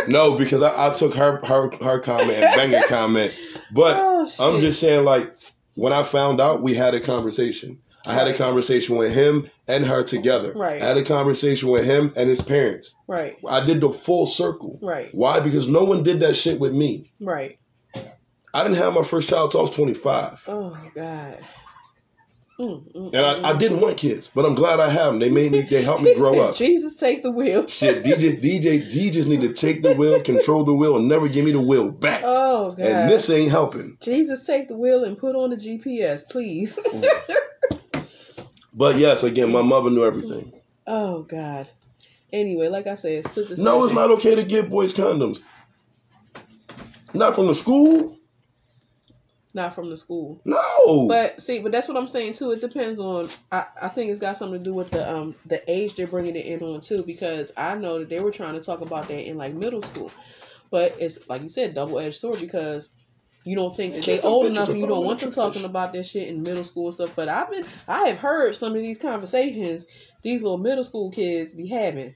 No, 0.08 0.36
because 0.36 0.62
I, 0.62 0.88
I 0.88 0.92
took 0.92 1.14
her 1.14 1.44
her 1.44 1.70
her 1.82 2.00
comment 2.00 2.32
and 2.32 2.56
bang 2.56 2.74
a 2.74 2.86
comment. 2.86 3.38
But 3.70 3.96
oh. 3.98 4.26
I'm 4.40 4.60
just 4.60 4.80
saying, 4.80 5.04
like, 5.04 5.34
when 5.80 5.94
I 5.94 6.02
found 6.02 6.42
out, 6.42 6.62
we 6.62 6.74
had 6.74 6.94
a 6.94 6.98
mm-hmm. 6.98 7.06
conversation. 7.06 7.78
I 8.06 8.12
had 8.12 8.28
a 8.28 8.34
conversation 8.34 8.96
with 8.96 9.12
him 9.12 9.48
and 9.66 9.84
her 9.84 10.02
together. 10.02 10.52
Right. 10.52 10.80
I 10.80 10.84
had 10.84 10.96
a 10.96 11.04
conversation 11.04 11.70
with 11.70 11.84
him 11.84 12.12
and 12.16 12.28
his 12.28 12.40
parents. 12.42 12.96
right, 13.06 13.38
I 13.48 13.64
did 13.64 13.80
the 13.80 13.90
full 13.90 14.26
circle. 14.26 14.78
right, 14.82 15.08
Why? 15.14 15.40
Because 15.40 15.68
no 15.68 15.84
one 15.84 16.02
did 16.02 16.20
that 16.20 16.34
shit 16.34 16.60
with 16.60 16.74
me. 16.74 17.10
right. 17.18 17.58
I 18.52 18.64
didn't 18.64 18.78
have 18.78 18.94
my 18.94 19.04
first 19.04 19.28
child 19.28 19.52
till 19.52 19.60
I 19.60 19.62
was 19.62 19.70
25. 19.70 20.42
Oh 20.48 20.76
god. 20.94 21.38
Mm, 22.60 22.92
mm, 22.92 23.14
And 23.14 23.46
I, 23.46 23.50
I 23.50 23.56
didn't 23.56 23.80
want 23.80 23.96
kids, 23.96 24.28
but 24.28 24.44
I'm 24.44 24.54
glad 24.54 24.80
I 24.80 24.90
have 24.90 25.12
them. 25.12 25.18
They 25.18 25.30
made 25.30 25.50
me, 25.50 25.62
they 25.62 25.80
helped 25.82 26.02
me 26.02 26.14
grow 26.14 26.40
up. 26.40 26.56
Jesus, 26.56 26.94
take 26.94 27.22
the 27.22 27.30
wheel. 27.30 27.66
Shit, 27.68 28.04
DJ, 28.04 28.38
DJ, 28.38 28.90
D 28.92 29.10
just 29.10 29.30
need 29.30 29.40
to 29.40 29.54
take 29.54 29.80
the 29.82 29.94
wheel, 29.94 30.20
control 30.20 30.64
the 30.64 30.74
wheel, 30.74 30.96
and 30.96 31.08
never 31.08 31.26
give 31.26 31.46
me 31.46 31.52
the 31.52 31.60
wheel 31.60 31.90
back. 31.90 32.22
Oh 32.22 32.66
Oh 32.66 32.70
god. 32.72 32.78
and 32.80 33.10
this 33.10 33.30
ain't 33.30 33.50
helping. 33.50 33.96
Jesus, 34.02 34.44
take 34.46 34.68
the 34.68 34.76
wheel 34.76 35.04
and 35.04 35.16
put 35.16 35.34
on 35.36 35.48
the 35.50 35.56
GPS, 35.56 36.28
please. 36.28 36.78
But 38.72 38.96
yes, 38.96 39.24
again, 39.24 39.50
my 39.50 39.62
mother 39.62 39.90
knew 39.90 40.04
everything. 40.04 40.52
oh 40.86 41.22
God. 41.22 41.68
Anyway, 42.32 42.68
like 42.68 42.86
I 42.86 42.94
said, 42.94 43.26
split 43.26 43.48
the. 43.48 43.62
No, 43.62 43.84
it's 43.84 43.92
not 43.92 44.10
okay 44.12 44.36
to 44.36 44.44
give 44.44 44.70
boys 44.70 44.94
condoms. 44.94 45.42
Not 47.12 47.34
from 47.34 47.48
the 47.48 47.54
school. 47.54 48.16
Not 49.52 49.74
from 49.74 49.90
the 49.90 49.96
school. 49.96 50.40
No. 50.44 51.08
But 51.08 51.40
see, 51.40 51.58
but 51.58 51.72
that's 51.72 51.88
what 51.88 51.96
I'm 51.96 52.06
saying 52.06 52.34
too. 52.34 52.52
It 52.52 52.60
depends 52.60 53.00
on. 53.00 53.28
I, 53.50 53.64
I 53.82 53.88
think 53.88 54.10
it's 54.10 54.20
got 54.20 54.36
something 54.36 54.62
to 54.62 54.64
do 54.64 54.74
with 54.74 54.90
the 54.92 55.12
um 55.12 55.34
the 55.46 55.62
age 55.70 55.96
they're 55.96 56.06
bringing 56.06 56.36
it 56.36 56.46
in 56.46 56.62
on 56.62 56.80
too. 56.80 57.02
Because 57.02 57.52
I 57.56 57.74
know 57.74 57.98
that 57.98 58.08
they 58.08 58.20
were 58.20 58.30
trying 58.30 58.54
to 58.54 58.60
talk 58.60 58.80
about 58.80 59.08
that 59.08 59.28
in 59.28 59.36
like 59.36 59.54
middle 59.54 59.82
school, 59.82 60.12
but 60.70 60.94
it's 61.00 61.28
like 61.28 61.42
you 61.42 61.48
said, 61.48 61.74
double 61.74 61.98
edged 61.98 62.20
sword 62.20 62.40
because 62.40 62.92
you 63.44 63.56
don't 63.56 63.74
think 63.74 63.94
that 63.94 64.04
they 64.04 64.20
old 64.20 64.46
enough 64.46 64.68
and 64.68 64.78
you 64.78 64.86
don't 64.86 65.04
want 65.04 65.20
them 65.20 65.30
talking 65.30 65.64
about 65.64 65.92
that 65.94 66.04
shit 66.04 66.28
in 66.28 66.42
middle 66.42 66.64
school 66.64 66.92
stuff. 66.92 67.12
But 67.16 67.28
I've 67.28 67.50
been 67.50 67.66
I 67.88 68.08
have 68.08 68.18
heard 68.18 68.54
some 68.54 68.74
of 68.74 68.82
these 68.82 68.98
conversations 68.98 69.86
these 70.22 70.42
little 70.42 70.58
middle 70.58 70.84
school 70.84 71.10
kids 71.10 71.54
be 71.54 71.66
having, 71.66 72.14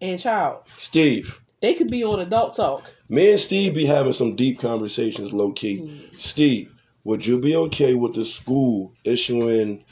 and 0.00 0.20
child 0.20 0.62
Steve, 0.76 1.40
they 1.60 1.74
could 1.74 1.90
be 1.90 2.04
on 2.04 2.20
adult 2.20 2.54
talk. 2.54 2.90
Me 3.12 3.30
and 3.30 3.38
Steve 3.38 3.74
be 3.74 3.84
having 3.84 4.14
some 4.14 4.36
deep 4.36 4.58
conversations, 4.58 5.34
low 5.34 5.52
key. 5.52 5.80
Mm. 5.82 6.18
Steve, 6.18 6.72
would 7.04 7.26
you 7.26 7.38
be 7.40 7.54
okay 7.54 7.94
with 7.94 8.14
the 8.14 8.24
school 8.24 8.94
issuing 9.04 9.84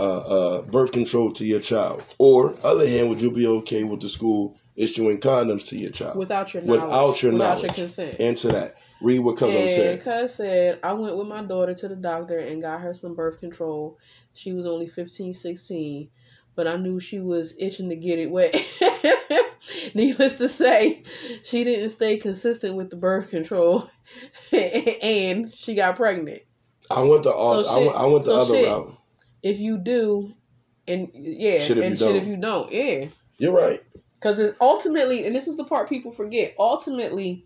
uh, 0.00 0.18
uh, 0.18 0.62
birth 0.62 0.90
control 0.90 1.30
to 1.34 1.46
your 1.46 1.60
child? 1.60 2.02
Or, 2.18 2.54
other 2.64 2.88
hand, 2.88 3.08
would 3.08 3.22
you 3.22 3.30
be 3.30 3.46
okay 3.46 3.84
with 3.84 4.00
the 4.00 4.08
school 4.08 4.58
issuing 4.74 5.20
condoms 5.20 5.68
to 5.68 5.78
your 5.78 5.92
child? 5.92 6.18
Without 6.18 6.54
your 6.54 6.64
knowledge, 6.64 6.82
Without 6.82 7.22
your 7.22 7.32
knowledge, 7.32 7.62
without 7.62 7.78
your 7.78 7.86
consent. 7.86 8.20
Answer 8.20 8.52
that. 8.52 8.76
Read 9.00 9.20
what 9.20 9.36
cousin 9.36 9.68
said. 9.68 10.02
Cuz 10.02 10.34
said, 10.34 10.80
I 10.82 10.92
went 10.94 11.16
with 11.16 11.28
my 11.28 11.44
daughter 11.44 11.74
to 11.74 11.88
the 11.88 11.96
doctor 11.96 12.38
and 12.38 12.60
got 12.60 12.80
her 12.80 12.94
some 12.94 13.14
birth 13.14 13.38
control. 13.38 13.96
She 14.34 14.52
was 14.52 14.66
only 14.66 14.88
15, 14.88 15.34
16, 15.34 16.08
but 16.56 16.66
I 16.66 16.76
knew 16.76 16.98
she 16.98 17.20
was 17.20 17.54
itching 17.58 17.90
to 17.90 17.96
get 17.96 18.18
it 18.18 18.30
wet. 18.30 18.56
Needless 19.94 20.38
to 20.38 20.48
say, 20.48 21.04
she 21.44 21.64
didn't 21.64 21.90
stay 21.90 22.16
consistent 22.16 22.74
with 22.76 22.90
the 22.90 22.96
birth 22.96 23.30
control 23.30 23.88
and 24.52 25.52
she 25.52 25.74
got 25.74 25.96
pregnant. 25.96 26.42
I 26.90 27.02
went 27.02 27.22
the 27.24 27.32
alt- 27.32 27.64
So 27.64 27.68
I, 27.70 27.78
went. 27.78 27.96
I 27.96 28.06
went 28.06 28.24
the 28.24 28.30
So 28.30 28.40
other 28.40 28.54
shit. 28.54 28.66
route. 28.66 28.96
If 29.42 29.58
you 29.58 29.78
do, 29.78 30.32
and 30.88 31.10
yeah, 31.14 31.58
Shit 31.58 31.78
and 31.78 31.98
shit 31.98 32.16
if 32.16 32.26
you 32.26 32.36
don't, 32.36 32.72
yeah. 32.72 33.06
You're 33.38 33.52
right. 33.52 33.82
Because 34.18 34.38
it's 34.38 34.56
ultimately, 34.60 35.26
and 35.26 35.36
this 35.36 35.46
is 35.46 35.56
the 35.56 35.64
part 35.64 35.88
people 35.88 36.10
forget, 36.10 36.54
ultimately, 36.58 37.44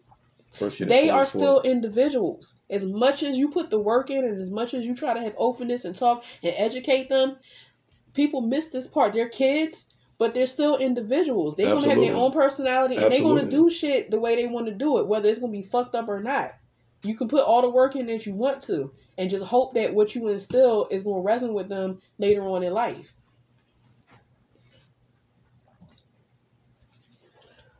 they 0.81 1.11
are 1.11 1.27
still 1.27 1.63
individuals. 1.63 2.57
As 2.69 2.85
much 2.85 3.23
as 3.23 3.37
you 3.37 3.51
put 3.51 3.71
the 3.71 3.79
work 3.79 4.11
in 4.11 4.25
and 4.25 4.41
as 4.41 4.51
much 4.51 4.75
as 4.75 4.85
you 4.85 4.95
try 4.95 5.15
to 5.15 5.21
have 5.21 5.35
openness 5.39 5.85
and 5.85 5.97
talk 5.97 6.25
and 6.43 6.55
educate 6.57 7.09
them, 7.09 7.37
people 8.15 8.41
miss 8.41 8.69
this 8.69 8.87
part. 8.87 9.13
They're 9.13 9.29
kids, 9.29 9.87
but 10.19 10.35
they're 10.35 10.47
still 10.47 10.77
individuals. 10.79 11.57
They're 11.57 11.67
gonna 11.75 11.89
have 11.89 12.01
their 12.01 12.15
own 12.15 12.33
personality 12.33 12.97
and 12.97 13.13
they're 13.13 13.23
gonna 13.23 13.49
do 13.51 13.71
shit 13.71 14.11
the 14.11 14.21
way 14.21 14.37
they 14.37 14.47
want 14.47 14.67
to 14.67 14.73
do 14.75 14.99
it, 14.99 15.07
whether 15.07 15.29
it's 15.29 15.41
gonna 15.41 15.53
be 15.53 15.63
fucked 15.63 15.95
up 15.95 16.09
or 16.09 16.21
not. 16.23 16.53
You 17.05 17.17
can 17.17 17.29
put 17.29 17.45
all 17.45 17.63
the 17.63 17.71
work 17.71 17.97
in 17.97 18.07
that 18.07 18.27
you 18.27 18.35
want 18.35 18.61
to 18.63 18.93
and 19.17 19.31
just 19.31 19.45
hope 19.45 19.75
that 19.75 19.95
what 19.95 20.15
you 20.15 20.29
instill 20.29 20.87
is 20.91 21.03
gonna 21.03 21.23
resonate 21.23 21.55
with 21.55 21.69
them 21.69 22.01
later 22.19 22.43
on 22.43 22.63
in 22.63 22.73
life. 22.73 23.15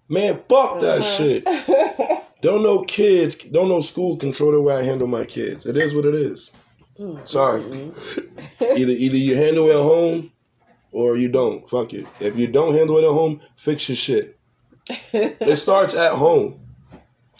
Man, 0.09 0.43
fuck 0.49 0.81
that 0.81 1.03
Uh-huh. 1.03 1.03
shit. 1.03 2.23
Don't 2.43 2.63
know 2.63 2.81
kids, 2.81 3.37
don't 3.37 3.69
know 3.69 3.81
school 3.81 4.17
control 4.17 4.53
the 4.53 4.61
way 4.63 4.75
I 4.75 4.83
handle 4.83 5.07
my 5.07 5.27
kids. 5.27 5.67
It 5.67 5.77
is 5.77 5.95
what 5.95 6.07
it 6.07 6.15
is. 6.15 6.53
Mm, 7.01 7.27
Sorry. 7.27 7.63
mm, 7.63 8.77
Either 8.77 8.93
either 8.93 9.17
you 9.17 9.35
handle 9.37 9.67
it 9.69 9.71
at 9.71 9.83
home 9.83 10.31
or 10.93 11.17
you 11.17 11.29
don't. 11.29 11.69
Fuck 11.69 11.95
it. 11.95 12.07
If 12.21 12.37
you 12.37 12.47
don't 12.47 12.75
handle 12.75 12.99
it 12.99 13.05
at 13.05 13.11
home, 13.11 13.41
fix 13.57 13.89
your 13.89 13.97
shit. 13.97 14.37
It 15.13 15.57
starts 15.67 15.95
at 15.95 16.13
home. 16.13 16.61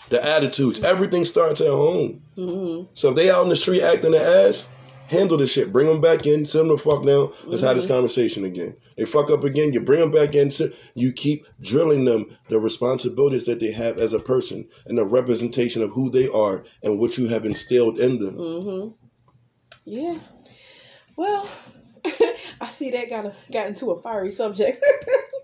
The 0.09 0.25
attitudes, 0.27 0.83
everything 0.83 1.25
starts 1.25 1.61
at 1.61 1.69
home. 1.69 2.23
Mhm. 2.37 2.89
So 2.95 3.11
if 3.11 3.17
they 3.17 3.31
out 3.31 3.43
in 3.45 3.49
the 3.51 3.57
street 3.57 3.83
acting 3.83 4.13
the 4.13 4.21
ass, 4.21 4.69
handle 5.09 5.37
the 5.37 5.47
shit. 5.47 5.73
Bring 5.73 5.87
them 5.89 6.01
back 6.01 6.27
in, 6.27 6.45
send 6.45 6.71
them 6.71 6.77
the 6.77 6.83
fuck 6.83 7.05
down. 7.05 7.31
Let's 7.47 7.63
have 7.63 7.77
this 7.77 7.87
conversation 7.87 8.45
again. 8.45 8.75
They 8.97 9.05
fuck 9.05 9.31
up 9.31 9.45
again, 9.45 9.73
you 9.73 9.81
bring 9.81 10.01
them 10.01 10.11
back 10.11 10.35
in. 10.35 10.51
sit- 10.51 10.75
You 10.95 11.13
keep 11.13 11.47
drilling 11.61 12.05
them 12.07 12.27
the 12.49 12.59
responsibilities 12.59 13.45
that 13.47 13.61
they 13.61 13.71
have 13.73 13.99
as 13.99 14.13
a 14.15 14.19
person 14.21 14.69
and 14.87 14.97
the 14.99 15.05
representation 15.05 15.83
of 15.83 15.91
who 15.91 16.11
they 16.11 16.29
are 16.29 16.65
and 16.83 16.99
what 16.99 17.19
you 17.19 17.29
have 17.29 17.45
instilled 17.45 18.01
in 18.01 18.19
them. 18.19 18.35
hmm 18.35 18.89
Yeah. 19.91 20.15
Well, 21.17 21.51
I 22.61 22.69
see 22.69 22.93
that 22.93 23.11
got 23.11 23.27
a, 23.27 23.35
got 23.51 23.67
into 23.67 23.91
a 23.91 24.01
fiery 24.01 24.31
subject. 24.31 24.85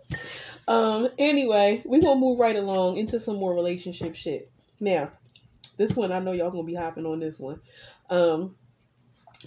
um. 0.68 1.08
Anyway, 1.18 1.82
we 1.84 2.00
gonna 2.00 2.20
move 2.20 2.38
right 2.38 2.54
along 2.54 2.96
into 2.96 3.18
some 3.18 3.38
more 3.38 3.52
relationship 3.52 4.14
shit. 4.14 4.48
Now, 4.80 5.10
this 5.76 5.96
one 5.96 6.12
I 6.12 6.20
know 6.20 6.30
y'all 6.30 6.52
gonna 6.52 6.62
be 6.62 6.76
hopping 6.76 7.06
on 7.06 7.18
this 7.18 7.40
one. 7.40 7.60
Um. 8.08 8.54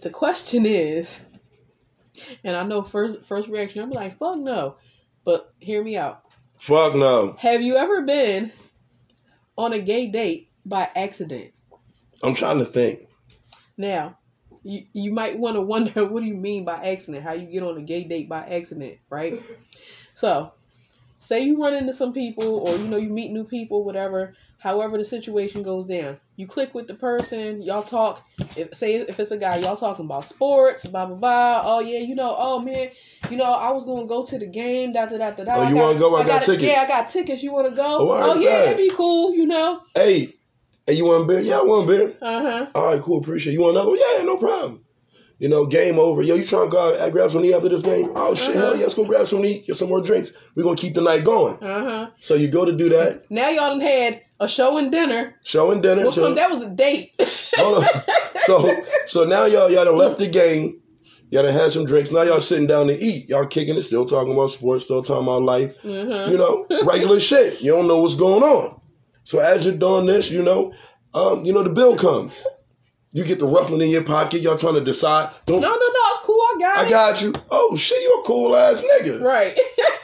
The 0.01 0.09
question 0.09 0.65
is, 0.65 1.25
and 2.43 2.57
I 2.57 2.63
know 2.63 2.83
first 2.83 3.23
first 3.23 3.47
reaction 3.47 3.81
I'm 3.81 3.91
like 3.91 4.19
fuck 4.19 4.37
no, 4.37 4.75
but 5.23 5.53
hear 5.59 5.81
me 5.81 5.95
out. 5.95 6.25
Fuck 6.59 6.93
no. 6.95 7.37
Have 7.39 7.61
you 7.61 7.77
ever 7.77 8.01
been 8.01 8.51
on 9.57 9.71
a 9.71 9.79
gay 9.79 10.07
date 10.07 10.49
by 10.65 10.89
accident? 10.93 11.53
I'm 12.21 12.35
trying 12.35 12.59
to 12.59 12.65
think. 12.65 13.07
Now, 13.77 14.17
you 14.69 14.85
you 14.93 15.11
might 15.11 15.37
want 15.39 15.55
to 15.55 15.61
wonder 15.61 16.05
what 16.11 16.21
do 16.21 16.25
you 16.27 16.35
mean 16.35 16.63
by 16.65 16.75
accident? 16.91 17.23
How 17.23 17.33
you 17.33 17.47
get 17.47 17.63
on 17.63 17.77
a 17.77 17.81
gay 17.81 18.03
date 18.03 18.29
by 18.29 18.39
accident, 18.45 18.97
right? 19.09 19.33
So, 20.15 20.51
say 21.21 21.43
you 21.43 21.63
run 21.63 21.73
into 21.75 21.93
some 21.93 22.11
people 22.11 22.67
or 22.67 22.75
you 22.75 22.89
know 22.89 22.97
you 22.97 23.07
meet 23.09 23.31
new 23.31 23.45
people, 23.45 23.85
whatever. 23.85 24.33
However 24.57 24.97
the 24.97 25.05
situation 25.05 25.63
goes 25.63 25.85
down, 25.85 26.17
you 26.35 26.45
click 26.45 26.73
with 26.73 26.87
the 26.89 26.93
person, 26.95 27.61
y'all 27.61 27.83
talk. 27.83 28.21
If 28.57 28.73
say 28.75 28.95
if 28.95 29.17
it's 29.17 29.31
a 29.31 29.37
guy, 29.37 29.59
y'all 29.59 29.77
talking 29.77 30.03
about 30.03 30.25
sports, 30.25 30.85
blah 30.85 31.05
blah 31.05 31.15
blah. 31.15 31.61
Oh 31.63 31.79
yeah, 31.79 31.99
you 31.99 32.15
know, 32.15 32.35
oh 32.37 32.59
man, 32.59 32.89
you 33.29 33.37
know, 33.37 33.45
I 33.45 33.71
was 33.71 33.85
gonna 33.85 34.07
go 34.07 34.25
to 34.25 34.37
the 34.37 34.47
game, 34.47 34.91
da 34.91 35.05
da 35.05 35.17
da 35.17 35.31
da. 35.31 35.43
Oh, 35.47 35.61
I 35.61 35.69
you 35.69 35.75
got- 35.75 35.81
wanna 35.87 35.99
go? 35.99 36.15
I 36.17 36.25
got 36.25 36.43
a- 36.43 36.45
tickets. 36.45 36.67
Yeah, 36.75 36.81
I 36.81 36.87
got 36.87 37.07
tickets. 37.07 37.41
You 37.41 37.53
wanna 37.53 37.71
go? 37.71 37.97
Oh, 37.99 38.31
oh 38.31 38.35
yeah, 38.35 38.63
that'd 38.65 38.77
be 38.77 38.89
cool. 38.89 39.33
You 39.33 39.45
know. 39.45 39.79
Hey, 39.95 40.33
hey, 40.89 40.95
you 40.97 41.05
want 41.05 41.23
a 41.23 41.27
beer? 41.27 41.39
Yeah, 41.39 41.59
I 41.59 41.63
want 41.63 41.85
a 41.85 41.87
beer. 41.87 42.13
Uh 42.21 42.41
huh. 42.41 42.65
All 42.75 42.85
right, 42.93 43.01
cool. 43.01 43.19
Appreciate 43.19 43.53
it. 43.53 43.55
You 43.57 43.61
want 43.61 43.75
another 43.75 43.89
one? 43.91 43.99
Yeah, 43.99 44.23
no 44.23 44.37
problem. 44.37 44.83
You 45.37 45.47
know, 45.47 45.65
game 45.67 45.97
over. 45.99 46.21
Yo, 46.21 46.35
you 46.35 46.43
trying 46.43 46.65
to 46.65 46.71
go 46.71 46.89
out 46.93 46.99
and 46.99 47.13
grab 47.13 47.31
some 47.31 47.45
eat 47.45 47.53
after 47.53 47.69
this 47.69 47.81
game? 47.81 48.11
Oh, 48.15 48.35
shit, 48.35 48.55
Uh-huh. 48.55 48.59
hell 48.65 48.75
yeah, 48.75 48.81
let's 48.81 48.93
go 48.93 49.05
grab 49.05 49.25
some 49.25 49.45
eat, 49.45 49.67
get 49.67 49.75
some 49.77 49.87
more 49.87 50.01
drinks. 50.01 50.33
We're 50.55 50.63
going 50.63 50.75
to 50.75 50.81
keep 50.81 50.95
the 50.95 51.01
night 51.01 51.23
going. 51.23 51.55
Uh 51.63 51.83
huh. 51.83 52.09
So 52.19 52.35
you 52.35 52.49
go 52.49 52.65
to 52.65 52.73
do 52.75 52.89
that, 52.89 53.29
Now 53.31 53.47
y'all 53.49 53.69
done 53.69 53.79
had 53.79 54.21
a 54.41 54.49
show 54.49 54.77
and 54.77 54.91
dinner. 54.91 55.35
show 55.43 55.71
and 55.71 55.81
dinner. 55.81 56.01
Well, 56.03 56.11
so, 56.11 56.33
that 56.33 56.49
was 56.49 56.61
a 56.61 56.69
date. 56.69 57.11
hold 57.55 57.83
on. 57.83 57.89
so, 58.35 58.83
so 59.05 59.23
now 59.23 59.45
y'all, 59.45 59.69
y'all 59.71 59.85
done 59.85 59.95
left 59.97 60.17
the 60.17 60.27
game. 60.27 60.81
Y'all 61.31 61.43
done 61.43 61.53
had 61.53 61.71
some 61.71 61.85
drinks. 61.85 62.11
Now 62.11 62.23
y'all 62.23 62.41
sitting 62.41 62.65
down 62.67 62.87
to 62.87 62.99
eat. 62.99 63.29
Y'all 63.29 63.45
kicking 63.45 63.77
it, 63.77 63.83
still 63.83 64.05
talking 64.05 64.33
about 64.33 64.47
sports, 64.47 64.85
still 64.85 65.03
talking 65.03 65.23
about 65.23 65.43
life. 65.43 65.79
Mhm. 65.83 66.31
You 66.31 66.37
know, 66.37 66.65
regular 66.85 67.19
shit. 67.19 67.61
You 67.61 67.71
don't 67.71 67.87
know 67.87 67.99
what's 67.99 68.15
going 68.15 68.41
on. 68.43 68.78
So 69.29 69.37
as 69.37 69.63
you're 69.63 69.75
doing 69.75 70.07
this, 70.07 70.31
you 70.31 70.41
know, 70.41 70.73
um, 71.13 71.45
you 71.45 71.53
know, 71.53 71.61
the 71.61 71.69
bill 71.69 71.95
come. 71.95 72.31
You 73.13 73.23
get 73.23 73.37
the 73.37 73.45
ruffling 73.45 73.81
in 73.81 73.89
your 73.91 74.03
pocket. 74.03 74.41
Y'all 74.41 74.57
trying 74.57 74.73
to 74.73 74.81
decide. 74.81 75.29
Don't 75.45 75.61
No, 75.61 75.67
no, 75.67 75.75
no, 75.75 75.99
it's 76.09 76.19
cool. 76.21 76.41
I 76.41 76.55
got 76.59 76.77
I 76.79 76.85
it. 76.85 76.89
got 76.89 77.21
you. 77.21 77.33
Oh 77.51 77.75
shit, 77.75 78.01
you 78.01 78.21
a 78.23 78.27
cool 78.27 78.55
ass 78.55 78.81
nigga. 78.83 79.21
right. 79.21 79.55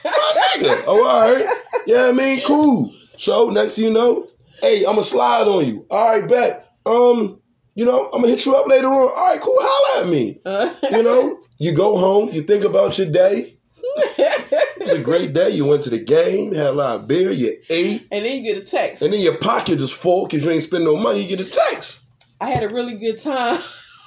My 0.06 0.12
nigga. 0.58 0.84
Oh, 0.86 1.04
all 1.08 1.34
right. 1.34 1.44
Yeah, 1.88 2.06
I 2.06 2.12
mean, 2.12 2.42
cool. 2.46 2.94
So 3.18 3.50
next 3.50 3.78
thing 3.78 3.86
you 3.86 3.92
know, 3.92 4.28
hey, 4.62 4.86
I'ma 4.86 5.02
slide 5.02 5.48
on 5.48 5.66
you. 5.66 5.88
All 5.90 6.20
right, 6.20 6.30
bet. 6.30 6.72
Um, 6.86 7.42
you 7.74 7.86
know, 7.86 8.06
I'm 8.14 8.22
gonna 8.22 8.28
hit 8.28 8.46
you 8.46 8.56
up 8.56 8.68
later 8.68 8.90
on. 8.90 8.94
All 8.94 9.08
right, 9.32 9.42
cool. 9.42 9.58
Holla 9.60 10.06
at 10.06 10.12
me. 10.12 10.40
Uh, 10.46 10.70
You 10.92 11.02
know, 11.02 11.40
you 11.58 11.74
go 11.74 11.98
home, 11.98 12.30
you 12.30 12.44
think 12.44 12.64
about 12.64 13.00
your 13.00 13.10
day. 13.10 13.58
It 14.86 14.92
was 14.92 15.00
a 15.00 15.04
great 15.04 15.34
day. 15.34 15.50
You 15.50 15.66
went 15.66 15.84
to 15.84 15.90
the 15.90 15.98
game, 15.98 16.54
had 16.54 16.68
a 16.68 16.72
lot 16.74 16.96
of 16.98 17.08
beer, 17.08 17.32
you 17.32 17.54
ate, 17.70 18.08
and 18.12 18.24
then 18.24 18.44
you 18.44 18.54
get 18.54 18.62
a 18.62 18.66
text. 18.66 19.02
and 19.02 19.12
then 19.12 19.20
your 19.20 19.38
pocket 19.38 19.82
is 19.82 19.92
full 19.92 20.28
because 20.28 20.46
you 20.46 20.52
ain't 20.52 20.62
spend 20.62 20.84
no 20.84 20.96
money. 20.96 21.22
You 21.24 21.36
get 21.36 21.46
a 21.46 21.50
text. 21.50 22.06
I 22.40 22.52
had 22.52 22.64
a 22.64 22.70
really 22.70 22.96
good 22.96 23.20
time. 23.20 23.60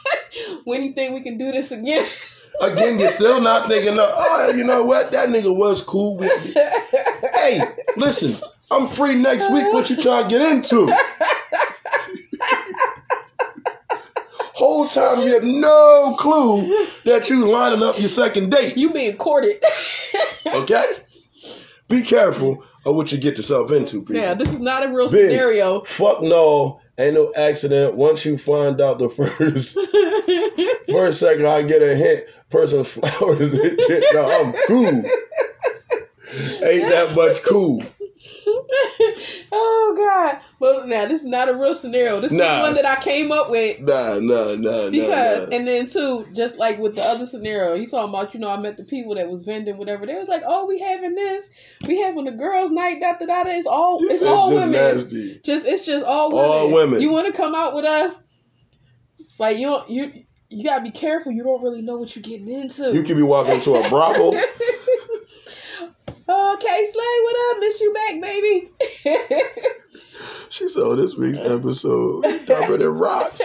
when 0.65 0.85
you 0.85 0.93
think 0.93 1.15
we 1.15 1.23
can 1.23 1.37
do 1.37 1.51
this 1.51 1.73
again? 1.73 2.07
Again, 2.61 2.99
you're 2.99 3.11
still 3.11 3.41
not 3.41 3.69
thinking, 3.69 3.95
oh, 3.99 4.53
you 4.55 4.65
know 4.65 4.85
what? 4.85 5.11
That 5.11 5.29
nigga 5.29 5.55
was 5.55 5.83
cool. 5.83 6.23
Hey, 6.23 7.61
listen, 7.97 8.35
I'm 8.71 8.87
free 8.89 9.15
next 9.15 9.53
week. 9.53 9.73
What 9.73 9.91
you 9.91 9.97
trying 9.97 10.25
to 10.25 10.29
get 10.29 10.43
into? 10.43 10.93
Whole 14.79 14.87
time 14.87 15.21
you 15.23 15.33
have 15.35 15.43
no 15.43 16.15
clue 16.21 16.69
that 17.05 17.29
you 17.29 17.51
lining 17.51 17.83
up 17.83 17.99
your 17.99 18.07
second 18.07 18.51
date. 18.53 18.77
you 18.77 18.93
being 18.93 19.17
courted. 19.17 19.63
Okay? 20.55 20.83
Be 21.89 22.01
careful 22.03 22.65
of 22.87 22.97
what 22.97 23.13
you 23.13 23.19
get 23.19 23.37
yourself 23.37 23.71
into, 23.71 24.01
people. 24.01 24.15
Yeah, 24.17 24.33
this 24.35 24.51
is 24.51 24.61
not 24.61 24.83
a 24.83 24.89
real 24.89 25.09
Vince. 25.09 25.31
scenario. 25.31 25.83
Fuck 25.83 26.23
no, 26.23 26.81
ain't 26.97 27.15
no 27.15 27.31
accident. 27.37 27.97
Once 27.97 28.25
you 28.25 28.39
find 28.39 28.81
out 28.81 28.99
the 28.99 29.09
first 29.11 29.79
first 30.91 31.21
second 31.21 31.47
I 31.47 31.63
get 31.65 31.83
a 31.83 31.95
hint, 31.95 32.25
person 32.49 32.83
flowers 32.83 33.55
shit, 33.55 34.05
no, 34.15 34.41
I'm 34.41 34.55
cool. 34.69 35.05
Ain't 36.63 36.89
that 36.89 37.13
much 37.15 37.43
cool. 37.43 37.83
oh 39.53 39.95
God! 39.97 40.41
But 40.59 40.89
now 40.89 41.07
this 41.07 41.21
is 41.21 41.27
not 41.27 41.49
a 41.49 41.55
real 41.55 41.75
scenario. 41.75 42.21
This 42.21 42.33
Nah. 42.33 42.45
is 42.45 42.61
one 42.63 42.75
that 42.75 42.87
I 42.87 42.97
came 43.01 43.31
up 43.31 43.51
with 43.51 43.81
Nah, 43.81 44.19
nah, 44.21 44.55
nah, 44.55 44.91
because, 44.91 45.43
nah, 45.43 45.47
nah. 45.49 45.57
and 45.57 45.69
then 45.69 45.87
too, 45.87 46.27
just 46.35 46.59
like 46.59 46.79
with 46.79 46.97
the 46.97 47.03
other 47.03 47.27
scenario, 47.27 47.77
he 47.79 47.87
talking 47.87 48.09
about 48.09 48.35
you 48.35 48.41
know 48.41 48.49
I 48.49 48.57
met 48.59 48.77
the 48.77 48.85
people 48.85 49.15
that 49.15 49.29
was 49.29 49.43
vending 49.45 49.77
whatever. 49.79 50.07
They 50.07 50.15
was 50.15 50.29
like, 50.29 50.43
oh, 50.47 50.67
we 50.67 50.81
having 50.81 51.15
this, 51.15 51.49
we 51.87 52.01
having 52.01 52.27
a 52.27 52.33
girls' 52.33 52.73
night. 52.73 53.01
Da 53.01 53.15
da 53.19 53.27
da. 53.27 53.43
It's 53.51 53.67
all 53.67 53.99
You 54.01 54.11
it's 54.11 54.23
all 54.23 54.51
women. 54.55 54.73
nasty. 54.73 55.41
Just 55.45 55.67
it's 55.67 55.85
just 55.87 56.05
all 56.05 56.31
women. 56.31 56.45
All 56.45 56.73
women. 56.73 57.01
You 57.01 57.11
want 57.13 57.27
to 57.27 57.33
come 57.33 57.55
out 57.55 57.75
with 57.75 57.85
us? 57.85 58.23
Like 59.39 59.59
you 59.59 59.67
don't 59.67 59.89
you. 59.91 60.13
You 60.51 60.65
gotta 60.65 60.83
be 60.83 60.91
careful. 60.91 61.31
You 61.31 61.43
don't 61.45 61.63
really 61.63 61.83
know 61.83 61.99
what 61.99 62.17
you're 62.17 62.23
getting 62.23 62.49
into. 62.49 62.91
You 62.95 63.03
could 63.03 63.17
be 63.17 63.23
walking 63.23 63.57
into 63.57 63.75
a 63.75 63.87
brothel. 63.91 64.33
oh, 66.29 66.57
K 66.61 66.85
Slay, 66.85 67.19
what 67.25 67.37
up? 67.51 67.61
Miss 67.61 67.81
you 67.81 67.93
back, 67.93 68.21
baby. 68.21 68.69
She 70.51 70.67
oh, 70.77 70.97
this 70.97 71.17
week's 71.17 71.39
episode 71.39 72.25
covered 72.47 72.81
in 72.81 72.89
rocks. 72.89 73.43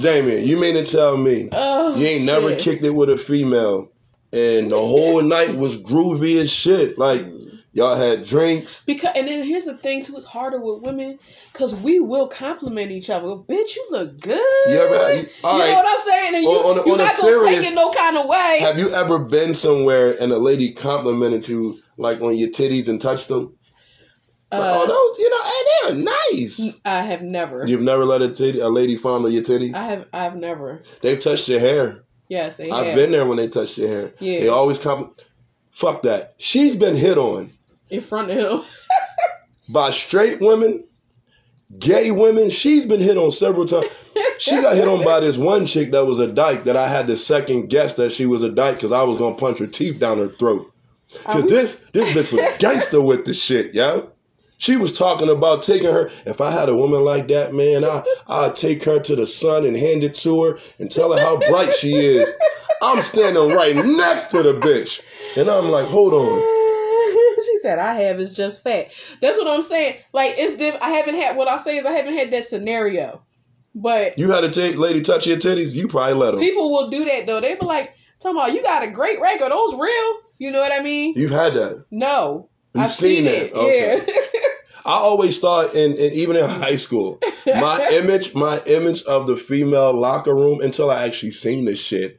Damien, 0.00 0.46
you 0.46 0.58
mean 0.58 0.74
to 0.74 0.84
tell 0.84 1.16
me 1.16 1.48
oh, 1.52 1.94
you 1.96 2.06
ain't 2.06 2.24
never 2.24 2.54
kicked 2.56 2.84
it 2.84 2.90
with 2.90 3.10
a 3.10 3.16
female 3.16 3.90
and 4.32 4.70
the 4.70 4.78
whole 4.78 5.20
night 5.22 5.54
was 5.54 5.76
groovy 5.76 6.40
as 6.40 6.50
shit? 6.50 6.98
Like, 6.98 7.26
y'all 7.72 7.96
had 7.96 8.24
drinks. 8.24 8.84
Because 8.84 9.12
and 9.16 9.26
then 9.28 9.42
here's 9.46 9.64
the 9.64 9.76
thing 9.76 10.02
too, 10.04 10.14
it's 10.16 10.24
harder 10.24 10.60
with 10.60 10.82
women 10.82 11.18
because 11.52 11.74
we 11.74 12.00
will 12.00 12.28
compliment 12.28 12.90
each 12.90 13.10
other. 13.10 13.26
Bitch, 13.28 13.76
you 13.76 13.86
look 13.90 14.20
good. 14.20 14.40
Yeah, 14.68 14.82
had, 14.88 15.28
all 15.44 15.56
you 15.56 15.62
right. 15.64 15.70
know 15.70 15.74
what 15.74 15.86
I'm 15.86 15.98
saying? 15.98 16.34
And 16.34 16.44
you, 16.44 16.50
On- 16.50 16.70
on 16.78 16.78
a- 16.78 16.86
you're 16.86 16.92
on 16.92 16.98
not 16.98 17.16
gonna 17.16 17.38
serious- 17.38 17.62
take 17.64 17.72
it 17.72 17.74
no 17.74 17.90
kind 17.92 18.16
of 18.16 18.26
way. 18.26 18.58
Have 18.60 18.78
you 18.78 18.90
ever 18.90 19.18
been 19.18 19.54
somewhere 19.54 20.16
and 20.20 20.32
a 20.32 20.38
lady 20.38 20.72
complimented 20.72 21.48
you 21.48 21.78
like 21.96 22.20
on 22.20 22.36
your 22.36 22.48
titties 22.50 22.88
and 22.88 23.00
touched 23.00 23.28
them? 23.28 23.56
Like, 24.50 24.60
Uh, 24.60 24.80
oh, 24.82 24.86
those, 24.86 25.18
you 25.18 25.30
know, 25.30 25.42
hey, 25.44 26.04
they're 26.04 26.14
nice. 26.34 26.80
I 26.84 27.02
have 27.02 27.22
never. 27.22 27.64
You've 27.66 27.80
never 27.80 28.04
let 28.04 28.20
a 28.20 28.28
titty, 28.28 28.60
a 28.60 28.68
lady 28.68 28.96
fondle 28.96 29.30
your 29.30 29.42
titty? 29.42 29.72
I 29.74 29.84
have. 29.84 30.06
I've 30.12 30.36
never. 30.36 30.82
They've 31.00 31.18
touched 31.18 31.48
your 31.48 31.58
hair. 31.58 32.04
Yes, 32.28 32.56
they 32.56 32.68
I've 32.70 32.86
have. 32.86 32.94
been 32.94 33.12
there 33.12 33.24
when 33.26 33.38
they 33.38 33.48
touched 33.48 33.78
your 33.78 33.88
hair. 33.88 34.12
Yeah. 34.20 34.40
They 34.40 34.48
always 34.48 34.78
compliment. 34.78 35.16
Fuck 35.70 36.02
that. 36.02 36.34
She's 36.36 36.76
been 36.76 36.94
hit 36.96 37.16
on 37.16 37.48
in 37.92 38.00
front 38.00 38.30
of 38.30 38.36
him. 38.38 38.60
by 39.72 39.90
straight 39.90 40.40
women, 40.40 40.84
gay 41.78 42.10
women. 42.10 42.50
She's 42.50 42.86
been 42.86 43.00
hit 43.00 43.16
on 43.16 43.30
several 43.30 43.66
times. 43.66 43.86
She 44.38 44.60
got 44.60 44.74
hit 44.76 44.88
on 44.88 45.04
by 45.04 45.20
this 45.20 45.38
one 45.38 45.66
chick 45.66 45.92
that 45.92 46.04
was 46.06 46.18
a 46.18 46.26
dyke 46.26 46.64
that 46.64 46.76
I 46.76 46.88
had 46.88 47.06
to 47.06 47.16
second 47.16 47.68
guess 47.68 47.94
that 47.94 48.10
she 48.12 48.26
was 48.26 48.42
a 48.42 48.50
dyke 48.50 48.74
because 48.76 48.92
I 48.92 49.04
was 49.04 49.18
gonna 49.18 49.36
punch 49.36 49.58
her 49.58 49.66
teeth 49.66 50.00
down 50.00 50.18
her 50.18 50.28
throat. 50.28 50.72
Oh. 51.26 51.32
Cause 51.32 51.42
we- 51.42 51.48
this 51.48 51.84
this 51.92 52.08
bitch 52.08 52.32
was 52.32 52.44
gangster 52.58 53.00
with 53.00 53.24
the 53.24 53.34
shit, 53.34 53.74
yo. 53.74 54.10
She 54.58 54.76
was 54.76 54.96
talking 54.96 55.28
about 55.28 55.62
taking 55.62 55.90
her. 55.90 56.08
If 56.24 56.40
I 56.40 56.50
had 56.52 56.68
a 56.68 56.74
woman 56.74 57.04
like 57.04 57.28
that, 57.28 57.52
man, 57.52 57.84
I 57.84 58.02
I'd 58.28 58.54
take 58.56 58.84
her 58.84 59.00
to 59.00 59.16
the 59.16 59.26
sun 59.26 59.64
and 59.66 59.76
hand 59.76 60.04
it 60.04 60.14
to 60.16 60.42
her 60.44 60.58
and 60.78 60.90
tell 60.90 61.12
her 61.12 61.20
how 61.20 61.38
bright 61.48 61.72
she 61.74 61.92
is. 61.94 62.32
I'm 62.80 63.02
standing 63.02 63.48
right 63.50 63.74
next 63.76 64.26
to 64.32 64.42
the 64.42 64.54
bitch, 64.54 65.02
and 65.36 65.48
I'm 65.48 65.70
like, 65.70 65.86
hold 65.86 66.12
on. 66.14 66.51
Said, 67.62 67.78
"I 67.78 67.94
have 67.94 68.20
is 68.20 68.34
just 68.34 68.62
fat." 68.62 68.88
That's 69.20 69.38
what 69.38 69.48
I'm 69.48 69.62
saying. 69.62 69.96
Like 70.12 70.34
it's 70.36 70.56
diff- 70.56 70.78
I 70.82 70.90
haven't 70.90 71.14
had 71.16 71.36
what 71.36 71.48
I 71.48 71.56
say 71.58 71.76
is 71.78 71.86
I 71.86 71.92
haven't 71.92 72.16
had 72.18 72.30
that 72.32 72.44
scenario, 72.44 73.22
but 73.74 74.18
You 74.18 74.30
had 74.30 74.42
to 74.42 74.50
take 74.50 74.76
lady 74.76 75.00
touch 75.02 75.26
your 75.26 75.36
titties. 75.38 75.74
You 75.74 75.88
probably 75.88 76.14
let 76.14 76.34
her. 76.34 76.40
people 76.40 76.70
will 76.72 76.90
do 76.90 77.04
that 77.06 77.26
though. 77.26 77.40
They 77.40 77.54
be 77.54 77.64
like, 77.66 77.94
"Talking 78.20 78.36
about 78.36 78.52
you 78.52 78.62
got 78.62 78.82
a 78.82 78.88
great 78.90 79.20
record. 79.20 79.50
Those 79.52 79.74
real?" 79.74 80.16
You 80.38 80.50
know 80.50 80.60
what 80.60 80.72
I 80.72 80.82
mean? 80.82 81.14
You've 81.16 81.30
had 81.30 81.54
that. 81.54 81.84
No, 81.90 82.48
You've 82.74 82.84
I've 82.84 82.92
seen 82.92 83.24
seen, 83.24 83.26
it. 83.26 83.42
it. 83.44 83.54
Okay. 83.54 84.04
Yeah. 84.06 84.14
I 84.84 84.94
always 84.94 85.38
thought, 85.38 85.76
in, 85.76 85.92
in 85.92 86.12
even 86.12 86.34
in 86.34 86.44
high 86.44 86.74
school, 86.74 87.20
my 87.46 87.88
image, 88.02 88.34
my 88.34 88.60
image 88.66 89.04
of 89.04 89.28
the 89.28 89.36
female 89.36 89.92
locker 89.92 90.34
room 90.34 90.60
until 90.60 90.90
I 90.90 91.04
actually 91.04 91.30
seen 91.30 91.64
this 91.66 91.80
shit. 91.80 92.18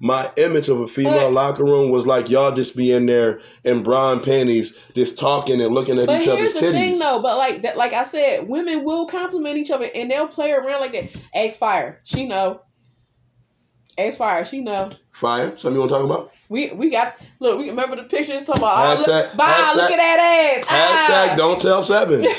My 0.00 0.30
image 0.36 0.68
of 0.68 0.80
a 0.80 0.86
female 0.86 1.30
But- 1.30 1.32
locker 1.32 1.64
room 1.64 1.90
was 1.90 2.06
like 2.06 2.28
y'all 2.28 2.52
just 2.52 2.76
be 2.76 2.92
in 2.92 3.06
there 3.06 3.40
in 3.64 3.82
brown 3.82 4.20
panties, 4.20 4.78
just 4.94 5.18
talking 5.18 5.60
and 5.60 5.74
looking 5.74 5.98
at 5.98 6.06
But 6.06 6.18
each 6.20 6.24
here's 6.26 6.36
other's 6.38 6.54
the 6.54 6.66
titties. 6.66 6.72
thing, 6.72 6.98
though. 6.98 7.20
But 7.22 7.38
like 7.38 7.62
that, 7.62 7.76
like 7.76 7.92
I 7.92 8.02
said, 8.02 8.48
women 8.48 8.84
will 8.84 9.06
compliment 9.06 9.56
each 9.56 9.70
other 9.70 9.88
and 9.94 10.10
they'll 10.10 10.28
play 10.28 10.52
around 10.52 10.80
like 10.80 10.92
that. 10.92 11.10
X 11.32 11.56
Fire, 11.56 12.00
she 12.04 12.26
know. 12.26 12.60
X 13.96 14.16
Fire, 14.16 14.44
she 14.44 14.60
know. 14.60 14.90
Fire. 15.12 15.54
Something 15.56 15.74
you 15.74 15.78
want 15.80 15.90
to 15.90 15.96
talk 15.98 16.04
about? 16.04 16.32
We 16.48 16.72
we 16.72 16.90
got 16.90 17.14
look. 17.38 17.58
We 17.60 17.68
remember 17.70 17.94
the 17.94 18.02
pictures 18.02 18.42
talking 18.44 18.62
about. 18.62 18.98
Oh, 18.98 19.02
Hashtag- 19.02 19.06
look, 19.28 19.36
bye, 19.36 19.44
hashtag- 19.44 19.76
look 19.76 19.90
at 19.92 19.96
that 19.96 20.56
ass. 20.58 20.64
Hashtag 20.64 21.32
ah. 21.32 21.36
don't 21.36 21.60
tell 21.60 21.82
seven. 21.82 22.26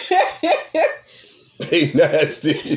They 1.58 1.90
nasty. 1.94 2.52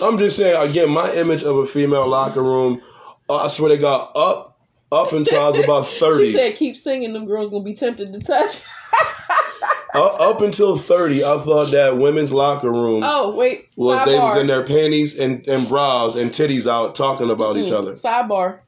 I'm 0.00 0.18
just 0.18 0.36
saying 0.36 0.70
again, 0.70 0.88
my 0.90 1.10
image 1.14 1.42
of 1.42 1.56
a 1.58 1.66
female 1.66 2.06
locker 2.06 2.42
room. 2.44 2.80
Uh, 3.28 3.36
I 3.44 3.48
swear 3.48 3.70
they 3.70 3.78
got 3.78 4.12
up 4.16 4.58
up 4.90 5.12
until 5.12 5.40
I 5.40 5.48
was 5.48 5.58
about 5.58 5.86
thirty. 6.00 6.26
She 6.26 6.32
said, 6.32 6.54
"Keep 6.56 6.76
singing. 6.76 7.12
Them 7.12 7.26
girls 7.26 7.50
gonna 7.50 7.64
be 7.64 7.74
tempted 7.74 8.12
to 8.12 8.20
touch." 8.20 8.62
up, 9.94 10.20
up 10.20 10.40
until 10.40 10.76
30, 10.76 11.24
I 11.24 11.38
thought 11.38 11.70
that 11.72 11.96
women's 11.96 12.32
locker 12.32 12.70
rooms 12.70 13.04
oh 13.06 13.34
wait, 13.36 13.66
was 13.76 14.00
sidebar. 14.00 14.04
they 14.06 14.18
was 14.18 14.36
in 14.40 14.46
their 14.46 14.64
panties 14.64 15.18
and, 15.18 15.46
and 15.48 15.66
bras 15.68 16.16
and 16.16 16.30
titties 16.30 16.66
out 16.70 16.94
talking 16.94 17.30
about 17.30 17.56
each 17.56 17.70
Mm, 17.72 17.78
other. 17.78 17.92
Sidebar. 17.94 18.60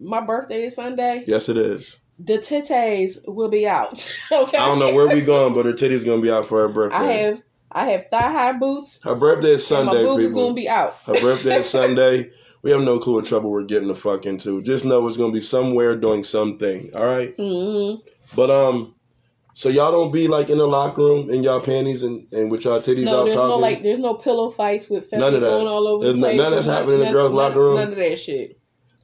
My 0.00 0.20
birthday 0.20 0.64
is 0.64 0.76
Sunday. 0.76 1.24
Yes, 1.26 1.48
it 1.48 1.56
is. 1.56 1.98
The 2.20 2.38
titties 2.38 3.18
will 3.26 3.48
be 3.48 3.66
out. 3.66 3.92
okay. 4.32 4.58
I 4.58 4.66
don't 4.66 4.78
know 4.78 4.94
where 4.94 5.08
we 5.08 5.20
going, 5.20 5.54
but 5.54 5.66
her 5.66 5.72
titties 5.72 6.04
gonna 6.04 6.22
be 6.22 6.30
out 6.30 6.46
for 6.46 6.60
her 6.66 6.68
birthday. 6.68 6.96
I 6.96 7.12
have 7.12 7.42
I 7.70 7.84
have 7.90 8.06
thigh 8.08 8.30
high 8.32 8.52
boots. 8.52 8.98
her 9.04 9.14
birthday 9.14 9.50
is 9.50 9.70
and 9.70 9.86
my 9.86 9.92
Sunday, 9.92 10.08
boobs 10.08 10.24
is 10.24 10.30
people. 10.32 10.42
gonna 10.44 10.54
be 10.54 10.68
out. 10.68 10.96
her 11.06 11.12
birthday 11.14 11.56
is 11.58 11.68
Sunday. 11.70 12.30
We 12.62 12.70
have 12.72 12.80
no 12.82 12.98
clue 12.98 13.14
what 13.14 13.24
trouble 13.26 13.50
we're 13.50 13.62
getting 13.64 13.88
the 13.88 13.94
fuck 13.94 14.26
into. 14.26 14.60
Just 14.62 14.84
know 14.84 15.06
it's 15.06 15.16
gonna 15.16 15.32
be 15.32 15.40
somewhere 15.40 15.96
doing 15.96 16.24
something. 16.24 16.90
All 16.94 17.06
right. 17.06 17.34
hmm 17.36 17.94
But 18.34 18.50
um, 18.50 18.94
so 19.52 19.68
y'all 19.68 19.92
don't 19.92 20.12
be 20.12 20.28
like 20.28 20.50
in 20.50 20.58
the 20.58 20.66
locker 20.66 21.02
room 21.02 21.30
in 21.30 21.42
y'all 21.42 21.60
panties 21.60 22.02
and, 22.02 22.26
and 22.32 22.50
with 22.50 22.64
y'all 22.64 22.80
titties 22.80 23.04
No, 23.04 23.20
out 23.20 23.22
there's 23.24 23.34
talking. 23.34 23.48
no 23.50 23.56
like 23.58 23.82
there's 23.82 23.98
no 24.00 24.14
pillow 24.14 24.50
fights 24.50 24.88
with 24.90 25.10
None 25.12 25.20
of 25.22 25.26
feathers 25.26 25.40
that. 25.42 25.48
going 25.50 25.66
all 25.68 25.86
over 25.88 26.04
There's 26.04 26.14
the 26.16 26.20
place. 26.20 26.36
none 26.36 26.46
of 26.52 26.54
that's 26.54 26.66
happening 26.66 27.00
in 27.00 27.06
the 27.06 27.12
girls' 27.12 27.30
none- 27.32 27.36
locker 27.36 27.60
room? 27.60 27.76
None 27.76 27.88
of 27.92 27.96
that 27.96 28.18
shit. 28.18 28.54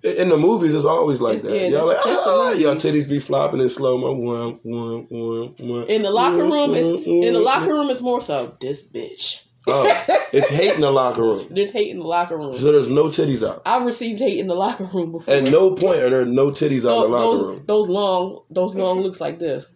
In 0.03 0.29
the 0.29 0.37
movies, 0.37 0.75
it's 0.75 0.85
always 0.85 1.21
like 1.23 1.39
It's- 1.39 1.51
that. 1.51 1.57
yeah, 1.59 1.69
y'all 1.79 1.87
like, 1.87 1.97
that's- 1.97 2.15
that's 2.17 2.25
the 2.27 2.31
ah, 2.31 2.53
y'all 2.73 2.77
titties 2.77 3.09
be 3.09 3.19
flopping 3.21 3.61
in 3.61 3.69
slow 3.71 3.97
mo. 3.97 4.13
One, 4.13 4.59
one, 4.63 5.07
one, 5.09 5.55
one. 5.59 5.87
In 5.89 6.03
the 6.03 6.11
locker 6.11 6.43
room, 6.45 6.75
it's 6.75 6.89
in 6.89 7.33
the 7.33 7.41
locker 7.41 7.69
room. 7.69 7.79
room. 7.83 7.91
It's 7.91 8.03
more 8.03 8.21
so 8.21 8.55
this 8.61 8.87
bitch. 8.87 9.43
Oh, 9.67 10.05
it's 10.33 10.49
hate 10.49 10.75
in 10.75 10.81
the 10.83 10.91
locker 10.91 11.23
room. 11.23 11.47
There's 11.51 11.73
hate 11.73 11.91
in 11.91 11.99
the 11.99 12.05
locker 12.05 12.37
room. 12.37 12.59
So 12.59 12.71
there's 12.71 12.89
no 12.89 13.05
titties 13.05 13.47
out. 13.49 13.63
I've 13.65 13.85
received 13.85 14.19
hate 14.19 14.39
in 14.39 14.47
the 14.47 14.55
locker 14.55 14.85
room 14.85 15.13
before. 15.13 15.33
At 15.33 15.45
no 15.45 15.75
point 15.75 16.01
are 16.01 16.11
there 16.11 16.25
no 16.27 16.49
titties 16.49 16.89
out 16.89 17.05
in 17.05 17.11
the 17.11 17.17
locker 17.17 17.37
those, 17.37 17.43
room. 17.43 17.65
those 17.67 17.89
long 17.89 18.45
those 18.51 18.75
long 18.75 19.01
looks 19.01 19.21
like 19.21 19.39
this. 19.39 19.67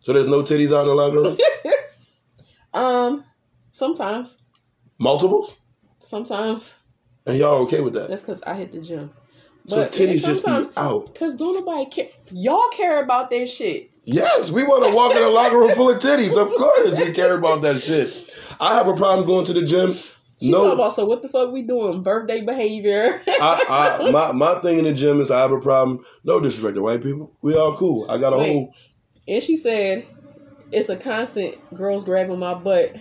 So 0.00 0.12
there's 0.12 0.26
no 0.26 0.42
titties 0.42 0.76
out 0.76 0.82
in 0.82 0.88
the 0.88 0.94
locker 0.94 1.22
room. 1.22 1.38
Um, 2.74 3.24
sometimes, 3.70 4.38
Multiples, 4.98 5.58
sometimes 5.98 6.78
and 7.26 7.36
y'all 7.36 7.62
okay 7.64 7.80
with 7.80 7.94
that? 7.94 8.08
that's 8.08 8.22
because 8.22 8.42
I 8.44 8.54
hit 8.54 8.72
the 8.72 8.80
gym. 8.80 9.12
So 9.66 9.76
But 9.76 9.98
yeah, 9.98 10.06
titties 10.06 10.24
just 10.24 10.46
be 10.46 10.68
out. 10.76 11.14
Cause 11.14 11.36
don't 11.36 11.54
nobody 11.54 11.88
care. 11.90 12.08
Y'all 12.32 12.68
care 12.70 13.02
about 13.02 13.30
that 13.30 13.48
shit. 13.48 13.90
Yes, 14.04 14.50
we 14.50 14.64
want 14.64 14.84
to 14.84 14.94
walk 14.94 15.14
in 15.14 15.22
a 15.22 15.28
locker 15.28 15.58
room 15.58 15.74
full 15.74 15.90
of 15.90 15.98
titties. 15.98 16.36
Of 16.36 16.48
course, 16.54 16.98
we 16.98 17.12
care 17.12 17.36
about 17.36 17.62
that 17.62 17.82
shit. 17.82 18.34
I 18.60 18.74
have 18.74 18.88
a 18.88 18.94
problem 18.94 19.26
going 19.26 19.46
to 19.46 19.52
the 19.52 19.62
gym. 19.62 19.92
She 19.92 20.50
no, 20.50 20.64
talking 20.64 20.72
about 20.72 20.94
so 20.94 21.04
what 21.04 21.22
the 21.22 21.28
fuck 21.28 21.52
we 21.52 21.62
doing? 21.62 22.02
Birthday 22.02 22.40
behavior. 22.40 23.22
I, 23.28 23.98
I 24.02 24.10
my 24.12 24.32
my 24.32 24.60
thing 24.60 24.78
in 24.78 24.84
the 24.84 24.92
gym 24.92 25.20
is 25.20 25.30
I 25.30 25.38
have 25.38 25.52
a 25.52 25.60
problem. 25.60 26.04
No 26.24 26.40
disrespect 26.40 26.74
to 26.74 26.82
white 26.82 27.02
people. 27.02 27.32
We 27.42 27.54
all 27.54 27.76
cool. 27.76 28.10
I 28.10 28.18
got 28.18 28.32
a 28.32 28.38
Wait. 28.38 28.52
whole 28.52 28.74
and 29.28 29.42
she 29.42 29.56
said 29.56 30.06
it's 30.70 30.88
a 30.88 30.96
constant 30.96 31.56
girls 31.74 32.04
grabbing 32.04 32.38
my 32.38 32.54
butt 32.54 32.96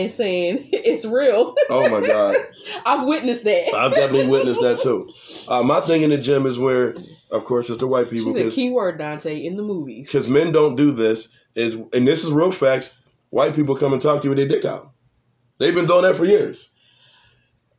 and 0.00 0.10
saying 0.10 0.68
it's 0.72 1.04
real. 1.04 1.54
oh 1.70 1.88
my 1.88 2.06
god. 2.06 2.36
I've 2.86 3.06
witnessed 3.06 3.44
that. 3.44 3.72
I've 3.74 3.94
definitely 3.94 4.28
witnessed 4.28 4.60
that 4.60 4.78
too. 4.80 5.08
Uh, 5.48 5.62
my 5.62 5.80
thing 5.80 6.02
in 6.02 6.10
the 6.10 6.18
gym 6.18 6.46
is 6.46 6.58
where, 6.58 6.94
of 7.30 7.44
course, 7.44 7.70
it's 7.70 7.78
the 7.80 7.86
white 7.86 8.10
people 8.10 8.32
said 8.32 8.38
because 8.38 8.54
keyword 8.54 8.98
Dante 8.98 9.38
in 9.44 9.56
the 9.56 9.62
movies. 9.62 10.08
because 10.08 10.28
men 10.28 10.52
don't 10.52 10.76
do 10.76 10.92
this. 10.92 11.36
Is 11.54 11.74
and 11.74 12.06
this 12.06 12.24
is 12.24 12.32
real 12.32 12.52
facts. 12.52 12.98
White 13.30 13.54
people 13.54 13.76
come 13.76 13.92
and 13.92 14.00
talk 14.00 14.20
to 14.22 14.24
you 14.28 14.30
with 14.34 14.38
their 14.38 14.48
dick 14.48 14.64
out. 14.64 14.92
They've 15.58 15.74
been 15.74 15.86
doing 15.86 16.02
that 16.02 16.16
for 16.16 16.24
years. 16.24 16.68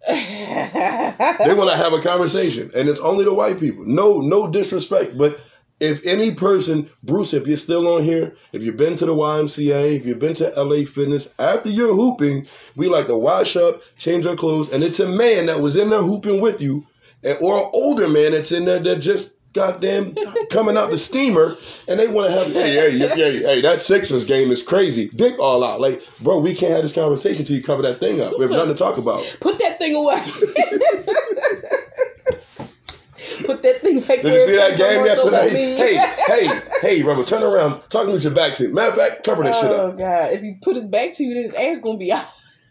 They 0.10 1.54
want 1.54 1.70
to 1.70 1.78
have 1.78 1.94
a 1.94 2.02
conversation, 2.02 2.72
and 2.76 2.90
it's 2.90 3.00
only 3.00 3.24
the 3.26 3.34
white 3.34 3.60
people. 3.60 3.84
No, 3.86 4.20
no 4.20 4.50
disrespect, 4.50 5.18
but 5.18 5.40
if 5.80 6.06
any 6.06 6.34
person, 6.34 6.90
Bruce, 7.04 7.34
if 7.34 7.48
you're 7.48 7.58
still 7.58 7.88
on 7.96 8.04
here, 8.04 8.36
if 8.52 8.64
you've 8.64 8.78
been 8.78 8.96
to 8.96 9.06
the 9.06 9.14
YMCA, 9.14 9.96
if 9.96 10.06
you've 10.06 10.20
been 10.20 10.34
to 10.36 10.50
LA 10.62 10.86
Fitness, 10.86 11.34
after 11.40 11.70
you're 11.70 11.94
hooping, 11.94 12.48
we 12.76 12.88
like 12.88 13.08
to 13.08 13.18
wash 13.18 13.56
up, 13.56 13.82
change 13.98 14.26
our 14.26 14.36
clothes, 14.36 14.72
and 14.72 14.84
it's 14.84 15.00
a 15.00 15.08
man 15.08 15.46
that 15.46 15.62
was 15.62 15.76
in 15.76 15.90
there 15.90 16.02
hooping 16.02 16.42
with 16.42 16.62
you, 16.62 16.86
and, 17.24 17.38
or 17.42 17.58
an 17.58 17.70
older 17.74 18.08
man 18.08 18.32
that's 18.32 18.52
in 18.52 18.66
there 18.66 18.80
that 18.80 18.98
just 18.98 19.38
goddamn 19.54 20.16
coming 20.50 20.78
out 20.78 20.90
the 20.90 20.98
steamer, 20.98 21.56
and 21.88 22.00
they 22.00 22.08
want 22.08 22.28
to 22.28 22.38
have, 22.38 22.48
hey, 22.48 22.74
hey, 22.74 22.98
hey, 22.98 23.08
hey, 23.10 23.40
hey, 23.40 23.62
that 23.62 23.80
Sixers 23.80 24.26
game 24.26 24.52
is 24.52 24.64
crazy, 24.64 25.10
dick 25.16 25.40
all 25.40 25.64
out. 25.64 25.80
Like, 25.82 26.02
bro, 26.22 26.40
we 26.40 26.54
can't 26.54 26.74
have 26.74 26.82
this 26.82 26.96
conversation 26.96 27.46
till 27.46 27.56
you 27.56 27.64
cover 27.64 27.84
that 27.84 28.00
thing 28.00 28.22
up. 28.22 28.34
We 28.38 28.44
have 28.44 28.52
nothing 28.52 28.76
to 28.76 28.76
talk 28.76 28.98
about. 28.98 29.24
Put 29.42 29.60
that 29.60 29.78
thing 29.80 29.96
away. 29.96 30.24
Put 33.48 33.64
that 33.64 33.82
thing 33.82 34.02
back 34.02 34.22
Did 34.22 34.34
you 34.34 34.42
see 34.42 34.56
that 34.58 34.78
game 34.78 35.06
yesterday? 35.06 35.48
Hey, 35.78 35.96
hey, 36.28 36.60
hey, 36.82 37.02
Rebel, 37.04 37.24
turn 37.24 37.44
around. 37.44 37.82
Talking 37.90 38.12
with 38.12 38.26
your 38.26 38.34
back 38.34 38.56
to. 38.56 38.68
Matter 38.68 38.92
of 38.92 38.98
fact, 38.98 39.24
cover 39.24 39.44
that 39.44 39.56
shit 39.56 39.72
up. 39.72 39.94
Oh. 39.94 39.98
God! 39.98 40.34
If 40.34 40.44
you 40.44 40.58
put 40.62 40.76
his 40.76 40.84
back 40.86 41.14
to 41.14 41.24
you, 41.24 41.34
then 41.34 41.44
his 41.44 41.54
ass 41.54 41.80
gonna 41.80 41.98
be 41.98 42.12
out. 42.12 42.28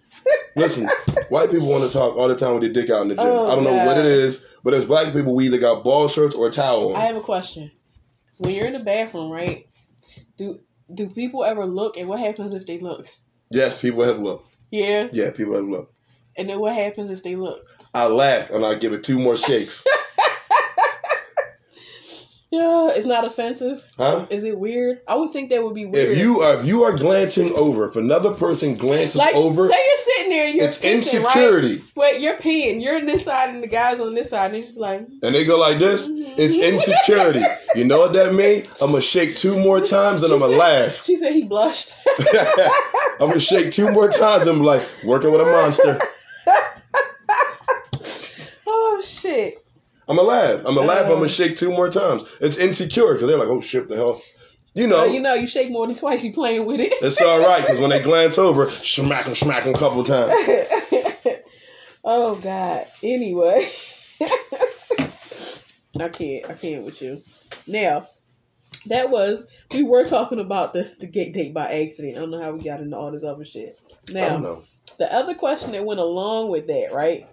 Listen, 0.57 0.87
white 1.31 1.51
people 1.51 1.67
want 1.69 1.85
to 1.85 1.91
talk 1.91 2.17
all 2.17 2.29
the 2.29 2.37
time 2.37 2.53
with 2.55 2.63
their 2.63 2.73
dick 2.73 2.91
out 2.91 3.03
in 3.03 3.09
the 3.09 3.15
gym. 3.15 3.25
Oh, 3.27 3.47
I 3.51 3.55
don't 3.55 3.65
know 3.65 3.87
what 3.87 3.97
it 3.97 4.05
is, 4.05 4.45
but 4.63 4.75
as 4.75 4.85
black 4.85 5.15
people, 5.15 5.35
we 5.35 5.47
either 5.47 5.59
got 5.59 5.83
ball 5.83 6.09
shirts 6.09 6.35
or 6.35 6.49
a 6.49 6.51
towel 6.51 6.91
on. 6.91 6.97
I 6.97 7.07
have 7.07 7.17
a 7.17 7.21
question. 7.21 7.71
When 8.37 8.55
you're 8.55 8.67
in 8.67 8.75
the 8.75 8.85
bathroom, 8.85 9.31
right? 9.31 9.67
Do 10.37 10.61
do 10.93 11.09
people 11.09 11.43
ever 11.45 11.65
look, 11.65 11.97
and 11.97 12.07
what 12.09 12.19
happens 12.21 12.53
if 12.53 12.67
they 12.67 12.79
look? 12.81 13.07
yes, 13.51 13.81
people 13.81 14.05
have 14.05 14.19
looked. 14.19 14.47
Yeah, 14.71 15.09
Yeah, 15.11 15.31
people 15.31 15.55
have 15.55 15.65
looked. 15.65 15.99
and 16.37 16.51
then 16.51 16.61
what 16.61 16.75
happens 16.75 17.09
if 17.09 17.23
they 17.23 17.35
look? 17.37 17.65
I 17.95 18.09
laugh 18.09 18.51
and 18.51 18.67
I 18.67 18.75
give 18.75 18.93
it 18.93 19.05
two 19.05 19.19
more 19.19 19.39
shakes. 19.39 19.83
Yeah, 22.57 22.89
it's 22.89 23.05
not 23.05 23.27
offensive. 23.27 23.87
Huh? 23.99 24.25
Is 24.31 24.45
it 24.45 24.59
weird? 24.59 25.03
I 25.07 25.17
would 25.17 25.31
think 25.31 25.51
that 25.51 25.63
would 25.63 25.75
be 25.75 25.85
weird. 25.85 26.13
If 26.13 26.19
you 26.19 26.41
are 26.41 26.61
if 26.61 26.67
you 26.67 26.85
are 26.85 26.97
glancing 26.97 27.53
over, 27.53 27.87
if 27.87 27.97
another 27.97 28.33
person 28.33 28.77
glances 28.77 29.19
like, 29.19 29.35
over, 29.35 29.69
say 29.69 29.75
you're 29.75 29.97
sitting 29.99 30.31
there, 30.31 30.47
and 30.47 30.55
you're 30.55 30.65
it's 30.65 30.79
pissing, 30.79 30.95
insecurity. 30.95 31.77
Right? 31.77 31.97
Wait, 31.97 32.23
you're 32.23 32.39
peeing. 32.39 32.83
You're 32.83 32.97
on 32.97 33.05
this 33.05 33.25
side, 33.25 33.51
and 33.51 33.63
the 33.63 33.67
guys 33.67 34.01
on 34.01 34.15
this 34.15 34.31
side, 34.31 34.47
and 34.47 34.55
they 34.55 34.63
just 34.63 34.79
like, 34.79 35.07
And 35.23 35.35
they 35.35 35.45
go 35.45 35.59
like 35.59 35.79
this, 35.79 36.09
mm-hmm. 36.09 36.33
it's 36.39 36.57
insecurity. 36.57 37.43
You 37.75 37.85
know 37.85 37.99
what 37.99 38.15
that 38.15 38.33
means? 38.33 38.69
I'm 38.81 38.93
gonna 38.93 39.03
shake 39.03 39.37
two 39.37 39.59
more 39.59 39.81
times 39.81 40.23
and 40.23 40.33
I'm 40.33 40.39
gonna 40.39 40.57
laugh. 40.57 41.05
She 41.05 41.17
said 41.17 41.35
he 41.35 41.43
blushed. 41.43 41.95
I'm 43.21 43.29
gonna 43.29 43.39
shake 43.39 43.73
two 43.73 43.93
more 43.93 44.09
times 44.09 44.47
and 44.47 44.61
be 44.61 44.65
like, 44.65 44.89
working 45.05 45.31
with 45.31 45.43
a 45.43 45.45
monster. 45.45 46.01
oh 48.67 49.03
shit! 49.05 49.63
I'm 50.09 50.17
gonna 50.17 50.29
laugh. 50.29 50.59
I'm 50.65 50.75
gonna 50.75 50.83
laugh. 50.87 51.07
I'm 51.07 51.13
Oh. 51.13 51.17
gonna 51.17 51.29
shake 51.29 51.57
two 51.57 51.71
more 51.71 51.89
times. 51.89 52.23
It's 52.41 52.59
insecure 52.59 53.13
because 53.15 53.29
they're 53.29 53.39
like, 53.39 53.49
oh 53.49 53.61
shit, 53.61 53.89
the 53.89 53.97
hell. 53.97 54.23
You 54.75 54.87
know, 54.87 54.97
Well, 54.97 55.09
you 55.11 55.21
know, 55.21 55.33
you 55.35 55.47
shake 55.47 55.71
more 55.71 55.87
than 55.87 55.97
twice. 55.97 56.23
You 56.25 56.33
playing 56.35 56.67
with 56.67 56.81
it. 56.81 56.93
it's 57.03 57.21
all 57.23 57.39
right 57.41 57.63
because 57.63 57.81
when 57.81 57.91
they 57.91 58.01
glance 58.11 58.39
over, 58.39 58.67
smack 58.69 59.25
them, 59.25 59.35
smack 59.35 59.65
them 59.65 59.75
a 59.75 59.79
couple 59.79 60.01
of 60.03 60.07
times. 60.07 60.33
oh 62.05 62.37
God. 62.37 62.87
Anyway, 63.03 63.69
I 65.99 66.09
can't. 66.11 66.51
I 66.51 66.55
can't 66.55 66.85
with 66.85 67.01
you. 67.01 67.21
Now, 67.67 68.07
that 68.87 69.11
was 69.11 69.45
we 69.73 69.83
were 69.83 70.05
talking 70.05 70.41
about 70.41 70.73
the 70.73 70.91
the 71.01 71.07
gay 71.07 71.31
date 71.33 71.55
by 71.55 71.83
accident. 71.83 72.17
I 72.17 72.21
don't 72.21 72.31
know 72.31 72.43
how 72.43 72.53
we 72.53 72.63
got 72.63 72.81
into 72.81 72.97
all 72.97 73.11
this 73.11 73.25
other 73.25 73.45
shit. 73.45 73.79
I 74.11 74.13
Now, 74.13 74.29
don't 74.29 74.43
know. 74.43 74.63
the 74.99 75.13
other 75.13 75.35
question 75.35 75.73
that 75.73 75.85
went 75.87 76.01
along 76.01 76.51
with 76.51 76.67
that, 76.67 76.91
right? 76.93 77.27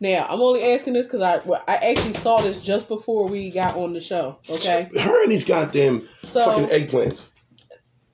Now, 0.00 0.26
I'm 0.28 0.40
only 0.40 0.72
asking 0.72 0.94
this 0.94 1.06
because 1.06 1.22
I 1.22 1.38
well, 1.44 1.62
I 1.66 1.76
actually 1.76 2.14
saw 2.14 2.40
this 2.40 2.62
just 2.62 2.88
before 2.88 3.28
we 3.28 3.50
got 3.50 3.76
on 3.76 3.92
the 3.92 4.00
show. 4.00 4.38
Okay, 4.48 4.88
Her 5.00 5.22
and 5.22 5.32
these 5.32 5.44
goddamn 5.44 6.06
so 6.22 6.44
fucking 6.44 6.66
eggplants. 6.66 7.28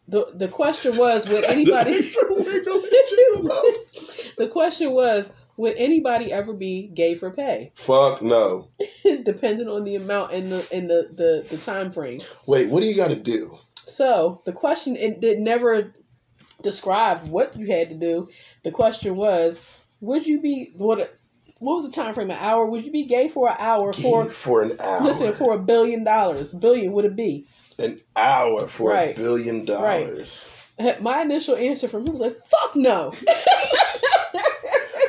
the 0.09 0.27
the 0.35 0.49
question 0.49 0.97
was, 0.97 1.29
would 1.29 1.45
anybody? 1.49 2.01
the 4.37 4.49
question 4.51 4.93
was, 4.93 5.33
would 5.57 5.77
anybody 5.77 6.33
ever 6.33 6.53
be 6.53 6.89
gay 6.89 7.15
for 7.15 7.31
pay? 7.31 7.73
Fuck 7.75 8.23
no. 8.23 8.69
depending 9.23 9.69
on 9.69 9.85
the 9.85 9.97
amount 9.97 10.33
and 10.33 10.51
the 10.51 10.69
and 10.73 10.91
the, 10.91 11.09
the 11.13 11.47
the 11.49 11.59
time 11.59 11.91
frame. 11.91 12.21
Wait, 12.47 12.69
what 12.69 12.81
do 12.81 12.87
you 12.87 12.95
got 12.97 13.09
to 13.09 13.17
do? 13.17 13.59
So 13.87 14.41
the 14.45 14.53
question 14.53 14.97
it 14.97 15.21
did 15.21 15.39
never 15.39 15.93
describe 16.63 17.29
what 17.29 17.57
you 17.57 17.67
had 17.67 17.91
to 17.91 17.95
do. 17.95 18.29
The 18.65 18.71
question 18.71 19.17
was, 19.17 19.79
would 20.01 20.27
you 20.27 20.41
be 20.41 20.73
what? 20.77 21.16
What 21.59 21.75
was 21.75 21.87
the 21.87 21.93
time 21.93 22.13
frame? 22.15 22.31
An 22.31 22.37
hour? 22.39 22.67
Would 22.67 22.85
you 22.85 22.93
be 22.93 23.05
gay 23.05 23.29
for 23.29 23.49
an 23.49 23.57
hour 23.59 23.93
for? 23.93 24.27
for 24.29 24.63
an 24.63 24.73
hour. 24.81 25.03
Listen, 25.03 25.33
for 25.33 25.55
a 25.55 25.59
billion 25.59 26.05
dollars, 26.05 26.53
billion 26.53 26.93
would 26.93 27.05
it 27.07 27.17
be? 27.17 27.47
an 27.79 28.01
hour 28.15 28.67
for 28.67 28.91
Right. 28.91 29.15
a 29.17 29.21
billion 29.21 29.59
Right. 29.61 29.67
dollars. 29.67 30.45
My 31.01 31.23
initial 31.23 31.57
answer 31.57 31.89
from 31.89 32.07
him 32.07 32.13
was 32.13 32.21
like, 32.21 32.37
"Fuck 32.47 32.77
no." 32.77 33.13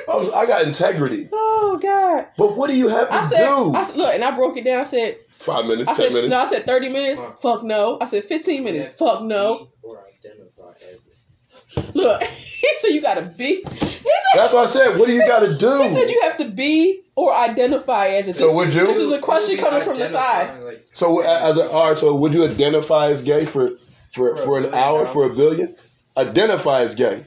I, 0.10 0.16
was, 0.16 0.32
I 0.34 0.46
got 0.46 0.64
integrity. 0.66 1.28
oh 1.34 1.78
God. 1.82 2.28
But 2.38 2.56
what 2.56 2.70
do 2.70 2.78
you 2.78 2.88
have 2.88 3.10
to 3.10 3.14
I 3.14 3.22
said, 3.24 3.46
do? 3.46 3.74
I 3.74 3.84
said, 3.84 3.98
look, 3.98 4.14
and 4.14 4.24
I 4.24 4.32
broke 4.36 4.56
it 4.56 4.64
down. 4.64 4.80
I 4.80 4.84
said, 4.84 5.18
Five 5.32 5.66
minutes, 5.66 5.90
I 5.90 5.94
ten 5.94 6.06
said, 6.06 6.14
minutes. 6.14 6.30
no, 6.32 6.40
I 6.40 6.46
said 6.46 6.66
thirty 6.66 6.90
minutes. 6.90 7.20
Fuck. 7.20 7.42
Fuck 7.42 7.64
no. 7.64 7.98
I 8.02 8.06
said 8.06 8.24
fifteen 8.24 8.64
minutes. 8.64 8.90
Fuck 8.90 9.24
no. 9.24 9.70
Or 9.82 10.04
identify 10.08 10.70
as 10.72 10.96
it. 10.96 11.57
Look, 11.94 12.24
he 12.24 12.68
said 12.78 12.90
you 12.90 13.02
gotta 13.02 13.22
be. 13.22 13.64
Said, 13.64 14.00
That's 14.36 14.54
what 14.54 14.68
I 14.68 14.72
said. 14.72 14.98
What 14.98 15.08
do 15.08 15.14
you 15.14 15.26
got 15.26 15.40
to 15.42 15.58
do? 15.58 15.82
he 15.84 15.90
said 15.90 16.10
you 16.10 16.22
have 16.24 16.38
to 16.38 16.50
be 16.50 17.02
or 17.16 17.34
identify 17.34 18.08
as 18.08 18.28
a. 18.28 18.34
So 18.34 18.54
would 18.56 18.74
you? 18.74 18.88
This 18.88 18.98
is 18.98 19.12
a 19.12 19.20
question 19.20 19.58
coming 19.58 19.82
from 19.82 19.98
the 19.98 20.08
side. 20.08 20.64
Like, 20.64 20.86
So 20.92 21.22
as 21.22 21.58
an 21.58 21.68
all 21.68 21.88
right, 21.90 21.98
so 21.98 22.16
would 22.16 22.34
you 22.34 22.46
identify 22.46 23.08
as 23.10 23.22
gay 23.22 23.46
for 23.46 23.72
for, 24.14 24.36
For 24.36 24.44
for 24.46 24.58
an 24.58 24.64
billion 24.64 24.74
hour 24.74 25.06
for 25.06 25.26
a 25.26 25.34
billion? 25.34 25.76
Identify 26.16 26.82
as 26.82 26.96
gay. 26.96 27.24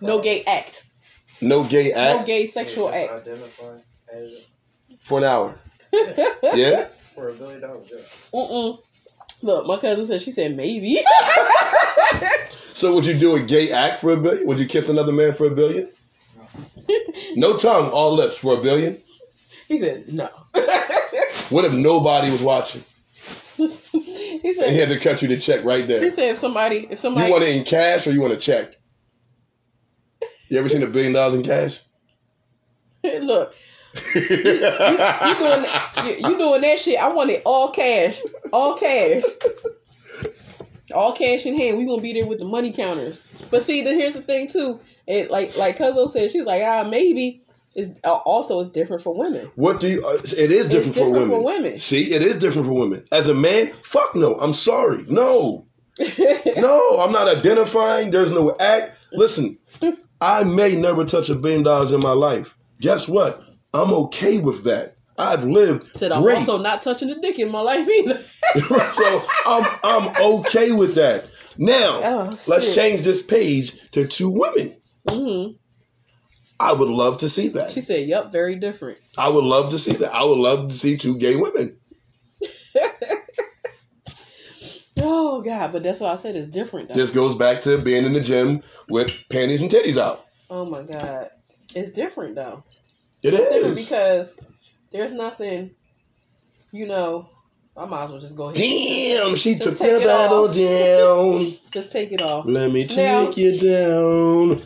No 0.00 0.20
gay 0.20 0.42
act. 0.44 0.84
No 1.40 1.62
gay 1.62 1.92
act. 1.92 2.20
No 2.20 2.26
gay 2.26 2.46
sexual 2.46 2.88
act. 2.88 3.12
Identify 3.12 3.78
as 4.12 4.50
for 5.00 5.18
an 5.18 5.24
hour. 5.24 5.54
Mm-mm. 5.92 6.34
Yeah. 6.56 6.86
for 7.14 7.28
a 7.28 7.32
billion 7.32 7.60
dollars. 7.60 7.90
Yeah. 7.92 8.72
Look, 9.42 9.66
my 9.66 9.76
cousin 9.78 10.06
said 10.06 10.22
she 10.22 10.32
said 10.32 10.56
maybe. 10.56 11.00
So 12.76 12.94
would 12.94 13.06
you 13.06 13.14
do 13.14 13.36
a 13.36 13.40
gay 13.40 13.72
act 13.72 14.00
for 14.00 14.10
a 14.10 14.20
billion? 14.20 14.46
Would 14.46 14.60
you 14.60 14.66
kiss 14.66 14.90
another 14.90 15.10
man 15.10 15.32
for 15.32 15.46
a 15.46 15.50
billion? 15.50 15.88
No 17.34 17.56
tongue, 17.56 17.88
all 17.88 18.12
lips 18.12 18.36
for 18.36 18.58
a 18.58 18.62
billion. 18.62 18.98
he 19.66 19.78
said 19.78 20.12
no. 20.12 20.28
What 21.48 21.64
if 21.64 21.72
nobody 21.72 22.30
was 22.30 22.42
watching 22.42 22.82
he 23.56 23.62
and 23.64 23.70
he 24.42 24.52
said. 24.52 24.70
had 24.70 24.88
to 24.90 24.98
cut 24.98 25.22
you 25.22 25.28
the 25.28 25.38
check 25.38 25.64
right 25.64 25.86
there. 25.86 26.02
He 26.04 26.10
said 26.10 26.30
if 26.30 26.38
somebody 26.38 26.86
if 26.90 26.98
somebody, 26.98 27.26
You 27.26 27.32
want 27.32 27.44
it 27.44 27.56
in 27.56 27.64
cash 27.64 28.06
or 28.06 28.12
you 28.12 28.20
want 28.20 28.34
a 28.34 28.36
check? 28.36 28.76
You 30.50 30.58
ever 30.58 30.68
seen 30.68 30.82
a 30.82 30.86
billion 30.86 31.14
dollars 31.14 31.34
in 31.34 31.42
cash? 31.42 31.80
look 33.04 33.54
you, 34.14 34.20
you 34.22 35.34
doing 35.38 35.66
you, 36.04 36.28
you 36.28 36.38
doing 36.38 36.60
that 36.62 36.78
shit. 36.78 36.98
I 36.98 37.08
want 37.08 37.30
it 37.30 37.42
all 37.44 37.70
cash, 37.70 38.20
all 38.52 38.76
cash, 38.76 39.22
all 40.94 41.12
cash 41.12 41.46
in 41.46 41.56
hand. 41.56 41.78
We 41.78 41.84
gonna 41.84 42.02
be 42.02 42.12
there 42.12 42.26
with 42.26 42.38
the 42.38 42.44
money 42.44 42.72
counters. 42.72 43.22
But 43.50 43.62
see, 43.62 43.82
then 43.82 43.98
here's 43.98 44.14
the 44.14 44.22
thing 44.22 44.48
too. 44.48 44.80
It 45.06 45.30
like 45.30 45.56
like 45.56 45.78
Cuzzo 45.78 46.08
said, 46.08 46.30
she's 46.30 46.44
like 46.44 46.62
ah 46.64 46.84
maybe. 46.88 47.42
It's 47.74 47.90
uh, 48.04 48.14
also 48.14 48.60
it's 48.60 48.70
different 48.70 49.02
for 49.02 49.14
women. 49.14 49.50
What 49.54 49.80
do 49.80 49.88
you? 49.88 50.06
Uh, 50.06 50.14
it 50.14 50.50
is 50.50 50.66
different, 50.66 50.94
different 50.94 50.94
for, 50.94 51.10
women. 51.10 51.28
for 51.28 51.44
women. 51.44 51.78
See, 51.78 52.14
it 52.14 52.22
is 52.22 52.38
different 52.38 52.66
for 52.66 52.72
women. 52.72 53.04
As 53.12 53.28
a 53.28 53.34
man, 53.34 53.70
fuck 53.82 54.16
no. 54.16 54.34
I'm 54.36 54.54
sorry. 54.54 55.04
No, 55.08 55.66
no. 55.98 56.98
I'm 56.98 57.12
not 57.12 57.28
identifying. 57.28 58.10
There's 58.10 58.32
no 58.32 58.56
act. 58.58 58.92
Listen, 59.12 59.58
I 60.22 60.44
may 60.44 60.74
never 60.74 61.04
touch 61.04 61.28
a 61.28 61.34
billion 61.34 61.64
dollars 61.64 61.92
in 61.92 62.00
my 62.00 62.12
life. 62.12 62.56
Guess 62.80 63.08
what? 63.08 63.45
I'm 63.76 63.92
okay 63.94 64.38
with 64.38 64.64
that. 64.64 64.96
I've 65.18 65.44
lived 65.44 65.96
Said 65.96 66.12
I'm 66.12 66.22
great. 66.22 66.38
also 66.38 66.58
not 66.58 66.82
touching 66.82 67.10
a 67.10 67.18
dick 67.20 67.38
in 67.38 67.50
my 67.50 67.60
life 67.60 67.88
either. 67.88 68.22
so 68.92 69.24
I'm 69.46 69.64
I'm 69.82 70.22
okay 70.34 70.72
with 70.72 70.94
that. 70.96 71.24
Now 71.58 72.00
Oh, 72.04 72.30
let's 72.48 72.74
change 72.74 73.02
this 73.02 73.22
page 73.22 73.90
to 73.92 74.06
two 74.06 74.30
women. 74.30 74.76
Mm-hmm. 75.08 75.52
I 76.58 76.72
would 76.72 76.88
love 76.88 77.18
to 77.18 77.28
see 77.28 77.48
that. 77.48 77.70
She 77.70 77.80
said, 77.82 78.06
"Yep, 78.08 78.32
very 78.32 78.56
different." 78.56 78.98
I 79.18 79.28
would 79.28 79.44
love 79.44 79.70
to 79.70 79.78
see 79.78 79.92
that. 79.92 80.12
I 80.12 80.24
would 80.24 80.38
love 80.38 80.68
to 80.68 80.74
see 80.74 80.96
two 80.96 81.18
gay 81.18 81.36
women. 81.36 81.78
Oh 84.98 85.42
God, 85.42 85.72
but 85.72 85.82
that's 85.82 86.00
why 86.00 86.10
I 86.10 86.14
said 86.14 86.36
it's 86.36 86.46
different. 86.46 86.88
Though. 86.88 86.94
This 86.94 87.10
goes 87.10 87.34
back 87.34 87.60
to 87.62 87.76
being 87.78 88.06
in 88.06 88.14
the 88.14 88.20
gym 88.20 88.62
with 88.88 89.24
panties 89.30 89.60
and 89.60 89.70
titties 89.70 90.00
out. 90.00 90.24
oh 90.48 90.64
my 90.64 90.82
God, 90.82 91.28
it's 91.74 91.92
different 91.92 92.34
though. 92.34 92.64
It 93.22 93.34
It's 93.34 93.80
because 93.88 94.38
there's 94.90 95.12
nothing, 95.12 95.70
you 96.72 96.86
know. 96.86 97.28
I 97.78 97.84
might 97.84 98.04
as 98.04 98.10
well 98.10 98.20
just 98.20 98.36
go 98.36 98.44
ahead. 98.44 98.54
Damn, 98.54 99.36
she 99.36 99.54
Just 99.56 99.76
took 99.76 99.78
the 99.78 100.00
battle 100.02 100.46
down. 100.48 101.52
Just 101.72 101.92
take 101.92 102.10
it 102.10 102.22
off. 102.22 102.46
Let 102.46 102.72
me 102.72 102.86
take 102.86 102.96
Now- 102.96 103.30
you 103.32 103.58
down. 103.58 104.62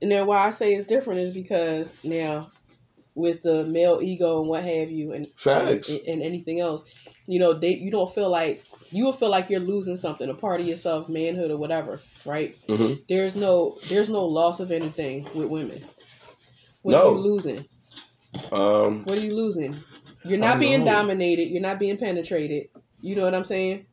And 0.00 0.12
then 0.12 0.24
why 0.26 0.46
I 0.46 0.50
say 0.50 0.72
it's 0.74 0.86
different 0.86 1.18
is 1.20 1.34
because 1.34 2.04
now 2.04 2.48
with 3.16 3.42
the 3.42 3.64
male 3.66 4.00
ego 4.02 4.40
and 4.40 4.48
what 4.48 4.62
have 4.64 4.88
you, 4.90 5.12
and 5.12 5.26
Facts. 5.36 5.90
and, 5.90 6.00
and 6.06 6.22
anything 6.22 6.60
else. 6.60 6.84
You 7.26 7.40
know, 7.40 7.54
they 7.54 7.74
you 7.74 7.90
don't 7.90 8.12
feel 8.14 8.28
like 8.30 8.62
you 8.90 9.04
will 9.06 9.12
feel 9.12 9.30
like 9.30 9.48
you're 9.50 9.58
losing 9.60 9.96
something, 9.96 10.28
a 10.28 10.34
part 10.34 10.60
of 10.60 10.66
yourself, 10.68 11.08
manhood 11.08 11.50
or 11.50 11.56
whatever, 11.56 11.98
right? 12.26 12.54
Mhm. 12.68 13.02
There's 13.08 13.34
no 13.34 13.78
there's 13.88 14.10
no 14.10 14.24
loss 14.26 14.60
of 14.60 14.70
anything 14.70 15.24
with 15.34 15.48
women. 15.48 15.82
What 16.82 16.92
No. 16.92 17.08
are 17.08 17.14
you 17.14 17.18
losing? 17.20 17.64
Um, 18.52 19.04
What 19.04 19.18
are 19.18 19.20
you 19.20 19.34
losing? 19.34 19.76
You're 20.24 20.38
not 20.38 20.58
being 20.58 20.80
know. 20.80 20.90
dominated. 20.90 21.48
You're 21.48 21.62
not 21.62 21.78
being 21.78 21.98
penetrated. 21.98 22.68
You 23.00 23.16
know 23.16 23.24
what 23.24 23.34
I'm 23.34 23.44
saying? 23.44 23.86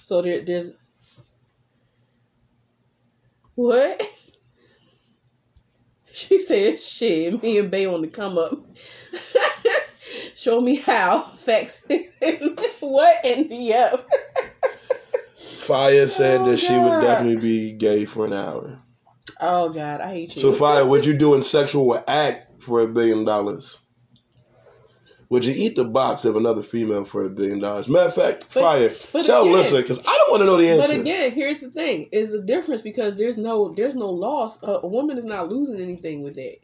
So 0.00 0.22
there, 0.22 0.44
there's 0.44 0.72
what? 3.54 4.02
She 6.12 6.40
said, 6.40 6.78
"Shit, 6.78 7.42
me 7.42 7.58
and 7.58 7.72
Bay 7.72 7.86
on 7.86 8.00
the 8.00 8.06
come 8.06 8.38
up. 8.38 8.52
Show 10.36 10.60
me 10.60 10.76
how. 10.76 11.24
Facts. 11.24 11.84
what 12.80 13.24
in 13.24 13.48
the 13.48 13.74
up? 13.74 14.08
Fire 15.34 16.06
said 16.06 16.42
Oh, 16.42 16.44
that 16.44 16.58
she 16.58 16.78
would 16.78 17.00
definitely 17.00 17.38
be 17.38 17.72
gay 17.72 18.04
for 18.04 18.26
an 18.26 18.32
hour. 18.32 18.78
Oh 19.40 19.70
God, 19.70 20.00
I 20.00 20.10
hate 20.12 20.36
you. 20.36 20.42
So, 20.42 20.52
Fire, 20.52 20.86
would 20.86 21.04
you 21.04 21.14
do 21.14 21.34
a 21.34 21.42
sexual 21.42 22.00
act 22.06 22.53
for 22.64 22.80
a 22.80 22.88
billion 22.88 23.24
dollars? 23.24 23.78
Would 25.30 25.44
you 25.46 25.54
eat 25.56 25.74
the 25.74 25.84
box 25.84 26.24
of 26.26 26.36
another 26.36 26.62
female 26.62 27.04
for 27.04 27.24
a 27.24 27.30
billion 27.30 27.58
dollars? 27.58 27.88
Matter 27.88 28.06
of 28.08 28.14
fact, 28.14 28.46
But- 28.54 28.62
Fire, 28.62 28.90
but 29.12 29.22
tell 29.24 29.42
again- 29.42 29.52
Lissa, 29.54 29.76
because 29.76 29.98
I 30.06 30.16
don't 30.18 30.30
want 30.30 30.40
to 30.42 30.46
know 30.46 30.56
the 30.58 30.68
answer. 30.68 30.92
But 30.92 31.00
again, 31.00 31.32
here's 31.32 31.60
the 31.60 31.70
thing: 31.70 32.08
is 32.12 32.32
the 32.32 32.42
difference 32.42 32.82
because 32.82 33.16
there's 33.16 33.38
no 33.38 33.74
there's 33.76 33.96
no 33.96 34.10
loss. 34.10 34.62
A, 34.62 34.80
a 34.82 34.86
woman 34.86 35.18
is 35.18 35.24
not 35.24 35.48
losing 35.48 35.80
anything 35.80 36.22
with 36.22 36.34
that. 36.36 36.56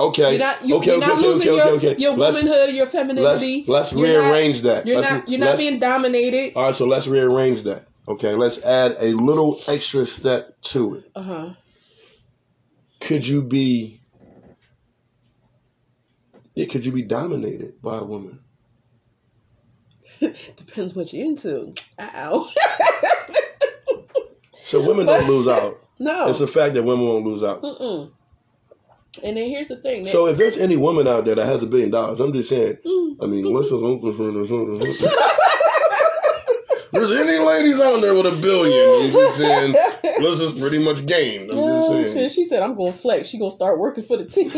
okay, 0.00 0.30
You're 0.32 0.38
not 0.40 0.66
you, 0.66 0.76
okay, 0.76 0.86
you're 0.86 0.96
okay, 0.98 1.06
not 1.06 1.18
okay, 1.18 1.26
losing 1.26 1.48
okay, 1.48 1.56
your 1.56 1.68
okay, 1.76 1.88
okay. 1.92 2.02
your 2.02 2.16
let's, 2.16 2.36
womanhood, 2.42 2.74
your 2.74 2.84
let's, 2.84 2.92
femininity. 2.96 3.64
let's 3.66 3.92
not- 3.94 4.02
rearrange 4.02 4.62
that. 4.62 4.86
You're 4.86 4.96
Let's- 4.96 5.10
not 5.10 5.28
you're 5.28 5.40
not 5.40 5.56
being 5.58 5.78
dominated. 5.78 6.52
All 6.56 6.64
right, 6.66 6.74
so 6.74 6.86
let's 6.86 7.06
rearrange 7.06 7.62
that. 7.62 7.86
Okay, 8.08 8.34
let's 8.34 8.64
add 8.64 8.96
a 9.00 9.12
little 9.14 9.60
extra 9.68 10.04
step 10.04 10.60
to 10.62 10.96
it. 10.96 11.10
Uh 11.14 11.22
huh. 11.22 11.50
Could 13.00 13.26
you 13.26 13.42
be? 13.42 13.97
Yeah, 16.58 16.66
could 16.66 16.84
you 16.84 16.90
be 16.90 17.02
dominated 17.02 17.80
by 17.80 17.98
a 17.98 18.02
woman? 18.02 18.40
Depends 20.20 20.92
what 20.92 21.12
you're 21.12 21.24
into. 21.24 21.72
Ow. 22.00 22.50
So 24.54 24.84
women 24.84 25.06
don't 25.06 25.28
lose 25.28 25.46
out. 25.46 25.76
no. 26.00 26.28
It's 26.28 26.40
a 26.40 26.48
fact 26.48 26.74
that 26.74 26.82
women 26.82 27.06
won't 27.06 27.24
lose 27.24 27.44
out. 27.44 27.62
Mm-mm. 27.62 28.10
And 29.22 29.36
then 29.36 29.48
here's 29.48 29.68
the 29.68 29.76
thing. 29.76 30.04
So 30.04 30.26
if 30.26 30.36
there's 30.36 30.58
any 30.58 30.76
woman 30.76 31.06
out 31.06 31.24
there 31.26 31.36
that 31.36 31.46
has 31.46 31.62
a 31.62 31.66
billion 31.68 31.90
dollars, 31.90 32.18
I'm 32.18 32.32
just 32.32 32.48
saying. 32.48 32.78
Mm. 32.84 33.16
I 33.22 33.26
mean, 33.26 33.52
what's 33.52 33.70
his 33.70 33.80
uncle 33.80 34.12
this? 34.78 35.00
There's 36.90 37.12
any 37.12 37.38
ladies 37.46 37.80
out 37.80 38.00
there 38.00 38.14
with 38.14 38.26
a 38.26 38.36
billion? 38.36 39.06
I'm 39.06 39.12
just 39.12 39.36
saying. 39.36 39.74
This 40.20 40.40
is 40.40 40.58
pretty 40.58 40.82
much 40.84 41.06
game. 41.06 41.42
I'm 41.42 41.48
just 41.50 41.90
Oh, 41.90 42.02
saying. 42.02 42.28
She 42.30 42.44
said, 42.44 42.62
I'm 42.62 42.74
going 42.76 42.92
to 42.92 42.98
flex. 42.98 43.28
She 43.28 43.38
going 43.38 43.50
to 43.50 43.54
start 43.54 43.78
working 43.78 44.02
for 44.04 44.16
the 44.16 44.24
team. 44.24 44.48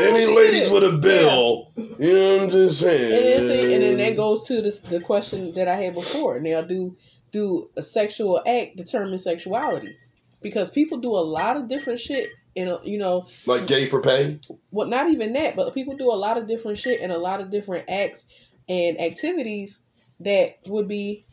Any 0.00 0.26
ladies 0.26 0.70
with 0.70 0.84
a 0.84 0.96
bill? 0.98 1.70
Yeah, 1.76 2.42
I'm 2.42 2.50
just 2.50 2.82
And 2.82 2.90
then, 2.92 3.40
saying. 3.40 3.40
see, 3.40 3.74
and 3.74 3.82
then 3.82 3.96
that 3.98 4.16
goes 4.16 4.46
to 4.48 4.62
the, 4.62 4.80
the 4.88 5.00
question 5.00 5.52
that 5.52 5.68
I 5.68 5.76
had 5.76 5.94
before. 5.94 6.40
Now, 6.40 6.62
do 6.62 6.96
do 7.32 7.70
a 7.76 7.82
sexual 7.82 8.42
act 8.46 8.76
determine 8.76 9.18
sexuality? 9.18 9.96
Because 10.42 10.70
people 10.70 10.98
do 10.98 11.10
a 11.10 11.24
lot 11.24 11.56
of 11.56 11.68
different 11.68 12.00
shit. 12.00 12.30
and 12.56 12.78
you 12.84 12.98
know, 12.98 13.26
like 13.46 13.66
gay 13.66 13.86
for 13.86 14.00
pay. 14.00 14.38
well, 14.72 14.86
not 14.88 15.10
even 15.10 15.32
that, 15.34 15.56
but 15.56 15.74
people 15.74 15.96
do 15.96 16.10
a 16.12 16.14
lot 16.14 16.38
of 16.38 16.46
different 16.46 16.78
shit 16.78 17.00
and 17.00 17.10
a 17.12 17.18
lot 17.18 17.40
of 17.40 17.50
different 17.50 17.88
acts 17.88 18.24
and 18.68 19.00
activities 19.00 19.80
that 20.20 20.56
would 20.66 20.86
be 20.88 21.24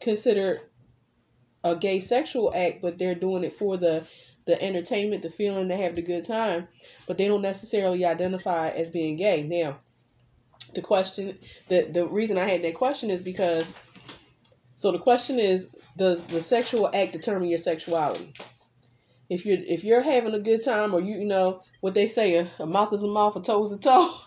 considered 0.00 0.60
a 1.64 1.76
gay 1.76 2.00
sexual 2.00 2.52
act, 2.54 2.80
but 2.82 2.98
they're 2.98 3.14
doing 3.14 3.44
it 3.44 3.52
for 3.52 3.76
the 3.76 4.06
the 4.46 4.60
entertainment, 4.60 5.22
the 5.22 5.30
feeling, 5.30 5.68
they 5.68 5.78
have 5.82 5.96
the 5.96 6.02
good 6.02 6.24
time, 6.24 6.68
but 7.06 7.18
they 7.18 7.28
don't 7.28 7.42
necessarily 7.42 8.04
identify 8.04 8.68
as 8.70 8.90
being 8.90 9.16
gay. 9.16 9.42
Now, 9.42 9.78
the 10.74 10.82
question, 10.82 11.38
the 11.68 11.82
the 11.82 12.06
reason 12.06 12.38
I 12.38 12.48
had 12.48 12.62
that 12.62 12.74
question 12.74 13.10
is 13.10 13.22
because, 13.22 13.72
so 14.76 14.92
the 14.92 14.98
question 14.98 15.38
is, 15.38 15.68
does 15.96 16.26
the 16.26 16.40
sexual 16.40 16.90
act 16.92 17.12
determine 17.12 17.48
your 17.48 17.58
sexuality? 17.58 18.32
If 19.28 19.46
you're 19.46 19.58
if 19.60 19.84
you're 19.84 20.02
having 20.02 20.34
a 20.34 20.40
good 20.40 20.64
time, 20.64 20.94
or 20.94 21.00
you 21.00 21.16
you 21.18 21.26
know 21.26 21.62
what 21.80 21.94
they 21.94 22.08
say, 22.08 22.34
a, 22.36 22.50
a 22.58 22.66
mouth 22.66 22.92
is 22.92 23.02
a 23.04 23.08
mouth, 23.08 23.36
a 23.36 23.40
toe 23.42 23.62
is 23.62 23.72
a 23.72 23.78
toe. 23.78 24.12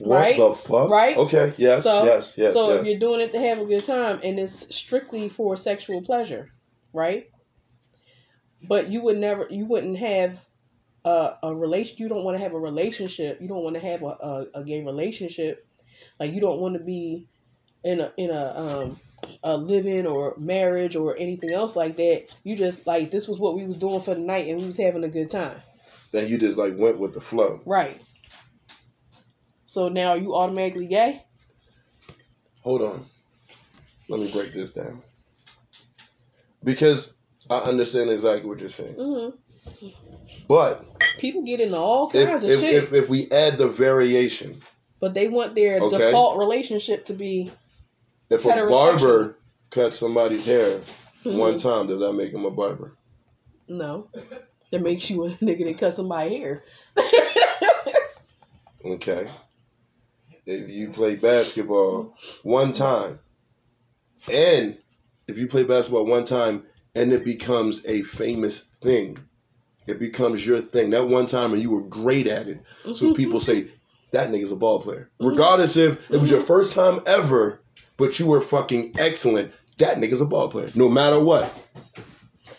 What 0.00 0.16
Right? 0.16 0.38
the 0.38 0.54
fuck? 0.54 0.88
Right? 0.90 1.16
Okay. 1.16 1.52
Yes. 1.58 1.84
So- 1.84 2.04
yes. 2.04 2.38
Yes. 2.38 2.54
so 2.54 2.70
yes. 2.72 2.80
if 2.80 2.86
you're 2.88 2.98
doing 3.00 3.20
it 3.20 3.32
to 3.32 3.38
have 3.38 3.58
a 3.58 3.66
good 3.66 3.84
time 3.84 4.20
and 4.24 4.38
it's 4.38 4.74
strictly 4.74 5.28
for 5.28 5.56
sexual 5.58 6.00
pleasure, 6.02 6.50
right? 6.94 7.29
But 8.68 8.88
you 8.88 9.02
would 9.02 9.16
never, 9.16 9.46
you 9.50 9.64
wouldn't 9.66 9.98
have 9.98 10.38
a, 11.04 11.30
a 11.42 11.54
relation. 11.54 11.96
You 11.98 12.08
don't 12.08 12.24
want 12.24 12.36
to 12.36 12.42
have 12.42 12.54
a 12.54 12.58
relationship. 12.58 13.40
You 13.40 13.48
don't 13.48 13.62
want 13.62 13.74
to 13.76 13.80
have 13.80 14.02
a, 14.02 14.06
a, 14.06 14.46
a 14.60 14.64
gay 14.64 14.82
relationship. 14.82 15.66
Like 16.18 16.32
you 16.32 16.40
don't 16.40 16.60
want 16.60 16.74
to 16.74 16.84
be 16.84 17.26
in 17.82 18.00
a 18.00 18.12
in 18.16 18.30
a 18.30 18.52
um 18.56 19.00
a 19.42 19.56
living 19.56 20.06
or 20.06 20.34
marriage 20.38 20.96
or 20.96 21.16
anything 21.16 21.52
else 21.52 21.76
like 21.76 21.96
that. 21.96 22.26
You 22.44 22.56
just 22.56 22.86
like 22.86 23.10
this 23.10 23.28
was 23.28 23.38
what 23.38 23.54
we 23.56 23.64
was 23.64 23.78
doing 23.78 24.00
for 24.00 24.14
the 24.14 24.20
night 24.20 24.48
and 24.48 24.60
we 24.60 24.66
was 24.66 24.76
having 24.76 25.04
a 25.04 25.08
good 25.08 25.30
time. 25.30 25.60
then 26.12 26.28
you 26.28 26.38
just 26.38 26.58
like 26.58 26.74
went 26.76 26.98
with 26.98 27.14
the 27.14 27.20
flow. 27.20 27.60
Right. 27.64 27.98
So 29.66 29.88
now 29.88 30.14
you 30.14 30.34
automatically 30.34 30.86
gay? 30.86 31.22
Hold 32.62 32.82
on. 32.82 33.06
Let 34.08 34.20
me 34.20 34.30
break 34.32 34.52
this 34.52 34.72
down. 34.72 35.02
Because 36.62 37.16
I 37.50 37.58
understand 37.58 38.10
exactly 38.10 38.48
what 38.48 38.60
you're 38.60 38.68
saying. 38.68 38.94
hmm 38.94 39.88
But 40.48 40.84
People 41.18 41.42
get 41.42 41.60
into 41.60 41.76
all 41.76 42.10
if, 42.14 42.28
kinds 42.28 42.44
of 42.44 42.50
if, 42.50 42.60
shit. 42.60 42.74
if, 42.74 42.92
if 42.92 43.08
we 43.08 43.30
add 43.30 43.58
the 43.58 43.68
variation, 43.68 44.60
But 45.00 45.12
they 45.14 45.28
want 45.28 45.54
their 45.54 45.78
Okay. 45.80 45.96
default 45.98 46.38
relationship 46.38 47.06
to 47.06 47.12
be 47.14 47.50
if 48.30 48.44
a 48.44 48.48
barber 48.48 49.36
cuts 49.70 49.98
somebody's 49.98 50.46
hair 50.46 50.80
Mhm. 51.24 51.38
one 51.38 51.58
time, 51.58 51.88
does 51.88 52.00
that 52.00 52.12
make 52.14 52.32
him 52.32 52.44
a 52.46 52.50
barber? 52.50 52.96
no. 53.68 54.08
That 54.72 54.82
makes 54.82 55.10
you 55.10 55.26
a 55.26 55.30
nigga 55.44 55.64
that 55.64 55.78
cut 55.78 55.92
somebody's 55.92 56.40
hair. 56.40 56.62
Okay. 58.84 59.26
If 60.46 60.70
you 60.70 60.90
play 60.90 61.16
basketball 61.16 62.14
one 62.44 62.72
time, 62.72 63.18
and 64.32 64.78
if 65.28 65.38
you 65.38 65.48
play 65.48 65.64
basketball 65.64 66.06
one 66.06 66.24
time 66.24 66.64
and 66.94 67.12
it 67.12 67.24
becomes 67.24 67.86
a 67.86 68.02
famous 68.02 68.62
thing, 68.80 69.18
it 69.86 69.98
becomes 69.98 70.46
your 70.46 70.60
thing. 70.60 70.90
That 70.90 71.08
one 71.08 71.26
time 71.26 71.52
and 71.52 71.62
you 71.62 71.70
were 71.70 71.82
great 71.82 72.26
at 72.26 72.48
it. 72.48 72.60
So 72.82 72.90
mm-hmm. 72.92 73.12
people 73.14 73.40
say, 73.40 73.68
that 74.12 74.30
nigga's 74.30 74.52
a 74.52 74.56
ball 74.56 74.80
player. 74.80 75.10
Mm-hmm. 75.20 75.28
Regardless 75.28 75.76
if 75.76 76.10
it 76.10 76.20
was 76.20 76.30
your 76.30 76.40
mm-hmm. 76.40 76.48
first 76.48 76.74
time 76.74 77.00
ever, 77.06 77.60
but 77.96 78.18
you 78.18 78.26
were 78.26 78.40
fucking 78.40 78.94
excellent, 78.98 79.52
that 79.78 79.98
nigga's 79.98 80.20
a 80.20 80.26
ball 80.26 80.50
player. 80.50 80.68
No 80.74 80.88
matter 80.88 81.20
what. 81.20 81.52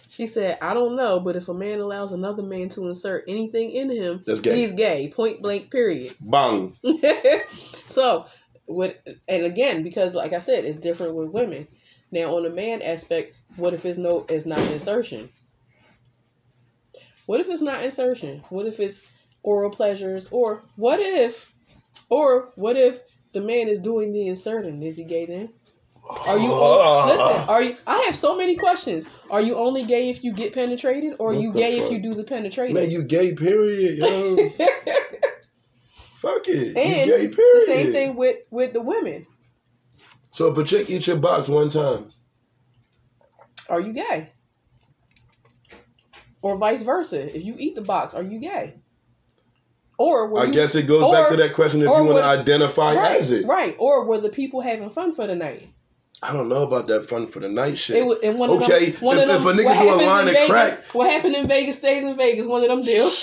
She 0.09 0.27
said, 0.27 0.57
I 0.61 0.73
don't 0.73 0.95
know, 0.95 1.19
but 1.19 1.35
if 1.35 1.47
a 1.47 1.53
man 1.53 1.79
allows 1.79 2.11
another 2.11 2.43
man 2.43 2.69
to 2.69 2.87
insert 2.87 3.25
anything 3.27 3.71
in 3.71 3.89
him, 3.89 4.21
That's 4.25 4.41
gay. 4.41 4.55
he's 4.55 4.73
gay. 4.73 5.09
Point 5.09 5.41
blank, 5.41 5.71
period. 5.71 6.13
Bang. 6.19 6.77
so, 7.89 8.25
what, 8.65 9.01
and 9.27 9.45
again, 9.45 9.83
because 9.83 10.13
like 10.13 10.33
I 10.33 10.39
said, 10.39 10.65
it's 10.65 10.77
different 10.77 11.15
with 11.15 11.29
women. 11.29 11.67
Now, 12.11 12.35
on 12.35 12.43
the 12.43 12.49
man 12.49 12.81
aspect, 12.81 13.35
what 13.56 13.73
if 13.73 13.86
it's 13.86 13.98
no, 13.98 14.26
it's 14.30 14.45
not 14.45 14.60
insertion? 14.72 15.30
What 17.26 17.40
if 17.40 17.49
it's 17.49 17.61
not 17.61 17.84
insertion? 17.84 18.44
What 18.49 18.65
if 18.65 18.80
it's 18.80 19.06
oral 19.44 19.69
pleasures? 19.69 20.30
Or 20.32 20.64
what 20.76 20.99
if, 20.99 21.52
or 22.10 22.49
what 22.56 22.78
if 22.78 22.99
the 23.34 23.41
man 23.41 23.68
is 23.68 23.80
doing 23.80 24.14
the 24.14 24.28
inserting? 24.28 24.82
Is 24.84 24.98
he 24.98 25.03
gay 25.03 25.26
then? 25.26 25.49
Are 26.28 26.38
you 26.38 26.49
only, 26.52 27.14
listen? 27.14 27.45
Are 27.49 27.61
you? 27.61 27.76
I 27.88 28.03
have 28.06 28.15
so 28.15 28.36
many 28.36 28.56
questions. 28.56 29.06
Are 29.30 29.41
you 29.41 29.56
only 29.56 29.84
gay 29.84 30.10
if 30.10 30.23
you 30.23 30.34
get 30.34 30.53
penetrated, 30.53 31.15
or 31.19 31.32
are 31.32 31.34
What 31.36 31.44
you 31.44 31.53
gay 31.53 31.78
if 31.78 31.91
you 31.91 31.99
do 32.02 32.15
the 32.15 32.23
penetration? 32.23 32.73
Man, 32.73 32.90
you 32.90 33.03
gay, 33.03 33.34
period, 33.34 33.98
yo. 33.98 34.36
Fuck 36.18 36.48
it. 36.48 36.76
And 36.76 37.07
you 37.07 37.18
gay, 37.18 37.28
period. 37.30 37.61
the 37.61 37.65
same 37.65 37.91
thing 37.91 38.15
with 38.15 38.38
with 38.49 38.73
the 38.73 38.82
women. 38.82 39.26
So 40.32 40.52
if 40.52 40.57
a 40.57 40.64
chick 40.64 40.90
eat 40.90 41.07
your 41.07 41.18
box 41.18 41.48
one 41.48 41.69
time, 41.69 42.10
Are 43.72 43.80
you 43.81 43.93
gay? 43.93 44.30
Or 46.41 46.57
vice 46.57 46.84
versa. 46.84 47.35
If 47.35 47.43
you 47.45 47.56
eat 47.57 47.76
the 47.76 47.81
box, 47.81 48.14
are 48.14 48.23
you 48.23 48.39
gay? 48.39 48.76
Or 49.98 50.27
were 50.30 50.39
I 50.41 50.45
you, 50.45 50.53
guess 50.53 50.76
it 50.76 50.88
goes 50.88 51.03
or- 51.03 51.14
back 51.14 51.30
to 51.30 51.38
that 51.38 51.53
question 51.53 51.80
if 51.81 51.85
you 51.85 51.91
want 51.91 52.18
to 52.18 52.23
identify 52.23 52.95
right, 52.95 53.18
as 53.18 53.31
it. 53.31 53.45
right? 53.45 53.76
Or 53.80 54.06
were 54.06 54.19
the 54.19 54.30
people 54.30 54.60
having 54.60 54.89
fun 54.89 55.14
for 55.14 55.26
the 55.27 55.35
night? 55.35 55.69
I 56.23 56.34
don't 56.34 56.49
know 56.49 56.64
about 56.64 56.88
that 56.88 57.07
fun 57.07 57.26
for 57.27 57.39
the 57.39 57.49
night 57.49 57.77
shit. 57.77 57.98
It, 57.98 58.18
and 58.23 58.38
one 58.38 58.49
of 58.49 58.61
Okay, 58.61 58.91
them, 58.91 59.02
one 59.02 59.18
if- 59.18 59.23
of 59.23 59.43
them, 59.43 59.60
if 59.60 59.60
a 59.60 59.64
nigga 59.64 59.80
do 59.81 59.89
a 59.93 60.06
line 60.06 60.27
of 60.27 60.34
Vegas, 60.34 60.49
crack- 60.49 60.80
what 60.93 61.10
happened 61.10 61.35
in 61.35 61.48
Vegas 61.48 61.77
stays 61.77 62.03
in 62.03 62.15
Vegas. 62.18 62.45
One 62.45 62.61
of 62.64 62.69
them 62.69 62.84
deals. 62.84 63.18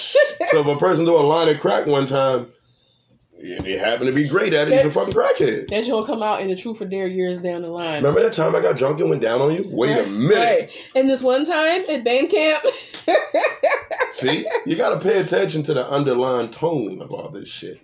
so 0.50 0.60
if 0.60 0.66
a 0.66 0.76
person 0.76 1.04
do 1.04 1.14
a 1.16 1.18
line 1.22 1.48
of 1.48 1.60
crack 1.60 1.86
one 1.86 2.06
time, 2.06 2.50
and 3.40 3.64
they 3.64 3.72
happen 3.78 4.06
to 4.06 4.12
be 4.12 4.28
great 4.28 4.52
at 4.52 4.68
it, 4.68 4.74
he's 4.74 4.86
a 4.86 4.90
fucking 4.90 5.14
crackhead. 5.14 5.68
that 5.68 5.86
you'll 5.86 6.04
come 6.04 6.22
out 6.22 6.40
in 6.40 6.48
the 6.48 6.56
truth 6.56 6.80
or 6.80 6.86
dare 6.86 7.06
years 7.06 7.40
down 7.40 7.62
the 7.62 7.68
line. 7.68 7.96
Remember 7.96 8.22
that 8.22 8.32
time 8.32 8.54
I 8.56 8.60
got 8.60 8.76
drunk 8.76 9.00
and 9.00 9.10
went 9.10 9.22
down 9.22 9.40
on 9.40 9.54
you? 9.54 9.62
Wait 9.66 9.96
a 9.96 10.06
minute. 10.06 10.36
right. 10.38 10.90
And 10.94 11.08
this 11.08 11.22
one 11.22 11.44
time 11.44 11.82
at 11.88 12.04
band 12.04 12.30
camp, 12.30 12.64
See, 14.12 14.46
you 14.66 14.76
got 14.76 15.00
to 15.00 15.08
pay 15.08 15.20
attention 15.20 15.62
to 15.64 15.74
the 15.74 15.88
underlying 15.88 16.50
tone 16.50 17.00
of 17.02 17.12
all 17.12 17.28
this 17.30 17.48
shit. 17.48 17.78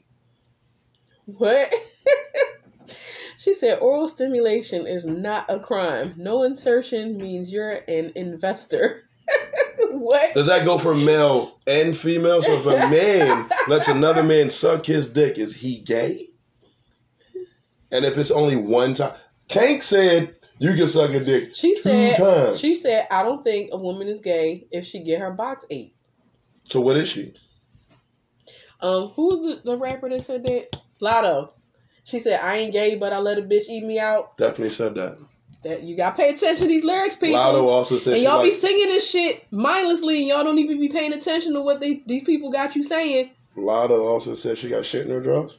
what? 1.27 1.73
she 3.39 3.53
said 3.53 3.79
oral 3.79 4.09
stimulation 4.09 4.87
is 4.87 5.05
not 5.05 5.47
a 5.51 5.61
crime. 5.61 6.15
No 6.17 6.43
insertion 6.43 7.19
means 7.19 7.53
you're 7.53 7.81
an 7.89 8.13
investor. 8.17 9.03
what? 9.91 10.35
Does 10.35 10.47
that 10.47 10.65
go 10.65 10.79
for 10.79 10.95
male 10.95 11.59
and 11.67 11.97
female? 11.97 12.43
So 12.43 12.59
if 12.59 12.67
a 12.67 12.89
man 12.91 13.49
lets 13.69 13.89
another 13.89 14.23
man 14.23 14.51
suck 14.51 14.85
his 14.87 15.11
dick, 15.11 15.39
is 15.39 15.55
he 15.55 15.79
gay? 15.79 16.29
And 17.91 18.05
if 18.05 18.19
it's 18.19 18.31
only 18.31 18.57
one 18.57 18.95
time, 18.95 19.15
Tank 19.49 19.83
said 19.83 20.35
you 20.59 20.75
can 20.75 20.87
suck 20.89 21.11
a 21.11 21.21
dick 21.21 21.55
She 21.55 21.75
said 21.75 22.17
times. 22.17 22.59
she 22.61 22.75
said 22.77 23.07
I 23.11 23.23
don't 23.23 23.45
think 23.45 23.71
a 23.73 23.77
woman 23.79 24.09
is 24.09 24.21
gay 24.21 24.67
if 24.71 24.85
she 24.85 25.03
get 25.05 25.21
her 25.21 25.31
box 25.31 25.65
ate. 25.71 25.95
so 26.65 26.81
what 26.81 26.97
is 26.97 27.09
she? 27.09 27.35
Um, 28.81 29.09
who 29.09 29.27
was 29.29 29.41
the, 29.43 29.61
the 29.65 29.79
rapper 29.79 30.09
that 30.11 30.23
said 30.23 30.45
that? 30.45 30.77
Latto. 31.01 31.53
She 32.05 32.19
said 32.19 32.41
I 32.41 32.57
ain't 32.57 32.73
gay, 32.73 32.97
but 32.97 33.13
I 33.13 33.19
let 33.19 33.39
a 33.39 33.43
bitch 33.43 33.69
eat 33.69 33.85
me 33.85 33.99
out. 33.99 34.37
Definitely 34.37 34.71
said 34.71 34.95
that. 34.97 35.19
That 35.65 35.83
you 35.83 35.97
got 35.97 36.11
to 36.11 36.17
pay 36.23 36.29
attention 36.31 36.67
to 36.67 36.69
these 36.69 36.85
lyrics, 36.85 37.17
people. 37.17 37.39
Latto 37.39 37.65
also 37.69 37.99
said 37.99 38.15
and 38.15 38.23
y'all 38.23 38.43
be 38.43 38.51
singing 38.51 38.87
this 38.89 39.11
shit 39.11 39.47
mindlessly, 39.51 40.19
and 40.19 40.27
y'all 40.29 40.45
don't 40.45 40.59
even 40.59 40.79
be 40.79 40.89
paying 40.89 41.13
attention 41.13 41.55
to 41.55 41.61
what 41.63 41.81
they 41.81 42.03
these 42.07 42.23
people 42.23 42.51
got 42.53 42.77
you 42.77 42.83
saying. 42.83 43.31
Latto 43.57 44.05
also 44.07 44.35
said 44.35 44.59
she 44.59 44.69
got 44.69 44.85
shit 44.85 45.07
in 45.07 45.13
her 45.13 45.21
drawers. 45.21 45.59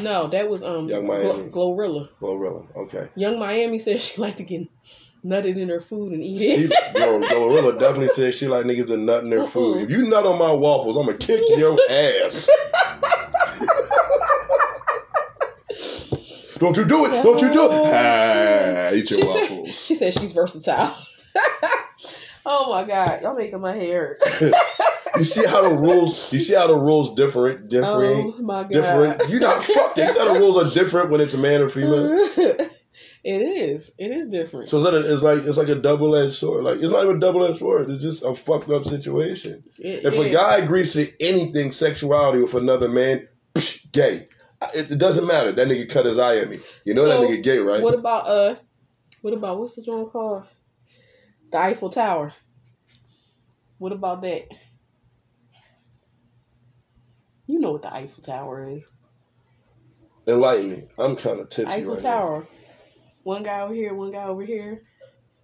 No, 0.00 0.26
that 0.28 0.48
was 0.50 0.62
um 0.64 0.88
Yung 0.88 1.06
Miami. 1.06 1.50
Glorilla. 1.50 2.08
Glorilla. 2.20 2.66
Okay. 2.76 3.08
Yung 3.14 3.38
Miami 3.38 3.78
said 3.78 4.00
she 4.00 4.20
liked 4.20 4.38
to 4.38 4.42
get 4.42 4.68
nutted 5.24 5.56
in 5.56 5.68
her 5.68 5.80
food 5.80 6.12
and 6.12 6.22
eat 6.22 6.38
She, 6.38 6.64
it. 6.64 6.72
Glor- 6.96 7.22
Glorilla 7.22 7.78
definitely 7.78 8.08
said 8.08 8.34
she 8.34 8.48
like 8.48 8.64
niggas 8.66 8.88
to 8.88 8.96
nut 8.96 9.22
in 9.24 9.30
their 9.30 9.46
food. 9.46 9.82
If 9.82 9.90
you 9.90 10.08
nut 10.08 10.26
on 10.26 10.38
my 10.38 10.52
waffles, 10.52 10.96
I'm 10.96 11.06
gonna 11.06 11.16
kick 11.18 11.42
your 11.56 11.78
ass. 11.90 12.48
Don't 16.64 16.76
you 16.78 16.86
do 16.86 17.04
it! 17.04 17.22
Don't 17.22 17.40
you 17.42 17.52
do 17.52 17.70
it! 17.70 17.82
Ah, 17.84 18.90
eat 18.94 19.10
your 19.10 19.20
she 19.20 19.26
said, 19.26 19.50
waffles. 19.50 19.86
she 19.86 19.94
said 19.94 20.14
she's 20.14 20.32
versatile. 20.32 20.96
oh 22.46 22.72
my 22.72 22.84
god, 22.84 23.20
y'all 23.20 23.36
making 23.36 23.60
my 23.60 23.74
hair. 23.74 24.16
You 25.16 25.22
see 25.22 25.46
how 25.46 25.62
the 25.68 25.76
rules? 25.76 26.32
You 26.32 26.40
see 26.40 26.54
how 26.54 26.66
the 26.66 26.76
rules 26.76 27.14
different, 27.14 27.70
different, 27.70 28.34
oh 28.36 28.42
my 28.42 28.62
god. 28.62 28.72
different. 28.72 29.28
You 29.30 29.38
not 29.38 29.62
fuck. 29.62 29.96
You 29.96 30.08
see 30.08 30.18
how 30.18 30.32
the 30.32 30.40
rules 30.40 30.56
are 30.56 30.74
different 30.74 31.10
when 31.10 31.20
it's 31.20 31.34
a 31.34 31.38
man 31.38 31.62
or 31.62 31.68
female. 31.68 32.18
it 32.36 32.72
is. 33.24 33.92
It 33.96 34.10
is 34.10 34.26
different. 34.26 34.68
So 34.68 34.78
is 34.78 34.82
that 34.82 34.92
a, 34.94 35.12
it's 35.12 35.22
like 35.22 35.44
it's 35.44 35.56
like 35.56 35.68
a 35.68 35.76
double 35.76 36.16
edged 36.16 36.32
sword. 36.32 36.64
Like 36.64 36.78
it's 36.78 36.90
not 36.90 37.04
even 37.04 37.18
a 37.18 37.20
double 37.20 37.44
edged 37.44 37.58
sword. 37.58 37.88
It's 37.90 38.02
just 38.02 38.24
a 38.24 38.34
fucked 38.34 38.70
up 38.70 38.84
situation. 38.84 39.62
It- 39.78 40.04
If 40.04 40.14
a 40.18 40.22
it- 40.22 40.32
guy 40.32 40.56
agrees 40.56 40.94
to 40.94 41.08
anything 41.24 41.70
sexuality 41.70 42.40
with 42.42 42.54
another 42.54 42.88
man, 42.88 43.28
psh, 43.54 43.92
gay. 43.92 44.26
It, 44.74 44.92
it 44.92 44.98
doesn't 44.98 45.26
matter. 45.26 45.52
That 45.52 45.68
nigga 45.68 45.88
cut 45.88 46.06
his 46.06 46.18
eye 46.18 46.36
at 46.36 46.48
me. 46.48 46.58
You 46.84 46.94
know 46.94 47.04
So, 47.04 47.20
that 47.20 47.28
nigga 47.28 47.42
gay, 47.42 47.58
right? 47.58 47.82
What 47.82 47.94
about 47.94 48.26
uh? 48.26 48.56
What 49.22 49.34
about 49.34 49.58
what's 49.58 49.74
the 49.74 49.82
joint 49.82 50.10
called? 50.10 50.44
The 51.50 51.58
Eiffel 51.58 51.90
Tower. 51.90 52.32
What 53.78 53.92
about 53.92 54.22
that? 54.22 54.48
You 57.46 57.60
know 57.60 57.72
what 57.72 57.82
the 57.82 57.92
Eiffel 57.92 58.22
Tower 58.22 58.64
is. 58.68 58.88
Enlighten 60.26 60.70
me. 60.70 60.82
I'm 60.98 61.16
kind 61.16 61.40
of 61.40 61.48
tipsy 61.48 61.72
Eiffel 61.72 61.94
right 61.94 62.02
Tower. 62.02 62.48
One 63.22 63.42
guy 63.42 63.60
over 63.60 63.74
here, 63.74 63.94
one 63.94 64.12
guy 64.12 64.24
over 64.24 64.44
here. 64.44 64.82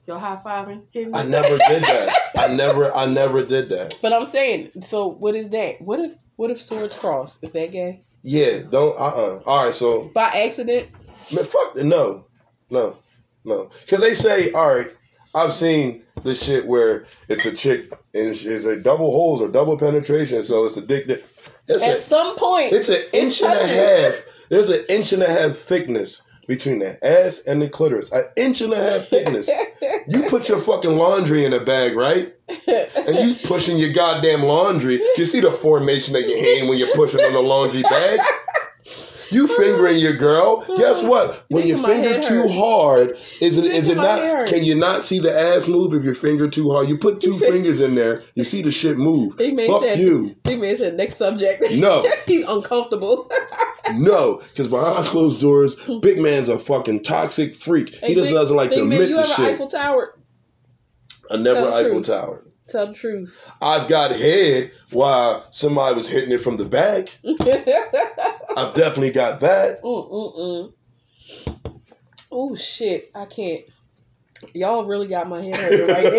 Y'all 0.06 0.18
high 0.18 0.40
fiving. 0.44 0.82
I 1.14 1.24
never 1.26 1.58
did 1.58 1.82
that. 1.84 2.12
I 2.36 2.54
never. 2.54 2.92
I 2.94 3.06
never 3.06 3.44
did 3.44 3.68
that. 3.68 3.98
But 4.02 4.12
I'm 4.12 4.24
saying, 4.24 4.82
so 4.82 5.08
what 5.08 5.34
is 5.34 5.50
that? 5.50 5.80
What 5.80 6.00
if 6.00 6.14
what 6.40 6.50
if 6.50 6.58
swords 6.58 6.96
cross? 6.96 7.42
Is 7.42 7.52
that 7.52 7.70
gay? 7.70 8.00
Yeah. 8.22 8.60
Don't. 8.60 8.98
Uh. 8.98 9.08
uh 9.08 9.40
All 9.44 9.66
right. 9.66 9.74
So 9.74 10.04
By 10.14 10.28
accident? 10.46 10.88
Man, 11.34 11.44
fuck. 11.44 11.76
No, 11.76 12.24
no, 12.70 12.96
no. 13.44 13.70
Because 13.82 14.00
they 14.00 14.14
say, 14.14 14.50
all 14.52 14.74
right, 14.74 14.90
I've 15.34 15.52
seen 15.52 16.02
the 16.22 16.34
shit 16.34 16.66
where 16.66 17.04
it's 17.28 17.44
a 17.44 17.54
chick 17.54 17.92
and 18.14 18.28
it's 18.28 18.42
it's 18.46 18.64
a 18.64 18.80
double 18.80 19.10
holes 19.12 19.42
or 19.42 19.48
double 19.48 19.76
penetration, 19.76 20.42
so 20.42 20.64
it's 20.64 20.78
a 20.78 20.80
dick 20.80 21.08
that. 21.08 21.22
It's, 21.68 21.84
At 21.84 21.92
a, 21.92 21.96
some 21.96 22.36
point, 22.36 22.72
it's 22.72 22.88
an 22.88 23.02
inch 23.12 23.42
and 23.42 23.52
a 23.52 23.66
half. 23.66 24.24
There's 24.48 24.70
an 24.70 24.82
inch 24.88 25.12
and 25.12 25.22
a 25.22 25.30
half 25.30 25.56
thickness 25.58 26.22
between 26.50 26.80
the 26.80 26.98
ass 27.06 27.42
and 27.46 27.62
the 27.62 27.68
clitoris. 27.68 28.10
An 28.10 28.24
inch 28.36 28.60
and 28.60 28.72
a 28.72 28.76
half 28.76 29.06
thickness. 29.06 29.48
You 30.06 30.24
put 30.28 30.48
your 30.48 30.60
fucking 30.60 30.96
laundry 30.96 31.44
in 31.44 31.52
a 31.52 31.60
bag, 31.60 31.94
right? 31.94 32.34
And 32.48 33.16
you 33.16 33.34
pushing 33.44 33.78
your 33.78 33.92
goddamn 33.92 34.42
laundry. 34.42 35.00
You 35.16 35.24
see 35.24 35.40
the 35.40 35.52
formation 35.52 36.16
of 36.16 36.22
your 36.22 36.38
hand 36.38 36.68
when 36.68 36.78
you're 36.78 36.92
pushing 36.94 37.20
on 37.20 37.32
the 37.32 37.40
laundry 37.40 37.82
bag? 37.82 38.20
You 39.30 39.46
fingering 39.56 39.98
your 39.98 40.16
girl. 40.16 40.64
Guess 40.76 41.04
mm. 41.04 41.08
what? 41.08 41.44
When 41.48 41.66
you 41.66 41.76
finger 41.76 42.20
too 42.20 42.48
hard, 42.48 43.16
is 43.40 43.58
it 43.58 43.66
is 43.66 43.88
it 43.88 43.96
not 43.96 44.48
can 44.48 44.64
you 44.64 44.74
not 44.74 45.04
see 45.04 45.18
the 45.18 45.36
ass 45.36 45.68
move 45.68 45.94
if 45.94 46.04
you 46.04 46.14
finger 46.14 46.48
too 46.48 46.70
hard? 46.70 46.88
You 46.88 46.98
put 46.98 47.20
two 47.20 47.32
said- 47.32 47.52
fingers 47.52 47.80
in 47.80 47.94
there, 47.94 48.22
you 48.34 48.44
see 48.44 48.62
the 48.62 48.70
shit 48.70 48.98
move. 48.98 49.36
Big 49.36 49.54
man 49.54 49.68
Fuck 49.68 49.82
said, 49.82 49.98
you. 49.98 50.36
Big 50.42 50.60
man 50.60 50.76
said, 50.76 50.94
next 50.94 51.16
subject. 51.16 51.62
No. 51.72 52.06
He's 52.26 52.46
uncomfortable. 52.46 53.30
No, 53.92 54.36
because 54.36 54.68
behind 54.68 55.06
closed 55.06 55.40
doors, 55.40 55.76
big 56.00 56.20
man's 56.20 56.48
a 56.48 56.60
fucking 56.60 57.02
toxic 57.02 57.56
freak. 57.56 57.94
Hey, 57.96 58.08
he 58.08 58.14
just 58.14 58.28
Big- 58.28 58.34
doesn't 58.34 58.56
like 58.56 58.70
to 58.70 58.84
man, 58.84 58.92
admit 58.92 59.08
you 59.08 59.16
the 59.16 59.26
shit. 59.26 59.54
Eiffel 59.54 59.66
Tower? 59.66 60.16
I 61.30 61.36
never 61.38 61.68
Eiffel. 61.68 62.00
Tower. 62.00 62.44
Tell 62.70 62.86
the 62.86 62.94
truth. 62.94 63.52
I've 63.60 63.88
got 63.88 64.12
head 64.12 64.70
while 64.90 65.44
somebody 65.50 65.96
was 65.96 66.08
hitting 66.08 66.30
it 66.32 66.40
from 66.40 66.56
the 66.56 66.64
back. 66.64 67.08
I've 68.56 68.74
definitely 68.74 69.10
got 69.10 69.40
that. 69.40 69.82
Mm-mm-mm. 69.82 70.72
Oh 72.30 72.54
shit! 72.54 73.10
I 73.14 73.24
can't. 73.24 73.62
Y'all 74.54 74.84
really 74.84 75.08
got 75.08 75.28
my 75.28 75.42
head 75.42 75.56
hurting 75.56 75.88
right 75.88 76.12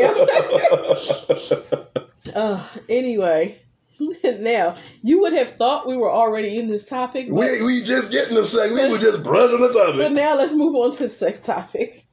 now. 2.26 2.36
uh, 2.36 2.68
anyway, 2.90 3.62
now 4.24 4.76
you 5.02 5.22
would 5.22 5.34
have 5.34 5.50
thought 5.50 5.88
we 5.88 5.96
were 5.96 6.12
already 6.12 6.58
in 6.58 6.68
this 6.68 6.84
topic, 6.84 7.28
but, 7.30 7.36
we 7.36 7.64
we 7.64 7.84
just 7.86 8.12
getting 8.12 8.36
the 8.36 8.44
sex. 8.44 8.74
We 8.74 8.90
were 8.90 8.98
just 8.98 9.24
brushing 9.24 9.62
the 9.62 9.70
but 9.70 9.92
topic. 9.92 10.12
now 10.12 10.36
let's 10.36 10.54
move 10.54 10.76
on 10.76 10.92
to 10.94 11.04
the 11.04 11.10
sex 11.10 11.40
topic. 11.40 12.06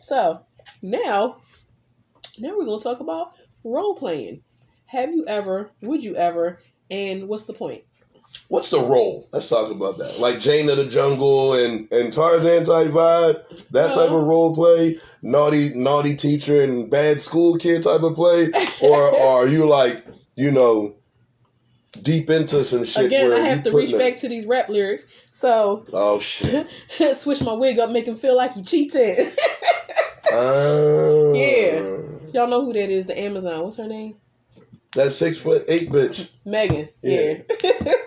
So 0.00 0.40
now, 0.82 1.36
now 2.38 2.56
we're 2.56 2.66
gonna 2.66 2.80
talk 2.80 3.00
about 3.00 3.35
role 3.66 3.94
playing. 3.94 4.42
Have 4.86 5.12
you 5.12 5.26
ever? 5.26 5.70
Would 5.82 6.02
you 6.02 6.16
ever? 6.16 6.60
And 6.90 7.28
what's 7.28 7.44
the 7.44 7.52
point? 7.52 7.82
What's 8.48 8.70
the 8.70 8.80
role? 8.80 9.28
Let's 9.32 9.48
talk 9.48 9.70
about 9.70 9.98
that. 9.98 10.18
Like 10.20 10.40
Jane 10.40 10.68
of 10.68 10.76
the 10.76 10.86
Jungle 10.86 11.54
and 11.54 11.90
and 11.92 12.12
Tarzan 12.12 12.64
type 12.64 12.88
vibe. 12.88 13.68
That 13.70 13.92
type 13.92 14.10
of 14.10 14.22
role 14.22 14.54
play. 14.54 15.00
Naughty 15.22 15.70
naughty 15.74 16.14
teacher 16.16 16.62
and 16.62 16.90
bad 16.90 17.20
school 17.20 17.56
kid 17.56 17.82
type 17.82 18.02
of 18.02 18.14
play. 18.14 18.50
Or, 18.80 19.02
or 19.02 19.42
are 19.42 19.48
you 19.48 19.68
like 19.68 20.04
you 20.36 20.50
know 20.50 20.94
deep 22.02 22.30
into 22.30 22.64
some 22.64 22.84
shit? 22.84 23.06
Again, 23.06 23.28
where 23.28 23.42
I 23.42 23.46
have 23.46 23.64
to 23.64 23.72
reach 23.72 23.96
back 23.96 24.16
to 24.18 24.28
these 24.28 24.46
rap 24.46 24.68
lyrics. 24.68 25.06
So 25.30 25.84
Oh 25.92 26.18
shit. 26.18 26.68
switch 27.16 27.42
my 27.42 27.52
wig 27.52 27.78
up, 27.78 27.90
make 27.90 28.06
him 28.06 28.16
feel 28.16 28.36
like 28.36 28.54
he 28.54 28.62
cheated. 28.62 29.36
Ah. 30.32 31.32
Yeah. 31.36 32.15
Y'all 32.32 32.48
know 32.48 32.64
who 32.64 32.72
that 32.72 32.90
is? 32.90 33.06
The 33.06 33.18
Amazon. 33.18 33.62
What's 33.62 33.76
her 33.78 33.86
name? 33.86 34.16
That 34.92 35.10
six 35.10 35.38
foot 35.38 35.64
eight 35.68 35.90
bitch. 35.90 36.28
Megan. 36.44 36.88
Yeah. 37.02 37.38
Yeah. 37.58 37.92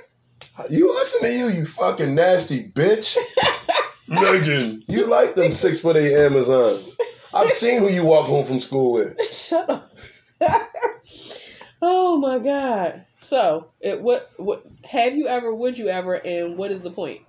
You 0.70 0.94
listen 0.94 1.22
to 1.22 1.34
you, 1.34 1.48
you 1.48 1.66
fucking 1.66 2.16
nasty 2.16 2.68
bitch. 2.70 3.18
Megan, 4.10 4.84
you 4.90 5.06
like 5.06 5.36
them 5.36 5.54
six 5.54 5.80
foot 5.80 5.96
eight 5.96 6.14
Amazons. 6.14 6.98
I've 7.34 7.52
seen 7.52 7.80
who 7.80 7.88
you 7.88 8.04
walk 8.04 8.26
home 8.26 8.46
from 8.46 8.60
school 8.60 8.92
with. 8.92 9.22
Shut 9.32 9.70
up. 9.70 9.96
oh 11.82 12.18
my 12.18 12.40
god. 12.40 13.06
So, 13.22 13.72
it, 13.80 14.02
what 14.02 14.32
what 14.38 14.66
have 14.84 15.16
you 15.16 15.28
ever? 15.28 15.54
Would 15.56 15.78
you 15.78 15.88
ever? 15.88 16.16
And 16.16 16.58
what 16.58 16.72
is 16.72 16.82
the 16.82 16.92
point? 16.92 17.22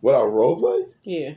What 0.00 0.14
our 0.14 0.30
role 0.30 0.56
play? 0.56 0.86
Yeah. 1.02 1.34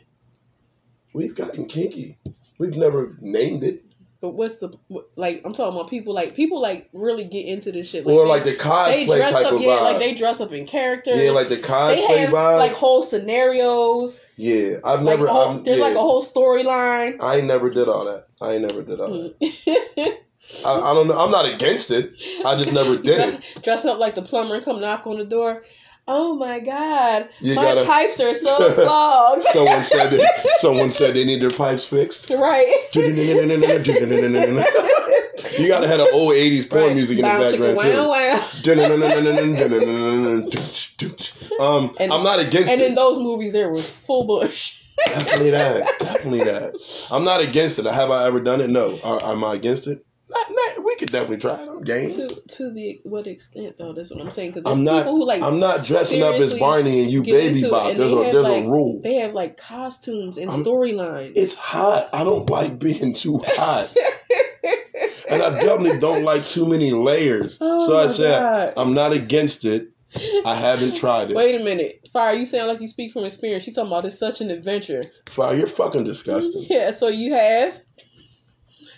We've 1.14 1.34
gotten 1.36 1.66
kinky. 1.66 2.20
We've 2.62 2.78
never 2.78 3.18
named 3.20 3.64
it. 3.64 3.84
But 4.22 4.36
what's 4.36 4.58
the 4.58 4.72
like? 5.16 5.42
I'm 5.44 5.54
talking 5.54 5.76
about 5.76 5.90
people 5.90 6.14
like 6.14 6.36
people 6.36 6.62
like 6.62 6.88
really 6.94 7.24
get 7.24 7.48
into 7.48 7.72
this 7.72 7.90
shit. 7.90 8.06
Like 8.06 8.16
or 8.16 8.26
they- 8.26 8.30
like 8.30 8.44
the 8.44 8.52
they 8.52 8.56
cosplay 8.56 9.06
dress 9.08 9.32
type 9.32 9.46
up, 9.48 9.54
of 9.54 9.62
yeah, 9.62 9.68
vibe. 9.70 9.82
like 9.82 9.98
they 9.98 10.14
dress 10.14 10.40
up 10.42 10.52
in 10.52 10.68
characters. 10.68 11.20
yeah, 11.20 11.32
like 11.32 11.50
the 11.50 11.56
they 11.56 11.62
cosplay 11.64 12.20
have 12.20 12.30
vibe. 12.30 12.60
like 12.60 12.74
whole 12.74 13.02
scenarios. 13.02 14.24
yeah, 14.38 14.76
I've 14.84 15.02
never. 15.02 15.26
a 15.26 15.32
whole, 15.32 15.48
I'm, 15.48 15.64
there's 15.64 15.80
yeah. 15.80 15.86
like 15.86 15.96
a 15.96 16.00
whole 16.02 16.22
storyline. 16.22 17.18
I 17.20 17.38
ain't 17.38 17.48
never 17.48 17.72
did 17.72 17.90
all 17.90 18.06
that. 18.06 18.28
I 18.40 18.54
ain't 18.54 18.62
never 18.62 18.84
did 18.84 19.00
all 19.00 19.10
that. 19.10 19.40
Mm. 19.42 20.08
I, 20.68 20.92
I 20.92 20.94
don't 20.94 21.08
know. 21.08 21.18
I'm 21.18 21.32
not 21.32 21.52
against 21.52 21.90
it. 21.90 22.14
I 22.46 22.56
just 22.58 22.74
never 22.74 22.98
did 23.02 23.16
dress, 23.16 23.34
it. 23.34 23.64
dress 23.64 23.86
up 23.86 23.98
like 23.98 24.14
the 24.14 24.22
plumber 24.22 24.54
and 24.54 24.64
come 24.64 24.80
knock 24.80 25.08
on 25.08 25.18
the 25.18 25.26
door. 25.26 25.64
Oh 26.08 26.36
my 26.36 26.60
god, 26.60 27.30
You 27.40 27.54
my 27.56 27.62
gotta- 27.64 27.86
pipes 27.86 28.20
are 28.20 28.34
so 28.34 28.74
clogged. 28.74 29.44
Someone 29.44 29.84
said 29.84 30.10
that. 30.10 30.48
Someone 30.60 30.90
said 30.92 31.14
they 31.14 31.24
need 31.24 31.42
their 31.42 31.52
pipes 31.52 31.86
fixed. 31.86 32.30
right. 32.32 32.68
you 32.96 33.14
gotta 35.68 35.88
have 35.88 36.00
the 36.00 36.10
old 36.12 36.34
'80s 36.34 36.68
porn 36.70 36.84
right. 36.86 36.96
music 36.96 37.20
in 37.20 37.26
the 37.26 37.30
Bow, 37.30 37.40
background 37.40 37.78
too. 40.52 41.16
um, 41.64 41.94
And- 42.00 42.12
I'm 42.12 42.24
not 42.24 42.40
against 42.40 42.72
it. 42.72 42.74
And 42.74 42.82
it. 42.82 42.90
in 42.90 42.96
those 42.96 43.20
movies, 43.20 43.54
there 43.54 43.70
was 43.70 43.90
full 43.90 44.26
bush. 44.26 44.78
Definitely 45.08 45.52
that. 45.52 45.88
Definitely 46.00 46.44
that. 46.44 47.08
I'm 47.12 47.24
not 47.24 47.44
against 47.44 47.80
it. 47.80 47.86
Have 47.86 48.12
I 48.12 48.26
ever 48.26 48.40
done 48.40 48.62
it? 48.62 48.70
No. 48.70 49.00
Are, 49.04 49.24
am 49.24 49.44
I 49.44 49.56
against 49.56 49.88
it? 49.88 50.06
Not, 50.32 50.48
not, 50.50 50.86
we 50.86 50.96
could 50.96 51.12
definitely 51.12 51.38
try 51.38 51.56
it. 51.62 51.68
I'm 51.68 51.82
game. 51.84 52.16
to 52.16 52.28
to 52.28 52.72
the 52.72 53.02
what 53.04 53.28
extent 53.28 53.78
though? 53.78 53.92
That's 53.94 54.12
what 54.12 54.22
I'm 54.22 54.32
saying. 54.32 54.54
Because 54.54 54.72
I'm 54.72 54.84
not. 54.84 55.00
people 55.00 55.18
who 55.18 55.26
like 55.26 55.42
I'm 55.44 55.60
not 55.60 55.84
dressing 55.84 56.24
up 56.24 56.36
as 56.36 56.58
Barney 56.58 57.04
and 57.04 57.12
you 57.12 57.22
baby 57.24 57.60
it, 57.60 57.62
There's 57.62 57.62
they 57.62 57.68
a 57.68 58.24
have, 58.24 58.34
there's 58.34 58.48
like- 58.48 58.66
a 58.66 58.70
rule. 58.70 59.02
they 59.04 59.16
have 59.16 59.34
like 59.34 59.58
costumes 59.58 60.38
and 60.38 60.50
storylines. 60.50 61.34
It's 61.36 61.56
hot. 61.56 62.10
I 62.14 62.24
don't 62.24 62.50
like 62.50 62.80
being 62.80 63.14
too 63.14 63.42
hot, 63.46 63.90
and 65.30 65.42
I 65.42 65.50
definitely 65.62 66.00
don't 66.00 66.24
like 66.24 66.46
too 66.46 66.66
many 66.66 66.92
layers. 66.92 67.58
Oh 67.60 67.86
so 67.86 67.98
I 67.98 68.08
said 68.08 68.40
God. 68.40 68.74
I'm 68.78 68.94
not 68.94 69.12
against 69.14 69.66
it. 69.66 69.90
I 70.46 70.56
haven't 70.56 70.96
tried 70.96 71.32
it. 71.32 71.36
Wait 71.38 71.60
a 71.60 71.64
minute, 71.64 72.10
Fire. 72.12 72.34
You 72.34 72.46
sound 72.46 72.68
like 72.68 72.82
you 72.82 72.88
speak 72.88 73.14
from 73.14 73.24
experience. 73.26 73.66
You 73.66 73.74
talking 73.74 73.92
about 73.92 74.06
it's 74.06 74.20
such 74.20 74.42
an 74.42 74.50
adventure. 74.52 75.04
Fire, 75.30 75.56
you're 75.56 75.68
fucking 75.68 76.04
disgusting. 76.04 76.66
Yeah. 76.70 76.92
So 76.92 77.08
you 77.08 77.34
have. 77.34 77.80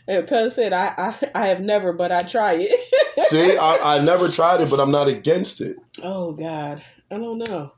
And 0.08 0.28
Pella 0.28 0.50
said, 0.50 0.74
I, 0.74 0.94
I 0.98 1.30
I 1.44 1.48
have 1.48 1.62
never, 1.62 1.94
but 1.94 2.12
I 2.12 2.20
try 2.20 2.56
it. 2.60 2.72
See, 3.20 3.58
I, 3.58 3.98
I 3.98 4.04
never 4.04 4.28
tried 4.28 4.62
it, 4.62 4.70
but 4.70 4.80
I'm 4.80 4.92
not 4.92 5.08
against 5.08 5.62
it. 5.62 5.78
oh 6.04 6.34
God, 6.34 6.82
I 7.12 7.18
don't 7.18 7.38
know. 7.38 7.72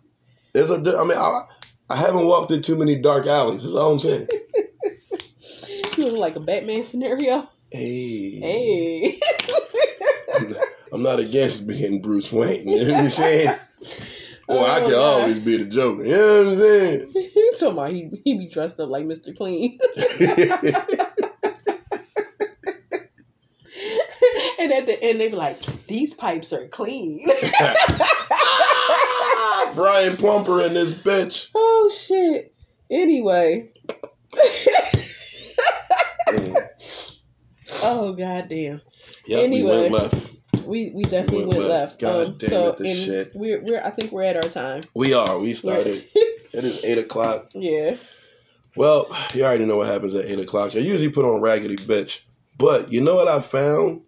There's 0.53 0.71
a. 0.71 0.75
I 0.75 1.03
mean, 1.03 1.17
I, 1.17 1.41
I 1.89 1.95
haven't 1.95 2.25
walked 2.25 2.51
in 2.51 2.61
too 2.61 2.77
many 2.77 2.95
dark 2.95 3.27
alleys. 3.27 3.61
That's 3.63 3.75
all 3.75 3.91
I'm 3.93 3.99
saying. 3.99 4.27
You 5.97 6.07
look 6.07 6.17
like 6.19 6.35
a 6.35 6.41
Batman 6.41 6.83
scenario. 6.83 7.47
Hey. 7.71 8.39
Hey. 8.41 9.19
I'm 10.35 10.49
not- 10.49 10.63
I'm 10.91 11.03
not 11.03 11.19
against 11.19 11.67
being 11.67 12.01
Bruce 12.01 12.31
Wayne. 12.31 12.67
You 12.67 12.85
know 12.85 12.93
what 12.93 13.03
I'm 13.03 13.09
saying? 13.09 13.55
Well, 14.47 14.65
I 14.65 14.77
Oh, 14.79 14.81
can 14.81 14.91
God. 14.91 15.21
always 15.21 15.39
be 15.39 15.57
the 15.57 15.65
Joker. 15.65 16.03
You 16.05 16.15
know 16.15 16.37
what 16.43 16.47
I'm 16.53 16.57
saying? 16.57 17.13
talking 17.59 17.71
about 17.71 17.91
he 17.91 18.09
he 18.25 18.37
be 18.37 18.49
dressed 18.49 18.79
up 18.79 18.89
like 18.89 19.05
Mr. 19.05 19.35
Clean. 19.35 19.77
And 24.65 24.73
at 24.73 24.87
the 24.87 24.99
end 25.03 25.19
they 25.19 25.29
be 25.29 25.35
like, 25.35 25.61
These 25.87 26.15
pipes 26.15 26.51
are 26.51 26.67
clean. 26.67 27.23
Brian 29.75 30.17
Pumper 30.17 30.61
in 30.61 30.73
this 30.73 30.91
bitch. 30.91 31.49
oh 31.53 31.91
shit. 31.95 32.51
Anyway. 32.89 33.69
Mm. 36.29 36.57
oh 37.83 38.13
goddamn. 38.13 38.81
Yep, 39.27 39.43
Anyway. 39.43 39.89
we. 39.91 40.09
We 40.65 40.89
we 40.95 41.03
definitely 41.03 41.45
Went 41.45 41.57
went, 41.59 41.69
left. 41.69 42.01
left. 42.01 42.01
God 42.01 42.25
um 42.25 42.37
damn 42.39 42.49
so 42.49 42.69
it, 42.69 42.77
this 42.77 43.05
shit. 43.05 43.31
we're 43.35 43.61
we're 43.63 43.83
I 43.83 43.91
think 43.91 44.11
we're 44.11 44.23
at 44.23 44.35
our 44.35 44.49
time. 44.49 44.81
We 44.95 45.13
are. 45.13 45.37
We 45.37 45.53
started. 45.53 46.07
It 46.15 46.63
is 46.63 46.83
8 46.83 46.97
o'clock. 46.97 47.49
yeah. 47.53 47.97
Well, 48.75 49.15
you 49.35 49.43
already 49.43 49.65
know 49.65 49.75
what 49.77 49.87
happens 49.87 50.15
at 50.15 50.25
8 50.25 50.39
o'clock. 50.39 50.75
I 50.75 50.79
usually 50.79 51.11
put 51.11 51.23
on 51.23 51.39
Raggedy 51.39 51.75
Bitch. 51.75 52.21
But 52.57 52.91
you 52.91 53.01
know 53.01 53.13
what 53.15 53.27
I 53.27 53.41
found? 53.41 54.01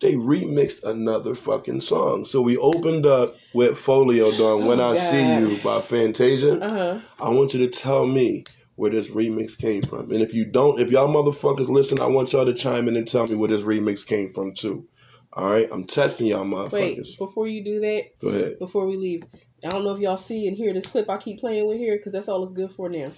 They 0.00 0.14
remixed 0.14 0.84
another 0.84 1.34
fucking 1.34 1.80
song. 1.80 2.24
So 2.24 2.42
we 2.42 2.56
opened 2.56 3.06
up 3.06 3.36
with 3.54 3.78
Foolio 3.78 4.36
doing 4.36 4.66
When 4.66 4.80
Oh, 4.80 4.90
I 4.92 4.94
See 4.94 5.38
You 5.38 5.58
by 5.64 5.80
Fantasia. 5.80 6.60
Uh-huh. 6.60 6.98
I 7.18 7.30
want 7.30 7.54
you 7.54 7.66
to 7.66 7.68
tell 7.70 8.06
me 8.06 8.44
where 8.74 8.90
this 8.90 9.10
remix 9.10 9.58
came 9.58 9.82
from. 9.82 10.10
And 10.12 10.20
if 10.20 10.34
you 10.34 10.44
don't, 10.44 10.80
if 10.80 10.90
y'all 10.90 11.08
motherfuckers 11.08 11.68
listen, 11.68 12.00
I 12.00 12.06
want 12.06 12.32
y'all 12.32 12.44
to 12.44 12.54
chime 12.54 12.88
in 12.88 12.96
and 12.96 13.08
tell 13.08 13.26
me 13.26 13.36
where 13.36 13.48
this 13.48 13.62
remix 13.62 14.06
came 14.06 14.32
from 14.32 14.52
too. 14.52 14.86
All 15.32 15.50
right, 15.50 15.68
I'm 15.70 15.84
testing 15.84 16.26
y'all 16.28 16.44
motherfuckers. 16.44 16.72
Wait, 16.72 17.16
before 17.18 17.46
you 17.46 17.64
do 17.64 17.80
that, 17.80 18.02
Go 18.20 18.28
ahead. 18.28 18.58
before 18.58 18.86
we 18.86 18.96
leave. 18.96 19.24
I 19.64 19.68
don't 19.68 19.84
know 19.84 19.92
if 19.92 20.00
y'all 20.00 20.18
see 20.18 20.46
and 20.46 20.56
hear 20.56 20.72
this 20.74 20.86
clip 20.86 21.08
I 21.08 21.16
keep 21.16 21.40
playing 21.40 21.66
with 21.66 21.78
here 21.78 21.96
because 21.96 22.12
that's 22.12 22.28
all 22.28 22.42
it's 22.42 22.52
good 22.52 22.70
for 22.70 22.88
now. 22.88 23.12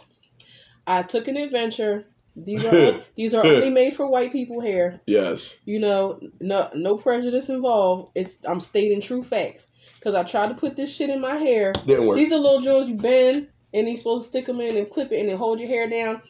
I 0.86 1.02
took 1.02 1.28
an 1.28 1.36
adventure. 1.36 2.06
These 2.44 2.64
are 2.64 3.00
these 3.14 3.34
are 3.34 3.44
only 3.44 3.70
made 3.70 3.96
for 3.96 4.06
white 4.06 4.32
people 4.32 4.60
hair. 4.60 5.00
Yes. 5.06 5.58
You 5.64 5.78
know, 5.80 6.20
no 6.40 6.70
no 6.74 6.96
prejudice 6.96 7.48
involved. 7.48 8.10
It's 8.14 8.36
I'm 8.46 8.60
stating 8.60 9.00
true 9.00 9.22
facts 9.22 9.72
because 9.98 10.14
I 10.14 10.22
tried 10.24 10.48
to 10.48 10.54
put 10.54 10.76
this 10.76 10.94
shit 10.94 11.10
in 11.10 11.20
my 11.20 11.36
hair. 11.36 11.72
Didn't 11.86 12.06
work. 12.06 12.16
These 12.16 12.32
are 12.32 12.38
little 12.38 12.60
jewels 12.60 12.88
you 12.88 12.96
bend 12.96 13.48
and 13.74 13.86
you're 13.86 13.96
supposed 13.96 14.24
to 14.24 14.28
stick 14.28 14.46
them 14.46 14.60
in 14.60 14.76
and 14.76 14.90
clip 14.90 15.12
it 15.12 15.20
and 15.20 15.28
then 15.28 15.36
hold 15.36 15.60
your 15.60 15.68
hair 15.68 15.88
down. 15.88 16.22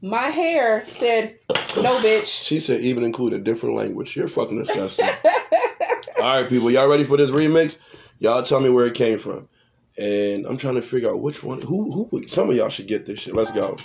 My 0.00 0.28
hair 0.28 0.84
said, 0.86 1.38
"No, 1.48 1.96
bitch." 2.00 2.44
She 2.44 2.58
said 2.58 2.80
even 2.82 3.04
include 3.04 3.32
a 3.32 3.38
different 3.38 3.76
language. 3.76 4.16
You're 4.16 4.28
fucking 4.28 4.58
disgusting. 4.58 5.06
All 6.18 6.40
right, 6.40 6.48
people, 6.48 6.70
y'all 6.70 6.88
ready 6.88 7.04
for 7.04 7.16
this 7.16 7.30
remix? 7.30 7.80
Y'all 8.18 8.42
tell 8.42 8.60
me 8.60 8.70
where 8.70 8.86
it 8.86 8.94
came 8.94 9.18
from. 9.18 9.48
And 9.96 10.46
I'm 10.46 10.56
trying 10.56 10.74
to 10.74 10.82
figure 10.82 11.10
out 11.10 11.20
which 11.20 11.42
one. 11.42 11.60
Who? 11.60 12.08
Who? 12.10 12.26
Some 12.26 12.50
of 12.50 12.56
y'all 12.56 12.68
should 12.68 12.86
get 12.86 13.06
this 13.06 13.20
shit. 13.20 13.34
Let's 13.34 13.52
go. 13.52 13.76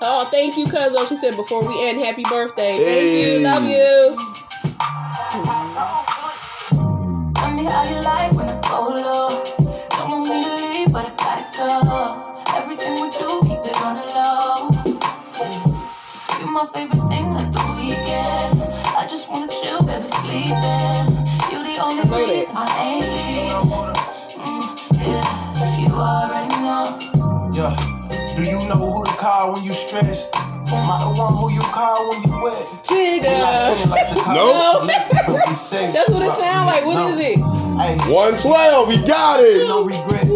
Oh, 0.00 0.28
thank 0.30 0.56
you, 0.56 0.66
Cuzzo. 0.66 1.08
She 1.08 1.16
said 1.16 1.36
before 1.36 1.64
we 1.66 1.88
end, 1.88 2.00
happy 2.00 2.22
birthday. 2.24 2.76
Thank 2.76 2.86
Hey. 2.86 3.38
you. 3.38 3.44
Love 3.44 3.64
you. 3.64 4.16
Tell 7.34 7.50
me 7.54 7.64
how 7.64 7.84
you 7.84 8.00
like 8.00 8.32
when 8.32 8.48
I 8.48 8.60
go 8.68 8.88
low. 8.88 9.44
Don't 9.90 10.10
want 10.10 10.28
me 10.28 10.42
to 10.42 10.54
leave, 10.54 10.92
but 10.92 11.06
I 11.06 11.42
gotta 11.50 11.84
go. 11.84 12.44
Everything 12.56 12.94
we 13.02 13.08
do, 13.10 13.40
keep 13.42 13.64
it 13.64 13.76
on 13.82 13.94
the 13.96 14.06
low. 14.14 14.70
You 16.38 16.46
my 16.52 16.64
favorite 16.64 17.08
thing 17.08 17.30
like 17.32 17.52
the 17.52 17.74
weekend. 17.74 18.62
I 18.96 19.06
just 19.08 19.28
wanna 19.28 19.48
chill, 19.48 19.82
baby, 19.82 20.06
sleeping. 20.06 21.26
You 21.50 21.62
the 21.64 21.78
only 21.82 22.04
know 22.04 22.26
that. 22.26 22.34
reason 22.34 22.56
I 22.56 22.78
ain't 22.78 23.08
leaving. 23.08 23.82
Mm, 24.46 25.02
yeah, 25.02 25.78
you 25.78 25.94
already 25.94 26.54
know. 26.62 26.98
Yeah. 27.52 27.97
Do 28.38 28.44
you 28.44 28.68
know 28.68 28.76
who 28.76 29.04
to 29.04 29.10
call 29.18 29.52
when 29.52 29.64
you 29.64 29.72
stressed? 29.72 30.32
Am 30.36 30.46
I 30.70 31.02
the 31.02 31.10
one 31.18 31.34
who 31.34 31.50
you 31.50 31.60
call 31.60 32.08
when 32.08 32.22
you 32.22 32.40
wet? 32.40 32.54
We 32.88 33.18
like 33.18 33.24
Jigga. 33.24 33.90
like 33.90 34.26
No. 34.28 34.78
Don't 35.26 35.48
be 35.48 35.54
safe. 35.54 35.92
That's 35.92 36.08
what 36.08 36.22
it 36.22 36.30
sound 36.30 36.66
like. 36.68 36.86
What 36.86 36.94
no. 36.94 37.08
is 37.08 37.18
it? 37.18 37.67
Hey, 37.78 37.96
112. 38.10 38.88
We 38.88 38.96
got 39.06 39.40
it. 39.40 39.68
no 39.68 39.86
it. 39.86 39.94
regrets. 39.94 40.26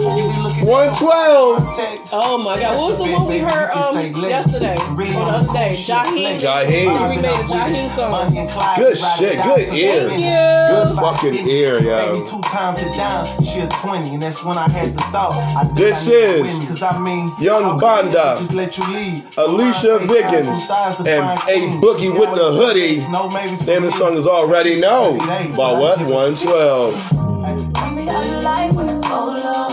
You 0.00 0.06
be 0.06 0.42
looking 0.42 0.66
at 0.66 0.98
112. 0.98 2.10
Oh 2.12 2.38
my 2.42 2.58
God. 2.58 2.74
What 2.76 2.98
was 2.98 3.06
the 3.06 3.12
one 3.12 3.28
we 3.28 3.38
heard 3.38 3.70
um 3.70 3.94
yesterday 4.28 4.74
or 4.76 4.96
the 4.96 5.20
other 5.22 5.52
day? 5.52 5.70
Jaheim. 5.70 6.40
Jaheim. 6.40 7.10
We 7.10 7.16
made 7.22 7.30
a 7.30 7.44
Jaheim 7.46 7.88
song. 7.90 8.34
Good 8.76 8.96
shit, 8.98 9.38
good 9.42 9.72
ear. 9.78 10.08
Thank 10.08 10.24
you. 10.24 10.50
Good 10.70 10.96
fucking 10.96 11.48
ear, 11.48 11.80
yo. 11.80 12.12
Maybe 12.14 12.24
two 12.26 12.40
times 12.42 12.82
it 12.82 12.94
down. 12.96 13.26
She 13.44 13.60
a 13.60 13.68
20, 13.68 14.14
and 14.14 14.22
that's 14.22 14.44
when 14.44 14.56
I 14.56 14.68
had 14.70 14.94
the 14.94 15.02
thought. 15.14 15.34
I 15.56 15.64
think 15.64 15.76
This 15.78 16.08
I 16.08 16.12
is 16.12 16.42
with 16.42 16.60
me, 16.60 16.66
'cause 16.66 16.82
I 16.82 16.98
mean, 16.98 17.32
Young 17.38 17.62
how 17.62 17.78
Banda, 17.78 18.36
Just 18.38 18.52
let 18.52 18.78
you 18.78 18.86
lead. 18.92 19.22
Alicia 19.36 19.98
My 20.00 20.06
Wiggins, 20.06 20.68
and 21.06 21.24
A 21.26 21.36
king. 21.46 21.80
Boogie 21.80 22.12
with 22.18 22.34
the 22.34 22.50
Yeah, 22.50 22.58
hoodie. 22.58 23.06
No, 23.10 23.28
maybe 23.28 23.56
Name 23.66 23.82
the 23.82 23.90
song 23.92 24.16
is 24.16 24.26
Already 24.26 24.80
Know 24.80 25.18
by 25.56 25.72
what? 25.72 25.98
112. 26.00 26.79
Tell 26.88 27.92
me 27.92 28.06
how 28.06 28.22
you 28.22 28.38
like 28.40 28.72
when 28.72 28.88
I 28.88 29.00
go 29.02 29.26
low. 29.36 29.68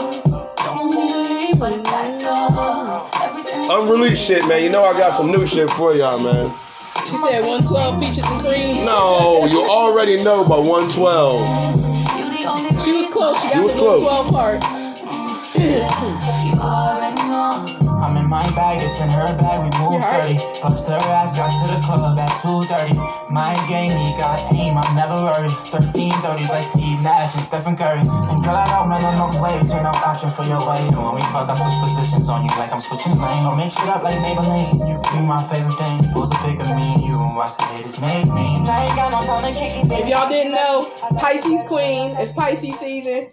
Don't 0.57 0.75
want 0.75 0.91
me 0.93 1.07
to 1.07 1.19
leave, 1.21 1.57
but 1.57 1.71
I 1.71 1.81
gotta 1.81 2.19
go. 2.19 3.09
Everything 3.23 3.61
we 3.61 3.67
Unreleased 3.69 4.27
shit, 4.27 4.45
man. 4.45 4.61
You 4.61 4.69
know 4.69 4.83
I 4.83 4.91
got 4.91 5.13
some 5.13 5.31
new 5.31 5.47
shit 5.47 5.69
for 5.69 5.95
y'all, 5.95 6.19
man. 6.21 6.51
She 7.05 7.15
said 7.17 7.45
112 7.45 7.99
peaches 8.01 8.25
and 8.25 8.41
cream. 8.41 8.83
No, 8.83 9.45
you 9.49 9.61
already 9.63 10.21
know 10.21 10.43
by 10.43 10.57
112. 10.57 11.47
You 12.17 12.25
the 12.37 12.43
only 12.49 12.77
She 12.83 12.91
was 12.91 13.07
close. 13.07 13.41
She 13.41 13.47
got 13.47 13.55
You 13.55 13.63
was 13.63 13.73
the 13.73 13.79
close. 13.79 14.03
112 14.03 14.33
part. 17.71 17.83
You 18.27 18.33
already 18.33 18.47
know. 18.47 18.47
I'm 18.47 18.47
in 18.47 18.49
my 18.49 18.55
bag, 18.55 18.79
it's 18.83 18.99
in 18.99 19.11
her 19.11 19.25
bag, 19.37 19.63
we 19.63 19.69
move 19.79 19.93
You 19.93 20.01
heard 20.01 20.23
sturdy. 20.37 20.61
Bust 20.61 20.87
her 20.87 20.95
ass, 20.95 21.37
got 21.37 21.47
to 21.47 21.73
the 21.73 21.79
club 21.85 22.17
at 22.19 22.29
2.30. 22.43 23.31
My 23.31 23.53
game, 23.67 23.91
he 23.91 24.11
got 24.17 24.39
aim, 24.53 24.77
I'm 24.77 24.95
never 24.95 25.15
worried. 25.15 25.51
1330s 25.71 26.49
like 26.49 26.63
Steve 26.63 27.01
Nash 27.03 27.35
and 27.35 27.43
Stephen 27.43 27.75
Curry. 27.77 28.01
And 28.01 28.43
girl, 28.43 28.55
I 28.55 28.65
don't 28.65 28.89
run 28.89 29.03
on 29.05 29.15
no 29.15 29.41
wage, 29.41 29.71
ain't 29.71 29.83
no 29.83 29.91
option 30.03 30.29
for 30.29 30.43
your 30.43 30.59
weight. 30.67 30.91
And 30.91 30.97
when 30.97 31.15
we 31.15 31.21
fuck, 31.31 31.49
I 31.49 31.55
switch 31.55 31.79
positions 31.79 32.29
on 32.29 32.43
you 32.43 32.51
like 32.57 32.71
I'm 32.71 32.81
switching 32.81 33.15
lanes. 33.15 33.47
Don't 33.47 33.57
make 33.57 33.71
shit 33.71 33.87
up 33.89 34.03
like 34.03 34.19
Maybelline, 34.19 34.75
you 34.87 34.95
be 35.11 35.19
my 35.25 35.41
favorite 35.47 35.79
thing. 35.79 36.11
Post 36.13 36.33
a 36.33 36.37
pic 36.43 36.59
of 36.59 36.75
me 36.75 36.83
and 36.95 37.03
you 37.03 37.19
and 37.19 37.35
watch 37.35 37.55
the 37.57 37.63
haters 37.63 37.99
make 38.01 38.27
me. 38.27 38.63
I 38.67 38.87
ain't 38.87 38.95
got 38.95 39.11
no 39.11 39.23
time 39.23 39.47
to 39.47 39.59
kick 39.59 39.71
it, 39.77 39.91
If 39.91 40.07
y'all 40.07 40.29
didn't 40.29 40.53
know, 40.53 40.91
Pisces 41.17 41.67
Queen, 41.67 42.15
it's 42.17 42.33
Pisces 42.33 42.79
season. 42.79 43.31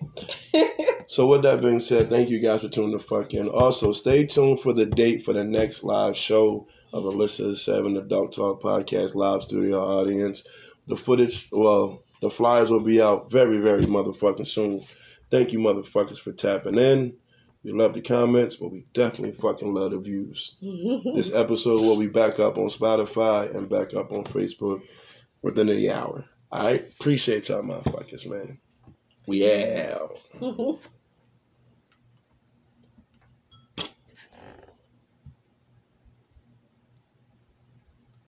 So 1.07 1.27
with 1.27 1.43
that 1.43 1.61
being 1.63 1.81
said, 1.81 2.11
thank 2.11 2.31
you 2.31 2.41
guys 2.41 2.63
for 2.63 2.69
tuning 2.69 2.93
the 2.93 2.99
fuck 2.99 3.35
in. 3.35 3.49
Also, 3.49 3.93
stay 3.93 4.27
tuned 4.27 4.61
for 4.61 4.73
the 4.73 4.84
date 4.87 5.25
for 5.25 5.33
the 5.33 5.45
next 5.45 5.85
live 5.85 6.17
show 6.17 6.69
of 6.93 7.05
Alyssa 7.05 7.57
Seven, 7.57 7.95
the 7.95 8.03
Dog 8.03 8.33
Talk 8.33 8.63
Podcast 8.63 9.15
live 9.15 9.43
studio 9.43 9.81
audience. 9.81 10.47
The 10.87 10.97
footage, 10.97 11.49
well, 11.51 12.03
the 12.21 12.31
flyers 12.31 12.71
will 12.71 12.81
be 12.81 13.01
out 13.03 13.31
very, 13.31 13.59
very 13.59 13.85
motherfucking 13.85 14.47
soon. 14.47 14.83
Thank 15.31 15.53
you, 15.53 15.59
motherfuckers, 15.59 16.19
for 16.19 16.33
tapping 16.33 16.79
in. 16.79 17.17
We 17.65 17.73
love 17.73 17.95
the 17.95 18.03
comments, 18.03 18.57
but 18.57 18.73
we 18.73 18.85
definitely 18.93 19.33
fucking 19.33 19.73
love 19.73 19.93
the 19.93 19.99
views. 19.99 20.57
This 21.15 21.33
episode 21.33 21.81
will 21.81 21.99
be 21.99 22.09
back 22.09 22.39
up 22.39 22.59
on 22.59 22.67
Spotify 22.67 23.55
and 23.55 23.69
back 23.69 23.95
up 23.95 24.13
on 24.13 24.25
Facebook 24.25 24.83
within 25.43 25.69
the 25.69 25.91
hour. 25.91 26.25
I 26.53 26.73
appreciate 26.73 27.49
y'all, 27.49 27.63
motherfuckers, 27.63 28.29
man. 28.29 28.59
We 29.27 29.49
out. 29.81 30.19